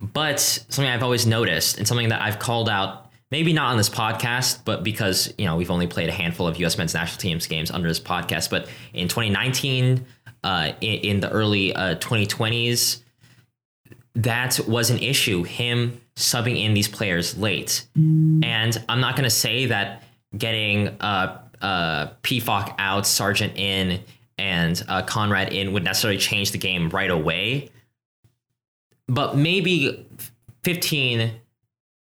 But 0.00 0.40
something 0.40 0.86
I've 0.86 1.02
always 1.02 1.26
noticed, 1.26 1.78
and 1.78 1.88
something 1.88 2.10
that 2.10 2.22
I've 2.22 2.38
called 2.38 2.68
out, 2.68 3.10
maybe 3.30 3.52
not 3.52 3.70
on 3.70 3.76
this 3.76 3.88
podcast, 3.88 4.60
but 4.64 4.84
because 4.84 5.32
you 5.38 5.46
know 5.46 5.56
we've 5.56 5.70
only 5.70 5.86
played 5.86 6.08
a 6.08 6.12
handful 6.12 6.46
of 6.46 6.58
U.S. 6.60 6.78
men's 6.78 6.94
national 6.94 7.18
teams 7.18 7.46
games 7.46 7.70
under 7.70 7.88
this 7.88 8.00
podcast, 8.00 8.50
but 8.50 8.68
in 8.92 9.08
2019, 9.08 10.04
uh, 10.48 10.72
in, 10.80 11.00
in 11.00 11.20
the 11.20 11.30
early 11.30 11.74
uh, 11.74 11.96
2020s 11.96 13.02
that 14.14 14.58
was 14.66 14.88
an 14.88 14.98
issue 14.98 15.44
him 15.44 16.00
subbing 16.16 16.64
in 16.64 16.72
these 16.72 16.88
players 16.88 17.36
late. 17.36 17.86
And 18.42 18.84
i'm 18.88 19.00
not 19.00 19.14
going 19.14 19.24
to 19.24 19.36
say 19.46 19.66
that 19.66 20.02
getting 20.36 20.88
uh 21.00 21.38
uh 21.60 22.08
Pefok 22.22 22.74
out 22.78 23.06
Sargent 23.06 23.56
in 23.56 24.02
and 24.38 24.82
uh, 24.88 25.02
Konrad 25.02 25.52
in 25.52 25.72
would 25.72 25.84
necessarily 25.84 26.18
change 26.18 26.52
the 26.52 26.58
game 26.58 26.88
right 26.88 27.10
away. 27.10 27.70
But 29.06 29.36
maybe 29.36 30.06
15 30.62 31.32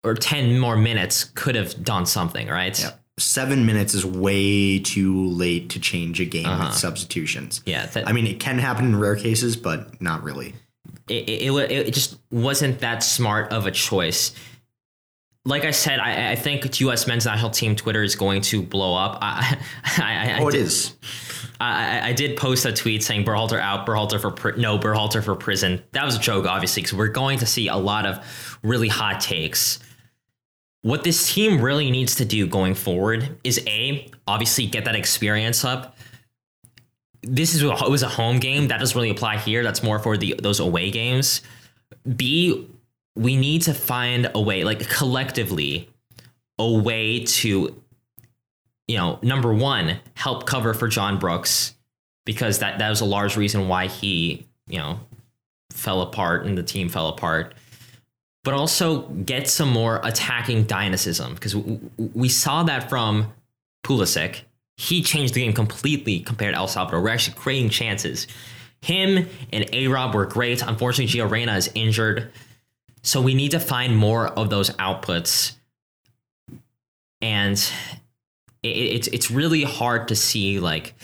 or 0.03 0.15
10 0.15 0.59
more 0.59 0.77
minutes 0.77 1.25
could 1.25 1.55
have 1.55 1.83
done 1.83 2.07
something 2.07 2.49
right 2.49 2.79
Seven 3.17 3.65
minutes 3.65 3.95
is 3.95 4.05
way 4.05 4.81
too 4.81 5.27
late 5.27 5.71
to 5.71 5.79
change 5.81 6.21
a 6.21 6.25
game 6.25 6.49
with 6.59 6.75
substitutions. 6.75 7.59
Uh-huh. 7.59 7.71
yeah 7.71 7.87
that, 7.87 8.09
I 8.09 8.13
mean, 8.13 8.27
it 8.27 8.41
can 8.41 8.59
happen 8.59 8.87
in 8.87 8.97
rare 8.99 9.15
cases, 9.15 9.57
but 9.57 10.01
not 10.03 10.25
really. 10.25 10.55
it, 11.09 11.29
it, 11.29 11.53
it, 11.53 11.71
it 11.89 11.95
just 11.95 12.17
wasn't 12.33 12.81
that 12.81 13.05
smart 13.05 13.53
of 13.53 13.67
a 13.67 13.71
choice. 13.71 14.33
Like 15.45 15.65
I 15.65 15.71
said, 15.73 16.01
I, 16.01 16.33
I 16.33 16.37
think 16.37 16.81
U.S. 16.81 17.07
men's 17.07 17.27
national 17.27 17.51
team 17.51 17.77
Twitter 17.77 18.03
is 18.03 18.17
going 18.17 18.41
to 18.43 18.63
blow 18.63 18.97
up. 18.97 19.19
I, 19.23 19.59
I, 19.99 20.31
I, 20.33 20.39
Oh, 20.41 20.49
it 20.49 20.53
did, 20.53 20.63
is. 20.63 20.95
I, 21.61 21.99
I- 21.99 22.07
I 22.09 22.13
did 22.15 22.37
post 22.37 22.65
a 22.65 22.73
tweet 22.73 23.05
saying 23.05 23.25
Berhalter 23.25 23.61
out, 23.61 23.87
Berhalter 23.87 24.19
for 24.21 24.53
no, 24.57 24.79
Berhalter 24.79 25.23
for 25.23 25.37
prison. 25.37 25.83
That 25.93 26.05
was 26.05 26.17
a 26.17 26.21
joke, 26.21 26.47
obviously, 26.47 26.83
because 26.83 26.97
we're 26.99 27.09
going 27.09 27.39
to 27.41 27.47
see 27.47 27.69
a 27.69 27.77
lot 27.77 28.07
of 28.07 28.59
really 28.65 28.89
hot 28.89 29.21
takes. 29.21 29.79
What 30.85 31.03
this 31.03 31.33
team 31.33 31.63
really 31.63 31.91
needs 31.91 32.17
to 32.17 32.27
do 32.27 32.47
going 32.47 32.75
forward 32.75 33.39
is 33.43 33.59
a 33.67 34.07
obviously 34.27 34.67
get 34.67 34.85
that 34.85 34.95
experience 34.95 35.65
up. 35.65 35.97
This 37.23 37.55
is 37.55 37.63
it 37.63 37.89
was 37.89 38.03
a 38.03 38.09
home 38.09 38.39
game 38.39 38.69
that 38.69 38.81
doesn't 38.81 38.95
really 38.95 39.09
apply 39.09 39.39
here. 39.39 39.63
That's 39.63 39.83
more 39.83 39.99
for 39.99 40.19
the 40.19 40.39
those 40.43 40.61
away 40.61 40.91
games. 40.91 41.41
B, 42.17 42.69
we 43.17 43.35
need 43.35 43.63
to 43.63 43.73
find 43.73 44.31
a 44.35 44.41
way, 44.43 44.63
like 44.63 44.87
collectively, 44.91 45.89
a 46.59 46.71
way 46.71 47.21
to, 47.25 47.83
you 48.87 48.97
know, 48.99 49.19
number 49.23 49.55
one, 49.55 50.01
help 50.13 50.45
cover 50.45 50.75
for 50.75 50.87
John 50.87 51.19
Brooks 51.19 51.75
because 52.27 52.59
that 52.59 52.79
that 52.79 52.91
was 52.91 53.01
a 53.01 53.07
large 53.07 53.39
reason 53.39 53.69
why 53.69 53.87
he, 53.87 54.47
you 54.67 54.77
know, 54.77 55.01
fell 55.71 56.03
apart 56.03 56.45
and 56.45 56.59
the 56.59 56.63
team 56.63 56.91
fell 56.91 57.09
apart. 57.09 57.55
But 58.45 58.55
also 58.55 59.09
get 59.09 59.49
some 59.49 59.71
more 59.71 60.01
attacking 60.05 60.65
dynamism 60.65 61.35
because 61.35 61.57
we, 61.57 61.81
we 61.97 62.29
saw 62.29 62.63
that 62.63 62.89
from 62.89 63.33
Pulisic. 63.85 64.43
He 64.77 65.03
changed 65.03 65.35
the 65.35 65.41
game 65.41 65.53
completely 65.53 66.21
compared 66.21 66.55
to 66.55 66.59
El 66.59 66.69
Salvador. 66.69 67.01
We're 67.01 67.11
actually 67.11 67.37
creating 67.37 67.71
chances. 67.71 68.27
Him 68.83 69.29
and 69.53 69.67
A 69.73 69.89
Rob 69.89 70.15
were 70.15 70.27
great. 70.27 70.63
Unfortunately, 70.63 71.07
Gio 71.07 71.31
Reyna 71.31 71.57
is 71.57 71.71
injured. 71.75 72.31
So 73.03 73.21
we 73.21 73.35
need 73.35 73.53
to 73.53 73.61
find 73.61 73.97
more 73.97 74.29
of 74.29 74.51
those 74.51 74.71
outputs. 74.71 75.57
And 77.23 77.57
it, 78.63 78.69
it's 78.69 79.09
it's 79.09 79.31
really 79.31 79.63
hard 79.63 80.09
to 80.09 80.17
see 80.17 80.59
like 80.61 80.95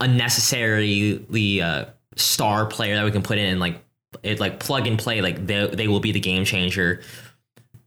unnecessarily 0.00 1.62
uh, 1.62 1.84
star 2.16 2.66
player 2.66 2.96
that 2.96 3.04
we 3.04 3.12
can 3.12 3.22
put 3.22 3.38
in 3.38 3.58
like 3.60 3.80
it 4.22 4.40
like 4.40 4.60
plug 4.60 4.86
and 4.86 4.98
play 4.98 5.20
like 5.20 5.46
they, 5.46 5.66
they 5.66 5.88
will 5.88 6.00
be 6.00 6.12
the 6.12 6.20
game 6.20 6.44
changer 6.44 7.02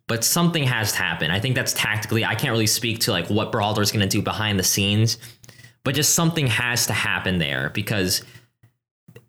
but 0.08 0.24
something 0.24 0.64
has 0.64 0.92
to 0.92 1.00
happen. 1.00 1.32
I 1.32 1.40
think 1.40 1.56
that's 1.56 1.74
tactically. 1.74 2.24
I 2.24 2.36
can't 2.36 2.52
really 2.52 2.68
speak 2.68 3.00
to 3.02 3.12
like 3.12 3.28
what 3.28 3.52
Berhalter 3.52 3.82
is 3.82 3.92
going 3.92 4.08
to 4.08 4.18
do 4.18 4.22
behind 4.22 4.60
the 4.60 4.64
scenes, 4.64 5.18
but 5.84 5.96
just 5.96 6.14
something 6.14 6.48
has 6.48 6.88
to 6.88 6.94
happen 6.94 7.40
there 7.40 7.72
because 7.72 8.24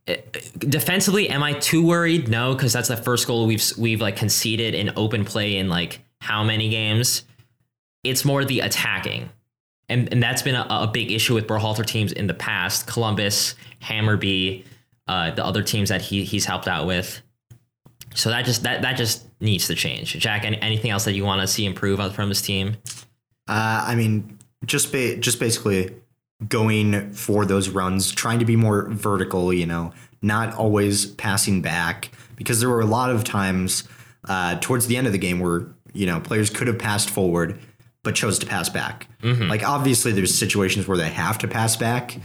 eh, 0.07 0.19
defensively, 0.59 1.31
am 1.31 1.43
I 1.43 1.55
too 1.55 1.85
worried? 1.85 2.29
No, 2.29 2.55
because 2.55 2.73
that's 2.73 2.89
the 2.89 2.97
first 2.97 3.27
goal 3.27 3.47
we've 3.47 3.65
we've 3.79 4.01
like 4.01 4.17
conceded 4.17 4.75
in 4.75 4.93
open 4.97 5.25
play 5.25 5.57
in 5.57 5.69
like 5.69 6.01
how 6.21 6.45
many 6.45 6.69
games? 6.69 7.25
It's 8.05 8.25
more 8.25 8.45
the 8.45 8.61
attacking. 8.61 9.31
And, 9.89 10.13
and 10.13 10.23
that's 10.23 10.43
been 10.43 10.57
a, 10.57 10.67
a 10.69 10.91
big 10.93 11.13
issue 11.13 11.35
with 11.35 11.47
Berhalter 11.47 11.87
teams 11.87 12.13
in 12.13 12.27
the 12.27 12.35
past. 12.35 12.87
Columbus, 12.87 13.55
Hammarby, 13.83 14.65
uh, 15.09 15.31
the 15.33 15.45
other 15.45 15.63
teams 15.63 15.89
that 15.89 16.03
he 16.03 16.25
he's 16.25 16.45
helped 16.45 16.69
out 16.69 16.87
with. 16.87 17.23
So 18.15 18.31
that 18.31 18.45
just 18.45 18.63
that 18.63 18.83
that 18.83 18.97
just 18.97 19.27
needs 19.41 19.67
to 19.67 19.75
change. 19.75 20.13
Jack, 20.15 20.45
any, 20.45 20.61
anything 20.61 20.91
else 20.91 21.05
that 21.05 21.13
you 21.13 21.25
want 21.25 21.41
to 21.43 21.47
see 21.47 21.65
improve 21.65 22.15
from 22.15 22.29
this 22.29 22.43
team? 22.43 22.77
Uh, 23.49 23.85
I 23.87 23.95
mean, 23.95 24.39
just 24.65 24.91
ba- 24.93 25.17
just 25.17 25.39
basically 25.39 25.95
going 26.49 27.13
for 27.13 27.45
those 27.45 27.69
runs, 27.69 28.11
trying 28.11 28.39
to 28.39 28.45
be 28.45 28.57
more 28.57 28.89
vertical. 28.89 29.53
You 29.53 29.67
know, 29.67 29.93
not 30.23 30.55
always 30.55 31.07
passing 31.07 31.63
back 31.63 32.11
because 32.37 32.61
there 32.61 32.69
were 32.69 32.81
a 32.81 32.87
lot 32.87 33.11
of 33.11 33.25
times 33.25 33.85
uh, 34.29 34.59
towards 34.61 34.87
the 34.87 34.97
end 34.97 35.07
of 35.07 35.13
the 35.13 35.19
game 35.19 35.41
where 35.41 35.67
you 35.93 36.07
know 36.07 36.21
players 36.21 36.51
could 36.51 36.67
have 36.67 36.79
passed 36.79 37.11
forward 37.11 37.59
but 38.07 38.15
chose 38.15 38.39
to 38.39 38.47
pass 38.47 38.69
back. 38.69 39.09
Mm-hmm. 39.21 39.49
Like 39.49 39.69
obviously, 39.69 40.13
there's 40.13 40.33
situations 40.33 40.87
where 40.87 40.97
they 40.97 41.11
have 41.11 41.39
to 41.39 41.49
pass 41.49 41.77
back, 41.77 42.17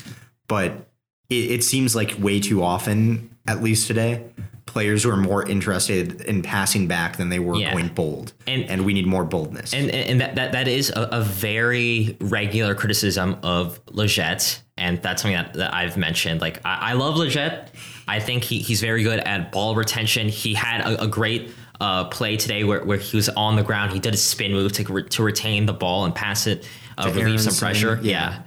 but 0.48 0.91
it, 1.32 1.52
it 1.52 1.64
seems 1.64 1.96
like 1.96 2.16
way 2.20 2.40
too 2.40 2.62
often, 2.62 3.36
at 3.48 3.64
least 3.64 3.88
today, 3.88 4.24
players 4.66 5.04
who 5.04 5.10
are 5.10 5.18
more 5.18 5.48
interested 5.50 6.22
in 6.22 6.42
passing 6.42 6.88
back 6.88 7.18
than 7.18 7.30
they 7.30 7.40
were 7.40 7.56
yeah. 7.56 7.72
going 7.72 7.88
bold. 7.90 8.34
And, 8.48 8.64
and 8.66 8.86
we 8.86 8.94
need 8.94 9.08
more 9.08 9.26
boldness. 9.26 9.74
And 9.74 9.90
and 9.90 10.22
that 10.22 10.36
that, 10.36 10.52
that 10.52 10.68
is 10.68 10.90
a, 10.90 11.10
a 11.12 11.22
very 11.22 12.16
regular 12.22 12.76
criticism 12.76 13.38
of 13.44 13.84
Lletget. 13.88 14.62
And 14.78 15.02
that's 15.02 15.22
something 15.22 15.38
that, 15.38 15.54
that 15.56 15.74
I've 15.74 15.98
mentioned. 15.98 16.42
Like 16.42 16.62
I, 16.66 16.92
I 16.92 16.94
love 16.94 17.16
Lletget. 17.16 17.68
I 18.08 18.20
think 18.20 18.44
he, 18.44 18.60
he's 18.60 18.82
very 18.82 19.04
good 19.04 19.20
at 19.20 19.52
ball 19.52 19.76
retention. 19.76 20.30
He 20.30 20.54
had 20.54 20.82
a, 20.82 21.04
a 21.04 21.08
great 21.08 21.52
uh, 21.80 22.06
play 22.06 22.38
today 22.38 22.64
where, 22.64 22.84
where 22.84 22.98
he 22.98 23.18
was 23.18 23.30
on 23.30 23.56
the 23.56 23.64
ground. 23.64 23.92
He 23.92 24.00
did 24.00 24.14
a 24.14 24.18
spin 24.18 24.52
move 24.52 24.72
to, 24.74 24.84
re- 24.92 25.10
to 25.10 25.24
retain 25.24 25.66
the 25.66 25.74
ball 25.74 26.06
and 26.06 26.16
pass 26.16 26.48
it, 26.48 26.68
uh, 26.98 27.12
relieve 27.14 27.42
some 27.42 27.56
pressure. 27.56 28.00
Yeah. 28.02 28.12
yeah. 28.12 28.42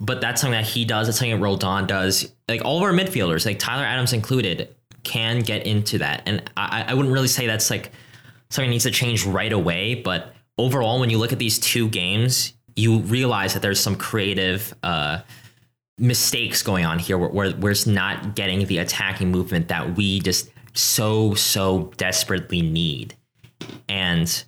But 0.00 0.20
that's 0.20 0.40
something 0.40 0.58
that 0.58 0.66
he 0.66 0.84
does. 0.84 1.06
That's 1.06 1.18
something 1.18 1.38
that 1.38 1.44
Roldan 1.44 1.86
does. 1.86 2.32
Like 2.48 2.64
all 2.64 2.78
of 2.78 2.82
our 2.82 2.92
midfielders, 2.92 3.44
like 3.44 3.58
Tyler 3.58 3.84
Adams 3.84 4.12
included, 4.12 4.74
can 5.02 5.40
get 5.40 5.66
into 5.66 5.98
that. 5.98 6.22
And 6.26 6.42
I, 6.56 6.84
I 6.88 6.94
wouldn't 6.94 7.12
really 7.12 7.28
say 7.28 7.46
that's 7.46 7.70
like 7.70 7.92
something 8.48 8.70
needs 8.70 8.84
to 8.84 8.90
change 8.90 9.26
right 9.26 9.52
away. 9.52 9.94
But 9.94 10.34
overall, 10.56 11.00
when 11.00 11.10
you 11.10 11.18
look 11.18 11.32
at 11.32 11.38
these 11.38 11.58
two 11.58 11.88
games, 11.88 12.54
you 12.76 13.00
realize 13.00 13.52
that 13.52 13.60
there's 13.60 13.80
some 13.80 13.96
creative 13.96 14.74
uh, 14.82 15.20
mistakes 15.98 16.62
going 16.62 16.86
on 16.86 16.98
here 16.98 17.18
where, 17.18 17.28
where, 17.28 17.50
where 17.52 17.72
it's 17.72 17.86
not 17.86 18.34
getting 18.34 18.66
the 18.66 18.78
attacking 18.78 19.30
movement 19.30 19.68
that 19.68 19.96
we 19.96 20.20
just 20.20 20.50
so 20.72 21.34
so 21.34 21.92
desperately 21.96 22.62
need 22.62 23.14
and 23.88 24.44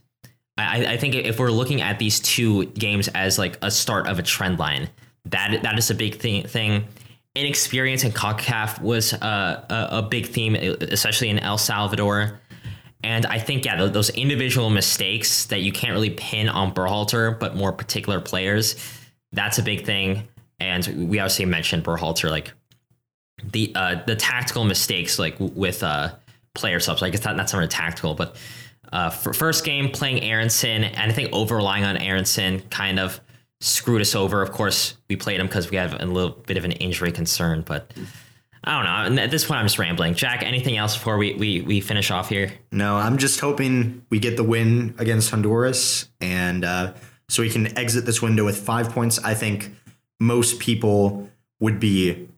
I, 0.56 0.86
I 0.92 0.96
think 0.96 1.14
if 1.14 1.38
we're 1.38 1.50
looking 1.50 1.80
at 1.80 1.98
these 1.98 2.20
two 2.20 2.66
games 2.66 3.08
as 3.08 3.38
like 3.38 3.58
a 3.62 3.70
start 3.70 4.06
of 4.06 4.18
a 4.18 4.22
trend 4.22 4.58
line 4.58 4.88
that 5.26 5.62
that 5.62 5.78
is 5.78 5.90
a 5.90 5.94
big 5.94 6.16
thing 6.16 6.46
thing. 6.46 6.86
Inexperience 7.34 8.04
in 8.04 8.12
CONCACAF 8.12 8.82
was 8.82 9.14
uh, 9.14 9.64
a, 9.70 9.98
a 9.98 10.02
big 10.02 10.26
theme 10.26 10.54
especially 10.54 11.30
in 11.30 11.38
El 11.38 11.56
Salvador. 11.56 12.40
And 13.04 13.26
I 13.26 13.38
think 13.38 13.64
yeah 13.64 13.86
those 13.86 14.10
individual 14.10 14.70
mistakes 14.70 15.46
that 15.46 15.60
you 15.60 15.72
can't 15.72 15.92
really 15.92 16.10
pin 16.10 16.48
on 16.48 16.72
Berhalter 16.74 17.38
but 17.38 17.56
more 17.56 17.72
particular 17.72 18.20
players 18.20 18.76
that's 19.32 19.58
a 19.58 19.62
big 19.62 19.84
thing. 19.84 20.28
And 20.60 21.08
we 21.08 21.18
obviously 21.18 21.46
mentioned 21.46 21.84
Berhalter 21.84 22.30
like 22.30 22.52
the 23.42 23.72
uh, 23.74 24.02
the 24.06 24.14
tactical 24.14 24.64
mistakes 24.64 25.18
like 25.18 25.34
with 25.38 25.82
uh, 25.82 26.14
player 26.54 26.78
subs. 26.78 27.02
I 27.02 27.10
guess 27.10 27.20
that, 27.20 27.36
that's 27.36 27.52
not 27.52 27.58
really 27.58 27.68
tactical, 27.68 28.14
but 28.14 28.36
uh, 28.92 29.10
for 29.10 29.32
first 29.32 29.64
game 29.64 29.90
playing 29.90 30.22
Aaronson, 30.22 30.84
and 30.84 31.10
I 31.10 31.14
think 31.14 31.32
over 31.32 31.56
relying 31.56 31.84
on 31.84 31.96
Aaronson 31.96 32.60
kind 32.68 33.00
of 33.00 33.20
screwed 33.62 34.00
us 34.00 34.14
over. 34.14 34.42
Of 34.42 34.52
course, 34.52 34.96
we 35.08 35.16
played 35.16 35.40
him 35.40 35.46
because 35.46 35.70
we 35.70 35.76
have 35.76 36.00
a 36.00 36.06
little 36.06 36.30
bit 36.30 36.56
of 36.56 36.64
an 36.64 36.72
injury 36.72 37.12
concern, 37.12 37.62
but. 37.66 37.92
I 38.64 38.76
don't 38.76 39.16
know. 39.16 39.22
At 39.22 39.32
this 39.32 39.44
point, 39.44 39.58
I'm 39.58 39.64
just 39.64 39.78
rambling. 39.80 40.14
Jack, 40.14 40.44
anything 40.44 40.76
else 40.76 40.94
before 40.96 41.18
we, 41.18 41.34
we, 41.34 41.62
we 41.62 41.80
finish 41.80 42.12
off 42.12 42.28
here? 42.28 42.52
No, 42.70 42.94
I'm 42.94 43.18
just 43.18 43.40
hoping 43.40 44.06
we 44.08 44.20
get 44.20 44.36
the 44.36 44.44
win 44.44 44.94
against 44.98 45.30
Honduras, 45.30 46.08
and 46.20 46.64
uh, 46.64 46.92
so 47.28 47.42
we 47.42 47.50
can 47.50 47.76
exit 47.76 48.06
this 48.06 48.22
window 48.22 48.44
with 48.44 48.56
five 48.56 48.90
points. 48.90 49.18
I 49.18 49.34
think 49.34 49.72
most 50.20 50.60
people 50.60 51.28
would 51.58 51.80
be 51.80 52.28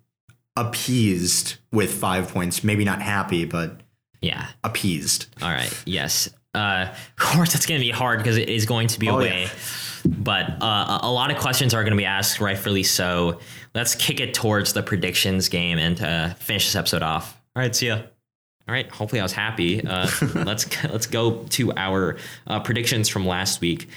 appeased 0.57 1.57
with 1.71 1.93
five 1.93 2.29
points. 2.29 2.65
Maybe 2.65 2.85
not 2.85 3.03
happy, 3.03 3.45
but 3.45 3.81
yeah, 4.23 4.49
appeased. 4.63 5.27
All 5.43 5.51
right. 5.51 5.83
Yes. 5.85 6.31
Uh, 6.55 6.87
of 6.91 7.17
course, 7.17 7.53
that's 7.53 7.67
going 7.67 7.79
to 7.79 7.85
be 7.85 7.91
hard 7.91 8.19
because 8.21 8.39
it 8.39 8.49
is 8.49 8.65
going 8.65 8.89
to 8.89 8.99
be 8.99 9.11
oh, 9.11 9.17
away. 9.17 9.43
Yeah. 9.43 9.49
But 10.05 10.63
uh, 10.63 10.99
a 11.03 11.11
lot 11.11 11.31
of 11.31 11.39
questions 11.39 11.73
are 11.73 11.83
going 11.83 11.93
to 11.93 11.97
be 11.97 12.05
asked, 12.05 12.41
rightfully 12.41 12.83
so. 12.83 13.41
Let's 13.75 13.95
kick 13.95 14.21
it 14.21 14.35
towards 14.35 14.73
the 14.73 14.83
predictions 14.83 15.49
game 15.49 15.79
and 15.79 16.01
uh, 16.01 16.35
finish 16.35 16.67
this 16.67 16.77
episode 16.77 17.03
off. 17.03 17.41
All 17.57 17.63
right, 17.63 17.75
see 17.75 17.89
ya. 17.89 18.03
All 18.67 18.73
right. 18.73 18.91
Hopefully, 18.91 19.21
I 19.21 19.25
was 19.25 19.33
happy. 19.33 19.87
Uh, 19.87 20.09
let's 20.35 20.85
let's 20.85 21.07
go 21.07 21.45
to 21.51 21.73
our 21.75 22.17
uh, 22.47 22.61
predictions 22.61 23.09
from 23.09 23.27
last 23.27 23.61
week. 23.61 23.89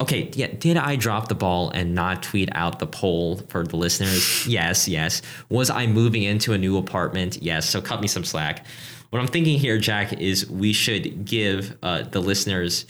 Okay, 0.00 0.30
yeah, 0.32 0.46
did 0.46 0.78
I 0.78 0.96
drop 0.96 1.28
the 1.28 1.34
ball 1.34 1.70
and 1.70 1.94
not 1.94 2.22
tweet 2.22 2.48
out 2.52 2.78
the 2.78 2.86
poll 2.86 3.36
for 3.48 3.64
the 3.64 3.76
listeners? 3.76 4.46
yes, 4.46 4.88
yes. 4.88 5.20
Was 5.50 5.68
I 5.68 5.86
moving 5.86 6.22
into 6.22 6.54
a 6.54 6.58
new 6.58 6.78
apartment? 6.78 7.42
Yes, 7.42 7.68
so 7.68 7.82
cut 7.82 8.00
me 8.00 8.08
some 8.08 8.24
slack. 8.24 8.64
What 9.10 9.18
I'm 9.18 9.26
thinking 9.26 9.58
here, 9.58 9.76
Jack, 9.78 10.14
is 10.14 10.48
we 10.48 10.72
should 10.72 11.24
give 11.26 11.76
uh, 11.82 12.02
the 12.02 12.20
listeners 12.20 12.86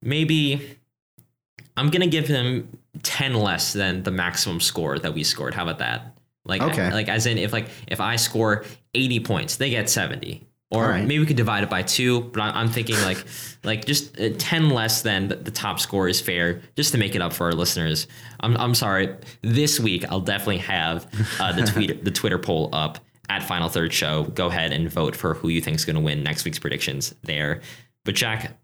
maybe 0.00 0.78
I'm 1.76 1.90
gonna 1.90 2.06
give 2.06 2.28
them 2.28 2.78
10 3.02 3.34
less 3.34 3.72
than 3.72 4.02
the 4.02 4.10
maximum 4.10 4.60
score 4.60 4.98
that 4.98 5.14
we 5.14 5.24
scored. 5.24 5.54
How 5.54 5.62
about 5.62 5.78
that? 5.78 6.16
Like, 6.44 6.62
okay. 6.62 6.92
like 6.92 7.08
as 7.08 7.26
in 7.26 7.38
if 7.38 7.52
like 7.52 7.68
if 7.86 8.00
I 8.00 8.16
score 8.16 8.64
80 8.94 9.20
points, 9.20 9.56
they 9.56 9.70
get 9.70 9.88
70 9.88 10.46
or 10.70 10.88
right. 10.88 11.06
maybe 11.06 11.18
we 11.18 11.26
could 11.26 11.36
divide 11.36 11.62
it 11.62 11.70
by 11.70 11.82
two 11.82 12.22
but 12.22 12.40
i'm 12.40 12.68
thinking 12.68 12.96
like 13.02 13.24
like 13.64 13.84
just 13.84 14.18
uh, 14.20 14.30
10 14.38 14.70
less 14.70 15.02
than 15.02 15.28
the 15.28 15.50
top 15.50 15.78
score 15.78 16.08
is 16.08 16.20
fair 16.20 16.60
just 16.76 16.92
to 16.92 16.98
make 16.98 17.14
it 17.14 17.22
up 17.22 17.32
for 17.32 17.46
our 17.46 17.52
listeners 17.52 18.06
i'm, 18.40 18.56
I'm 18.56 18.74
sorry 18.74 19.14
this 19.42 19.78
week 19.78 20.04
i'll 20.10 20.20
definitely 20.20 20.58
have 20.58 21.06
uh, 21.40 21.52
the 21.52 21.62
tweet 21.62 22.04
the 22.04 22.10
twitter 22.10 22.38
poll 22.38 22.70
up 22.72 22.98
at 23.28 23.42
final 23.42 23.68
third 23.68 23.92
show 23.92 24.24
go 24.24 24.46
ahead 24.46 24.72
and 24.72 24.90
vote 24.90 25.16
for 25.16 25.34
who 25.34 25.48
you 25.48 25.60
think 25.60 25.76
is 25.76 25.84
going 25.84 25.96
to 25.96 26.02
win 26.02 26.22
next 26.22 26.44
week's 26.44 26.58
predictions 26.58 27.14
there 27.22 27.60
but 28.04 28.14
jack 28.14 28.56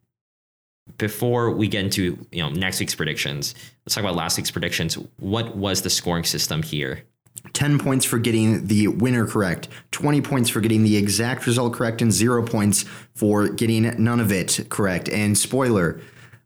before 0.98 1.50
we 1.50 1.68
get 1.68 1.84
into 1.84 2.18
you 2.32 2.42
know 2.42 2.50
next 2.50 2.80
week's 2.80 2.94
predictions 2.94 3.54
let's 3.84 3.94
talk 3.94 4.02
about 4.02 4.16
last 4.16 4.36
week's 4.36 4.50
predictions 4.50 4.94
what 5.18 5.56
was 5.56 5.82
the 5.82 5.90
scoring 5.90 6.24
system 6.24 6.62
here 6.62 7.04
10 7.52 7.78
points 7.78 8.04
for 8.04 8.18
getting 8.18 8.66
the 8.66 8.88
winner 8.88 9.26
correct, 9.26 9.68
20 9.92 10.20
points 10.20 10.50
for 10.50 10.60
getting 10.60 10.82
the 10.82 10.96
exact 10.96 11.46
result 11.46 11.72
correct, 11.72 12.02
and 12.02 12.12
zero 12.12 12.44
points 12.44 12.84
for 13.14 13.48
getting 13.48 13.82
none 14.02 14.20
of 14.20 14.30
it 14.30 14.66
correct. 14.68 15.08
And 15.08 15.36
spoiler, 15.36 16.00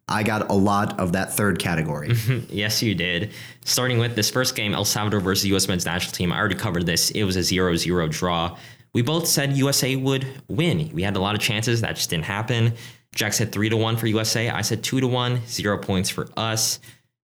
I 0.09 0.23
got 0.23 0.51
a 0.51 0.55
lot 0.55 0.98
of 1.01 1.12
that 1.12 1.32
third 1.32 1.59
category. 1.59 2.15
yes, 2.48 2.82
you 2.82 2.94
did. 2.94 3.32
Starting 3.65 3.98
with 3.98 4.15
this 4.15 4.31
first 4.31 4.55
game, 4.55 4.74
El 4.74 4.85
Salvador 4.85 5.20
versus 5.20 5.47
U.S. 5.47 5.66
men's 5.66 5.86
national 5.86 6.12
team. 6.12 6.32
I 6.32 6.39
already 6.39 6.55
covered 6.55 6.86
this. 6.86 7.11
It 7.11 7.24
was 7.24 7.36
a 7.36 7.43
0 7.43 7.77
0 7.77 8.09
draw. 8.09 8.56
We 8.93 9.02
both 9.02 9.27
said 9.27 9.56
USA 9.56 9.97
would 9.97 10.27
win. 10.48 10.90
We 10.93 11.02
had 11.02 11.16
a 11.16 11.20
lot 11.20 11.35
of 11.35 11.40
chances. 11.40 11.81
That 11.81 11.97
just 11.97 12.11
didn't 12.11 12.27
happen. 12.27 12.74
Jack 13.15 13.32
said 13.32 13.53
3 13.53 13.69
to 13.70 13.77
1 13.77 13.97
for 13.97 14.07
USA. 14.07 14.49
I 14.49 14.62
said 14.62 14.82
2 14.82 15.01
to 15.01 15.07
1, 15.07 15.47
zero 15.47 15.78
points 15.78 16.11
for 16.11 16.28
us. 16.36 16.81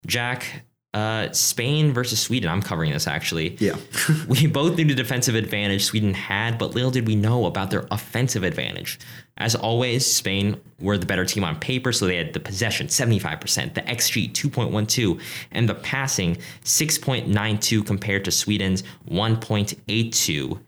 Jack, 0.07 0.65
uh, 0.93 1.31
Spain 1.31 1.93
versus 1.93 2.19
Sweden. 2.19 2.51
I'm 2.51 2.63
covering 2.63 2.91
this 2.91 3.07
actually. 3.07 3.57
Yeah. 3.61 3.77
we 4.29 4.47
both 4.47 4.77
knew 4.77 4.85
the 4.85 4.95
defensive 4.95 5.35
advantage 5.35 5.85
Sweden 5.85 6.15
had, 6.15 6.59
but 6.59 6.75
little 6.75 6.91
did 6.91 7.07
we 7.07 7.15
know 7.15 7.47
about 7.47 7.71
their 7.71 7.87
offensive 7.91 8.43
advantage. 8.43 8.99
As 9.37 9.55
always, 9.55 10.05
Spain 10.05 10.61
were 10.81 10.99
the 10.99 11.07
better 11.07 11.25
team 11.25 11.45
on 11.45 11.59
paper, 11.61 11.93
so 11.93 12.07
they 12.07 12.17
had 12.17 12.33
the 12.33 12.41
possession 12.41 12.89
75%, 12.89 13.75
the 13.75 13.83
XG 13.83 14.33
2.12, 14.33 15.21
and 15.53 15.69
the 15.69 15.75
passing 15.75 16.37
6.92 16.65 17.87
compared 17.87 18.25
to 18.25 18.31
Sweden's 18.31 18.83
1.82. 19.09 20.61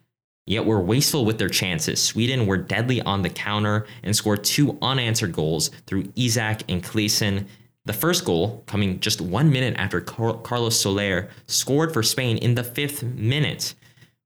Yet 0.46 0.66
were 0.66 0.80
wasteful 0.80 1.24
with 1.24 1.38
their 1.38 1.48
chances. 1.48 2.02
Sweden 2.02 2.46
were 2.46 2.56
deadly 2.56 3.00
on 3.02 3.22
the 3.22 3.30
counter 3.30 3.86
and 4.02 4.14
scored 4.14 4.42
two 4.42 4.76
unanswered 4.82 5.32
goals 5.32 5.68
through 5.86 6.12
Isak 6.16 6.62
and 6.68 6.82
Claesson 6.82 7.46
the 7.84 7.92
first 7.92 8.24
goal, 8.24 8.62
coming 8.66 9.00
just 9.00 9.20
one 9.20 9.50
minute 9.50 9.74
after 9.76 10.00
Car- 10.00 10.38
Carlos 10.38 10.78
Soler 10.78 11.28
scored 11.46 11.92
for 11.92 12.02
Spain 12.02 12.38
in 12.38 12.54
the 12.54 12.62
fifth 12.62 13.02
minute. 13.02 13.74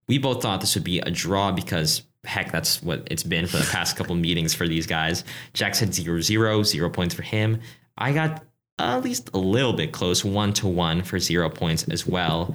We 0.08 0.18
both 0.18 0.42
thought 0.42 0.60
this 0.60 0.74
would 0.74 0.84
be 0.84 0.98
a 1.00 1.10
draw 1.10 1.52
because 1.52 2.02
heck, 2.24 2.52
that's 2.52 2.82
what 2.82 3.06
it's 3.10 3.22
been 3.22 3.46
for 3.46 3.56
the 3.56 3.64
past 3.64 3.96
couple 3.96 4.14
meetings 4.14 4.54
for 4.54 4.68
these 4.68 4.86
guys. 4.86 5.24
Jack 5.54 5.74
said 5.74 5.94
zero 5.94 6.20
zero, 6.20 6.62
zero 6.62 6.90
points 6.90 7.14
for 7.14 7.22
him. 7.22 7.60
I 7.96 8.12
got 8.12 8.44
at 8.78 9.02
least 9.02 9.30
a 9.32 9.38
little 9.38 9.72
bit 9.72 9.92
close, 9.92 10.22
one 10.22 10.52
to 10.54 10.68
one 10.68 11.02
for 11.02 11.18
zero 11.18 11.48
points 11.48 11.84
as 11.84 12.06
well. 12.06 12.54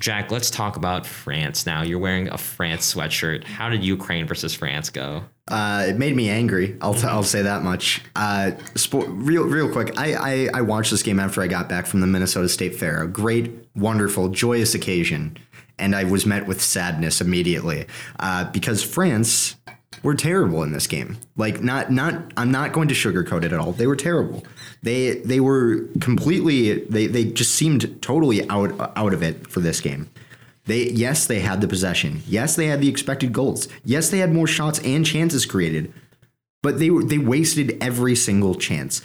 Jack, 0.00 0.30
let's 0.30 0.50
talk 0.50 0.76
about 0.76 1.06
France 1.06 1.66
now. 1.66 1.82
You're 1.82 1.98
wearing 1.98 2.28
a 2.28 2.38
France 2.38 2.94
sweatshirt. 2.94 3.44
How 3.44 3.68
did 3.68 3.82
Ukraine 3.84 4.26
versus 4.26 4.54
France 4.54 4.90
go? 4.90 5.24
Uh, 5.48 5.86
it 5.88 5.96
made 5.96 6.14
me 6.14 6.28
angry. 6.28 6.76
I'll, 6.80 6.94
t- 6.94 7.06
I'll 7.06 7.22
say 7.22 7.42
that 7.42 7.62
much. 7.62 8.02
Uh, 8.14 8.52
real 8.92 9.44
real 9.44 9.70
quick. 9.70 9.98
I, 9.98 10.14
I 10.14 10.48
I 10.54 10.60
watched 10.60 10.90
this 10.90 11.02
game 11.02 11.18
after 11.18 11.42
I 11.42 11.46
got 11.46 11.68
back 11.68 11.86
from 11.86 12.00
the 12.00 12.06
Minnesota 12.06 12.48
State 12.48 12.76
Fair. 12.76 13.02
A 13.02 13.08
great, 13.08 13.66
wonderful, 13.74 14.28
joyous 14.28 14.74
occasion, 14.74 15.38
and 15.78 15.96
I 15.96 16.04
was 16.04 16.26
met 16.26 16.46
with 16.46 16.60
sadness 16.60 17.20
immediately 17.20 17.86
uh, 18.20 18.50
because 18.52 18.84
France 18.84 19.56
were 20.02 20.14
terrible 20.14 20.62
in 20.62 20.72
this 20.72 20.86
game. 20.86 21.18
Like 21.36 21.62
not 21.62 21.90
not 21.90 22.32
I'm 22.36 22.50
not 22.50 22.72
going 22.72 22.88
to 22.88 22.94
sugarcoat 22.94 23.44
it 23.44 23.52
at 23.52 23.58
all. 23.58 23.72
They 23.72 23.86
were 23.86 23.96
terrible. 23.96 24.44
They 24.82 25.18
they 25.18 25.40
were 25.40 25.86
completely 26.00 26.80
they 26.84 27.06
they 27.06 27.24
just 27.24 27.54
seemed 27.54 28.00
totally 28.02 28.48
out 28.48 28.92
out 28.96 29.12
of 29.12 29.22
it 29.22 29.50
for 29.50 29.60
this 29.60 29.80
game. 29.80 30.08
They 30.66 30.90
yes, 30.90 31.26
they 31.26 31.40
had 31.40 31.60
the 31.60 31.68
possession. 31.68 32.22
Yes, 32.26 32.56
they 32.56 32.66
had 32.66 32.80
the 32.80 32.88
expected 32.88 33.32
goals. 33.32 33.68
Yes, 33.84 34.10
they 34.10 34.18
had 34.18 34.32
more 34.32 34.46
shots 34.46 34.78
and 34.80 35.04
chances 35.04 35.46
created. 35.46 35.92
But 36.62 36.78
they 36.78 36.90
were 36.90 37.04
they 37.04 37.18
wasted 37.18 37.78
every 37.80 38.14
single 38.14 38.54
chance. 38.54 39.02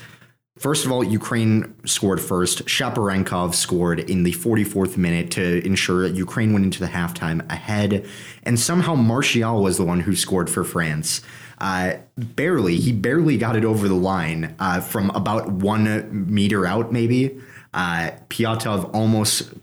First 0.64 0.86
of 0.86 0.94
all, 0.94 1.04
Ukraine 1.04 1.76
scored 1.86 2.22
first. 2.22 2.66
Shaparenkov 2.68 3.54
scored 3.54 4.00
in 4.00 4.24
the 4.24 4.32
44th 4.32 4.96
minute 4.96 5.30
to 5.32 5.62
ensure 5.66 6.08
that 6.08 6.16
Ukraine 6.16 6.54
went 6.54 6.64
into 6.64 6.80
the 6.80 6.88
halftime 6.88 7.46
ahead. 7.52 8.08
And 8.44 8.58
somehow 8.58 8.96
Martial 8.96 9.62
was 9.62 9.76
the 9.76 9.84
one 9.84 10.00
who 10.00 10.16
scored 10.16 10.50
for 10.50 10.64
France. 10.64 11.22
Uh, 11.58 11.96
barely, 12.16 12.78
he 12.78 12.94
barely 12.94 13.38
got 13.38 13.58
it 13.58 13.66
over 13.66 13.90
the 13.90 13.94
line 13.94 14.56
uh, 14.58 14.80
from 14.80 15.10
about 15.10 15.52
one 15.52 16.34
meter 16.34 16.66
out, 16.66 16.94
maybe. 16.94 17.42
Uh, 17.74 18.12
Piatov 18.30 18.90
almost 18.94 19.54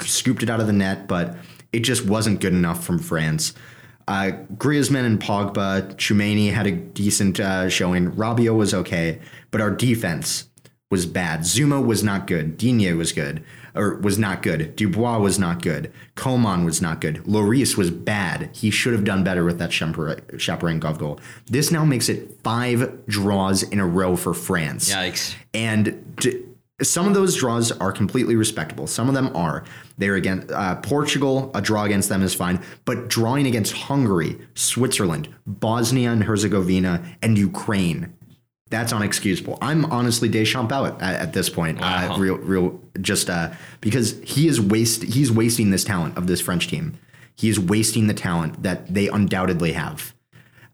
scooped 0.00 0.42
it 0.42 0.48
out 0.48 0.60
of 0.60 0.66
the 0.66 0.72
net, 0.72 1.06
but 1.06 1.36
it 1.70 1.80
just 1.80 2.06
wasn't 2.06 2.40
good 2.40 2.54
enough 2.54 2.82
from 2.82 2.98
France. 2.98 3.52
Uh, 4.08 4.30
Griezmann 4.54 5.04
and 5.04 5.20
Pogba, 5.20 5.94
Tchouameni 5.96 6.52
had 6.52 6.66
a 6.66 6.70
decent 6.70 7.40
uh, 7.40 7.68
showing. 7.68 8.12
Rabiot 8.12 8.56
was 8.56 8.72
okay, 8.72 9.20
but 9.56 9.62
our 9.62 9.70
defense 9.70 10.50
was 10.90 11.06
bad. 11.06 11.40
Zouma 11.40 11.82
was 11.82 12.04
not 12.04 12.26
good. 12.26 12.58
Digne 12.58 12.92
was 12.92 13.10
good, 13.12 13.42
or 13.74 13.94
was 13.96 14.18
not 14.18 14.42
good. 14.42 14.76
Dubois 14.76 15.16
was 15.16 15.38
not 15.38 15.62
good. 15.62 15.90
Coman 16.14 16.66
was 16.66 16.82
not 16.82 17.00
good. 17.00 17.24
Lloris 17.24 17.74
was 17.74 17.90
bad. 17.90 18.50
He 18.52 18.70
should 18.70 18.92
have 18.92 19.04
done 19.04 19.24
better 19.24 19.44
with 19.46 19.58
that 19.58 19.70
Shaparenkov 19.70 20.98
goal. 20.98 21.20
This 21.46 21.70
now 21.70 21.86
makes 21.86 22.10
it 22.10 22.38
five 22.44 23.06
draws 23.06 23.62
in 23.62 23.80
a 23.80 23.86
row 23.86 24.14
for 24.14 24.34
France. 24.34 24.92
Yikes. 24.92 25.34
And 25.54 26.04
to, 26.20 26.54
some 26.82 27.08
of 27.08 27.14
those 27.14 27.34
draws 27.34 27.72
are 27.72 27.92
completely 27.92 28.36
respectable. 28.36 28.86
Some 28.86 29.08
of 29.08 29.14
them 29.14 29.34
are. 29.34 29.64
They're 29.96 30.16
against 30.16 30.52
uh, 30.52 30.76
Portugal. 30.82 31.50
A 31.54 31.62
draw 31.62 31.84
against 31.84 32.10
them 32.10 32.22
is 32.22 32.34
fine, 32.34 32.62
but 32.84 33.08
drawing 33.08 33.46
against 33.46 33.72
Hungary, 33.72 34.38
Switzerland, 34.54 35.34
Bosnia 35.46 36.12
and 36.12 36.24
Herzegovina, 36.24 37.02
and 37.22 37.38
Ukraine. 37.38 38.12
That's 38.68 38.92
unexcusable. 38.92 39.58
I'm 39.62 39.84
honestly 39.86 40.28
Deschamps 40.28 40.72
out 40.72 41.00
at, 41.00 41.20
at 41.20 41.32
this 41.32 41.48
point. 41.48 41.78
Uh, 41.80 42.16
real, 42.18 42.36
real, 42.38 42.80
just 43.00 43.30
uh, 43.30 43.52
because 43.80 44.18
he 44.22 44.48
is 44.48 44.60
waste. 44.60 45.04
He's 45.04 45.30
wasting 45.30 45.70
this 45.70 45.84
talent 45.84 46.16
of 46.18 46.26
this 46.26 46.40
French 46.40 46.66
team. 46.66 46.98
He 47.36 47.48
is 47.48 47.60
wasting 47.60 48.06
the 48.06 48.14
talent 48.14 48.62
that 48.64 48.92
they 48.92 49.08
undoubtedly 49.08 49.72
have. 49.72 50.14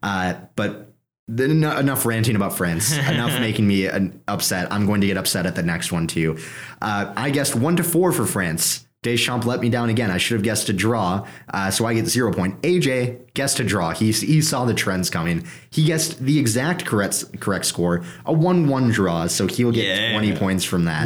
Uh, 0.01 0.35
but 0.55 0.93
eno- 1.29 1.77
enough 1.77 2.05
ranting 2.05 2.35
about 2.35 2.57
France. 2.57 2.97
enough 2.97 3.39
making 3.39 3.67
me 3.67 3.87
uh, 3.87 4.07
upset. 4.27 4.71
I'm 4.71 4.85
going 4.85 5.01
to 5.01 5.07
get 5.07 5.17
upset 5.17 5.45
at 5.45 5.55
the 5.55 5.63
next 5.63 5.91
one 5.91 6.07
too. 6.07 6.37
Uh, 6.81 7.13
I 7.15 7.29
guessed 7.29 7.55
one 7.55 7.75
to 7.75 7.83
four 7.83 8.11
for 8.11 8.25
France. 8.25 8.87
Deschamps 9.03 9.45
let 9.45 9.59
me 9.59 9.69
down 9.69 9.89
again. 9.89 10.09
I 10.09 10.17
should 10.17 10.35
have 10.35 10.43
guessed 10.43 10.69
a 10.69 10.73
draw, 10.73 11.27
uh, 11.53 11.69
so 11.69 11.85
I 11.85 11.93
get 11.93 12.07
zero 12.07 12.33
point. 12.33 12.59
AJ 12.63 13.33
guessed 13.35 13.59
a 13.59 13.63
draw. 13.63 13.91
He 13.91 14.11
he 14.11 14.41
saw 14.41 14.65
the 14.65 14.73
trends 14.73 15.09
coming. 15.11 15.45
He 15.69 15.83
guessed 15.85 16.19
the 16.19 16.39
exact 16.39 16.85
correct 16.85 17.39
correct 17.39 17.65
score, 17.65 18.03
a 18.25 18.33
one-one 18.33 18.89
draw. 18.89 19.27
So 19.27 19.45
he'll 19.47 19.71
get 19.71 19.85
Yeah. 19.85 20.11
twenty 20.13 20.35
points 20.35 20.63
from 20.63 20.85
that. 20.85 21.05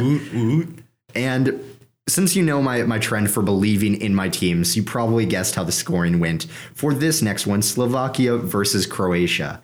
And 1.14 1.60
since 2.08 2.34
you 2.36 2.42
know 2.42 2.62
my, 2.62 2.82
my 2.84 2.98
trend 2.98 3.30
for 3.30 3.42
believing 3.42 4.00
in 4.00 4.14
my 4.14 4.28
teams, 4.30 4.76
you 4.76 4.82
probably 4.82 5.26
guessed 5.26 5.56
how 5.56 5.64
the 5.64 5.72
scoring 5.72 6.18
went 6.20 6.46
for 6.72 6.94
this 6.94 7.20
next 7.20 7.46
one 7.46 7.60
Slovakia 7.60 8.36
versus 8.38 8.86
Croatia. 8.86 9.60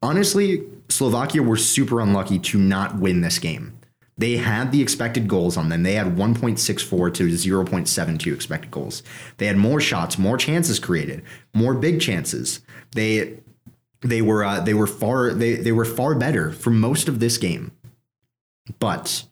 Honestly, 0.00 0.62
Slovakia 0.88 1.42
were 1.42 1.56
super 1.56 2.00
unlucky 2.00 2.38
to 2.38 2.58
not 2.58 2.98
win 2.98 3.20
this 3.20 3.38
game. 3.38 3.72
They 4.22 4.36
had 4.36 4.70
the 4.70 4.80
expected 4.80 5.26
goals 5.26 5.56
on 5.56 5.68
them. 5.68 5.82
They 5.82 5.94
had 5.94 6.14
1.64 6.14 7.14
to 7.14 7.26
0.72 7.26 8.32
expected 8.32 8.70
goals. 8.70 9.02
They 9.38 9.46
had 9.46 9.56
more 9.56 9.80
shots, 9.80 10.16
more 10.16 10.36
chances 10.36 10.78
created, 10.78 11.24
more 11.52 11.74
big 11.74 12.00
chances. 12.00 12.60
They 12.92 13.40
they 14.02 14.22
were 14.22 14.44
uh, 14.44 14.60
they 14.60 14.74
were 14.74 14.86
far 14.86 15.34
they, 15.34 15.56
they 15.56 15.72
were 15.72 15.84
far 15.84 16.14
better 16.14 16.52
for 16.52 16.70
most 16.70 17.08
of 17.08 17.18
this 17.18 17.36
game. 17.36 17.72
But 18.78 19.24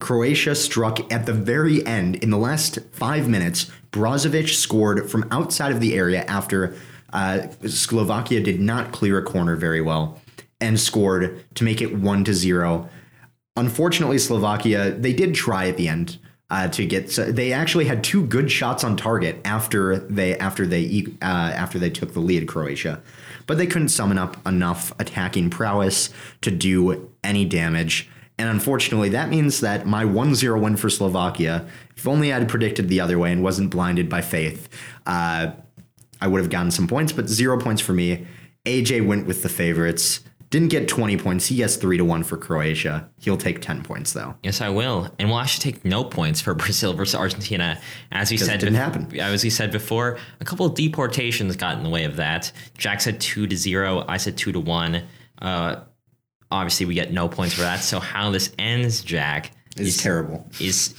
Croatia 0.00 0.56
struck 0.56 1.12
at 1.12 1.24
the 1.24 1.32
very 1.32 1.86
end 1.86 2.16
in 2.16 2.30
the 2.30 2.36
last 2.36 2.80
five 2.90 3.28
minutes. 3.28 3.70
Brozovic 3.92 4.48
scored 4.48 5.08
from 5.08 5.24
outside 5.30 5.70
of 5.70 5.78
the 5.78 5.94
area 5.94 6.24
after 6.24 6.74
uh, 7.12 7.46
Slovakia 7.68 8.40
did 8.40 8.60
not 8.60 8.90
clear 8.90 9.18
a 9.18 9.22
corner 9.22 9.54
very 9.54 9.80
well 9.80 10.20
and 10.60 10.80
scored 10.80 11.44
to 11.54 11.62
make 11.62 11.80
it 11.80 11.94
one 11.94 12.24
to 12.24 12.34
zero. 12.34 12.88
Unfortunately, 13.56 14.18
Slovakia 14.18 14.92
they 14.92 15.12
did 15.12 15.34
try 15.34 15.68
at 15.68 15.76
the 15.76 15.88
end 15.88 16.18
uh, 16.50 16.68
to 16.68 16.86
get. 16.86 17.10
So 17.10 17.30
they 17.30 17.52
actually 17.52 17.86
had 17.86 18.04
two 18.04 18.24
good 18.26 18.50
shots 18.50 18.84
on 18.84 18.96
target 18.96 19.40
after 19.44 19.98
they 19.98 20.38
after 20.38 20.66
they 20.66 21.06
uh, 21.22 21.24
after 21.24 21.78
they 21.78 21.90
took 21.90 22.14
the 22.14 22.20
lead. 22.20 22.46
Croatia, 22.48 23.02
but 23.46 23.58
they 23.58 23.66
couldn't 23.66 23.88
summon 23.88 24.18
up 24.18 24.44
enough 24.46 24.92
attacking 24.98 25.50
prowess 25.50 26.10
to 26.42 26.50
do 26.50 27.10
any 27.24 27.44
damage. 27.44 28.08
And 28.38 28.48
unfortunately, 28.48 29.10
that 29.10 29.28
means 29.28 29.60
that 29.60 29.86
my 29.86 30.04
1 30.04 30.34
0 30.34 30.58
win 30.58 30.76
for 30.76 30.90
Slovakia, 30.90 31.66
if 31.96 32.08
only 32.08 32.32
I'd 32.32 32.48
predicted 32.48 32.88
the 32.88 33.00
other 33.00 33.18
way 33.18 33.30
and 33.30 33.42
wasn't 33.42 33.70
blinded 33.70 34.08
by 34.08 34.20
faith, 34.22 34.68
uh, 35.06 35.52
I 36.20 36.26
would 36.28 36.40
have 36.40 36.50
gotten 36.50 36.70
some 36.70 36.86
points, 36.86 37.12
but 37.12 37.28
zero 37.28 37.58
points 37.58 37.82
for 37.82 37.92
me. 37.92 38.26
AJ 38.64 39.06
went 39.06 39.26
with 39.26 39.42
the 39.42 39.48
favorites. 39.48 40.20
Didn't 40.52 40.68
get 40.68 40.86
20 40.86 41.16
points. 41.16 41.46
He 41.46 41.60
has 41.62 41.76
3 41.76 41.96
to 41.96 42.04
1 42.04 42.22
for 42.24 42.36
Croatia. 42.36 43.08
He'll 43.20 43.38
take 43.38 43.62
10 43.62 43.82
points, 43.82 44.12
though. 44.12 44.34
Yes, 44.42 44.60
I 44.60 44.68
will, 44.68 45.08
and 45.18 45.28
we'll 45.30 45.38
actually 45.40 45.72
take 45.72 45.84
no 45.84 46.04
points 46.04 46.40
for 46.42 46.52
Brazil 46.62 46.92
versus 46.92 47.14
Argentina, 47.14 47.80
as 48.12 48.30
we 48.30 48.36
said. 48.36 48.56
it 48.56 48.66
didn't 48.66 48.74
bef- 48.74 48.78
happen. 49.10 49.18
As 49.18 49.42
we 49.42 49.50
said 49.50 49.72
before, 49.72 50.18
a 50.40 50.44
couple 50.44 50.66
of 50.66 50.74
deportations 50.74 51.56
got 51.56 51.78
in 51.78 51.82
the 51.82 51.90
way 51.90 52.04
of 52.04 52.16
that. 52.16 52.52
Jack 52.76 53.00
said 53.00 53.18
two 53.20 53.46
to 53.46 53.56
zero. 53.56 54.04
I 54.06 54.18
said 54.18 54.36
two 54.36 54.52
to 54.52 54.60
one. 54.60 55.02
Uh, 55.40 55.76
obviously, 56.50 56.84
we 56.86 56.94
get 56.94 57.12
no 57.12 57.28
points 57.28 57.54
for 57.54 57.62
that. 57.62 57.80
So 57.80 57.98
how 57.98 58.30
this 58.30 58.52
ends, 58.58 59.02
Jack, 59.02 59.52
is 59.78 59.96
terrible. 59.96 60.46
is 60.60 60.92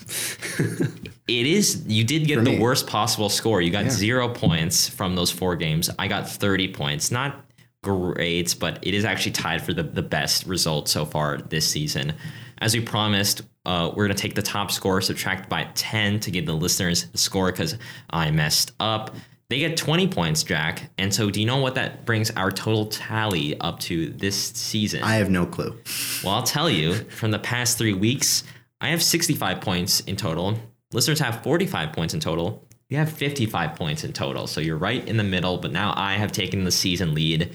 it 1.28 1.46
is 1.46 1.84
you 1.86 2.04
did 2.04 2.26
get 2.26 2.40
For 2.40 2.44
the 2.44 2.52
me. 2.54 2.60
worst 2.60 2.88
possible 2.88 3.30
score. 3.30 3.62
You 3.62 3.70
got 3.70 3.84
Yeah. 3.86 3.92
zero 3.92 4.30
points 4.30 4.90
from 4.90 5.16
those 5.16 5.30
four 5.30 5.56
games. 5.56 5.92
I 6.00 6.08
got 6.08 6.28
30 6.28 6.70
points. 6.74 7.12
Not 7.12 7.43
great, 7.84 8.56
but 8.60 8.80
it 8.82 8.96
is 8.96 9.06
actually 9.06 9.34
tied 9.34 9.62
for 9.62 9.74
the, 9.74 9.84
the 9.84 10.02
best 10.02 10.48
result 10.48 10.88
so 10.90 11.06
far 11.06 11.38
this 11.38 11.68
season. 11.68 12.14
As 12.60 12.74
we 12.74 12.82
promised, 12.82 13.44
uh, 13.66 13.92
we're 13.96 14.06
going 14.08 14.16
to 14.16 14.22
take 14.22 14.34
the 14.34 14.42
top 14.42 14.72
score, 14.72 15.02
subtract 15.02 15.50
by 15.50 15.66
10 15.76 16.22
to 16.22 16.32
give 16.32 16.48
the 16.48 16.54
listeners 16.54 17.06
the 17.08 17.18
score 17.18 17.52
because 17.52 17.78
I 18.10 18.32
messed 18.32 18.72
up. 18.80 19.16
They 19.50 19.60
get 19.60 19.78
20 19.78 20.08
points, 20.08 20.42
Jack. 20.44 20.90
And 20.98 21.14
so, 21.14 21.30
do 21.30 21.40
you 21.40 21.46
know 21.46 21.58
what 21.58 21.76
that 21.76 22.06
brings 22.06 22.32
our 22.32 22.50
total 22.50 22.88
tally 22.88 23.60
up 23.60 23.80
to 23.82 24.10
this 24.10 24.36
season? 24.36 25.04
I 25.04 25.16
have 25.16 25.30
no 25.30 25.46
clue. 25.46 25.78
Well, 26.24 26.34
I'll 26.34 26.44
tell 26.44 26.70
you, 26.70 26.96
from 26.96 27.30
the 27.32 27.40
past 27.40 27.78
three 27.78 27.94
weeks, 27.94 28.44
I 28.82 28.90
have 28.90 29.04
65 29.04 29.62
points 29.62 30.00
in 30.02 30.16
total. 30.16 30.58
Listeners 30.92 31.20
have 31.20 31.44
45 31.44 31.94
points 31.94 32.14
in 32.14 32.20
total. 32.20 32.68
You 32.94 33.00
have 33.00 33.12
55 33.12 33.76
points 33.76 34.04
in 34.04 34.14
total. 34.14 34.46
So 34.46 34.62
you're 34.62 34.78
right 34.78 35.04
in 35.08 35.18
the 35.18 35.24
middle, 35.24 35.58
but 35.58 35.72
now 35.72 35.96
I 35.98 36.14
have 36.14 36.32
taken 36.32 36.64
the 36.64 36.70
season 36.70 37.16
lead. 37.16 37.50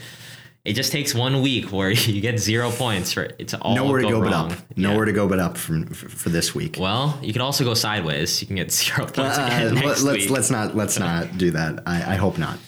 It 0.65 0.73
just 0.73 0.91
takes 0.91 1.15
one 1.15 1.43
week 1.43 1.71
where 1.71 1.91
you 1.93 2.21
get 2.21 2.41
zero 2.41 2.73
points 2.73 3.13
for 3.13 3.31
it's 3.39 3.55
all 3.55 3.77
Nowhere 3.77 4.03
to 4.03 4.09
go 4.09 4.21
but 4.21 4.33
wrong. 4.33 4.51
up. 4.51 4.59
Yeah. 4.75 4.89
Nowhere 4.89 5.05
to 5.05 5.13
go 5.13 5.29
but 5.29 5.39
up 5.39 5.57
from, 5.57 5.87
for, 5.87 6.29
this 6.29 6.57
week. 6.57 6.79
Well, 6.81 7.17
you 7.23 7.33
can 7.33 7.41
also 7.41 7.63
go 7.63 7.75
sideways. 7.75 8.41
You 8.41 8.49
can 8.49 8.57
get 8.57 8.73
zero 8.83 9.05
points 9.05 9.39
Uh, 9.39 9.43
again 9.47 9.75
next 9.77 10.03
let's 10.03 10.23
week. 10.23 10.31
let's 10.31 10.51
not 10.51 10.75
let's 10.75 10.99
not 10.99 11.39
do 11.39 11.53
that. 11.53 11.85
I, 11.87 12.15
I 12.15 12.17
hope 12.17 12.37
not. 12.37 12.59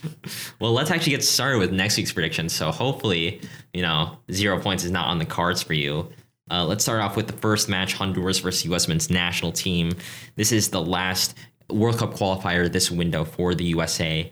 Well, 0.60 0.72
let's 0.72 0.92
actually 0.92 1.10
get 1.10 1.24
started 1.24 1.58
with 1.58 1.72
next 1.72 1.96
week's 1.96 2.12
predictions. 2.12 2.52
So 2.52 2.70
hopefully, 2.70 3.40
you 3.74 3.82
know, 3.82 4.16
zero 4.30 4.60
points 4.60 4.84
is 4.84 4.92
not 4.92 5.08
on 5.08 5.18
the 5.18 5.26
cards 5.26 5.60
for 5.60 5.74
you. 5.74 6.08
Uh, 6.52 6.64
let's 6.64 6.82
start 6.82 7.00
off 7.00 7.16
with 7.16 7.26
the 7.26 7.32
first 7.32 7.68
match: 7.68 7.94
Honduras 7.94 8.38
versus 8.38 8.64
U.S. 8.66 8.86
men's 8.86 9.10
national 9.10 9.50
team. 9.50 9.92
This 10.36 10.52
is 10.52 10.70
the 10.70 10.80
last 10.80 11.36
World 11.72 11.98
Cup 11.98 12.14
qualifier 12.14 12.70
this 12.70 12.90
window 12.90 13.24
for 13.24 13.54
the 13.54 13.64
USA. 13.64 14.30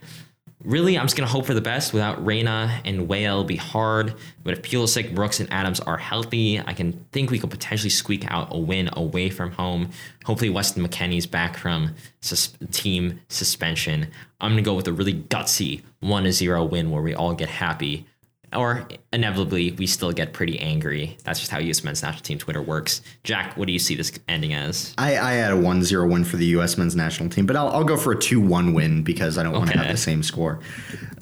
really, 0.64 0.98
I'm 0.98 1.04
just 1.04 1.16
gonna 1.16 1.28
hope 1.28 1.46
for 1.46 1.54
the 1.54 1.60
best. 1.60 1.92
Without 1.92 2.24
Reyna 2.26 2.80
and 2.84 3.06
Weah, 3.08 3.44
be 3.44 3.54
hard. 3.54 4.14
But 4.42 4.54
if 4.54 4.62
Pulisic, 4.62 5.14
Brooks, 5.14 5.38
and 5.38 5.50
Adams 5.52 5.78
are 5.78 5.96
healthy, 5.96 6.58
I 6.58 6.74
can 6.74 7.04
think 7.12 7.30
we 7.30 7.38
could 7.38 7.50
potentially 7.50 7.90
squeak 7.90 8.28
out 8.28 8.48
a 8.50 8.58
win 8.58 8.90
away 8.94 9.30
from 9.30 9.52
home. 9.52 9.90
Hopefully, 10.24 10.50
Weston 10.50 10.86
McKennie's 10.86 11.26
back 11.26 11.56
from 11.56 11.94
sus- 12.20 12.58
team 12.72 13.20
suspension. 13.28 14.08
I'm 14.40 14.50
gonna 14.50 14.62
go 14.62 14.74
with 14.74 14.88
a 14.88 14.92
really 14.92 15.14
gutsy 15.14 15.82
1 16.00 16.32
0 16.32 16.64
win 16.64 16.90
where 16.90 17.02
we 17.02 17.14
all 17.14 17.34
get 17.34 17.48
happy 17.48 18.07
or 18.54 18.86
inevitably 19.12 19.72
we 19.72 19.86
still 19.86 20.12
get 20.12 20.32
pretty 20.32 20.58
angry. 20.58 21.16
That's 21.24 21.38
just 21.38 21.50
how 21.50 21.58
U.S. 21.58 21.84
men's 21.84 22.02
national 22.02 22.22
team 22.22 22.38
Twitter 22.38 22.62
works. 22.62 23.02
Jack, 23.24 23.56
what 23.56 23.66
do 23.66 23.72
you 23.72 23.78
see 23.78 23.94
this 23.94 24.12
ending 24.28 24.54
as? 24.54 24.94
I, 24.98 25.18
I 25.18 25.32
had 25.32 25.52
a 25.52 25.56
1-0 25.56 26.10
win 26.10 26.24
for 26.24 26.36
the 26.36 26.46
U.S. 26.46 26.78
men's 26.78 26.96
national 26.96 27.28
team, 27.28 27.46
but 27.46 27.56
I'll, 27.56 27.68
I'll 27.68 27.84
go 27.84 27.96
for 27.96 28.12
a 28.12 28.16
2-1 28.16 28.74
win 28.74 29.02
because 29.02 29.38
I 29.38 29.42
don't 29.42 29.52
want 29.52 29.70
to 29.70 29.78
have 29.78 29.88
the 29.88 29.96
same 29.96 30.22
score. 30.22 30.60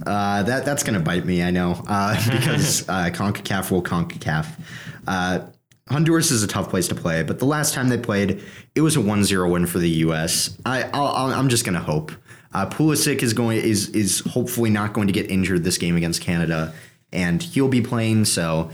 Uh, 0.06 0.42
that 0.44 0.64
that's 0.64 0.82
gonna 0.82 1.00
bite 1.00 1.24
me, 1.24 1.42
I 1.42 1.50
know, 1.50 1.82
uh, 1.86 2.14
because 2.30 2.88
uh, 2.88 3.10
Concacaf 3.12 3.70
will 3.70 3.82
Concacaf. 3.82 4.46
Uh, 5.06 5.40
Honduras 5.88 6.32
is 6.32 6.42
a 6.42 6.48
tough 6.48 6.68
place 6.68 6.88
to 6.88 6.96
play, 6.96 7.22
but 7.22 7.38
the 7.38 7.44
last 7.44 7.72
time 7.72 7.88
they 7.88 7.98
played, 7.98 8.42
it 8.74 8.80
was 8.80 8.96
a 8.96 9.00
1-0 9.00 9.50
win 9.50 9.66
for 9.66 9.78
the 9.78 9.88
U.S. 9.88 10.56
I 10.66 10.82
I'll, 10.92 11.08
I'll, 11.08 11.34
I'm 11.34 11.48
just 11.48 11.64
gonna 11.64 11.80
hope. 11.80 12.12
Uh, 12.52 12.66
Pulisic 12.66 13.22
is 13.22 13.34
going 13.34 13.58
is 13.58 13.90
is 13.90 14.20
hopefully 14.20 14.70
not 14.70 14.94
going 14.94 15.06
to 15.06 15.12
get 15.12 15.30
injured 15.30 15.62
this 15.62 15.78
game 15.78 15.94
against 15.94 16.22
Canada, 16.22 16.72
and 17.16 17.42
he'll 17.42 17.68
be 17.68 17.82
playing, 17.82 18.26
so 18.26 18.70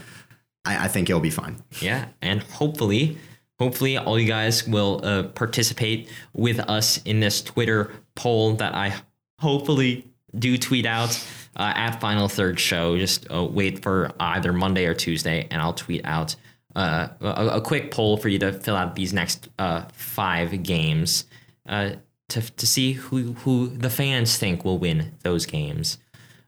I, 0.64 0.84
I 0.84 0.88
think 0.88 1.08
he'll 1.08 1.20
be 1.20 1.30
fine. 1.30 1.62
Yeah, 1.80 2.08
and 2.20 2.42
hopefully, 2.42 3.16
hopefully 3.58 3.96
all 3.96 4.18
you 4.18 4.26
guys 4.26 4.66
will 4.66 5.00
uh, 5.02 5.22
participate 5.28 6.10
with 6.34 6.58
us 6.58 7.00
in 7.04 7.20
this 7.20 7.40
Twitter 7.40 7.92
poll 8.14 8.54
that 8.54 8.74
I 8.74 8.94
hopefully 9.38 10.04
do 10.38 10.58
tweet 10.58 10.86
out 10.86 11.10
uh, 11.56 11.72
at 11.74 12.00
Final 12.00 12.28
Third 12.28 12.58
Show. 12.58 12.98
Just 12.98 13.30
uh, 13.30 13.44
wait 13.44 13.82
for 13.82 14.10
either 14.18 14.52
Monday 14.52 14.86
or 14.86 14.94
Tuesday, 14.94 15.46
and 15.50 15.62
I'll 15.62 15.74
tweet 15.74 16.02
out 16.04 16.34
uh, 16.74 17.08
a, 17.20 17.46
a 17.56 17.60
quick 17.60 17.90
poll 17.90 18.16
for 18.16 18.28
you 18.28 18.38
to 18.40 18.52
fill 18.52 18.76
out 18.76 18.96
these 18.96 19.12
next 19.12 19.48
uh, 19.58 19.84
five 19.92 20.62
games 20.62 21.26
uh, 21.68 21.90
to 22.30 22.40
to 22.40 22.66
see 22.66 22.92
who 22.94 23.34
who 23.34 23.68
the 23.68 23.90
fans 23.90 24.36
think 24.36 24.64
will 24.64 24.78
win 24.78 25.12
those 25.22 25.46
games. 25.46 25.98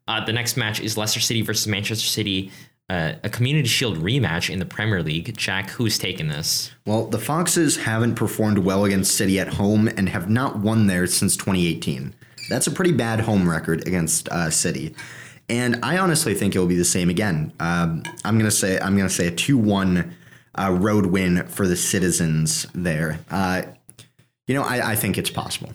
Uh, 0.06 0.24
the 0.24 0.32
next 0.32 0.56
match 0.56 0.80
is 0.80 0.96
Leicester 0.96 1.20
City 1.20 1.42
versus 1.42 1.66
Manchester 1.66 2.06
City, 2.06 2.50
uh, 2.90 3.14
a 3.22 3.30
Community 3.30 3.68
Shield 3.68 3.98
rematch 3.98 4.50
in 4.50 4.58
the 4.58 4.66
Premier 4.66 5.02
League. 5.02 5.36
Jack, 5.36 5.70
who's 5.70 5.98
taking 5.98 6.28
this? 6.28 6.70
Well, 6.86 7.06
the 7.06 7.18
Foxes 7.18 7.78
haven't 7.78 8.14
performed 8.14 8.58
well 8.58 8.84
against 8.84 9.16
City 9.16 9.40
at 9.40 9.48
home 9.48 9.88
and 9.88 10.08
have 10.08 10.28
not 10.28 10.58
won 10.58 10.86
there 10.86 11.06
since 11.06 11.36
2018. 11.36 12.14
That's 12.50 12.66
a 12.66 12.70
pretty 12.70 12.92
bad 12.92 13.20
home 13.20 13.48
record 13.48 13.86
against 13.86 14.28
uh, 14.28 14.50
City, 14.50 14.94
and 15.48 15.78
I 15.82 15.96
honestly 15.96 16.34
think 16.34 16.54
it 16.54 16.58
will 16.58 16.66
be 16.66 16.76
the 16.76 16.84
same 16.84 17.08
again. 17.08 17.52
Um, 17.58 18.02
I'm 18.22 18.36
gonna 18.36 18.50
say 18.50 18.78
I'm 18.78 18.96
gonna 18.98 19.08
say 19.08 19.28
a 19.28 19.30
two-one 19.30 20.14
uh, 20.54 20.70
road 20.78 21.06
win 21.06 21.46
for 21.46 21.66
the 21.66 21.76
Citizens 21.76 22.66
there. 22.74 23.18
Uh, 23.30 23.62
you 24.46 24.54
know, 24.54 24.62
I, 24.62 24.90
I 24.90 24.94
think 24.94 25.16
it's 25.16 25.30
possible. 25.30 25.72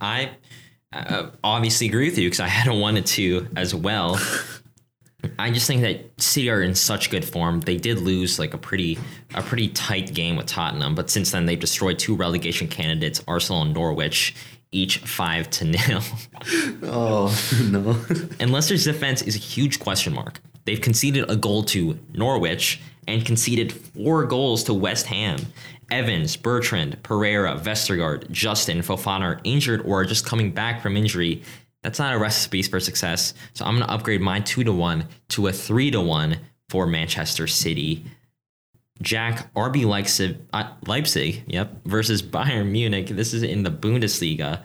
I 0.00 0.30
uh, 0.92 1.30
obviously 1.44 1.86
agree 1.86 2.08
with 2.08 2.18
you 2.18 2.26
because 2.26 2.40
I 2.40 2.48
had 2.48 2.66
a 2.66 2.74
one 2.74 2.96
and 2.96 3.06
two 3.06 3.48
as 3.56 3.74
well. 3.74 4.20
I 5.38 5.50
just 5.50 5.66
think 5.66 5.82
that 5.82 6.20
City 6.20 6.48
are 6.50 6.62
in 6.62 6.74
such 6.74 7.10
good 7.10 7.24
form. 7.24 7.60
They 7.60 7.76
did 7.76 7.98
lose 7.98 8.38
like 8.38 8.54
a 8.54 8.58
pretty 8.58 8.98
a 9.34 9.42
pretty 9.42 9.68
tight 9.68 10.14
game 10.14 10.36
with 10.36 10.46
Tottenham, 10.46 10.94
but 10.94 11.10
since 11.10 11.30
then 11.30 11.46
they've 11.46 11.60
destroyed 11.60 11.98
two 11.98 12.16
relegation 12.16 12.68
candidates, 12.68 13.22
Arsenal 13.28 13.62
and 13.62 13.74
Norwich, 13.74 14.34
each 14.72 14.98
five 14.98 15.50
to 15.50 15.64
nil. 15.64 16.02
Oh 16.82 17.36
no! 17.70 18.02
and 18.40 18.50
Leicester's 18.50 18.84
defense 18.84 19.20
is 19.20 19.36
a 19.36 19.38
huge 19.38 19.78
question 19.78 20.14
mark. 20.14 20.40
They've 20.64 20.80
conceded 20.80 21.28
a 21.28 21.36
goal 21.36 21.62
to 21.64 21.98
Norwich 22.14 22.80
and 23.06 23.24
conceded 23.24 23.72
four 23.72 24.24
goals 24.24 24.64
to 24.64 24.74
West 24.74 25.06
Ham. 25.06 25.38
Evans, 25.90 26.36
Bertrand, 26.36 27.02
Pereira, 27.02 27.56
Vestergaard, 27.56 28.30
Justin, 28.30 28.78
Fofana 28.78 29.22
are 29.22 29.40
injured 29.44 29.82
or 29.82 30.04
just 30.04 30.26
coming 30.26 30.50
back 30.50 30.82
from 30.82 30.96
injury. 30.96 31.42
That's 31.82 31.98
not 31.98 32.14
a 32.14 32.18
recipe 32.18 32.62
for 32.62 32.80
success. 32.80 33.34
So 33.54 33.64
I'm 33.64 33.76
going 33.76 33.86
to 33.86 33.92
upgrade 33.92 34.20
my 34.20 34.40
two 34.40 34.64
to 34.64 34.72
one 34.72 35.06
to 35.30 35.48
a 35.48 35.52
three 35.52 35.90
to 35.90 36.00
one 36.00 36.38
for 36.68 36.86
Manchester 36.86 37.46
City. 37.46 38.04
Jack 39.02 39.52
RB 39.54 39.86
Leipzig, 39.86 40.36
uh, 40.52 40.72
Leipzig, 40.86 41.44
yep, 41.46 41.72
versus 41.84 42.22
Bayern 42.22 42.70
Munich. 42.70 43.08
This 43.08 43.32
is 43.32 43.42
in 43.42 43.62
the 43.62 43.70
Bundesliga. 43.70 44.62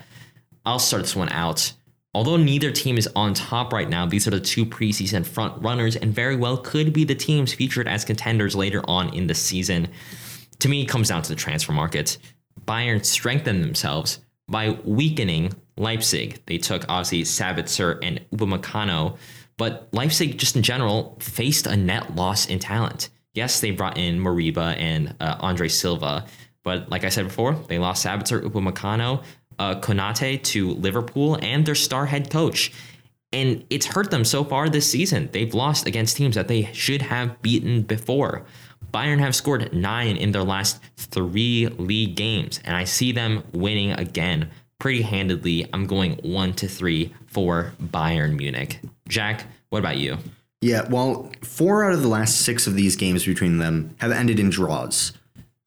I'll 0.65 0.79
start 0.79 1.03
this 1.03 1.15
one 1.15 1.29
out. 1.29 1.71
Although 2.13 2.37
neither 2.37 2.71
team 2.71 2.97
is 2.97 3.09
on 3.15 3.33
top 3.33 3.73
right 3.73 3.89
now, 3.89 4.05
these 4.05 4.25
are 4.25 4.31
the 4.31 4.39
two 4.39 4.65
preseason 4.65 5.25
front 5.25 5.61
runners 5.61 5.95
and 5.97 6.13
very 6.13 6.35
well 6.35 6.57
could 6.57 6.93
be 6.93 7.03
the 7.03 7.13
teams 7.13 7.53
featured 7.53 7.87
as 7.87 8.05
contenders 8.05 8.55
later 8.55 8.81
on 8.87 9.13
in 9.13 9.27
the 9.27 9.35
season. 9.35 9.89
To 10.59 10.69
me, 10.69 10.81
it 10.83 10.85
comes 10.85 11.09
down 11.09 11.21
to 11.21 11.29
the 11.29 11.35
transfer 11.35 11.71
market. 11.71 12.17
Bayern 12.65 13.03
strengthened 13.03 13.63
themselves 13.63 14.19
by 14.47 14.77
weakening 14.83 15.53
Leipzig. 15.77 16.41
They 16.45 16.57
took 16.57 16.85
obviously 16.87 17.23
Sabitzer 17.23 17.99
and 18.01 18.21
Upamecano, 18.33 19.17
but 19.57 19.89
Leipzig 19.91 20.37
just 20.37 20.55
in 20.55 20.63
general 20.63 21.17
faced 21.19 21.67
a 21.67 21.75
net 21.75 22.15
loss 22.15 22.47
in 22.47 22.59
talent. 22.59 23.09
Yes, 23.33 23.59
they 23.59 23.71
brought 23.71 23.97
in 23.97 24.19
Moriba 24.19 24.77
and 24.77 25.15
uh, 25.19 25.35
Andre 25.39 25.67
Silva, 25.67 26.25
but 26.63 26.89
like 26.89 27.03
I 27.03 27.09
said 27.09 27.25
before, 27.25 27.53
they 27.53 27.79
lost 27.79 28.05
Sabitzer, 28.05 28.41
Upamecano, 28.41 29.23
uh, 29.59 29.75
Konate 29.75 30.41
to 30.43 30.71
Liverpool, 30.71 31.37
and 31.41 31.65
their 31.65 31.75
star 31.75 32.05
head 32.05 32.29
coach. 32.29 32.71
And 33.31 33.65
it's 33.69 33.85
hurt 33.85 34.11
them 34.11 34.23
so 34.23 34.43
far 34.43 34.69
this 34.69 34.89
season. 34.89 35.29
They've 35.31 35.53
lost 35.53 35.85
against 35.85 36.15
teams 36.15 36.35
that 36.35 36.47
they 36.47 36.71
should 36.73 37.01
have 37.01 37.41
beaten 37.41 37.81
before. 37.81 38.45
Bayern 38.95 39.19
have 39.19 39.35
scored 39.35 39.73
nine 39.73 40.15
in 40.15 40.31
their 40.31 40.43
last 40.43 40.81
three 40.95 41.67
league 41.67 42.15
games, 42.15 42.61
and 42.63 42.77
I 42.77 42.85
see 42.85 43.11
them 43.11 43.43
winning 43.51 43.91
again 43.91 44.49
pretty 44.79 45.01
handedly. 45.01 45.67
I'm 45.73 45.85
going 45.85 46.13
one 46.23 46.53
to 46.53 46.69
three 46.69 47.13
for 47.27 47.73
Bayern 47.83 48.37
Munich. 48.37 48.79
Jack, 49.09 49.47
what 49.67 49.79
about 49.79 49.97
you? 49.97 50.17
Yeah, 50.61 50.87
well, 50.87 51.29
four 51.43 51.83
out 51.83 51.91
of 51.91 52.03
the 52.03 52.07
last 52.07 52.43
six 52.43 52.67
of 52.67 52.75
these 52.75 52.95
games 52.95 53.25
between 53.25 53.57
them 53.57 53.93
have 53.97 54.13
ended 54.13 54.39
in 54.39 54.49
draws. 54.49 55.11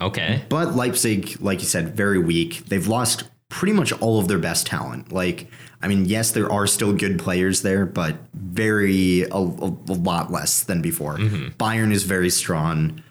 Okay. 0.01 0.43
But 0.49 0.75
Leipzig, 0.75 1.39
like 1.39 1.61
you 1.61 1.67
said, 1.67 1.95
very 1.95 2.19
weak. 2.19 2.65
They've 2.69 2.89
lost 2.89 3.25
pretty 3.51 3.75
much 3.75 3.93
all 4.01 4.19
of 4.19 4.29
their 4.29 4.39
best 4.39 4.67
talent. 4.67 5.13
Like, 5.13 5.51
I 5.83 5.89
mean, 5.89 6.07
yes, 6.07 6.31
there 6.31 6.51
are 6.51 6.67
still 6.67 6.95
good 6.95 7.19
players 7.19 7.61
there, 7.61 7.85
but 7.85 8.17
very 8.33 9.25
a, 9.25 9.37
a, 9.37 9.77
a 9.89 9.97
lot 9.99 10.33
less 10.33 10.63
than 10.63 10.81
before. 10.81 11.19
Mm-hmm. 11.19 11.49
Bayern 11.63 11.93
is 11.93 12.05
very 12.05 12.31
strong. 12.31 13.03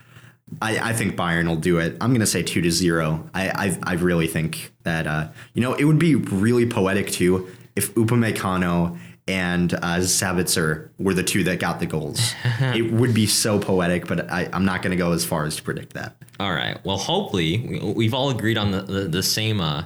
I, 0.61 0.89
I 0.89 0.93
think 0.93 1.15
Bayern 1.15 1.47
will 1.47 1.57
do 1.57 1.79
it. 1.79 1.97
I'm 1.99 2.11
going 2.11 2.21
to 2.21 2.27
say 2.27 2.41
two 2.41 2.61
to 2.61 2.71
zero. 2.71 3.29
I, 3.33 3.49
I 3.49 3.79
I 3.83 3.93
really 3.95 4.27
think 4.27 4.73
that 4.83 5.05
uh, 5.05 5.29
you 5.53 5.61
know 5.61 5.73
it 5.73 5.83
would 5.83 5.99
be 5.99 6.15
really 6.15 6.65
poetic 6.65 7.11
too 7.11 7.49
if 7.75 7.93
Upamecano 7.95 8.97
and 9.27 9.73
uh, 9.73 9.99
Sabitzer 9.99 10.89
were 10.97 11.13
the 11.13 11.23
two 11.23 11.43
that 11.43 11.59
got 11.59 11.79
the 11.79 11.85
goals. 11.85 12.33
it 12.59 12.91
would 12.93 13.13
be 13.13 13.27
so 13.27 13.59
poetic, 13.59 14.07
but 14.07 14.31
I, 14.31 14.49
I'm 14.53 14.65
not 14.65 14.81
going 14.81 14.91
to 14.91 14.97
go 14.97 15.11
as 15.11 15.25
far 15.25 15.45
as 15.45 15.57
to 15.57 15.63
predict 15.63 15.93
that. 15.93 16.15
All 16.39 16.53
right. 16.53 16.83
Well, 16.85 16.97
hopefully 16.97 17.57
we, 17.67 17.93
we've 17.93 18.13
all 18.13 18.29
agreed 18.29 18.57
on 18.57 18.71
the, 18.71 18.81
the, 18.81 19.01
the 19.01 19.23
same 19.23 19.59
uh, 19.59 19.83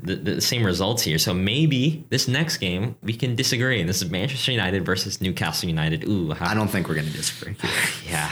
the, 0.00 0.16
the 0.16 0.40
same 0.40 0.64
results 0.64 1.02
here. 1.02 1.18
So 1.18 1.32
maybe 1.32 2.04
this 2.10 2.26
next 2.26 2.58
game 2.58 2.96
we 3.02 3.14
can 3.14 3.36
disagree. 3.36 3.80
And 3.80 3.88
this 3.88 4.02
is 4.02 4.10
Manchester 4.10 4.52
United 4.52 4.84
versus 4.84 5.20
Newcastle 5.20 5.68
United. 5.68 6.04
Ooh, 6.08 6.32
how, 6.32 6.50
I 6.50 6.54
don't 6.54 6.68
think 6.68 6.88
we're 6.88 6.94
going 6.94 7.06
to 7.06 7.12
disagree. 7.12 7.56
yeah. 8.06 8.30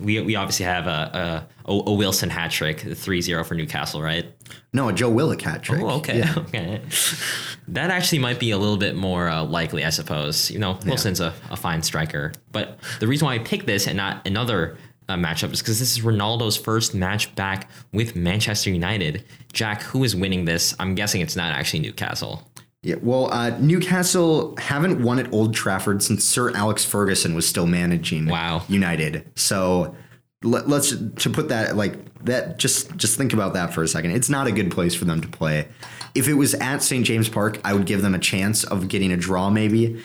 We, 0.00 0.20
we 0.20 0.36
obviously 0.36 0.66
have 0.66 0.86
a 0.86 1.46
a, 1.66 1.72
a, 1.72 1.92
Wilson 1.92 2.30
hat 2.30 2.50
trick, 2.50 2.78
3-0 2.78 3.46
for 3.46 3.54
Newcastle, 3.54 4.02
right? 4.02 4.26
No, 4.72 4.88
a 4.88 4.92
Joe 4.92 5.08
Willock 5.08 5.40
hat 5.40 5.62
trick. 5.62 5.82
Oh, 5.82 5.90
okay. 5.98 6.18
Yeah. 6.18 6.34
Okay. 6.38 6.82
That 7.68 7.90
actually 7.90 8.18
might 8.18 8.38
be 8.38 8.50
a 8.50 8.58
little 8.58 8.76
bit 8.76 8.94
more 8.94 9.28
uh, 9.28 9.42
likely, 9.42 9.84
I 9.84 9.90
suppose. 9.90 10.50
You 10.50 10.58
know, 10.58 10.78
Wilson's 10.84 11.20
a, 11.20 11.32
a 11.50 11.56
fine 11.56 11.82
striker. 11.82 12.32
But 12.52 12.78
the 13.00 13.08
reason 13.08 13.24
why 13.24 13.34
I 13.34 13.38
picked 13.38 13.66
this 13.66 13.86
and 13.86 13.96
not 13.96 14.26
another 14.26 14.76
uh, 15.08 15.14
matchup 15.14 15.52
is 15.52 15.60
because 15.60 15.78
this 15.78 15.96
is 15.96 16.04
Ronaldo's 16.04 16.56
first 16.58 16.94
match 16.94 17.34
back 17.34 17.70
with 17.92 18.14
Manchester 18.16 18.70
United. 18.70 19.24
Jack, 19.52 19.82
who 19.82 20.04
is 20.04 20.14
winning 20.14 20.44
this? 20.44 20.74
I'm 20.78 20.94
guessing 20.94 21.22
it's 21.22 21.36
not 21.36 21.52
actually 21.52 21.80
Newcastle. 21.80 22.46
Yeah, 22.84 22.96
well, 23.00 23.32
uh, 23.32 23.58
Newcastle 23.60 24.54
haven't 24.58 25.02
won 25.02 25.18
at 25.18 25.32
Old 25.32 25.54
Trafford 25.54 26.02
since 26.02 26.22
Sir 26.22 26.54
Alex 26.54 26.84
Ferguson 26.84 27.34
was 27.34 27.48
still 27.48 27.66
managing 27.66 28.26
Wow. 28.26 28.62
United. 28.68 29.24
So 29.36 29.96
let, 30.42 30.68
let's 30.68 30.90
to 30.90 31.30
put 31.30 31.48
that 31.48 31.76
like 31.76 31.94
that. 32.24 32.58
Just 32.58 32.94
just 32.96 33.16
think 33.16 33.32
about 33.32 33.54
that 33.54 33.72
for 33.72 33.82
a 33.82 33.88
second. 33.88 34.10
It's 34.10 34.28
not 34.28 34.46
a 34.46 34.52
good 34.52 34.70
place 34.70 34.94
for 34.94 35.06
them 35.06 35.22
to 35.22 35.28
play. 35.28 35.66
If 36.14 36.28
it 36.28 36.34
was 36.34 36.52
at 36.56 36.82
St 36.82 37.06
James 37.06 37.26
Park, 37.26 37.58
I 37.64 37.72
would 37.72 37.86
give 37.86 38.02
them 38.02 38.14
a 38.14 38.18
chance 38.18 38.64
of 38.64 38.88
getting 38.88 39.10
a 39.12 39.16
draw, 39.16 39.48
maybe. 39.48 40.02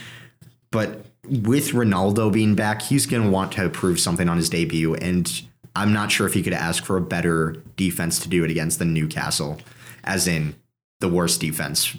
But 0.71 1.05
with 1.27 1.71
Ronaldo 1.71 2.31
being 2.31 2.55
back, 2.55 2.81
he's 2.81 3.05
going 3.05 3.23
to 3.23 3.29
want 3.29 3.51
to 3.53 3.69
prove 3.69 3.99
something 3.99 4.29
on 4.29 4.37
his 4.37 4.49
debut, 4.49 4.95
and 4.95 5.29
I'm 5.75 5.91
not 5.91 6.13
sure 6.13 6.25
if 6.25 6.33
he 6.33 6.41
could 6.41 6.53
ask 6.53 6.85
for 6.85 6.95
a 6.95 7.01
better 7.01 7.61
defense 7.75 8.19
to 8.19 8.29
do 8.29 8.45
it 8.45 8.51
against 8.51 8.79
than 8.79 8.93
Newcastle, 8.93 9.59
as 10.05 10.27
in 10.27 10.55
the 11.01 11.09
worst 11.09 11.41
defense 11.41 11.93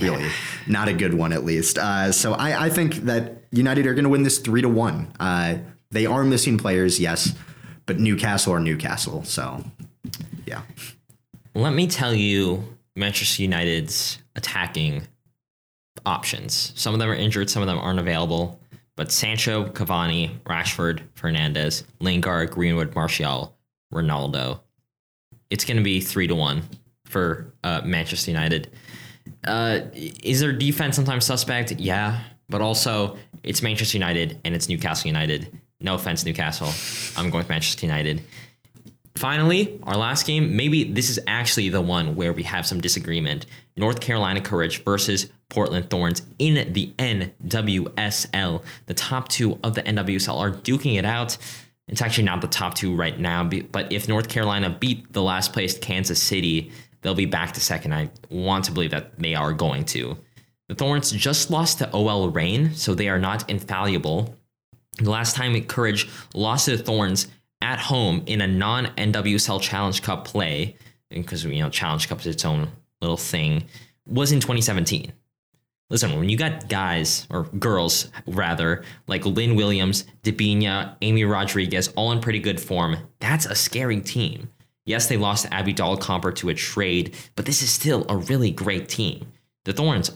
Really, 0.00 0.28
not 0.66 0.88
a 0.88 0.92
good 0.92 1.14
one 1.14 1.32
at 1.32 1.44
least. 1.44 1.76
Uh, 1.78 2.12
so 2.12 2.32
I, 2.32 2.66
I 2.66 2.70
think 2.70 2.94
that 3.04 3.42
United 3.50 3.86
are 3.86 3.94
going 3.94 4.04
to 4.04 4.10
win 4.10 4.22
this 4.22 4.38
three 4.38 4.62
to 4.62 4.68
one. 4.68 5.12
Uh, 5.20 5.58
they 5.90 6.06
are 6.06 6.24
missing 6.24 6.56
players, 6.56 6.98
yes, 6.98 7.34
but 7.84 7.98
Newcastle 7.98 8.54
are 8.54 8.60
Newcastle. 8.60 9.22
So 9.24 9.62
yeah, 10.46 10.62
Let 11.54 11.74
me 11.74 11.86
tell 11.86 12.14
you 12.14 12.76
Manchester 12.96 13.42
United's 13.42 14.18
attacking 14.34 15.02
options. 16.06 16.72
Some 16.74 16.94
of 16.94 17.00
them 17.00 17.10
are 17.10 17.14
injured, 17.14 17.50
some 17.50 17.62
of 17.62 17.66
them 17.66 17.78
aren't 17.78 18.00
available. 18.00 18.58
But 18.96 19.10
Sancho, 19.10 19.68
Cavani, 19.68 20.38
Rashford, 20.40 21.00
Fernandes, 21.14 21.84
Lingard, 22.00 22.50
Greenwood, 22.50 22.94
Martial, 22.94 23.56
Ronaldo. 23.92 24.60
It's 25.50 25.64
going 25.64 25.78
to 25.78 25.82
be 25.82 26.00
three 26.00 26.26
to 26.26 26.34
one 26.34 26.62
for 27.06 27.52
uh, 27.64 27.80
Manchester 27.84 28.30
United. 28.30 28.70
Uh, 29.44 29.80
is 29.94 30.40
their 30.40 30.52
defense 30.52 30.96
sometimes 30.96 31.24
suspect? 31.24 31.72
Yeah, 31.72 32.22
but 32.48 32.60
also 32.60 33.16
it's 33.42 33.62
Manchester 33.62 33.96
United 33.96 34.40
and 34.44 34.54
it's 34.54 34.68
Newcastle 34.68 35.08
United. 35.08 35.58
No 35.80 35.94
offense, 35.94 36.24
Newcastle. 36.24 36.68
I'm 37.16 37.30
going 37.30 37.40
with 37.42 37.48
Manchester 37.48 37.86
United. 37.86 38.22
Finally, 39.16 39.78
our 39.82 39.96
last 39.96 40.26
game, 40.26 40.56
maybe 40.56 40.84
this 40.84 41.10
is 41.10 41.20
actually 41.26 41.68
the 41.68 41.80
one 41.80 42.16
where 42.16 42.32
we 42.32 42.44
have 42.44 42.66
some 42.66 42.80
disagreement. 42.80 43.46
North 43.76 44.00
Carolina 44.00 44.40
Courage 44.40 44.82
versus 44.84 45.28
Portland 45.48 45.90
Thorns 45.90 46.22
in 46.38 46.72
the 46.72 46.92
NWSL. 46.98 48.62
The 48.86 48.94
top 48.94 49.28
two 49.28 49.58
of 49.62 49.74
the 49.74 49.82
NWSL 49.82 50.38
are 50.38 50.50
duking 50.50 50.98
it 50.98 51.04
out. 51.04 51.36
It's 51.88 52.00
actually 52.00 52.24
not 52.24 52.40
the 52.40 52.48
top 52.48 52.74
two 52.74 52.96
right 52.96 53.18
now, 53.18 53.44
but 53.44 53.92
if 53.92 54.08
North 54.08 54.28
Carolina 54.28 54.70
beat 54.70 55.12
the 55.12 55.22
last 55.22 55.52
placed 55.52 55.82
Kansas 55.82 56.22
City, 56.22 56.70
they'll 57.02 57.14
be 57.14 57.26
back 57.26 57.52
to 57.52 57.60
second. 57.60 57.92
I 57.92 58.10
want 58.30 58.64
to 58.64 58.72
believe 58.72 58.90
that 58.92 59.18
they 59.18 59.34
are 59.34 59.52
going 59.52 59.84
to. 59.86 60.16
The 60.68 60.74
Thorns 60.74 61.10
just 61.10 61.50
lost 61.50 61.78
to 61.78 61.90
OL 61.92 62.30
Reign, 62.30 62.74
so 62.74 62.94
they 62.94 63.08
are 63.08 63.18
not 63.18 63.48
infallible. 63.50 64.34
The 64.98 65.10
last 65.10 65.36
time 65.36 65.60
Courage 65.64 66.08
lost 66.34 66.64
to 66.66 66.76
the 66.76 66.82
Thorns 66.82 67.28
at 67.60 67.78
home 67.78 68.22
in 68.26 68.40
a 68.40 68.46
non 68.46 68.86
NWSL 68.96 69.60
Challenge 69.60 70.00
Cup 70.02 70.26
play, 70.26 70.76
because 71.10 71.44
you 71.44 71.60
know 71.60 71.70
Challenge 71.70 72.08
Cup 72.08 72.20
is 72.20 72.26
its 72.26 72.44
own 72.44 72.68
little 73.00 73.16
thing, 73.16 73.64
was 74.06 74.32
in 74.32 74.40
2017. 74.40 75.12
Listen, 75.90 76.18
when 76.18 76.30
you 76.30 76.38
got 76.38 76.70
guys 76.70 77.26
or 77.28 77.42
girls 77.42 78.10
rather 78.26 78.82
like 79.08 79.26
Lynn 79.26 79.56
Williams, 79.56 80.06
Debinha, 80.22 80.96
Amy 81.02 81.24
Rodriguez, 81.24 81.88
all 81.96 82.12
in 82.12 82.20
pretty 82.20 82.38
good 82.38 82.58
form, 82.58 82.96
that's 83.20 83.44
a 83.44 83.54
scary 83.54 84.00
team. 84.00 84.48
Yes, 84.84 85.08
they 85.08 85.16
lost 85.16 85.46
Abby 85.50 85.72
Dahlkemper 85.72 86.34
to 86.36 86.48
a 86.48 86.54
trade, 86.54 87.14
but 87.36 87.46
this 87.46 87.62
is 87.62 87.70
still 87.70 88.04
a 88.08 88.16
really 88.16 88.50
great 88.50 88.88
team. 88.88 89.26
The 89.64 89.72
Thorns, 89.72 90.10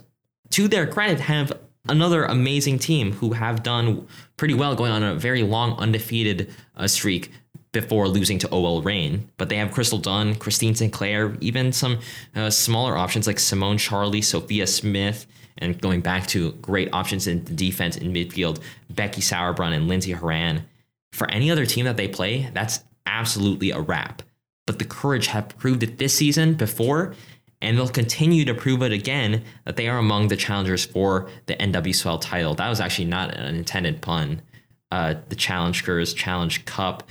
to 0.50 0.66
their 0.66 0.86
credit, 0.86 1.20
have 1.20 1.52
another 1.88 2.24
amazing 2.24 2.78
team 2.78 3.12
who 3.12 3.32
have 3.34 3.62
done 3.62 4.06
pretty 4.36 4.54
well 4.54 4.74
going 4.74 4.90
on 4.90 5.02
a 5.02 5.14
very 5.14 5.42
long 5.42 5.74
undefeated 5.78 6.52
uh, 6.76 6.88
streak 6.88 7.30
before 7.72 8.08
losing 8.08 8.38
to 8.38 8.48
OL 8.50 8.82
Reign. 8.82 9.28
But 9.36 9.48
they 9.48 9.56
have 9.56 9.70
Crystal 9.70 9.98
Dunn, 9.98 10.34
Christine 10.34 10.74
Sinclair, 10.74 11.36
even 11.40 11.72
some 11.72 12.00
uh, 12.34 12.50
smaller 12.50 12.96
options 12.96 13.26
like 13.26 13.38
Simone 13.38 13.78
Charley, 13.78 14.22
Sophia 14.22 14.66
Smith, 14.66 15.26
and 15.58 15.80
going 15.80 16.00
back 16.00 16.26
to 16.28 16.52
great 16.52 16.88
options 16.92 17.26
in 17.26 17.44
defense 17.54 17.96
in 17.96 18.12
midfield, 18.12 18.60
Becky 18.90 19.20
Sauerbrunn 19.20 19.74
and 19.74 19.88
Lindsey 19.88 20.12
Horan. 20.12 20.64
For 21.12 21.30
any 21.30 21.50
other 21.50 21.66
team 21.66 21.84
that 21.84 21.96
they 21.96 22.08
play, 22.08 22.50
that's 22.52 22.82
absolutely 23.06 23.70
a 23.70 23.80
wrap. 23.80 24.22
But 24.66 24.78
the 24.78 24.84
Courage 24.84 25.28
have 25.28 25.56
proved 25.58 25.82
it 25.82 25.98
this 25.98 26.14
season 26.14 26.54
before, 26.54 27.14
and 27.62 27.78
they'll 27.78 27.88
continue 27.88 28.44
to 28.44 28.54
prove 28.54 28.82
it 28.82 28.92
again 28.92 29.44
that 29.64 29.76
they 29.76 29.88
are 29.88 29.98
among 29.98 30.28
the 30.28 30.36
challengers 30.36 30.84
for 30.84 31.28
the 31.46 31.54
NWSL 31.54 32.20
title. 32.20 32.54
That 32.54 32.68
was 32.68 32.80
actually 32.80 33.06
not 33.06 33.34
an 33.34 33.54
intended 33.54 34.02
pun. 34.02 34.42
Uh, 34.90 35.14
the 35.28 35.36
Challengers 35.36 36.14
Challenge 36.14 36.64
Cup. 36.64 37.04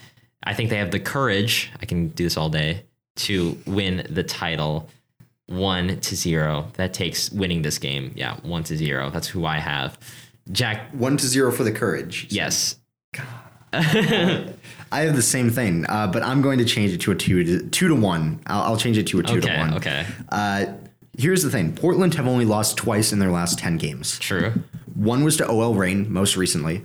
I 0.44 0.53
think 0.53 0.69
they 0.69 0.77
have 0.77 0.91
the 0.91 0.99
courage. 0.99 1.72
I 1.82 1.86
can 1.86 2.10
do 2.10 2.23
this 2.23 2.38
all 2.38 2.49
day 2.49 2.84
to 3.18 3.57
win 3.65 4.06
the 4.10 4.23
title 4.23 4.90
one 5.48 5.99
to 5.99 6.15
zero. 6.15 6.68
That 6.73 6.94
takes 6.94 7.32
winning 7.32 7.61
this 7.61 7.77
game. 7.77 8.11
Yeah, 8.15 8.38
one 8.41 8.64
to 8.64 8.77
zero. 8.77 9.10
That's 9.10 9.27
who 9.27 9.45
I 9.45 9.60
have. 9.60 9.98
Jack. 10.52 10.91
One 10.91 11.18
to 11.18 11.27
zero 11.27 11.52
for 11.52 11.64
the 11.64 11.72
courage. 11.72 12.27
Yes. 12.30 12.80
I 14.91 15.01
have 15.01 15.15
the 15.15 15.21
same 15.21 15.49
thing, 15.49 15.85
uh, 15.87 16.07
but 16.07 16.23
I'm 16.23 16.41
going 16.41 16.59
to 16.59 16.65
change 16.65 16.93
it 16.93 17.01
to 17.01 17.11
a 17.11 17.15
two 17.15 17.43
to 17.43 17.69
two 17.69 17.87
to 17.87 17.95
one. 17.95 18.41
I'll, 18.47 18.63
I'll 18.63 18.77
change 18.77 18.97
it 18.97 19.07
to 19.07 19.19
a 19.19 19.23
two 19.23 19.37
okay, 19.37 19.53
to 19.53 19.57
one. 19.57 19.73
Okay. 19.75 20.05
Uh, 20.29 20.65
here's 21.17 21.43
the 21.43 21.49
thing: 21.49 21.73
Portland 21.73 22.13
have 22.15 22.27
only 22.27 22.45
lost 22.45 22.77
twice 22.77 23.11
in 23.11 23.19
their 23.19 23.31
last 23.31 23.59
ten 23.59 23.77
games. 23.77 24.19
True. 24.19 24.53
One 24.93 25.23
was 25.23 25.37
to 25.37 25.47
OL 25.47 25.75
Reign 25.75 26.11
most 26.11 26.37
recently. 26.37 26.83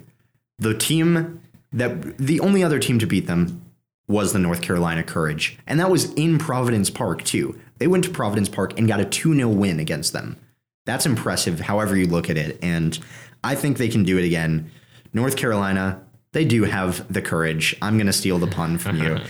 The 0.58 0.74
team 0.74 1.40
that 1.72 2.18
the 2.18 2.40
only 2.40 2.62
other 2.64 2.78
team 2.78 2.98
to 2.98 3.06
beat 3.06 3.26
them 3.26 3.62
was 4.08 4.32
the 4.32 4.38
North 4.38 4.60
Carolina 4.60 5.04
Courage, 5.04 5.58
and 5.66 5.78
that 5.78 5.90
was 5.90 6.12
in 6.14 6.38
Providence 6.38 6.90
Park 6.90 7.22
too. 7.22 7.58
They 7.78 7.86
went 7.86 8.04
to 8.04 8.10
Providence 8.10 8.48
Park 8.48 8.78
and 8.78 8.86
got 8.88 9.00
a 9.00 9.04
2-0 9.04 9.54
win 9.54 9.80
against 9.80 10.12
them. 10.12 10.36
That's 10.84 11.06
impressive, 11.06 11.60
however 11.60 11.96
you 11.96 12.06
look 12.06 12.28
at 12.28 12.36
it, 12.36 12.58
and 12.60 12.98
I 13.44 13.54
think 13.54 13.78
they 13.78 13.88
can 13.88 14.02
do 14.02 14.18
it 14.18 14.24
again. 14.24 14.70
North 15.12 15.36
Carolina, 15.36 16.02
they 16.32 16.44
do 16.44 16.64
have 16.64 17.12
the 17.12 17.22
courage. 17.22 17.76
I'm 17.82 17.96
going 17.96 18.06
to 18.06 18.12
steal 18.12 18.38
the 18.38 18.46
pun 18.46 18.78
from 18.78 18.98
you. 18.98 19.18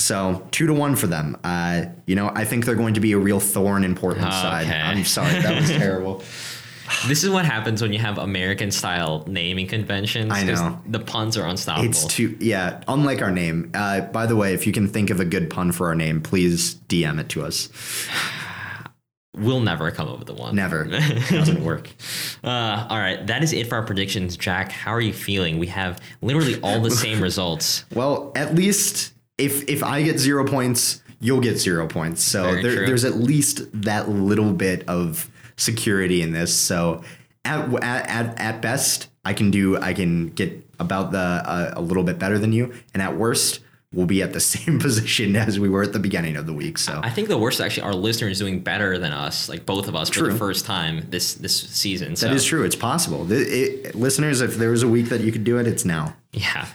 So 0.00 0.44
two 0.50 0.66
to 0.66 0.74
one 0.74 0.96
for 0.96 1.06
them. 1.06 1.36
Uh, 1.44 1.84
you 2.04 2.16
know, 2.16 2.28
I 2.34 2.44
think 2.44 2.64
they're 2.64 2.74
going 2.74 2.94
to 2.94 3.00
be 3.00 3.12
a 3.12 3.18
real 3.18 3.38
thorn 3.38 3.84
in 3.84 3.94
Portland's 3.94 4.34
side. 4.34 4.66
I'm 4.66 5.04
sorry, 5.04 5.40
that 5.40 5.60
was 5.60 5.70
terrible. 5.78 6.24
This 7.06 7.22
is 7.22 7.30
what 7.30 7.44
happens 7.44 7.80
when 7.80 7.92
you 7.92 7.98
have 7.98 8.18
American 8.18 8.70
style 8.70 9.24
naming 9.26 9.68
conventions. 9.68 10.32
I 10.32 10.42
know. 10.42 10.80
The 10.86 10.98
puns 10.98 11.36
are 11.36 11.46
unstoppable. 11.46 11.88
It's 11.88 12.04
too 12.06 12.36
yeah. 12.40 12.82
Unlike 12.88 13.22
our 13.22 13.30
name. 13.30 13.70
Uh, 13.72 14.02
by 14.02 14.26
the 14.26 14.36
way, 14.36 14.52
if 14.52 14.66
you 14.66 14.72
can 14.72 14.88
think 14.88 15.10
of 15.10 15.20
a 15.20 15.24
good 15.24 15.48
pun 15.48 15.72
for 15.72 15.86
our 15.86 15.94
name, 15.94 16.20
please 16.20 16.74
DM 16.74 17.20
it 17.20 17.28
to 17.30 17.44
us. 17.44 17.68
we'll 19.34 19.60
never 19.60 19.90
come 19.90 20.08
up 20.08 20.18
with 20.18 20.28
the 20.28 20.34
one. 20.34 20.54
Never 20.54 20.86
It 20.88 20.90
doesn't 21.30 21.62
work. 21.64 21.90
Uh, 22.42 22.86
all 22.88 22.98
right, 22.98 23.26
that 23.26 23.42
is 23.42 23.52
it 23.52 23.66
for 23.66 23.76
our 23.76 23.82
predictions, 23.82 24.36
Jack. 24.36 24.72
How 24.72 24.92
are 24.92 25.00
you 25.00 25.12
feeling? 25.12 25.58
We 25.58 25.66
have 25.68 26.00
literally 26.22 26.60
all 26.60 26.80
the 26.80 26.90
same 26.90 27.20
results. 27.22 27.84
Well, 27.94 28.32
at 28.34 28.54
least 28.54 29.12
if 29.38 29.68
if 29.68 29.82
I 29.82 30.02
get 30.02 30.18
zero 30.18 30.46
points, 30.46 31.02
you'll 31.20 31.40
get 31.40 31.58
zero 31.58 31.86
points. 31.86 32.22
So 32.22 32.54
there, 32.54 32.86
there's 32.86 33.04
at 33.04 33.16
least 33.16 33.62
that 33.82 34.08
little 34.08 34.52
bit 34.52 34.88
of 34.88 35.30
security 35.56 36.22
in 36.22 36.32
this. 36.32 36.54
So 36.54 37.02
at 37.44 37.72
at 37.82 38.08
at, 38.08 38.40
at 38.40 38.62
best, 38.62 39.08
I 39.24 39.32
can 39.32 39.50
do 39.50 39.76
I 39.78 39.94
can 39.94 40.28
get 40.30 40.64
about 40.78 41.12
the 41.12 41.18
uh, 41.18 41.72
a 41.76 41.80
little 41.80 42.04
bit 42.04 42.18
better 42.18 42.38
than 42.38 42.52
you, 42.52 42.74
and 42.92 43.02
at 43.02 43.16
worst, 43.16 43.60
we'll 43.94 44.06
be 44.06 44.20
at 44.22 44.32
the 44.32 44.40
same 44.54 44.78
position 44.78 45.36
as 45.36 45.58
we 45.58 45.68
were 45.68 45.82
at 45.82 45.92
the 45.92 45.98
beginning 45.98 46.36
of 46.36 46.46
the 46.46 46.52
week. 46.52 46.78
So 46.78 47.00
I 47.02 47.10
think 47.10 47.28
the 47.28 47.38
worst 47.38 47.56
is 47.56 47.60
actually 47.64 47.84
our 47.84 47.94
listeners 47.94 48.38
doing 48.38 48.60
better 48.60 48.98
than 48.98 49.12
us, 49.12 49.48
like 49.48 49.64
both 49.64 49.88
of 49.88 49.94
us 49.96 50.10
for 50.10 50.30
the 50.30 50.38
first 50.38 50.66
time 50.66 51.06
this 51.10 51.34
this 51.34 51.56
season. 51.56 52.16
So 52.16 52.26
that 52.28 52.34
is 52.34 52.44
true. 52.44 52.64
It's 52.64 52.76
possible. 52.76 53.30
It- 53.32 53.48
it- 53.86 53.94
listeners, 53.94 54.40
if 54.40 54.56
there 54.56 54.70
was 54.70 54.82
a 54.82 54.88
week 54.88 55.08
that 55.10 55.20
you 55.22 55.32
could 55.32 55.44
do 55.44 55.58
it, 55.58 55.66
it's 55.66 55.84
now. 55.84 56.14
Yeah. 56.32 56.66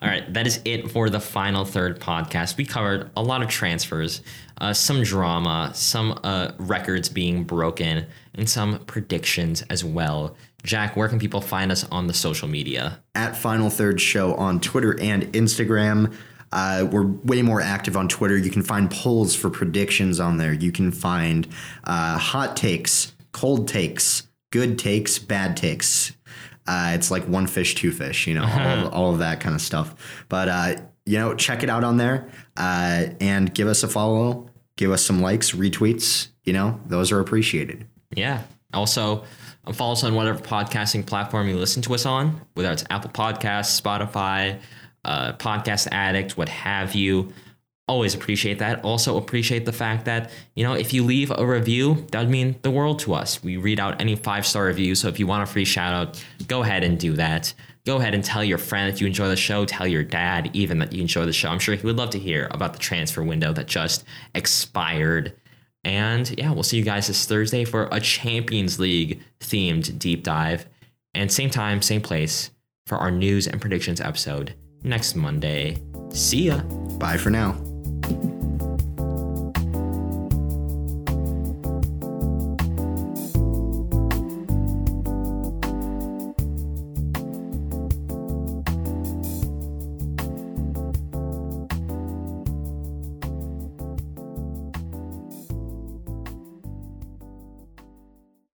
All 0.00 0.08
right, 0.08 0.34
that 0.34 0.48
is 0.48 0.58
it 0.64 0.90
for 0.90 1.08
the 1.10 1.20
final 1.20 1.64
third 1.64 2.00
podcast. 2.00 2.56
We 2.56 2.64
covered 2.64 3.10
a 3.16 3.22
lot 3.22 3.40
of 3.40 3.48
transfers, 3.48 4.20
uh, 4.58 4.72
some 4.72 5.04
drama, 5.04 5.70
some 5.74 6.18
uh, 6.24 6.50
records 6.58 7.08
being 7.08 7.44
broken, 7.44 8.06
and 8.34 8.48
some 8.50 8.80
predictions 8.86 9.62
as 9.70 9.84
well. 9.84 10.34
Jack, 10.64 10.96
where 10.96 11.08
can 11.08 11.20
people 11.20 11.40
find 11.40 11.70
us 11.70 11.84
on 11.92 12.08
the 12.08 12.14
social 12.14 12.48
media? 12.48 12.98
at 13.14 13.36
Final 13.36 13.68
Third 13.70 14.00
Show 14.00 14.34
on 14.34 14.58
Twitter 14.58 14.98
and 15.00 15.32
Instagram. 15.34 16.12
Uh, 16.52 16.86
we're 16.90 17.06
way 17.06 17.42
more 17.42 17.60
active 17.60 17.96
on 17.96 18.08
Twitter. 18.08 18.36
You 18.36 18.50
can 18.50 18.62
find 18.62 18.90
polls 18.90 19.34
for 19.34 19.50
predictions 19.50 20.20
on 20.20 20.36
there. 20.36 20.52
You 20.52 20.70
can 20.70 20.92
find 20.92 21.48
uh, 21.84 22.18
hot 22.18 22.56
takes, 22.56 23.14
cold 23.32 23.68
takes, 23.68 24.28
good 24.50 24.78
takes, 24.78 25.18
bad 25.18 25.56
takes. 25.56 26.12
Uh, 26.66 26.92
it's 26.94 27.10
like 27.10 27.24
one 27.24 27.46
fish, 27.46 27.74
two 27.74 27.90
fish, 27.90 28.26
you 28.26 28.34
know, 28.34 28.44
all, 28.44 28.58
of, 28.86 28.92
all 28.92 29.12
of 29.12 29.18
that 29.18 29.40
kind 29.40 29.54
of 29.54 29.60
stuff. 29.60 30.24
But, 30.28 30.48
uh, 30.48 30.76
you 31.04 31.18
know, 31.18 31.34
check 31.34 31.62
it 31.62 31.70
out 31.70 31.82
on 31.82 31.96
there 31.96 32.28
uh, 32.56 33.06
and 33.20 33.52
give 33.52 33.66
us 33.66 33.82
a 33.82 33.88
follow, 33.88 34.48
give 34.76 34.92
us 34.92 35.04
some 35.04 35.20
likes, 35.20 35.52
retweets. 35.52 36.28
You 36.44 36.52
know, 36.52 36.80
those 36.86 37.10
are 37.12 37.20
appreciated. 37.20 37.86
Yeah. 38.14 38.42
Also, 38.74 39.24
uh, 39.66 39.72
follow 39.72 39.92
us 39.92 40.04
on 40.04 40.14
whatever 40.14 40.38
podcasting 40.38 41.06
platform 41.06 41.48
you 41.48 41.56
listen 41.56 41.82
to 41.82 41.94
us 41.94 42.06
on, 42.06 42.40
whether 42.54 42.70
it's 42.70 42.84
Apple 42.90 43.10
Podcasts, 43.10 43.80
Spotify, 43.80 44.60
uh, 45.04 45.32
Podcast 45.34 45.88
Addict, 45.90 46.36
what 46.36 46.48
have 46.48 46.94
you. 46.94 47.32
Always 47.88 48.14
appreciate 48.14 48.60
that. 48.60 48.84
Also 48.84 49.16
appreciate 49.16 49.66
the 49.66 49.72
fact 49.72 50.04
that, 50.04 50.30
you 50.54 50.64
know, 50.64 50.74
if 50.74 50.94
you 50.94 51.04
leave 51.04 51.32
a 51.32 51.44
review, 51.44 52.06
that 52.12 52.20
would 52.20 52.30
mean 52.30 52.56
the 52.62 52.70
world 52.70 53.00
to 53.00 53.12
us. 53.12 53.42
We 53.42 53.56
read 53.56 53.80
out 53.80 54.00
any 54.00 54.14
five 54.14 54.46
star 54.46 54.64
reviews. 54.64 55.00
So 55.00 55.08
if 55.08 55.18
you 55.18 55.26
want 55.26 55.42
a 55.42 55.46
free 55.46 55.64
shout 55.64 55.92
out, 55.92 56.24
go 56.46 56.62
ahead 56.62 56.84
and 56.84 56.98
do 56.98 57.14
that. 57.14 57.52
Go 57.84 57.96
ahead 57.96 58.14
and 58.14 58.22
tell 58.22 58.44
your 58.44 58.58
friend 58.58 58.92
that 58.92 59.00
you 59.00 59.08
enjoy 59.08 59.28
the 59.28 59.36
show. 59.36 59.64
Tell 59.64 59.88
your 59.88 60.04
dad 60.04 60.50
even 60.52 60.78
that 60.78 60.92
you 60.92 61.02
enjoy 61.02 61.26
the 61.26 61.32
show. 61.32 61.48
I'm 61.48 61.58
sure 61.58 61.74
he 61.74 61.84
would 61.84 61.96
love 61.96 62.10
to 62.10 62.18
hear 62.18 62.46
about 62.52 62.72
the 62.72 62.78
transfer 62.78 63.24
window 63.24 63.52
that 63.52 63.66
just 63.66 64.04
expired. 64.36 65.34
And 65.82 66.32
yeah, 66.38 66.52
we'll 66.52 66.62
see 66.62 66.78
you 66.78 66.84
guys 66.84 67.08
this 67.08 67.26
Thursday 67.26 67.64
for 67.64 67.88
a 67.90 68.00
Champions 68.00 68.78
League 68.78 69.20
themed 69.40 69.98
deep 69.98 70.22
dive. 70.22 70.66
And 71.12 71.30
same 71.30 71.50
time, 71.50 71.82
same 71.82 72.00
place 72.00 72.52
for 72.86 72.98
our 72.98 73.10
news 73.10 73.48
and 73.48 73.60
predictions 73.60 74.00
episode 74.00 74.54
next 74.84 75.16
Monday. 75.16 75.78
See 76.10 76.48
ya. 76.48 76.62
Bye 76.98 77.16
for 77.16 77.30
now. 77.30 77.56